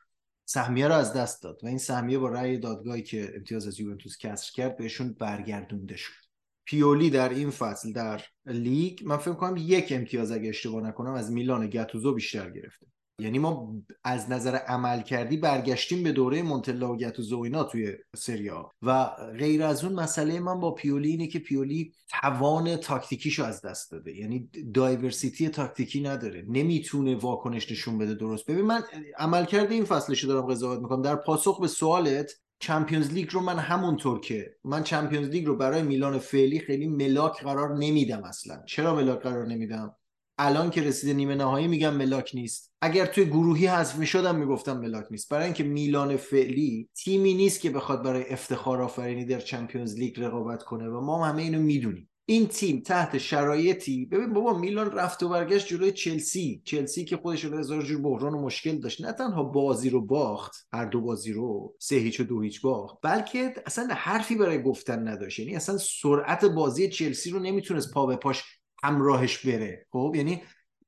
سهمیه 0.45 0.89
رو 0.89 0.95
از 0.95 1.13
دست 1.13 1.43
داد 1.43 1.61
و 1.65 1.67
این 1.67 1.79
سهمیه 1.79 2.19
با 2.19 2.29
رأی 2.29 2.59
دادگاهی 2.59 3.03
که 3.03 3.33
امتیاز 3.37 3.67
از 3.67 3.81
یوونتوس 3.81 4.19
کسر 4.19 4.53
کرد 4.53 4.77
بهشون 4.77 5.13
برگردونده 5.13 5.97
شد. 5.97 6.25
پیولی 6.65 7.11
در 7.11 7.29
این 7.29 7.51
فصل 7.51 7.93
در 7.93 8.23
لیگ 8.47 9.01
من 9.05 9.17
فکر 9.17 9.35
کنم 9.35 9.55
یک 9.59 9.93
امتیاز 9.93 10.31
اگه 10.31 10.49
اشتباه 10.49 10.83
نکنم 10.83 11.13
از 11.13 11.33
میلان 11.33 11.71
گتوزو 11.71 12.15
بیشتر 12.15 12.51
گرفته. 12.51 12.87
یعنی 13.19 13.39
ما 13.39 13.75
از 14.05 14.31
نظر 14.31 14.57
عمل 14.57 15.03
کردی 15.03 15.37
برگشتیم 15.37 16.03
به 16.03 16.13
دوره 16.13 16.43
مونتلا 16.43 16.93
و 16.93 16.97
گتوزو 16.97 17.41
اینا 17.41 17.65
توی 17.65 17.97
سریا. 18.17 18.71
و 18.83 19.05
غیر 19.39 19.63
از 19.63 19.85
اون 19.85 19.93
مسئله 19.93 20.41
من 20.41 20.61
با 20.61 20.71
پیولی 20.71 21.11
اینه 21.11 21.27
که 21.27 21.39
پیولی 21.39 21.93
توان 22.09 22.77
تاکتیکیشو 22.77 23.45
از 23.45 23.63
دست 23.63 23.93
داده. 23.93 24.17
یعنی 24.17 24.51
diversity 24.75 25.49
تاکتیکی 25.49 26.03
نداره. 26.03 26.45
نمی‌تونه 26.49 27.17
واکنش 27.17 27.71
نشون 27.71 27.99
بده 27.99 28.15
درست. 28.15 28.47
ببین 28.47 28.65
من 28.65 28.83
عملکرد 29.19 29.75
این 29.75 29.85
فصلشو 29.85 30.29
دارم 30.29 30.47
قضاوت 30.47 30.79
می‌کنم. 30.79 31.03
در 31.03 31.17
پاسخ 31.17 31.61
به 31.61 31.69
سوالت 31.69 32.33
Champions 32.59 33.13
League 33.13 33.29
رو 33.31 33.41
من 33.41 33.59
همونطور 33.59 34.21
که 34.21 34.57
من 34.65 34.83
Champions 34.83 35.29
League 35.29 35.47
رو 35.47 35.57
برای 35.57 35.83
میلان 35.83 36.19
فعلی 36.19 36.59
خیلی 36.59 36.87
ملاک 36.87 37.43
قرار 37.43 37.77
نمیدم 37.77 38.25
اصلا. 38.25 38.63
چرا 38.67 38.95
ملاک 38.95 39.23
قرار 39.23 39.47
نمیدم؟ 39.47 39.97
الان 40.39 40.71
که 40.71 40.83
رسیده 40.83 41.13
نیمه 41.13 41.35
نهایی 41.35 41.69
میگم 41.69 41.95
ملاک 41.95 42.31
نیست. 42.35 42.73
اگر 42.81 43.07
توی 43.07 43.25
گروهی 43.25 43.67
حذف 43.67 43.97
می‌شدم 43.97 44.37
می‌گفتم 44.37 44.81
ملاک 44.81 45.07
نیست. 45.11 45.29
برای 45.29 45.45
اینکه 45.45 45.65
میلان 45.65 46.17
فعلی 46.17 46.89
تیمی 46.97 47.35
نیست 47.35 47.61
که 47.61 47.71
بخواد 47.71 48.03
برای 48.03 48.29
افتخار 48.29 48.83
آفرینی 48.83 49.25
در 49.25 49.41
Champions 49.41 49.95
League 49.99 50.21
رقابت 50.21 50.63
کنه 50.63 50.89
و 50.89 51.01
ما 51.01 51.27
همه 51.27 51.43
اینو 51.43 51.61
می‌دونیم. 51.63 52.11
این 52.27 52.47
تیم 52.47 52.83
تحت 52.87 53.19
شرایطی 53.19 54.07
ببین 54.07 54.33
بابا 54.33 54.59
میلان 54.59 54.93
رفت 54.93 55.23
و 55.23 55.29
برگشت 55.29 55.67
جلوی 55.67 55.93
چلسی. 55.93 56.63
چلسی 56.65 57.05
که 57.05 57.17
خودش 57.17 57.45
رو 57.45 57.59
هزار 57.59 57.83
جور 57.83 58.01
بحران 58.01 58.35
و 58.35 58.43
مشکل 58.43 58.79
داشت. 58.79 59.05
نه 59.05 59.13
تنها 59.13 59.43
بازی 59.43 59.91
رو 59.91 60.01
باخت 60.01 60.67
هر 60.73 60.85
دو 60.85 61.01
بازی 61.01 61.33
رو 61.33 61.75
سه 61.79 61.97
هیچ 61.97 62.21
و 62.21 62.25
دو 62.25 62.41
هیچ 62.41 62.61
باخت 62.61 62.97
بلکه 63.03 63.55
اصلا 63.67 63.89
حرفی 63.91 64.35
برای 64.35 64.63
گفتن 64.63 65.09
نداشت. 65.09 65.39
یعنی 65.39 65.57
اصلا 65.57 65.79
سرعت 65.79 66.45
بازی 66.45 66.89
چلسی 66.89 67.31
رو 67.31 67.39
نمی‌تونست 67.39 67.93
پا 67.95 68.07
به 68.07 68.17
پاش 68.17 68.43
همراهش 68.85 69.47
بره. 69.47 69.87
خب 69.91 70.13
یعنی 70.17 70.43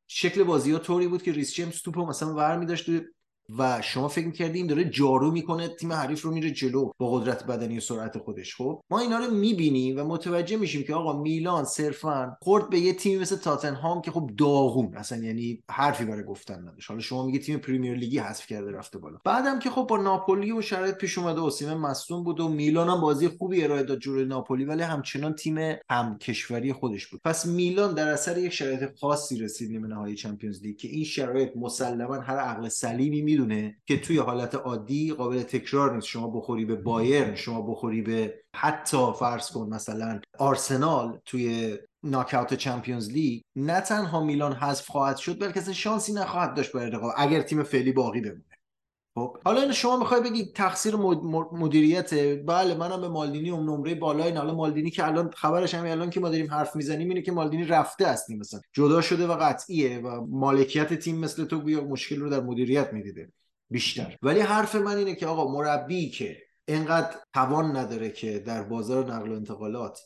شکل 0.07 0.45
بازی 0.45 0.73
ها 0.73 0.79
طوری 0.79 1.09
بود 1.09 1.23
که 1.23 1.33
ریس 1.33 1.55
جیمز 1.55 1.83
توپو 1.83 2.07
مثلا 2.07 2.35
ور 2.35 2.59
میداشت 2.59 2.87
و 3.59 3.83
شما 3.83 4.09
فکر 4.09 4.27
می‌کردی 4.27 4.59
این 4.59 4.67
داره 4.67 4.85
جارو 4.85 5.31
می‌کنه 5.31 5.69
تیم 5.69 5.93
حریف 5.93 6.23
رو 6.23 6.33
میره 6.33 6.51
جلو 6.51 6.91
با 6.99 7.11
قدرت 7.11 7.47
بدنی 7.47 7.79
و 7.79 7.81
سرعت 7.81 8.19
خودش. 8.19 8.57
خب 8.57 8.83
ما 8.91 8.99
اینا 8.99 9.19
رو 9.19 9.35
می‌بینیم 9.35 9.99
و 9.99 10.05
متوجه 10.05 10.57
میشیم 10.57 10.83
که 10.83 10.95
آقا 10.95 11.23
میلان 11.23 11.65
صرفا 11.65 12.37
خورد 12.43 12.71
به 12.71 12.79
یه 12.79 12.93
تیم 12.93 13.21
مثل 13.21 13.37
تاتنهام 13.37 14.03
که 14.03 14.11
خب 14.11 14.31
داغون 14.39 14.95
اصلا 14.97 15.19
یعنی 15.19 15.63
حرفی 15.71 16.05
برای 16.05 16.25
گفتن 16.25 16.69
نداشت. 16.69 16.89
حالا 16.89 17.01
شما 17.01 17.27
میگه 17.27 17.39
تیم 17.39 17.59
پریمیر 17.59 17.95
لیگی 17.95 18.19
حذف 18.19 18.47
کرده 18.47 18.71
رفته 18.71 18.99
بالا. 18.99 19.19
بعدم 19.25 19.59
که 19.59 19.71
خب 19.71 19.87
با 19.91 19.97
ناپولی 19.97 20.53
و 20.53 20.63
شرایط 20.63 20.95
پیش 20.95 21.19
اومده 21.19 21.41
اوسیمن 21.41 21.75
مصدوم 21.75 22.25
بود 22.25 22.41
و 22.41 22.49
میلان 22.49 22.89
هم 22.89 23.01
بازی 23.01 23.29
خوبی 23.29 23.65
ارائه 23.65 23.83
داد 23.83 23.99
جلوی 23.99 24.25
ناپولی 24.25 24.65
ولی 24.65 24.83
همچنان 24.83 25.35
تیم 25.35 25.59
هم 25.91 26.19
کشوری 26.19 26.73
خودش 26.73 27.07
بود. 27.07 27.21
پس 27.25 27.47
میلان 27.47 27.95
در 27.95 28.09
اثر 28.09 28.39
یک 28.39 28.53
شرایط 28.53 28.99
خاصی 29.01 29.39
رسید 29.39 29.71
نیمه 29.71 29.89
نهایی 29.89 30.15
چمپیونز 30.15 30.63
لیگ 30.63 30.77
که 30.77 30.89
این 30.89 31.05
شرایط 31.05 31.57
مسلما 31.57 32.15
هر 32.15 32.39
عقل 32.39 32.69
سلیمی 32.69 33.36
می‌دونه 33.37 33.77
که 33.87 34.01
توی 34.01 34.19
حالت 34.19 34.55
عادی 34.55 35.13
قابل 35.13 35.43
تکرار 35.43 35.95
نیست. 35.95 36.07
شما 36.07 36.31
بخوری 36.31 36.65
به 36.65 36.77
بایرن 36.77 37.35
شما 37.35 37.63
بخوری 37.63 38.03
به 38.03 38.35
حتی 38.55 39.13
فرض 39.19 39.51
کن 39.51 39.69
مثلا 39.69 40.21
آرسنال 40.39 41.19
توی 41.25 41.79
ناکاوت 42.03 42.55
چمپیونز 42.55 43.11
لیگ 43.11 43.43
نه 43.57 43.81
تنها 43.81 44.25
میلان 44.25 44.53
حذف 44.53 44.89
خواهد 44.89 45.17
شد 45.17 45.41
بلکه 45.41 45.61
اصلا 45.61 45.75
شانسی 45.75 46.13
نخواهد 46.13 46.55
داشت 46.55 46.73
برای 46.73 46.91
رقابت 46.91 47.15
اگر 47.19 47.43
تیم 47.43 47.63
فعلی 47.63 47.93
باقی 47.93 48.21
بمونه. 48.21 48.45
خب 49.17 49.39
حالا 49.45 49.61
این 49.61 49.73
شما 49.73 49.97
می‌خوای 49.97 50.21
بگی 50.21 50.45
تقصیر 50.45 50.97
مدیریت 51.53 52.15
بله 52.47 52.75
منم 52.75 53.01
به 53.01 53.09
مالدینی 53.09 53.51
اون 53.51 53.69
نمره 53.69 53.95
بالای 53.95 54.33
حالا 54.33 54.55
مالدینی 54.55 54.91
که 54.91 55.07
الان 55.07 55.31
خبرش 55.31 55.75
همین 55.75 55.93
الان 55.93 56.11
که 56.11 56.21
ما 56.21 56.29
داریم 56.29 56.51
حرف 56.51 56.77
می‌زنیم 56.77 57.09
اینه 57.09 57.23
که 57.23 57.33
مالدینی 57.33 57.65
رفته 57.65 58.07
هستیم 58.07 58.39
مثلا. 58.39 58.61
جدا 58.73 59.01
شده 59.01 59.27
و 59.27 59.37
قطعیه 59.37 59.99
و 59.99 60.27
مالکیت 60.27 60.95
تیم 60.95 61.19
مثل 61.19 61.45
تو 61.45 61.61
گویا 61.61 61.85
مشکل 61.85 62.21
رو 62.21 62.31
در 62.31 62.41
مدیریت 62.41 62.93
می‌دیده. 62.93 63.33
بیشتر. 63.71 64.17
ولی 64.23 64.41
حرف 64.41 64.75
من 64.75 64.97
اینه 64.97 65.15
که 65.15 65.27
آقا 65.27 65.53
مربی 65.53 66.11
که 66.11 66.37
اینقدر 66.69 67.17
توان 67.35 67.77
نداره 67.77 68.11
که 68.11 68.39
در 68.39 68.63
بازار 68.63 69.15
نقل 69.15 69.29
و 69.29 69.35
انتقالات 69.35 70.01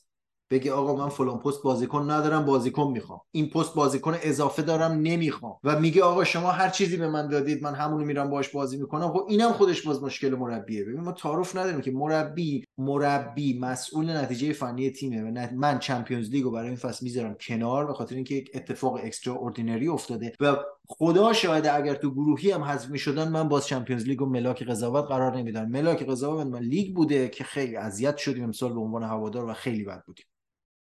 بگه 0.51 0.73
آقا 0.73 0.97
من 0.97 1.09
فلان 1.09 1.39
پست 1.39 1.63
بازیکن 1.63 2.11
ندارم 2.11 2.45
بازیکن 2.45 2.93
می‌خوام. 2.93 3.21
این 3.31 3.51
پست 3.51 3.75
بازیکن 3.75 4.15
اضافه 4.23 4.63
دارم 4.63 4.93
نمی‌خوام. 4.93 5.57
و 5.65 5.81
میگه 5.81 6.03
آقا 6.03 6.25
شما 6.25 6.51
هر 6.51 6.69
چیزی 6.69 6.97
به 6.97 7.09
من 7.09 7.29
دادید 7.29 7.63
من 7.63 7.75
همونو 7.75 8.05
میرم 8.05 8.31
باش 8.31 8.49
بازی 8.49 8.77
می‌کنم. 8.77 9.09
خب 9.09 9.27
اینم 9.29 9.53
خودش 9.53 9.83
باز 9.83 10.03
مشکل 10.03 10.35
مربیه. 10.35 10.85
ببین 10.85 11.01
ما 11.01 11.13
تعارف 11.13 11.57
نداریم 11.57 11.81
که 11.81 11.91
مربی 11.91 12.65
مربی 12.79 13.59
مسئول 13.59 14.17
نتیجه 14.17 14.53
فنی 14.53 14.91
تیمه 14.91 15.23
و 15.23 15.47
من 15.55 15.79
Champions 15.79 16.31
League 16.31 16.48
و 16.48 16.51
برای 16.51 16.69
این 16.69 16.77
فصل 16.77 17.05
می‌ذارم 17.05 17.37
کنار 17.41 17.87
به 17.87 17.93
خاطر 17.93 18.15
اینکه 18.15 18.35
یک 18.35 18.51
اتفاق 18.55 18.95
extraordinary 18.95 19.89
افتاده. 19.89 20.33
و 20.41 20.57
خدا 20.89 21.33
شاهده 21.33 21.75
اگر 21.75 21.95
تو 21.95 22.11
گروهی 22.11 22.51
هم 22.51 22.63
حذف 22.63 22.91
می‌شدن 22.91 23.29
من 23.29 23.49
باز 23.49 23.67
Champions 23.67 24.05
League 24.05 24.23
و 24.23 24.27
ملاک 24.27 24.63
قضاوت 24.63 25.05
قرار 25.05 25.37
نمیدم. 25.37 25.69
ملاک 25.69 26.07
قضاوت 26.07 26.47
من 26.47 26.59
لیگ 26.59 26.95
بوده 26.95 27.29
که 27.29 27.45
خیلی 27.45 27.77
اذیت 27.77 28.17
شدیم 28.17 28.45
امسال 28.45 28.73
به 28.73 28.81
عنوان 28.81 29.03
هوادار 29.03 29.45
و 29.45 29.53
خیلی 29.53 29.85
بد 29.85 30.05
بودیم. 30.07 30.27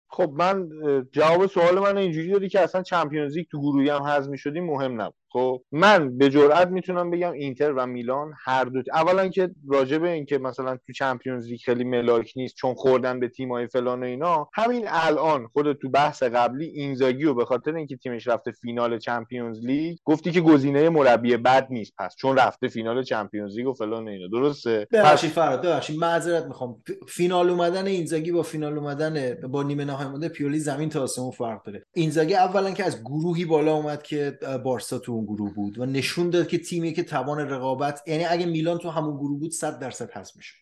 خب 0.09 0.31
من 0.37 0.69
جواب 1.12 1.47
سوال 1.47 1.78
من 1.81 1.99
اینجوری 1.99 2.33
داری 2.33 2.49
که 2.49 2.61
اصلا 2.61 2.83
Champions 2.83 3.37
League 3.37 3.47
تو 3.51 3.61
گروهی 3.61 3.91
هم 3.91 4.03
حذف 4.03 4.28
می‌شدیم 4.31 4.66
مهم 4.66 5.03
نبود. 5.03 5.16
خب 5.32 5.62
من 5.73 6.19
به 6.19 6.28
جرئت 6.28 6.69
می‌تونم 6.69 7.11
بگم 7.11 7.32
اینتر 7.32 7.73
و 7.73 7.86
میلان 7.86 8.32
هر 8.44 8.65
دو 8.65 8.82
اولا 8.93 9.28
که 9.28 9.51
راجع 9.69 9.98
به 9.98 10.11
اینکه 10.11 10.39
مثلا 10.39 10.77
تو 10.86 10.93
Champions 10.93 11.47
League 11.47 11.61
خیلی 11.65 11.85
ملاک 11.85 12.32
نیست 12.36 12.55
چون 12.55 12.74
خوردن 12.74 13.20
به 13.20 13.28
تیمای 13.28 13.66
فلان 13.66 14.03
و 14.03 14.07
اینا 14.07 14.48
همین 14.55 14.85
الان 14.89 15.47
خود 15.47 15.73
تو 15.73 15.90
بحث 15.90 16.23
قبلی 16.23 16.66
اینزاگی 16.66 17.24
و 17.24 17.35
به 17.35 17.44
خاطر 17.44 17.74
اینکه 17.74 17.97
تیمش 17.97 18.27
رفته 18.27 18.51
فینال 18.51 18.98
Champions 18.99 19.66
League 19.66 19.99
گفتی 20.05 20.32
که 20.32 20.40
گزینه 20.40 20.89
مربی 20.89 21.36
بد 21.36 21.66
نیست 21.70 21.93
پس 21.98 22.16
چون 22.19 22.39
رفته 22.39 22.69
فینال 22.69 23.03
Champions 23.03 23.57
League 23.57 23.66
و 23.66 23.73
فلان 23.73 24.09
و 24.09 24.11
اینا 24.11 24.27
درسته؟ 24.28 24.86
ببخشید 24.93 25.31
فراد 25.31 25.62
ببخشید 25.62 25.98
معذرت 25.98 26.44
می‌خوام. 26.44 26.82
فینال 27.09 27.51
اومدن 27.51 27.86
اینزاگی 27.86 28.32
با 28.32 28.43
فینال 28.43 28.78
اومدن 28.78 29.35
با 29.35 29.62
نیمه 29.62 29.85
نهایی 29.85 30.28
پیولی 30.28 30.59
زمین 30.59 30.89
تا 30.89 31.03
آسمون 31.03 31.31
فرق 31.31 31.62
داره. 31.62 31.86
اینزاگی 31.94 32.35
اولا 32.35 32.70
که 32.70 32.85
از 32.85 33.01
گروهی 33.01 33.44
بالا 33.44 33.74
اومد 33.74 34.03
که 34.03 34.39
بارسا 34.65 34.98
تو 34.98 35.16
گروه 35.25 35.55
بود 35.55 35.79
و 35.79 35.87
نشون 35.87 36.31
داد 36.31 36.49
که 36.49 36.59
تیمی 36.59 36.93
که 36.93 37.03
توان 37.03 37.39
رقابت 37.39 38.03
یعنی 38.07 38.25
اگه 38.25 38.47
میلان 38.47 38.79
تو 38.79 38.91
همون 38.91 39.17
گروه 39.17 39.41
بود 39.41 39.51
100 39.51 39.79
درصد 39.79 40.11
حذف 40.11 40.37
میشه 40.37 40.55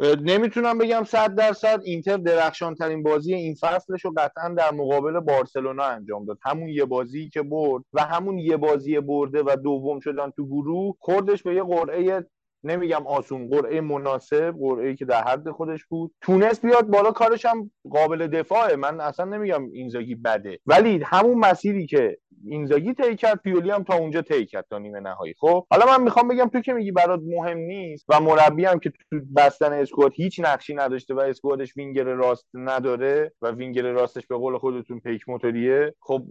نمی‌تونم 0.00 0.78
بگم 0.78 1.04
100 1.04 1.34
درصد. 1.34 1.80
اینتر 1.84 2.16
درخشان 2.16 2.74
ترین 2.74 3.02
بازی 3.02 3.34
این 3.34 3.54
فصلش 3.54 4.04
رو 4.04 4.12
قطعا 4.16 4.48
در 4.48 4.72
مقابل 4.72 5.20
بارسلونا 5.20 5.84
انجام 5.84 6.24
داد. 6.24 6.38
همون 6.42 6.68
یه 6.68 6.84
بازی 6.84 7.28
که 7.28 7.42
برد 7.42 7.84
و 7.92 8.04
همون 8.04 8.38
یه 8.38 8.56
بازی 8.56 9.00
برده 9.00 9.42
و 9.42 9.56
دوم 9.56 10.00
شدن 10.00 10.30
تو 10.30 10.46
گروه 10.46 10.96
خوردش 10.98 11.42
به 11.42 11.54
یه 11.54 11.62
قرعه 11.62 12.26
نمیگم 12.64 13.06
آسون 13.06 13.48
قرعه 13.48 13.80
مناسب 13.80 14.54
قرعه 14.60 14.94
که 14.94 15.04
در 15.04 15.22
حد 15.22 15.50
خودش 15.50 15.84
بود. 15.84 16.14
تونست 16.20 16.66
بیاد 16.66 16.86
بالا 16.86 17.10
کارش 17.10 17.46
هم 17.46 17.70
قابل 17.90 18.26
دفاعه. 18.26 18.76
من 18.76 19.00
اصلا 19.00 19.26
نمیگم 19.26 19.70
اینزاگی 19.72 20.14
بده. 20.14 20.58
ولی 20.66 21.02
همون 21.04 21.38
مسیری 21.38 21.86
که 21.86 22.18
اینزاگی 22.44 22.94
طی 22.94 23.16
کرد 23.16 23.40
پیولی 23.42 23.70
هم 23.70 23.84
تا 23.84 23.94
اونجا 23.94 24.22
طی 24.22 24.46
کرد 24.46 24.66
تا 24.70 24.78
نیمه 24.78 25.00
نهایی. 25.00 25.34
خب 25.38 25.66
حالا 25.70 25.86
من 25.86 26.02
می‌خوام 26.02 26.28
بگم 26.28 26.48
تو 26.48 26.60
که 26.60 26.72
میگی 26.72 26.92
برات 26.92 27.20
مهم 27.24 27.58
نیست 27.58 28.04
و 28.08 28.20
مربی 28.20 28.64
هم 28.64 28.78
که 28.78 28.90
تو 28.90 29.20
بستن 29.36 29.72
squad 29.72 30.12
هیچ 30.14 30.40
نقشی 30.40 30.74
نداشته 30.74 31.14
و 31.14 31.20
squad 31.20 31.60
ش 31.60 31.76
وینگر 31.76 32.04
راست 32.04 32.46
نداره 32.54 33.32
و 33.42 33.50
وینگر 33.50 33.82
راستش 33.82 34.26
به 34.26 34.36
قول 34.36 34.58
خودتون 34.58 35.00
پیک 35.00 35.28
موتوریه 35.28 35.94
خب 36.00 36.22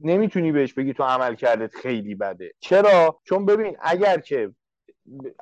نمی‌تونی 0.00 0.52
بهش 0.52 0.74
بگی 0.74 0.92
تو 0.92 1.02
عملکردت 1.02 1.74
خیلی 1.74 2.14
بده. 2.14 2.52
چرا؟ 2.60 3.20
چون 3.24 3.46
ببین 3.46 3.76
اگر 3.82 4.20
که 4.20 4.50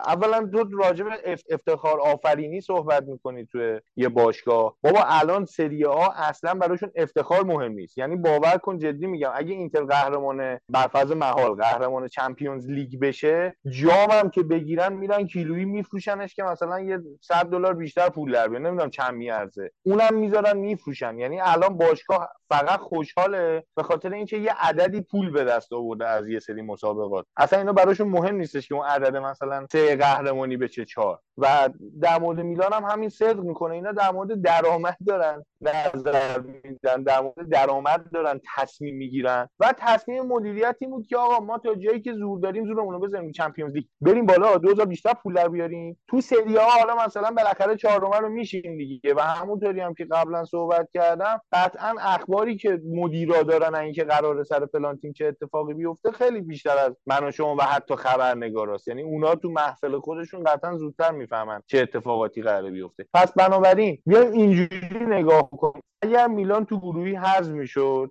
اولا 0.07 0.47
تو 0.53 0.77
راجع 0.79 1.05
به 1.05 1.11
افتخار 1.51 2.01
آفرینی 2.01 2.61
صحبت 2.61 3.03
می‌کنی 3.03 3.47
توی 3.47 3.81
یه 3.97 4.09
باشگاه. 4.09 4.77
بابا 4.83 5.01
الان 5.07 5.45
سری 5.45 5.83
ها 5.83 6.13
اصلا 6.13 6.55
براشون 6.55 6.91
افتخار 6.95 7.45
مهم 7.45 7.73
نیست. 7.73 7.99
یعنی 7.99 8.17
باور 8.17 8.57
کن 8.57 8.79
جدی 8.79 9.07
میگم 9.07 9.31
اگه 9.35 9.55
اینتر 9.55 9.85
قهرمان 9.85 10.59
برفض 10.69 11.13
محال 11.13 11.55
قهرمان 11.55 12.09
چمپیونز 12.09 12.71
لیگ 12.71 13.01
بشه 13.01 13.57
جامم 13.71 14.31
که 14.31 14.43
بگیرن 14.43 14.93
میرن 14.93 15.27
کیلویی 15.27 15.65
میفروشنش 15.65 16.35
که 16.35 16.43
مثلا 16.43 16.81
یه 16.81 16.99
100 17.21 17.47
دلار 17.47 17.75
بیشتر 17.75 18.09
پول 18.09 18.33
در 18.33 18.49
بیاره. 18.49 18.65
نمی‌دونم 18.65 18.91
چند 18.91 19.15
میارزه. 19.15 19.71
اونم 19.83 20.15
می‌ذارن 20.15 20.57
میفروشن. 20.57 21.19
یعنی 21.19 21.41
الان 21.41 21.77
باشگاه 21.77 22.29
فقط 22.51 22.81
خوشحاله 22.81 23.65
به 23.77 23.83
خاطر 23.83 24.13
اینکه 24.13 24.37
یه 24.37 24.53
عددی 24.59 25.01
پول 25.01 25.31
به 25.31 25.45
دست 25.45 25.73
آورده 25.73 26.07
از 26.07 26.29
یه 26.29 26.39
سری 26.39 26.63
مسابقات. 26.63 27.27
اصلا 27.37 27.59
اینا 27.59 27.73
براشون 27.73 28.09
مهم 28.09 28.37
نیستش 28.37 28.69
که 28.69 28.75
اون 28.75 28.87
عدد 28.87 29.17
مثلا 29.17 29.67
سه 29.73 29.97
قهرمانی 29.97 30.57
به 30.57 30.69
چه 30.69 30.85
چهار. 30.85 31.19
و 31.39 31.69
در 32.03 32.19
مورد 32.19 32.41
میلان 32.41 32.73
هم 32.73 32.85
همین 32.85 33.09
صدق 33.09 33.41
می‌کنه. 33.41 33.75
اینا 33.75 33.93
در 33.93 34.11
مورد 34.11 34.43
درآمد 34.43 34.97
دارن 35.07 35.45
نظر 35.61 36.41
میدن 36.41 37.03
در 37.03 37.21
مورد 37.21 37.49
درآمد 37.51 38.11
دارن 38.13 38.41
تصمیم 38.57 38.97
می‌گیرن. 38.97 39.49
و 39.61 39.75
تصمیم 39.79 40.27
مدیریتی 40.27 40.87
بود 40.87 41.07
که 41.07 41.17
آقا 41.17 41.45
ما 41.45 41.59
تا 41.59 41.75
جایی 41.75 42.01
که 42.01 42.13
زور 42.13 42.41
داریم 42.41 42.67
زورمون 42.67 42.95
رو 42.95 43.01
بزنیم 43.01 43.33
چمپیونز 43.33 43.75
لیگ. 43.75 43.85
بریم 44.01 44.27
بالا 44.27 44.57
2000 44.57 44.87
بیشتر 44.87 45.13
پول 45.23 45.35
در 45.35 45.49
بیاریم. 45.49 46.01
تو 46.09 46.21
سری 46.21 46.57
ها 46.57 46.65
حالا 46.65 47.05
مثلا 47.07 47.31
بالاخره 47.31 47.77
چهارم 47.77 48.25
رو 48.25 48.29
میشیم 48.29 48.77
دیگه. 48.77 49.15
و 49.15 49.21
همونطوری 49.21 49.81
هم 49.81 49.95
که 49.95 50.05
قبلا 50.05 50.45
صحبت 50.45 50.89
کردم 50.95 51.41
قطعا 51.53 51.95
اخباری 52.41 52.57
که 52.57 52.81
مدیرا 52.85 53.43
دارن 53.43 53.75
اینکه 53.75 54.05
قرار 54.05 54.45
سر 54.45 54.67
فلان 54.67 54.97
تیم 54.97 55.13
چه 55.13 55.27
اتفاقی 55.27 55.75
بیفته 55.75 56.11
خیلی 56.11 56.41
بیشتر 56.41 56.79
از 56.79 56.97
من 57.07 57.29
و 57.29 57.31
شما 57.31 57.57
و 57.57 57.63
حتی 57.63 57.97
خبرنگاراست 57.97 58.89
یعنی 58.89 59.03
اونا 59.03 59.35
تو 59.35 59.51
محفل 59.51 59.99
خودشون 59.99 60.45
قطعا 60.45 60.77
زودتر 60.77 61.11
می‌فهمن 61.11 61.63
چه 61.67 61.79
اتفاقاتی 61.79 62.43
قراره 62.43 62.71
بیفته. 62.71 63.07
پس 63.15 63.33
بنابراین 63.33 63.99
بیایم 64.07 64.33
اینجوری 64.33 65.07
نگاه 65.07 65.51
کنیم. 65.51 65.83
اگر 66.03 66.27
میلان 66.27 66.65
تو 66.65 66.81
گروهی 66.81 67.15
حذف 67.15 67.53
می‌شد 67.53 68.11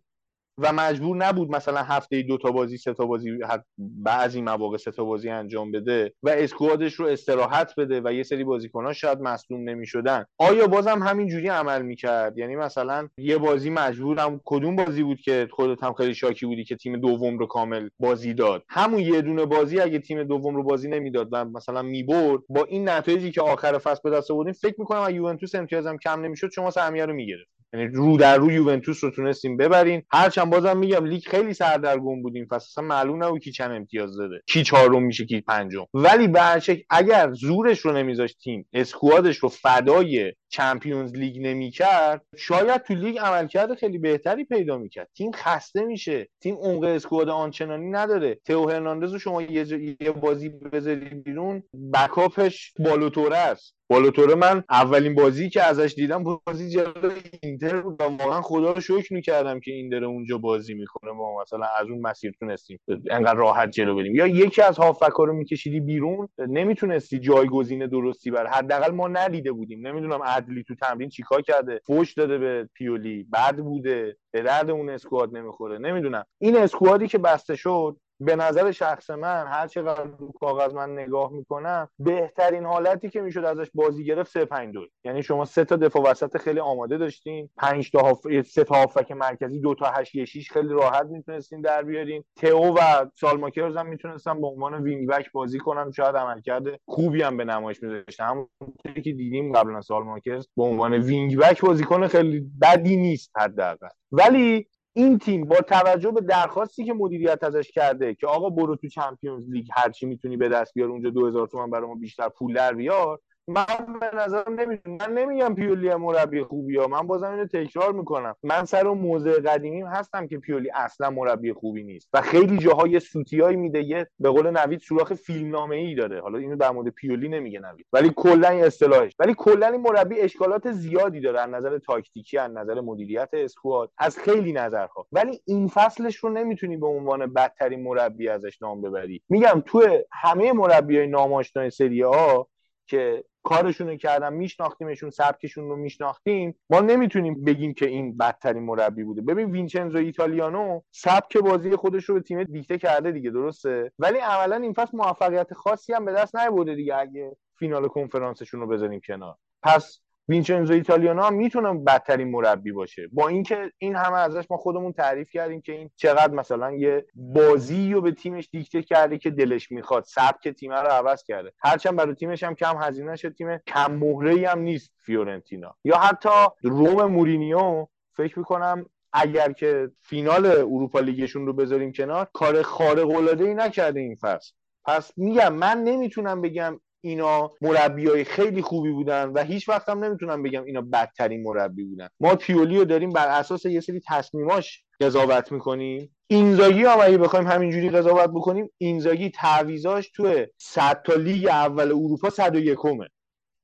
و 0.59 0.73
مجبور 0.73 1.17
نبود 1.17 1.49
مثلا 1.55 1.83
هفته 1.83 2.21
دو 2.21 2.37
تا 2.37 2.51
بازی 2.51 2.77
سه 2.77 2.93
تا 2.93 3.05
بازی 3.05 3.37
بعضی 3.77 4.41
مواقع 4.41 4.77
سه 4.77 4.91
تا 4.91 5.03
بازی 5.03 5.29
انجام 5.29 5.71
بده 5.71 6.13
و 6.23 6.29
اسکوادش 6.29 6.93
رو 6.93 7.05
استراحت 7.05 7.73
بده 7.77 8.01
و 8.03 8.13
یه 8.13 8.23
سری 8.23 8.43
بازیکنان 8.43 8.93
شاید 8.93 9.19
مصدوم 9.19 9.69
نمی‌شدن. 9.69 10.25
آیا 10.37 10.67
بازم 10.67 11.03
همین 11.03 11.27
جوری 11.27 11.47
عمل 11.47 11.81
می‌کرد؟ 11.81 12.37
یعنی 12.37 12.55
مثلا 12.55 13.09
یه 13.17 13.37
بازی 13.37 13.69
مجبورم 13.69 14.41
کدوم 14.45 14.75
بازی 14.75 15.03
بود 15.03 15.19
که 15.19 15.47
خودت 15.51 15.83
هم 15.83 15.93
خیلی 15.93 16.13
شاکی 16.13 16.45
بودی 16.45 16.63
که 16.63 16.75
تیم 16.75 16.97
دوم 16.97 17.37
رو 17.37 17.45
کامل 17.45 17.89
بازی 17.99 18.33
داد؟ 18.33 18.63
همون 18.69 18.99
یه 18.99 19.21
دونه 19.21 19.45
بازی 19.45 19.79
اگه 19.79 19.99
تیم 19.99 20.23
دوم 20.23 20.55
رو 20.55 20.63
بازی 20.63 20.89
نمی‌داد 20.89 21.29
و 21.31 21.45
مثلا 21.45 21.81
می‌برد 21.81 22.41
با 22.49 22.63
این 22.63 22.89
نتایجی 22.89 23.31
که 23.31 23.41
آخر 23.41 23.77
فصل 23.77 24.01
به 24.03 24.09
دست 24.09 24.31
آوردیم 24.31 24.53
فکر 24.53 24.75
می‌کنم 24.77 24.99
اگه 24.99 25.15
یوونتوس 25.15 25.55
امتیازم 25.55 25.97
کم 25.97 26.21
نمی‌شد 26.21 26.49
شما 26.51 26.71
سهمیه 26.71 27.05
رو 27.05 27.13
می‌گرفت. 27.13 27.58
یعنی 27.73 27.87
رو 27.87 28.17
در 28.17 28.37
رو 28.37 28.51
یوونتوس 28.51 29.03
رو 29.03 29.11
تونستیم 29.11 29.57
ببرین. 29.57 30.03
هرچند 30.11 30.49
بازم 30.49 30.77
میگم 30.77 31.05
لیگ 31.05 31.23
خیلی 31.25 31.53
سردرگم 31.53 32.21
بودیم 32.21 32.45
پس 32.45 32.63
اصلا 32.63 32.83
معلوم 32.83 33.23
نبود 33.23 33.41
کی 33.41 33.51
چند 33.51 33.71
امتیاز 33.71 34.17
داده. 34.17 34.41
کی 34.47 34.63
چهارم 34.63 35.03
میشه 35.03 35.25
کی 35.25 35.41
پنجم. 35.41 35.85
ولی 35.93 36.27
به 36.27 36.61
اگر 36.89 37.33
زورش 37.33 37.79
رو 37.79 37.91
نمیذاشت 37.91 38.37
تیم 38.43 38.67
اسکوادش 38.73 39.37
رو 39.37 39.49
فدای 39.49 40.33
چمپیونز 40.49 41.15
لیگ 41.15 41.37
نمی‌کرد 41.47 42.25
شاید 42.37 42.81
تو 42.81 42.93
لیگ 42.93 43.19
عملکرد 43.19 43.73
خیلی 43.73 43.97
بهتری 43.97 44.45
پیدا 44.45 44.77
می‌کرد. 44.77 45.09
تیم 45.17 45.31
خسته 45.31 45.85
میشه. 45.85 46.27
تیم 46.41 46.55
عمق 46.55 46.83
اسکواد 46.83 47.29
آنچنانی 47.29 47.89
نداره. 47.89 48.39
تئو 48.45 48.69
هرناندز 48.69 49.13
رو 49.13 49.19
شما 49.19 49.41
یه, 49.41 49.95
یه 50.01 50.11
بازی 50.11 50.49
بذاری 50.49 50.95
بیرون 50.95 51.63
بکاپش 51.93 52.73
بالوتوره 52.79 53.37
است. 53.37 53.75
بالوتوره 53.91 54.35
من 54.35 54.63
اولین 54.69 55.15
بازی 55.15 55.49
که 55.49 55.63
ازش 55.63 55.93
دیدم 55.95 56.23
بازی 56.23 56.69
جلوی 56.69 57.11
اینتر 57.43 57.81
بود 57.81 58.01
و 58.01 58.03
واقعا 58.03 58.41
خدا 58.41 58.71
رو 58.71 58.81
شکر 58.81 59.13
می‌کردم 59.13 59.59
که 59.59 59.71
این 59.71 59.89
داره 59.89 60.07
اونجا 60.07 60.37
بازی 60.37 60.73
می‌کنه. 60.73 61.11
ما 61.11 61.41
مثلا 61.41 61.65
از 61.79 61.87
اون 61.87 62.01
مسیر 62.01 62.33
تونستیم 62.39 62.79
انقدر 63.11 63.33
راحت 63.33 63.71
جلو 63.71 63.95
بریم. 63.95 64.15
یا 64.15 64.27
یکی 64.27 64.61
از 64.61 64.77
هافکا 64.77 65.23
رو 65.23 65.33
میکشیدی 65.33 65.79
بیرون 65.79 66.29
نمی‌تونستی 66.37 67.19
جایگزین 67.19 67.87
درستی 67.87 68.31
بر 68.31 68.47
حداقل 68.47 68.91
ما 68.91 69.07
ندیده 69.07 69.51
بودیم. 69.51 69.87
نمی‌دونم 69.87 70.19
عدلی 70.39 70.63
تو 70.63 70.75
تمرین 70.75 71.09
چیکار 71.09 71.41
کرده؟ 71.41 71.81
فوش 71.85 72.13
داده 72.13 72.37
به 72.37 72.69
پیولی 72.73 73.23
بد 73.23 73.55
بوده 73.55 74.17
به 74.31 74.41
درد 74.41 74.69
اون 74.69 74.89
اسکواد 74.89 75.37
نمی‌خوره. 75.37 75.77
نمی‌دونم. 75.77 76.25
این 76.37 76.57
اسکوادی 76.57 77.07
که 77.07 77.17
بسته 77.17 77.55
شد 77.55 77.97
به 78.21 78.35
نظر 78.35 78.71
شخص 78.71 79.09
من 79.09 79.47
هر 79.47 79.67
چقدر 79.67 80.09
کاغذ 80.39 80.73
من 80.73 80.89
نگاه 80.89 81.31
می‌کنم 81.31 81.89
بهترین 81.99 82.65
حالتی 82.65 83.09
که 83.09 83.21
می‌شد 83.21 83.45
ازش 83.45 83.67
بازی 83.73 84.05
گرفت 84.05 84.31
3 84.31 84.45
5 84.45 84.73
2 84.73 84.85
یعنی 85.03 85.23
شما 85.23 85.45
سه 85.45 85.65
تا 85.65 85.75
دفاع 85.75 86.03
وسط 86.03 86.37
خیلی 86.37 86.59
آماده 86.59 86.97
داشتین. 86.97 87.49
5 87.57 87.91
تا 87.91 87.99
هاف... 87.99 88.19
سه 88.45 88.63
تا 88.63 88.75
هافبک 88.75 89.11
مرکزی 89.11 89.59
دو 89.59 89.75
تا 89.75 89.85
8 89.85 90.25
6 90.25 90.51
خیلی 90.51 90.69
راحت 90.69 91.05
می‌تونستین 91.05 91.61
در 91.61 91.83
بیارین. 91.83 92.23
تئو 92.35 92.75
و 92.77 93.05
سالماکرز 93.15 93.77
هم 93.77 93.87
می‌تونستن 93.87 94.41
به 94.41 94.47
عنوان 94.47 94.83
وینگ 94.83 95.07
بک 95.07 95.31
بازی 95.31 95.59
کنن. 95.59 95.91
شاید 95.91 96.15
عملکرد 96.15 96.63
خوبی 96.85 97.21
هم 97.21 97.37
به 97.37 97.45
نمایش 97.45 97.83
میذاشتن. 97.83 98.25
همون 98.25 98.47
که 98.95 99.01
دیدیم 99.01 99.53
قبلا 99.53 99.81
سالماکرز 99.81 100.47
به 100.57 100.63
عنوان 100.63 100.93
وینگ 100.93 101.37
بک 101.37 101.61
بازیکن 101.61 102.07
خیلی 102.07 102.51
بدی 102.61 102.97
نیست 102.97 103.31
حداقل. 103.37 103.87
ولی 104.11 104.67
این 104.99 105.19
تیم 105.19 105.45
با 105.45 105.55
توجه 105.55 106.11
به 106.11 106.21
درخواستی 106.21 106.85
که 106.85 106.93
مدیریت 106.93 107.43
ازش 107.43 107.71
کرده 107.71 108.15
که 108.15 108.27
آقا 108.27 108.49
برو 108.49 108.75
تو 108.75 108.87
Champions 108.87 109.49
League 109.49 109.67
هرچی 109.73 110.05
می‌تونی 110.05 110.37
به 110.37 110.49
دست 110.49 110.73
بیار 110.73 110.89
اونجا 110.89 111.09
2000 111.09 111.47
تومن 111.47 111.69
برای 111.69 111.87
ما 111.87 111.95
بیشتر 111.95 112.29
پول 112.29 112.53
در 112.53 112.73
بیار. 112.73 113.19
من 113.49 113.99
به 114.01 114.11
نظرم 114.13 114.59
نمی‌دونم. 114.59 114.97
من 114.99 115.13
نمیگم 115.13 115.55
پیولی 115.55 115.95
مربی 115.95 116.43
خوبی 116.43 116.77
ها 116.77 116.87
من 116.87 117.07
بازم 117.07 117.31
اینو 117.31 117.45
تکرار 117.45 117.93
می‌کنم. 117.93 118.35
من 118.43 118.65
سر 118.65 118.87
اون 118.87 118.97
موضع 118.97 119.39
قدیمیم 119.39 119.87
هستم 119.87 120.27
که 120.27 120.37
پیولی 120.37 120.69
اصلا 120.75 121.09
مربی 121.09 121.53
خوبی 121.53 121.83
نیست. 121.83 122.09
و 122.13 122.21
خیلی 122.21 122.57
جاهای 122.57 122.99
سوتیایی 122.99 123.57
میده. 123.57 123.83
یه 123.83 124.07
به 124.19 124.29
قول 124.29 124.49
نوید 124.49 124.79
سوراخ 124.79 125.13
فیلمنامه 125.13 125.75
ای 125.75 125.95
داره. 125.95 126.21
حالا 126.21 126.37
اینو 126.37 126.55
در 126.55 126.71
مورد 126.71 126.87
پیولی 126.89 127.29
نمیگه 127.29 127.59
نوید. 127.59 127.85
ولی 127.93 128.13
کلا 128.15 128.49
این 128.49 128.63
اصطلاحش. 128.63 129.15
ولی 129.19 129.33
کلا 129.37 129.67
این 129.67 129.81
مربی 129.81 130.21
اشکالات 130.21 130.71
زیادی 130.71 131.19
داره. 131.19 131.41
از 131.41 131.49
نظر 131.49 131.77
تاکتیکی 131.77 132.37
از 132.37 132.51
نظر 132.51 132.81
مدیریت 132.81 133.29
اسکواد 133.33 133.91
از 133.97 134.17
خیلی 134.17 134.53
نظرها. 134.53 135.07
ولی 135.11 135.41
این 135.45 135.67
فصلش 135.67 136.15
رو 136.15 136.29
نمی‌تونی 136.29 136.77
به 136.77 136.87
عنوان 136.87 137.33
بدترین 137.33 137.83
مربی 137.83 138.29
ازش 138.29 138.61
نام 138.61 138.81
ببری. 138.81 139.21
میگم 139.29 139.63
تو 139.65 140.03
همه 140.11 140.53
مربیای 140.53 141.07
ناماشنای 141.07 141.69
سری 141.69 142.01
ها 142.01 142.47
که 142.87 143.23
کارشون 143.43 143.97
کردن 143.97 144.33
میشناختیمشون 144.33 145.09
سبکشون 145.09 145.69
رو 145.69 145.75
میشناختیم. 145.75 146.55
ما 146.69 146.79
نمی‌تونیم 146.79 147.43
بگیم 147.43 147.73
که 147.73 147.87
این 147.87 148.17
بدترین 148.17 148.63
مربی 148.63 149.03
بوده. 149.03 149.21
ببین 149.21 149.51
وینچنزو 149.51 149.97
ایتالیانو 149.97 150.81
سبک 150.91 151.37
بازی 151.37 151.75
خودش 151.75 152.03
رو 152.05 152.15
به 152.15 152.21
تیم 152.21 152.43
دیکته 152.43 152.77
کرده 152.77 153.11
دیگه 153.11 153.29
درسته؟ 153.29 153.91
ولی 153.99 154.17
عملا 154.17 154.55
این 154.55 154.73
فصل 154.73 154.97
موفقیت 154.97 155.53
خاصی 155.53 155.93
هم 155.93 156.05
به 156.05 156.11
دست 156.13 156.35
نیاورده 156.35 156.75
دیگه 156.75 156.95
اگه 156.95 157.37
فینال 157.59 157.87
کنفرانسشون 157.87 158.59
رو 158.59 158.67
بذاریم 158.67 158.99
کنار. 158.99 159.35
پس 159.63 159.99
وینچنزو 160.29 160.73
ایتالیانو 160.73 161.21
هم 161.21 161.33
می‌تونه 161.33 161.73
بدترین 161.73 162.31
مربی 162.31 162.71
باشه. 162.71 163.09
با 163.11 163.27
اینکه 163.27 163.71
این 163.77 163.95
همه 163.95 164.17
ازش 164.17 164.45
ما 164.49 164.57
خودمون 164.57 164.93
تعریف 164.93 165.31
کردیم 165.31 165.61
که 165.61 165.71
این 165.71 165.89
چقدر 165.95 166.33
مثلا 166.33 166.71
یه 166.71 167.05
بازی 167.15 167.93
رو 167.93 168.01
به 168.01 168.11
تیمش 168.11 168.49
دیکته 168.51 168.83
کرده 168.83 169.17
که 169.17 169.29
دلش 169.29 169.71
می‌خواد 169.71 170.03
سبک 170.03 170.47
تیم 170.47 170.71
رو 170.71 170.87
عوض 170.87 171.23
کرده. 171.23 171.53
هرچند 171.59 171.95
برای 171.95 172.15
تیمش 172.15 172.43
هم 172.43 172.55
کم 172.55 172.77
هزینه 172.81 173.15
شد 173.15 173.33
تیم 173.33 173.57
کم 173.67 173.91
مهره 173.91 174.49
هم 174.49 174.59
نیست 174.59 174.91
فیورنتینا. 175.05 175.75
یا 175.83 175.97
حتی 175.97 176.29
روم 176.63 177.05
مورینیو 177.05 177.87
فکر 178.17 178.39
می‌کنم 178.39 178.85
اگر 179.13 179.51
که 179.51 179.91
فینال 180.01 180.45
اروپا 180.45 180.99
لیگشون 180.99 181.45
رو 181.45 181.53
بذاریم 181.53 181.91
کنار 181.91 182.27
کار 182.33 182.61
خارق 182.61 183.09
العاده 183.09 183.43
ای 183.43 183.53
نکرده 183.53 183.99
این 183.99 184.15
فصل. 184.15 184.51
پس 184.85 185.11
میگم 185.17 185.53
من 185.53 185.83
نمی‌تونم 185.83 186.41
بگم 186.41 186.79
اینا 187.01 187.51
های 187.61 188.23
خیلی 188.23 188.61
خوبی 188.61 188.91
بودن 188.91 189.29
و 189.29 189.43
هیچ 189.43 189.69
وقت 189.69 189.89
هم 189.89 190.03
نمی‌تونم 190.03 190.43
بگم 190.43 190.63
اینا 190.63 190.81
بدترین 190.81 191.43
مربی 191.43 191.83
بودن. 191.83 192.07
ما 192.19 192.35
پیولی 192.35 192.77
رو 192.77 192.85
داریم 192.85 193.09
بر 193.09 193.27
اساس 193.27 193.65
یه 193.65 193.79
سری 193.79 194.01
تصمیماش 194.07 194.83
قضاوت 195.01 195.51
می‌کنیم. 195.51 196.15
اینزاگی 196.27 196.83
هم 196.83 196.97
اگه 197.01 197.17
بخوایم 197.17 197.47
همینجوری 197.47 197.89
قضاوت 197.89 198.29
بکنیم 198.29 198.69
اینزاگی 198.77 199.29
تعویزاش 199.29 200.11
تو 200.15 200.45
100 200.57 201.01
تا 201.05 201.13
لیگ 201.13 201.47
اول 201.47 201.87
اروپا 201.87 202.29
101 202.29 202.77
همه 202.85 203.07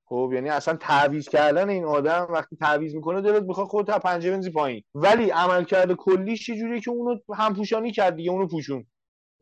خب 0.08 0.32
یعنی 0.34 0.50
اصلا 0.50 0.76
تعویض 0.76 1.30
کردن 1.30 1.70
این 1.70 1.86
آدم 1.86 2.28
وقتی 2.30 2.56
تعویض 2.56 2.96
می‌کنه 2.96 3.22
دلت 3.22 3.44
می‌خواد 3.44 3.68
خودت 3.68 3.90
از 3.90 4.00
پنجه 4.00 4.32
بنزی 4.32 4.52
پایین. 4.52 4.84
ولی 4.96 5.30
عملکرد 5.30 5.94
کلیش 5.94 6.50
یه 6.50 6.58
جوریه 6.58 6.82
که 6.82 6.92
اونو 6.92 7.20
همپوشانی 7.36 7.92
کرد 7.92 8.16
دیگه 8.16 8.32
اونو 8.32 8.48
پوشون. 8.48 8.86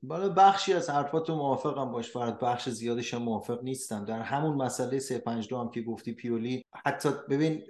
بالا 0.03 0.29
بخشی 0.29 0.73
از 0.73 0.89
حرفات 0.89 1.29
موافقم 1.29 1.91
باش 1.91 2.11
فرد 2.11 2.39
بخش 2.39 2.69
زیادش 2.69 3.13
هم 3.13 3.21
موافق 3.21 3.63
نیستم 3.63 4.05
در 4.05 4.19
همون 4.19 4.55
مسئله 4.55 4.99
352 4.99 5.57
هم 5.59 5.69
که 5.69 5.81
گفتی 5.81 6.13
پیولی 6.13 6.65
حتی 6.85 7.09
ببین 7.29 7.63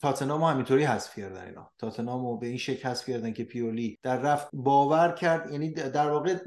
تاتنامو 0.00 0.46
همینطوری 0.46 0.84
حذف 0.84 1.16
کردن 1.16 1.44
اینا. 1.44 1.70
تاتنامو 1.78 2.38
به 2.38 2.46
این 2.46 2.56
شکل 2.56 2.88
حذف 2.88 3.08
کردن 3.08 3.32
که 3.32 3.44
پیولی 3.44 3.98
در 4.02 4.16
رفت 4.16 4.48
باور 4.52 5.12
کرد 5.12 5.52
یعنی 5.52 5.70
در 5.70 6.10
واقع 6.10 6.38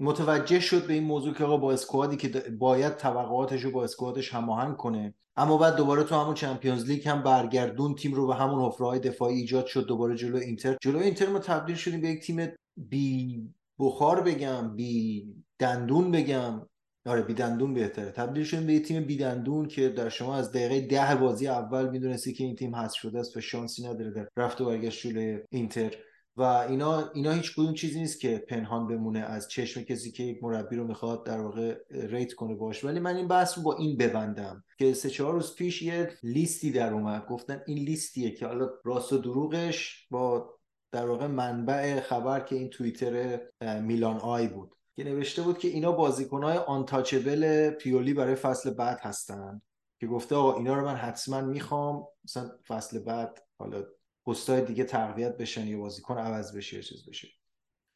متوجه 0.00 0.60
شد 0.60 0.86
به 0.86 0.92
این 0.92 1.04
موضوع 1.04 1.34
که 1.34 1.44
آقا 1.44 1.56
با 1.56 1.72
اسکوادی 1.72 2.16
که 2.16 2.28
باید 2.58 2.96
توقعاتش 2.96 3.62
رو 3.62 3.70
با 3.70 3.84
squad 3.84 4.20
ش 4.20 4.34
هماهنگ 4.34 4.76
کنه. 4.76 5.14
اما 5.36 5.58
بعد 5.58 5.76
دوباره 5.76 6.04
تو 6.04 6.14
همون 6.14 6.34
Champions 6.34 6.84
League 6.84 7.08
هم 7.08 7.22
برگردون 7.22 7.94
تیم 7.94 8.14
رو 8.14 8.26
به 8.26 8.34
همون 8.34 8.64
حفره 8.64 8.98
دفاعی 8.98 9.36
ایجاد 9.36 9.66
شد 9.66 9.86
دوباره 9.86 10.16
جلو 10.16 10.36
اینتر. 10.36 10.76
جلو 10.80 10.98
اینتر 10.98 11.28
ما 11.28 11.38
تبدیل 11.38 11.76
شدیم 11.76 12.00
به 12.00 12.08
یک 12.08 12.26
تیم 12.26 12.48
بی 12.76 13.52
بخار 13.78 14.20
بگم 14.20 14.76
بی 14.76 15.26
دندون 15.58 16.10
بگم. 16.10 16.66
آره 17.06 17.22
بی 17.22 17.34
دندون 17.34 17.74
بهتره. 17.74 18.10
تبدیل 18.10 18.44
شدیم 18.44 18.66
به 18.66 18.78
تیم 18.78 19.04
بی 19.04 19.16
دندون 19.16 19.68
که 19.68 19.88
در 19.88 20.08
شما 20.08 20.36
از 20.36 20.52
دقیقه 20.52 20.80
ده 20.80 21.14
بازی 21.14 21.48
اول 21.48 21.90
می‌دونستی 21.90 22.32
که 22.32 22.44
این 22.44 22.56
تیم 22.56 22.76
حذف 22.76 22.96
شده 22.96 23.18
است 23.18 23.36
و 23.36 23.40
شانسی 23.40 23.86
نداره 23.86 24.10
در 24.10 24.28
رفت 24.36 24.60
و 24.60 24.64
برگشت 24.64 25.06
جلوی 25.06 25.38
اینتر. 25.50 25.94
و 26.36 26.42
اینا 26.42 27.10
اینا 27.14 27.32
هیچ 27.32 27.52
کدوم 27.52 27.74
چیزی 27.74 28.00
نیست 28.00 28.20
که 28.20 28.44
پنهان 28.48 28.86
بمونه 28.86 29.20
از 29.20 29.48
چشم 29.48 29.82
کسی 29.82 30.12
که 30.12 30.22
یک 30.22 30.44
مربی 30.44 30.76
رو 30.76 30.86
می‌خواد 30.86 31.26
در 31.26 31.40
واقع 31.40 31.76
rate 31.90 32.32
کنه 32.32 32.54
باش 32.54 32.84
ولی 32.84 33.00
من 33.00 33.16
این 33.16 33.28
بحث 33.28 33.58
رو 33.58 33.64
با 33.64 33.76
این 33.76 33.96
ببندم 33.96 34.64
که 34.78 34.94
سه 34.94 35.10
چهار 35.10 35.32
روز 35.32 35.54
پیش 35.54 35.82
یه 35.82 36.10
لیستی 36.22 36.72
در 36.72 36.92
اومد. 36.92 37.26
گفتن 37.26 37.62
این 37.66 37.78
لیستیه 37.78 38.30
که 38.30 38.46
حالا 38.46 38.68
راست 38.84 39.12
و 39.12 39.18
دروغش 39.18 40.06
با 40.10 40.50
در 40.92 41.06
واقع 41.06 41.26
منبع 41.26 42.00
خبر 42.00 42.40
که 42.40 42.56
این 42.56 42.70
توییتر 42.70 43.40
میلان 43.80 44.16
آی 44.16 44.48
بود. 44.48 44.74
که 44.96 45.04
نوشته 45.04 45.42
بود 45.42 45.58
که 45.58 45.68
اینا 45.68 45.92
بازیکنهای 45.92 46.58
آنتاچبل 46.58 47.70
پیولی 47.70 48.14
برای 48.14 48.34
فصل 48.34 48.74
بعد 48.74 48.98
هستن. 49.00 49.62
که 50.00 50.06
گفته 50.06 50.34
آقا 50.34 50.56
اینا 50.56 50.74
رو 50.74 50.84
من 50.84 50.94
حتما 50.94 51.40
می‌خوام 51.40 52.06
مثلا 52.24 52.50
فصل 52.66 52.98
بعد 52.98 53.42
حالا 53.58 53.84
پستای 54.26 54.64
دیگه 54.64 54.84
تقویت 54.84 55.36
بشن 55.36 55.66
یا 55.66 55.78
بازیکن 55.78 56.18
عوض 56.18 56.56
بشه 56.56 56.76
یا 56.76 56.82
چیز 56.82 57.08
بشه. 57.08 57.28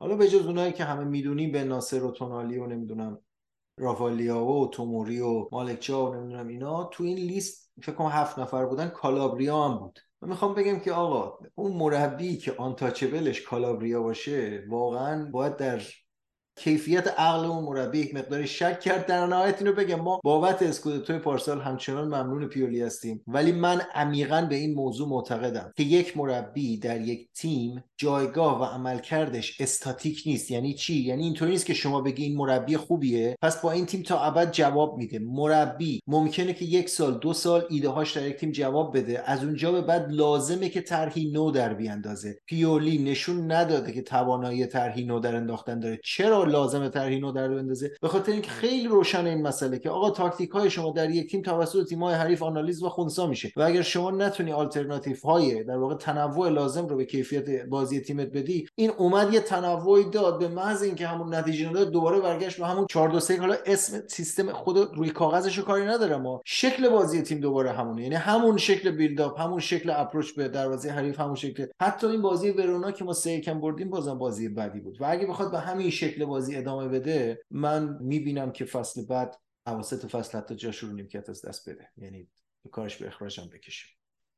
حالا 0.00 0.16
به 0.16 0.28
جز 0.28 0.46
اونایی 0.46 0.72
که 0.72 0.84
همه 0.84 1.04
می‌دونیم 1.04 1.52
به 1.52 1.64
ناصر 1.64 2.04
و 2.04 2.10
تونالی 2.10 2.58
و 2.58 2.66
نمی‌دونم 2.66 3.18
رافالیا 3.80 4.44
و 4.44 4.68
توموری 4.68 5.20
و 5.20 5.48
مالکچا 5.52 6.10
و 6.10 6.14
نمی‌دونم 6.14 6.48
اینا 6.48 6.84
تو 6.84 7.04
این 7.04 7.18
لیست 7.18 7.72
فکر 7.82 7.92
کنم 7.92 8.08
هفت 8.08 8.38
نفر 8.38 8.66
بودن. 8.66 8.88
کالابریا 8.88 9.68
بود. 9.68 9.98
من 10.22 10.28
می‌خوام 10.28 10.54
بگم 10.54 10.80
که 10.80 10.92
آقا 10.92 11.38
اون 11.54 11.72
مربی 11.72 12.36
که 12.36 12.54
آنتاچبلش 12.58 13.42
کالابریا 13.42 14.02
باشه 14.02 14.64
واقعا 14.68 15.30
باید 15.30 15.56
در 15.56 15.82
کیفیت 16.56 17.08
عقل 17.08 17.44
اون 17.46 17.64
مربی 17.64 17.98
یک 17.98 18.14
مقداری 18.14 18.46
شک 18.46 18.80
کرد. 18.80 19.06
در 19.06 19.26
نهایت 19.26 19.58
اینو 19.62 19.72
بگم 19.72 20.00
ما 20.00 20.20
بابت 20.24 20.62
اسکودتو 20.62 21.18
پارسال 21.18 21.60
همچنان 21.60 22.04
ممنون 22.04 22.46
پیولی 22.48 22.82
هستیم. 22.82 23.22
ولی 23.26 23.52
من 23.52 23.80
عمیقا 23.94 24.46
به 24.50 24.54
این 24.56 24.74
موضوع 24.74 25.08
معتقدم 25.08 25.72
که 25.76 25.82
یک 25.82 26.16
مربی 26.16 26.78
در 26.78 27.00
یک 27.00 27.28
تیم 27.34 27.84
جایگاه 27.96 28.60
و 28.60 28.64
عملکردش 28.64 29.60
استاتیک 29.60 30.22
نیست. 30.26 30.50
یعنی 30.50 30.74
چی؟ 30.74 30.94
یعنی 30.94 31.22
اینطوری 31.22 31.50
نیست 31.50 31.66
که 31.66 31.74
شما 31.74 32.00
بگی 32.00 32.24
این 32.24 32.36
مربی 32.36 32.76
خوبیه. 32.76 33.36
پس 33.42 33.60
با 33.60 33.72
این 33.72 33.86
تیم 33.86 34.02
تا 34.02 34.20
ابد 34.20 34.52
جواب 34.52 34.98
میده. 34.98 35.18
مربی 35.18 36.02
ممکنه 36.06 36.52
که 36.52 36.64
یک 36.64 36.88
سال 36.88 37.18
دو 37.18 37.32
سال 37.32 37.64
ایده 37.70 37.88
هاش 37.88 38.16
در 38.16 38.28
یک 38.28 38.36
تیم 38.36 38.50
جواب 38.50 38.96
بده. 38.96 39.30
از 39.30 39.44
اونجا 39.44 39.72
به 39.72 39.80
بعد 39.80 40.12
لازمه 40.12 40.68
که 40.68 40.80
طرحی 40.80 41.30
نو 41.30 41.50
در 41.50 41.74
بیاندازه. 41.74 42.38
پیولی 42.46 42.98
نشون 42.98 43.52
نداده 43.52 43.92
که 43.92 44.02
توانایی 44.02 44.66
طرحی 44.66 45.04
نو 45.04 45.20
در 45.20 45.36
انداختن 45.36 45.80
داره. 45.80 46.00
چرا 46.04 46.45
لازمه 46.46 46.88
طرحی 46.88 47.20
نو 47.20 47.32
در 47.32 47.48
بندازه. 47.48 47.90
به 48.02 48.08
خاطر 48.08 48.32
اینکه 48.32 48.50
خیلی 48.50 48.88
روشن 48.88 49.26
این 49.26 49.42
مسئله 49.42 49.78
که 49.78 49.90
آقا 49.90 50.10
تاکتیک 50.10 50.50
های 50.50 50.70
شما 50.70 50.90
در 50.90 51.10
یک 51.10 51.30
تیم 51.30 51.42
توسط 51.42 51.88
تیم 51.88 52.02
های 52.02 52.14
حریف 52.14 52.42
آنالیز 52.42 52.82
و 52.82 52.88
خونسا 52.88 53.26
میشه 53.26 53.52
و 53.56 53.62
اگر 53.62 53.82
شما 53.82 54.10
نتونی 54.10 54.52
آلترناتیو 54.52 55.16
های 55.24 55.64
در 55.64 55.76
واقع 55.76 55.94
تنوع 55.94 56.48
لازم 56.48 56.86
رو 56.86 56.96
به 56.96 57.04
کیفیت 57.04 57.66
بازی 57.66 58.00
تیمت 58.00 58.28
بدی 58.28 58.68
این 58.74 58.90
اومد 58.90 59.34
یه 59.34 59.40
تنوعی 59.40 60.10
داد 60.10 60.38
به 60.38 60.48
محض 60.48 60.82
اینکه 60.82 61.06
همون 61.06 61.34
نتیجه 61.34 61.68
نداد 61.68 61.90
دوباره 61.90 62.20
برگشت 62.20 62.58
به 62.58 62.66
همون 62.66 62.86
4 62.90 63.08
2 63.08 63.20
3 63.20 63.36
حالا 63.36 63.56
اسم 63.66 64.02
سیستم 64.06 64.52
خود 64.52 64.96
روی 64.96 65.10
کاغذش 65.10 65.58
کاری 65.58 65.86
نداره 65.86 66.16
ما. 66.16 66.42
شکل 66.44 66.88
بازی 66.88 67.22
تیم 67.22 67.40
دوباره 67.40 67.72
همونه. 67.72 68.02
یعنی 68.02 68.14
همون 68.14 68.56
شکل 68.56 68.90
بیلد 68.90 69.20
اپ 69.20 69.40
همون 69.40 69.60
شکل 69.60 69.90
اپروچ 69.90 70.32
به 70.32 70.48
دروازه 70.48 70.90
حریف 70.90 71.20
همون 71.20 71.34
شکل. 71.34 71.66
حتی 71.80 72.06
این 72.06 72.22
بازی 72.22 72.50
ورونا 72.50 72.90
که 72.90 73.04
ما 73.04 73.12
سه 73.12 73.40
کم 73.40 73.60
بردیم 73.60 73.90
بازم 73.90 74.18
بازی 74.18 74.48
بدی 74.48 74.80
بود. 74.80 75.00
و 75.00 75.04
اگه 75.08 75.26
بخواد 75.26 75.50
به 75.50 75.58
همین 75.58 75.90
شکل 75.90 76.24
بازی 76.36 76.56
ادامه 76.56 76.88
بده 76.88 77.44
من 77.50 77.98
می‌بینم 78.00 78.52
که 78.52 78.64
فصل 78.64 79.06
بعد 79.06 79.36
اواسط 79.66 80.06
فصل 80.06 80.38
حتی 80.38 80.54
جاش 80.54 80.78
رو 80.78 80.92
نیمکت 80.92 81.30
از 81.30 81.44
دست 81.44 81.70
بده. 81.70 81.88
یعنی 81.96 82.28
کارش 82.70 82.96
به 82.96 83.06
اخراجم 83.06 83.48
بکشه. 83.52 83.86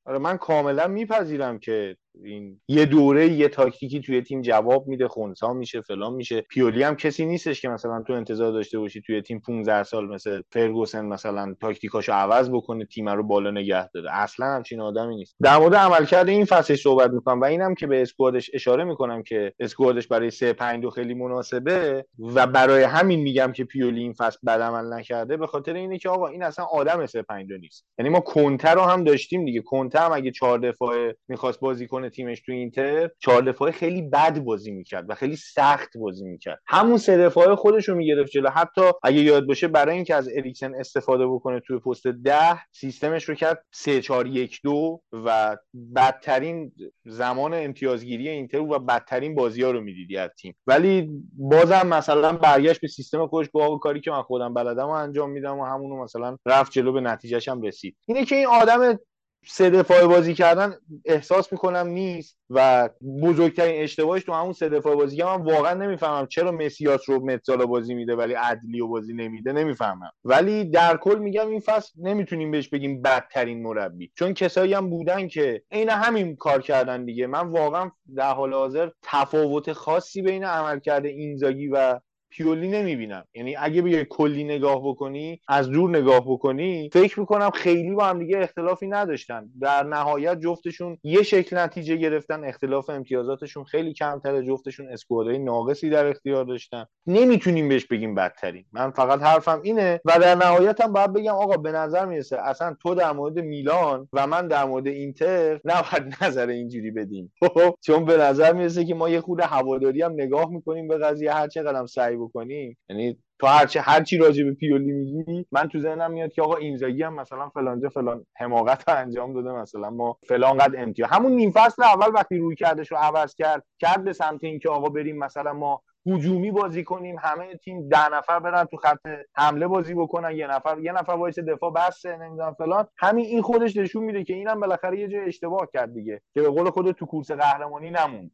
آره 0.04 0.18
من 0.18 0.36
کاملا 0.36 0.88
میپذیرم 0.88 1.58
که 1.58 1.96
این 2.24 2.60
یه 2.68 2.86
دوره 2.86 3.28
یه 3.28 3.48
تاکتیکی 3.48 4.00
توی 4.00 4.22
تیم 4.22 4.42
جواب 4.42 4.86
میده 4.86 5.08
خونسا 5.08 5.52
میشه 5.52 5.80
فلان 5.80 6.14
میشه. 6.14 6.40
پیولی 6.40 6.82
هم 6.82 6.96
کسی 6.96 7.26
نیستش 7.26 7.60
که 7.60 7.68
مثلا 7.68 8.02
تو 8.02 8.12
انتظار 8.12 8.52
داشته 8.52 8.78
باشی 8.78 9.00
توی 9.00 9.22
تیم 9.22 9.40
15 9.40 9.82
سال 9.82 10.08
مثل 10.08 10.42
فرگوسن 10.52 11.04
مثلا 11.04 11.54
تاکتیکاشو 11.60 12.12
عوض 12.12 12.50
بکنه 12.50 12.84
تیم 12.84 13.08
رو 13.08 13.22
بالا 13.22 13.50
نگه 13.50 13.88
داره. 13.88 14.10
اصلا 14.12 14.46
همچین 14.46 14.80
آدمی 14.80 15.16
نیست. 15.16 15.36
در 15.42 15.58
مورد 15.58 15.74
عملکرد 15.74 16.28
این 16.28 16.44
فصل 16.44 16.74
صحبت 16.74 17.10
می‌کنم 17.10 17.40
و 17.40 17.44
اینم 17.44 17.74
که 17.74 17.86
به 17.86 18.02
اسکوادش 18.02 18.50
اشاره 18.54 18.84
می‌کنم 18.84 19.22
که 19.22 19.52
اسکوادش 19.60 20.06
برای 20.06 20.30
3 20.30 20.52
5 20.52 20.82
2 20.82 20.90
خیلی 20.90 21.14
مناسبه 21.14 22.04
و 22.18 22.46
برای 22.46 22.82
همین 22.82 23.20
میگم 23.20 23.52
که 23.52 23.64
پیولی 23.64 24.00
این 24.00 24.12
فصل 24.12 24.38
بد 24.46 24.60
عمل 24.60 24.92
نکرده 24.94 25.36
به 25.36 25.46
خاطر 25.46 25.74
اینه 25.74 25.98
که 25.98 26.08
آقا 26.08 26.26
این 26.26 26.42
اصلا 26.42 26.64
آدم 26.64 27.06
3 27.06 27.22
5 27.22 27.48
2 27.48 27.56
نیست. 27.56 27.86
یعنی 27.98 28.08
ما 28.08 28.20
کنتر 28.20 28.74
رو 28.74 28.80
هم 28.80 29.04
داشتیم 29.04 29.44
دیگه. 29.44 29.60
کنتر 29.60 30.04
هم 30.04 30.12
اگه 30.12 30.30
4 30.30 30.58
دفاعه 30.58 31.16
می‌خواست 31.28 31.60
بازی 31.60 31.86
کنه 31.86 32.07
تیمش 32.08 32.40
تو 32.40 32.52
اینتر 32.52 33.10
چهار 33.18 33.42
دفاعه 33.42 33.72
خیلی 33.72 34.02
بد 34.02 34.38
بازی 34.38 34.70
می‌کرد 34.70 35.10
و 35.10 35.14
خیلی 35.14 35.36
سخت 35.36 35.96
بازی 35.96 36.24
می‌کرد. 36.24 36.60
همون 36.66 36.98
سه 36.98 37.18
دفاعه 37.18 37.56
خودش 37.56 37.88
رو 37.88 37.94
می‌گرفت 37.94 38.30
جلو. 38.30 38.50
حتی 38.50 38.80
اگه 39.02 39.20
یاد 39.20 39.46
باشه 39.46 39.68
برای 39.68 39.94
اینکه 39.94 40.14
از 40.14 40.28
اریکسن 40.36 40.74
استفاده 40.74 41.26
بکنه 41.26 41.60
توی 41.60 41.78
پست 41.78 42.06
ده 42.06 42.58
سیستمش 42.72 43.24
رو 43.24 43.34
کرد 43.34 43.64
3 43.72 44.00
4 44.00 44.26
1 44.26 44.60
2 44.64 45.02
و 45.12 45.56
بدترین 45.96 46.72
زمان 47.04 47.54
امتیازگیری 47.54 48.28
اینتر 48.28 48.60
و 48.60 48.78
بدترین 48.78 49.34
بازی 49.34 49.62
ها 49.62 49.70
رو 49.70 49.80
می‌دیدی 49.80 50.16
از 50.16 50.30
تیم. 50.40 50.56
ولی 50.66 51.08
بازم 51.32 51.86
مثلا 51.86 52.32
برگشت 52.32 52.80
به 52.80 52.88
سیستم 52.88 53.26
خودش 53.26 53.48
با 53.50 53.78
کاری 53.78 54.00
که 54.00 54.10
من 54.10 54.22
خودم 54.22 54.54
بلدم 54.54 54.86
و 54.86 54.90
انجام 54.90 55.30
میدم 55.30 55.58
و 55.58 55.64
همونو 55.64 56.02
مثلا 56.02 56.36
رفت 56.46 56.72
جلو 56.72 56.92
به 56.92 57.00
نتیجهش 57.00 57.48
هم 57.48 57.62
رسید. 57.62 57.96
اینه 58.08 58.24
که 58.24 58.36
این 58.36 58.46
آدم 58.46 58.98
سه 59.46 59.70
دفاعه 59.70 60.06
بازی 60.06 60.34
کردن 60.34 60.74
احساس 61.04 61.52
می‌کنم 61.52 61.86
نیست 61.86 62.38
و 62.50 62.88
بزرگترین 63.22 63.82
اشتباهش 63.82 64.24
تو 64.24 64.32
همون 64.32 64.52
سه 64.52 64.68
دفاعه 64.68 64.96
بازی 64.96 65.22
من 65.22 65.42
واقعا 65.42 65.74
نمی‌فهمم 65.74 66.26
چرا 66.26 66.52
مسیاس 66.52 67.08
رو 67.08 67.26
متزالا 67.26 67.66
بازی 67.66 67.94
میده 67.94 68.16
ولی 68.16 68.34
عدلی 68.34 68.80
و 68.80 68.86
بازی 68.86 69.14
نمیده 69.14 69.52
نمی‌فهمم. 69.52 70.10
ولی 70.24 70.64
در 70.64 70.96
کل 70.96 71.18
میگم 71.18 71.48
این 71.48 71.60
فصل 71.60 71.92
نمی‌تونیم 72.02 72.50
بهش 72.50 72.68
بگیم 72.68 73.02
بدترین 73.02 73.62
مربی. 73.62 74.12
چون 74.14 74.34
کسایی 74.34 74.74
هم 74.74 74.90
بودن 74.90 75.28
که 75.28 75.62
عین 75.70 75.90
همین 75.90 76.36
کار 76.36 76.62
کردن 76.62 77.04
دیگه. 77.04 77.26
من 77.26 77.48
واقعا 77.48 77.90
در 78.16 78.32
حال 78.32 78.54
حاضر 78.54 78.90
تفاوت 79.02 79.72
خاصی 79.72 80.22
بین 80.22 80.44
عملکرد 80.44 81.06
اینزاگی 81.06 81.68
و 81.68 82.00
پیولی 82.30 82.68
نمی‌بینم. 82.68 83.24
یعنی 83.34 83.56
اگه 83.56 83.82
بیای 83.82 84.06
کلی 84.10 84.44
نگاه 84.44 84.80
بکنی 84.84 85.40
از 85.48 85.70
دور 85.70 85.90
نگاه 85.98 86.20
بکنی 86.26 86.90
فکر 86.92 87.20
می‌کنم 87.20 87.50
خیلی 87.50 87.90
با 87.90 88.04
هم 88.04 88.18
دیگه 88.18 88.38
اختلافی 88.38 88.86
نداشتن. 88.86 89.50
در 89.60 89.82
نهایت 89.82 90.40
جفتشون 90.40 90.98
یه 91.02 91.22
شکل 91.22 91.58
نتیجه 91.58 91.96
گرفتن. 91.96 92.44
اختلاف 92.44 92.90
امتیازاتشون 92.90 93.64
خیلی 93.64 93.92
کمتره 93.92 94.42
جفتشون 94.46 94.88
اسکوادای 94.88 95.38
ناقصی 95.38 95.90
در 95.90 96.06
اختیار 96.06 96.44
داشتن. 96.44 96.86
نمی‌تونیم 97.06 97.68
بهش 97.68 97.86
بگیم 97.86 98.14
بدترین. 98.14 98.64
من 98.72 98.90
فقط 98.90 99.22
حرفم 99.22 99.60
اینه. 99.64 100.00
و 100.04 100.18
در 100.20 100.34
نهایت 100.34 100.80
هم 100.80 100.92
باید 100.92 101.12
بگم 101.12 101.34
آقا 101.34 101.56
به 101.56 101.72
نظر 101.72 102.06
می‌رسه 102.06 102.38
اصلا 102.42 102.76
تو 102.82 102.94
در 102.94 103.12
مورد 103.12 103.38
میلان 103.38 104.08
و 104.12 104.26
من 104.26 104.48
در 104.48 104.64
مورد 104.64 104.86
اینتر 104.86 105.60
نباید 105.64 106.14
نظر 106.22 106.48
اینجوری 106.48 106.90
بدیم. 106.90 107.32
چون 107.86 108.04
به 108.04 108.16
نظر 108.16 108.52
می‌رسه 108.52 108.84
که 108.84 108.94
ما 108.94 109.08
یه 109.08 109.20
خرده 109.20 109.40
هواداری 109.40 110.02
هم 110.02 110.12
نگاه 110.12 110.50
می‌کنیم 110.50 110.88
به 110.88 110.98
قضیه. 110.98 111.32
هر 111.32 111.48
چقدر 111.48 111.86
سعی 111.86 112.17
بکنیم. 112.18 112.78
یعنی 112.88 113.18
تو 113.40 113.46
هرچی 113.46 113.78
هرچی 113.78 114.18
راجع 114.18 114.44
به 114.44 114.54
پیولی 114.54 114.92
میگی 114.92 115.46
من 115.52 115.68
تو 115.68 115.80
ذهنم 115.80 116.10
میاد 116.10 116.32
که 116.32 116.42
آقا 116.42 116.56
اینزاگی 116.56 117.02
هم 117.02 117.14
مثلا 117.14 117.48
فلانجا 117.48 117.88
فلان 117.88 118.26
حماقت 118.36 118.88
رو 118.88 118.96
انجام 118.96 119.32
داده 119.32 119.52
مثلا 119.52 119.90
ما 119.90 120.18
فلان 120.28 120.58
قد 120.58 120.76
امتیاز. 120.76 121.10
همون 121.12 121.32
نیم 121.32 121.50
فصل 121.50 121.82
اول 121.82 122.14
وقتی 122.14 122.38
رویکردش 122.38 122.92
رو 122.92 122.98
عوض 122.98 123.34
کرد 123.34 123.64
کرد 123.78 124.04
به 124.04 124.12
سمت 124.12 124.44
اینکه 124.44 124.68
آقا 124.68 124.88
بریم 124.88 125.18
مثلا 125.18 125.52
ما 125.52 125.82
هجومی 126.06 126.50
بازی 126.50 126.84
کنیم 126.84 127.16
همه 127.18 127.56
تیم 127.56 127.88
ده 127.88 128.08
نفر 128.08 128.38
برن 128.38 128.64
تو 128.64 128.76
خط 128.76 129.06
حمله 129.34 129.66
بازی 129.66 129.94
بکنن 129.94 130.36
یه 130.36 130.46
نفر 130.46 130.78
یه 130.78 130.92
نفر 130.92 131.12
وایسه 131.12 131.38
دفاع 131.38 131.72
بسته 131.72 132.16
نمی‌دونم 132.16 132.54
فلان. 132.54 132.86
همین 132.96 133.24
این 133.26 133.42
خودش 133.42 133.76
نشون 133.76 134.04
میده 134.04 134.24
که 134.24 134.34
اینم 134.34 134.60
بالاخره 134.60 135.00
یه 135.00 135.08
جای 135.08 135.20
اشتباه 135.20 135.68
کرد 135.72 135.94
دیگه 135.94 136.20
که 136.34 136.42
به 136.42 136.48
قول 136.48 136.70
خود 136.70 136.92
تو 136.92 137.06
کورس 137.06 137.30
قهرمانی 137.30 137.90
نموند. 137.90 138.30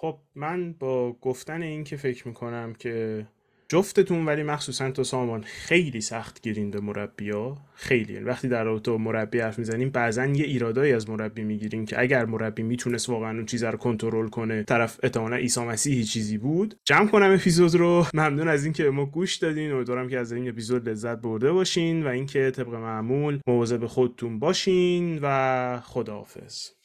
خب 0.00 0.18
من 0.34 0.72
با 0.72 1.12
گفتن 1.12 1.62
این 1.62 1.84
که 1.84 1.96
فکر 1.96 2.28
می‌کنم 2.28 2.74
که 2.78 3.26
جفتتون 3.68 4.26
ولی 4.26 4.42
مخصوصا 4.42 4.90
تو 4.90 5.04
سامان 5.04 5.42
خیلی 5.42 6.00
سخت 6.00 6.42
گیرین 6.42 6.70
به 6.70 6.80
مربیا 6.80 7.56
خیلی 7.74 8.18
وقتی 8.18 8.48
در 8.48 8.64
رابطه 8.64 8.96
مربی 8.96 9.40
حرف 9.40 9.58
می‌زنیم 9.58 9.90
بعضا 9.90 10.26
یه 10.26 10.44
ایرادایی 10.44 10.92
از 10.92 11.10
مربی 11.10 11.42
می‌گیریم 11.42 11.86
که 11.86 12.00
اگر 12.00 12.24
مربی 12.24 12.62
می‌تونست 12.62 13.08
واقعا 13.08 13.30
اون 13.30 13.46
چیز 13.46 13.64
رو 13.64 13.78
کنترل 13.78 14.28
کنه 14.28 14.62
طرف 14.62 15.00
احتمالا 15.02 15.36
عیسی 15.36 15.60
مسیحی 15.60 16.04
چیزی 16.04 16.38
بود. 16.38 16.74
جمع 16.84 17.08
کنم 17.08 17.32
اپیزود 17.32 17.74
رو. 17.74 18.06
ممنون 18.14 18.48
از 18.48 18.64
اینکه 18.64 18.90
ما 18.90 19.06
گوش 19.06 19.36
دادین. 19.36 19.72
امیدوارم 19.72 20.08
که 20.08 20.18
از 20.18 20.32
این 20.32 20.48
اپیزود 20.48 20.88
لذت 20.88 21.18
برده 21.18 21.52
باشین 21.52 22.06
و 22.06 22.08
اینکه 22.08 22.50
طبق 22.50 22.74
معمول 22.74 23.40
مواظب 23.46 23.86
خودتون 23.86 24.38
باشین 24.38 25.18
و 25.22 25.80
خداحافظ. 25.84 26.79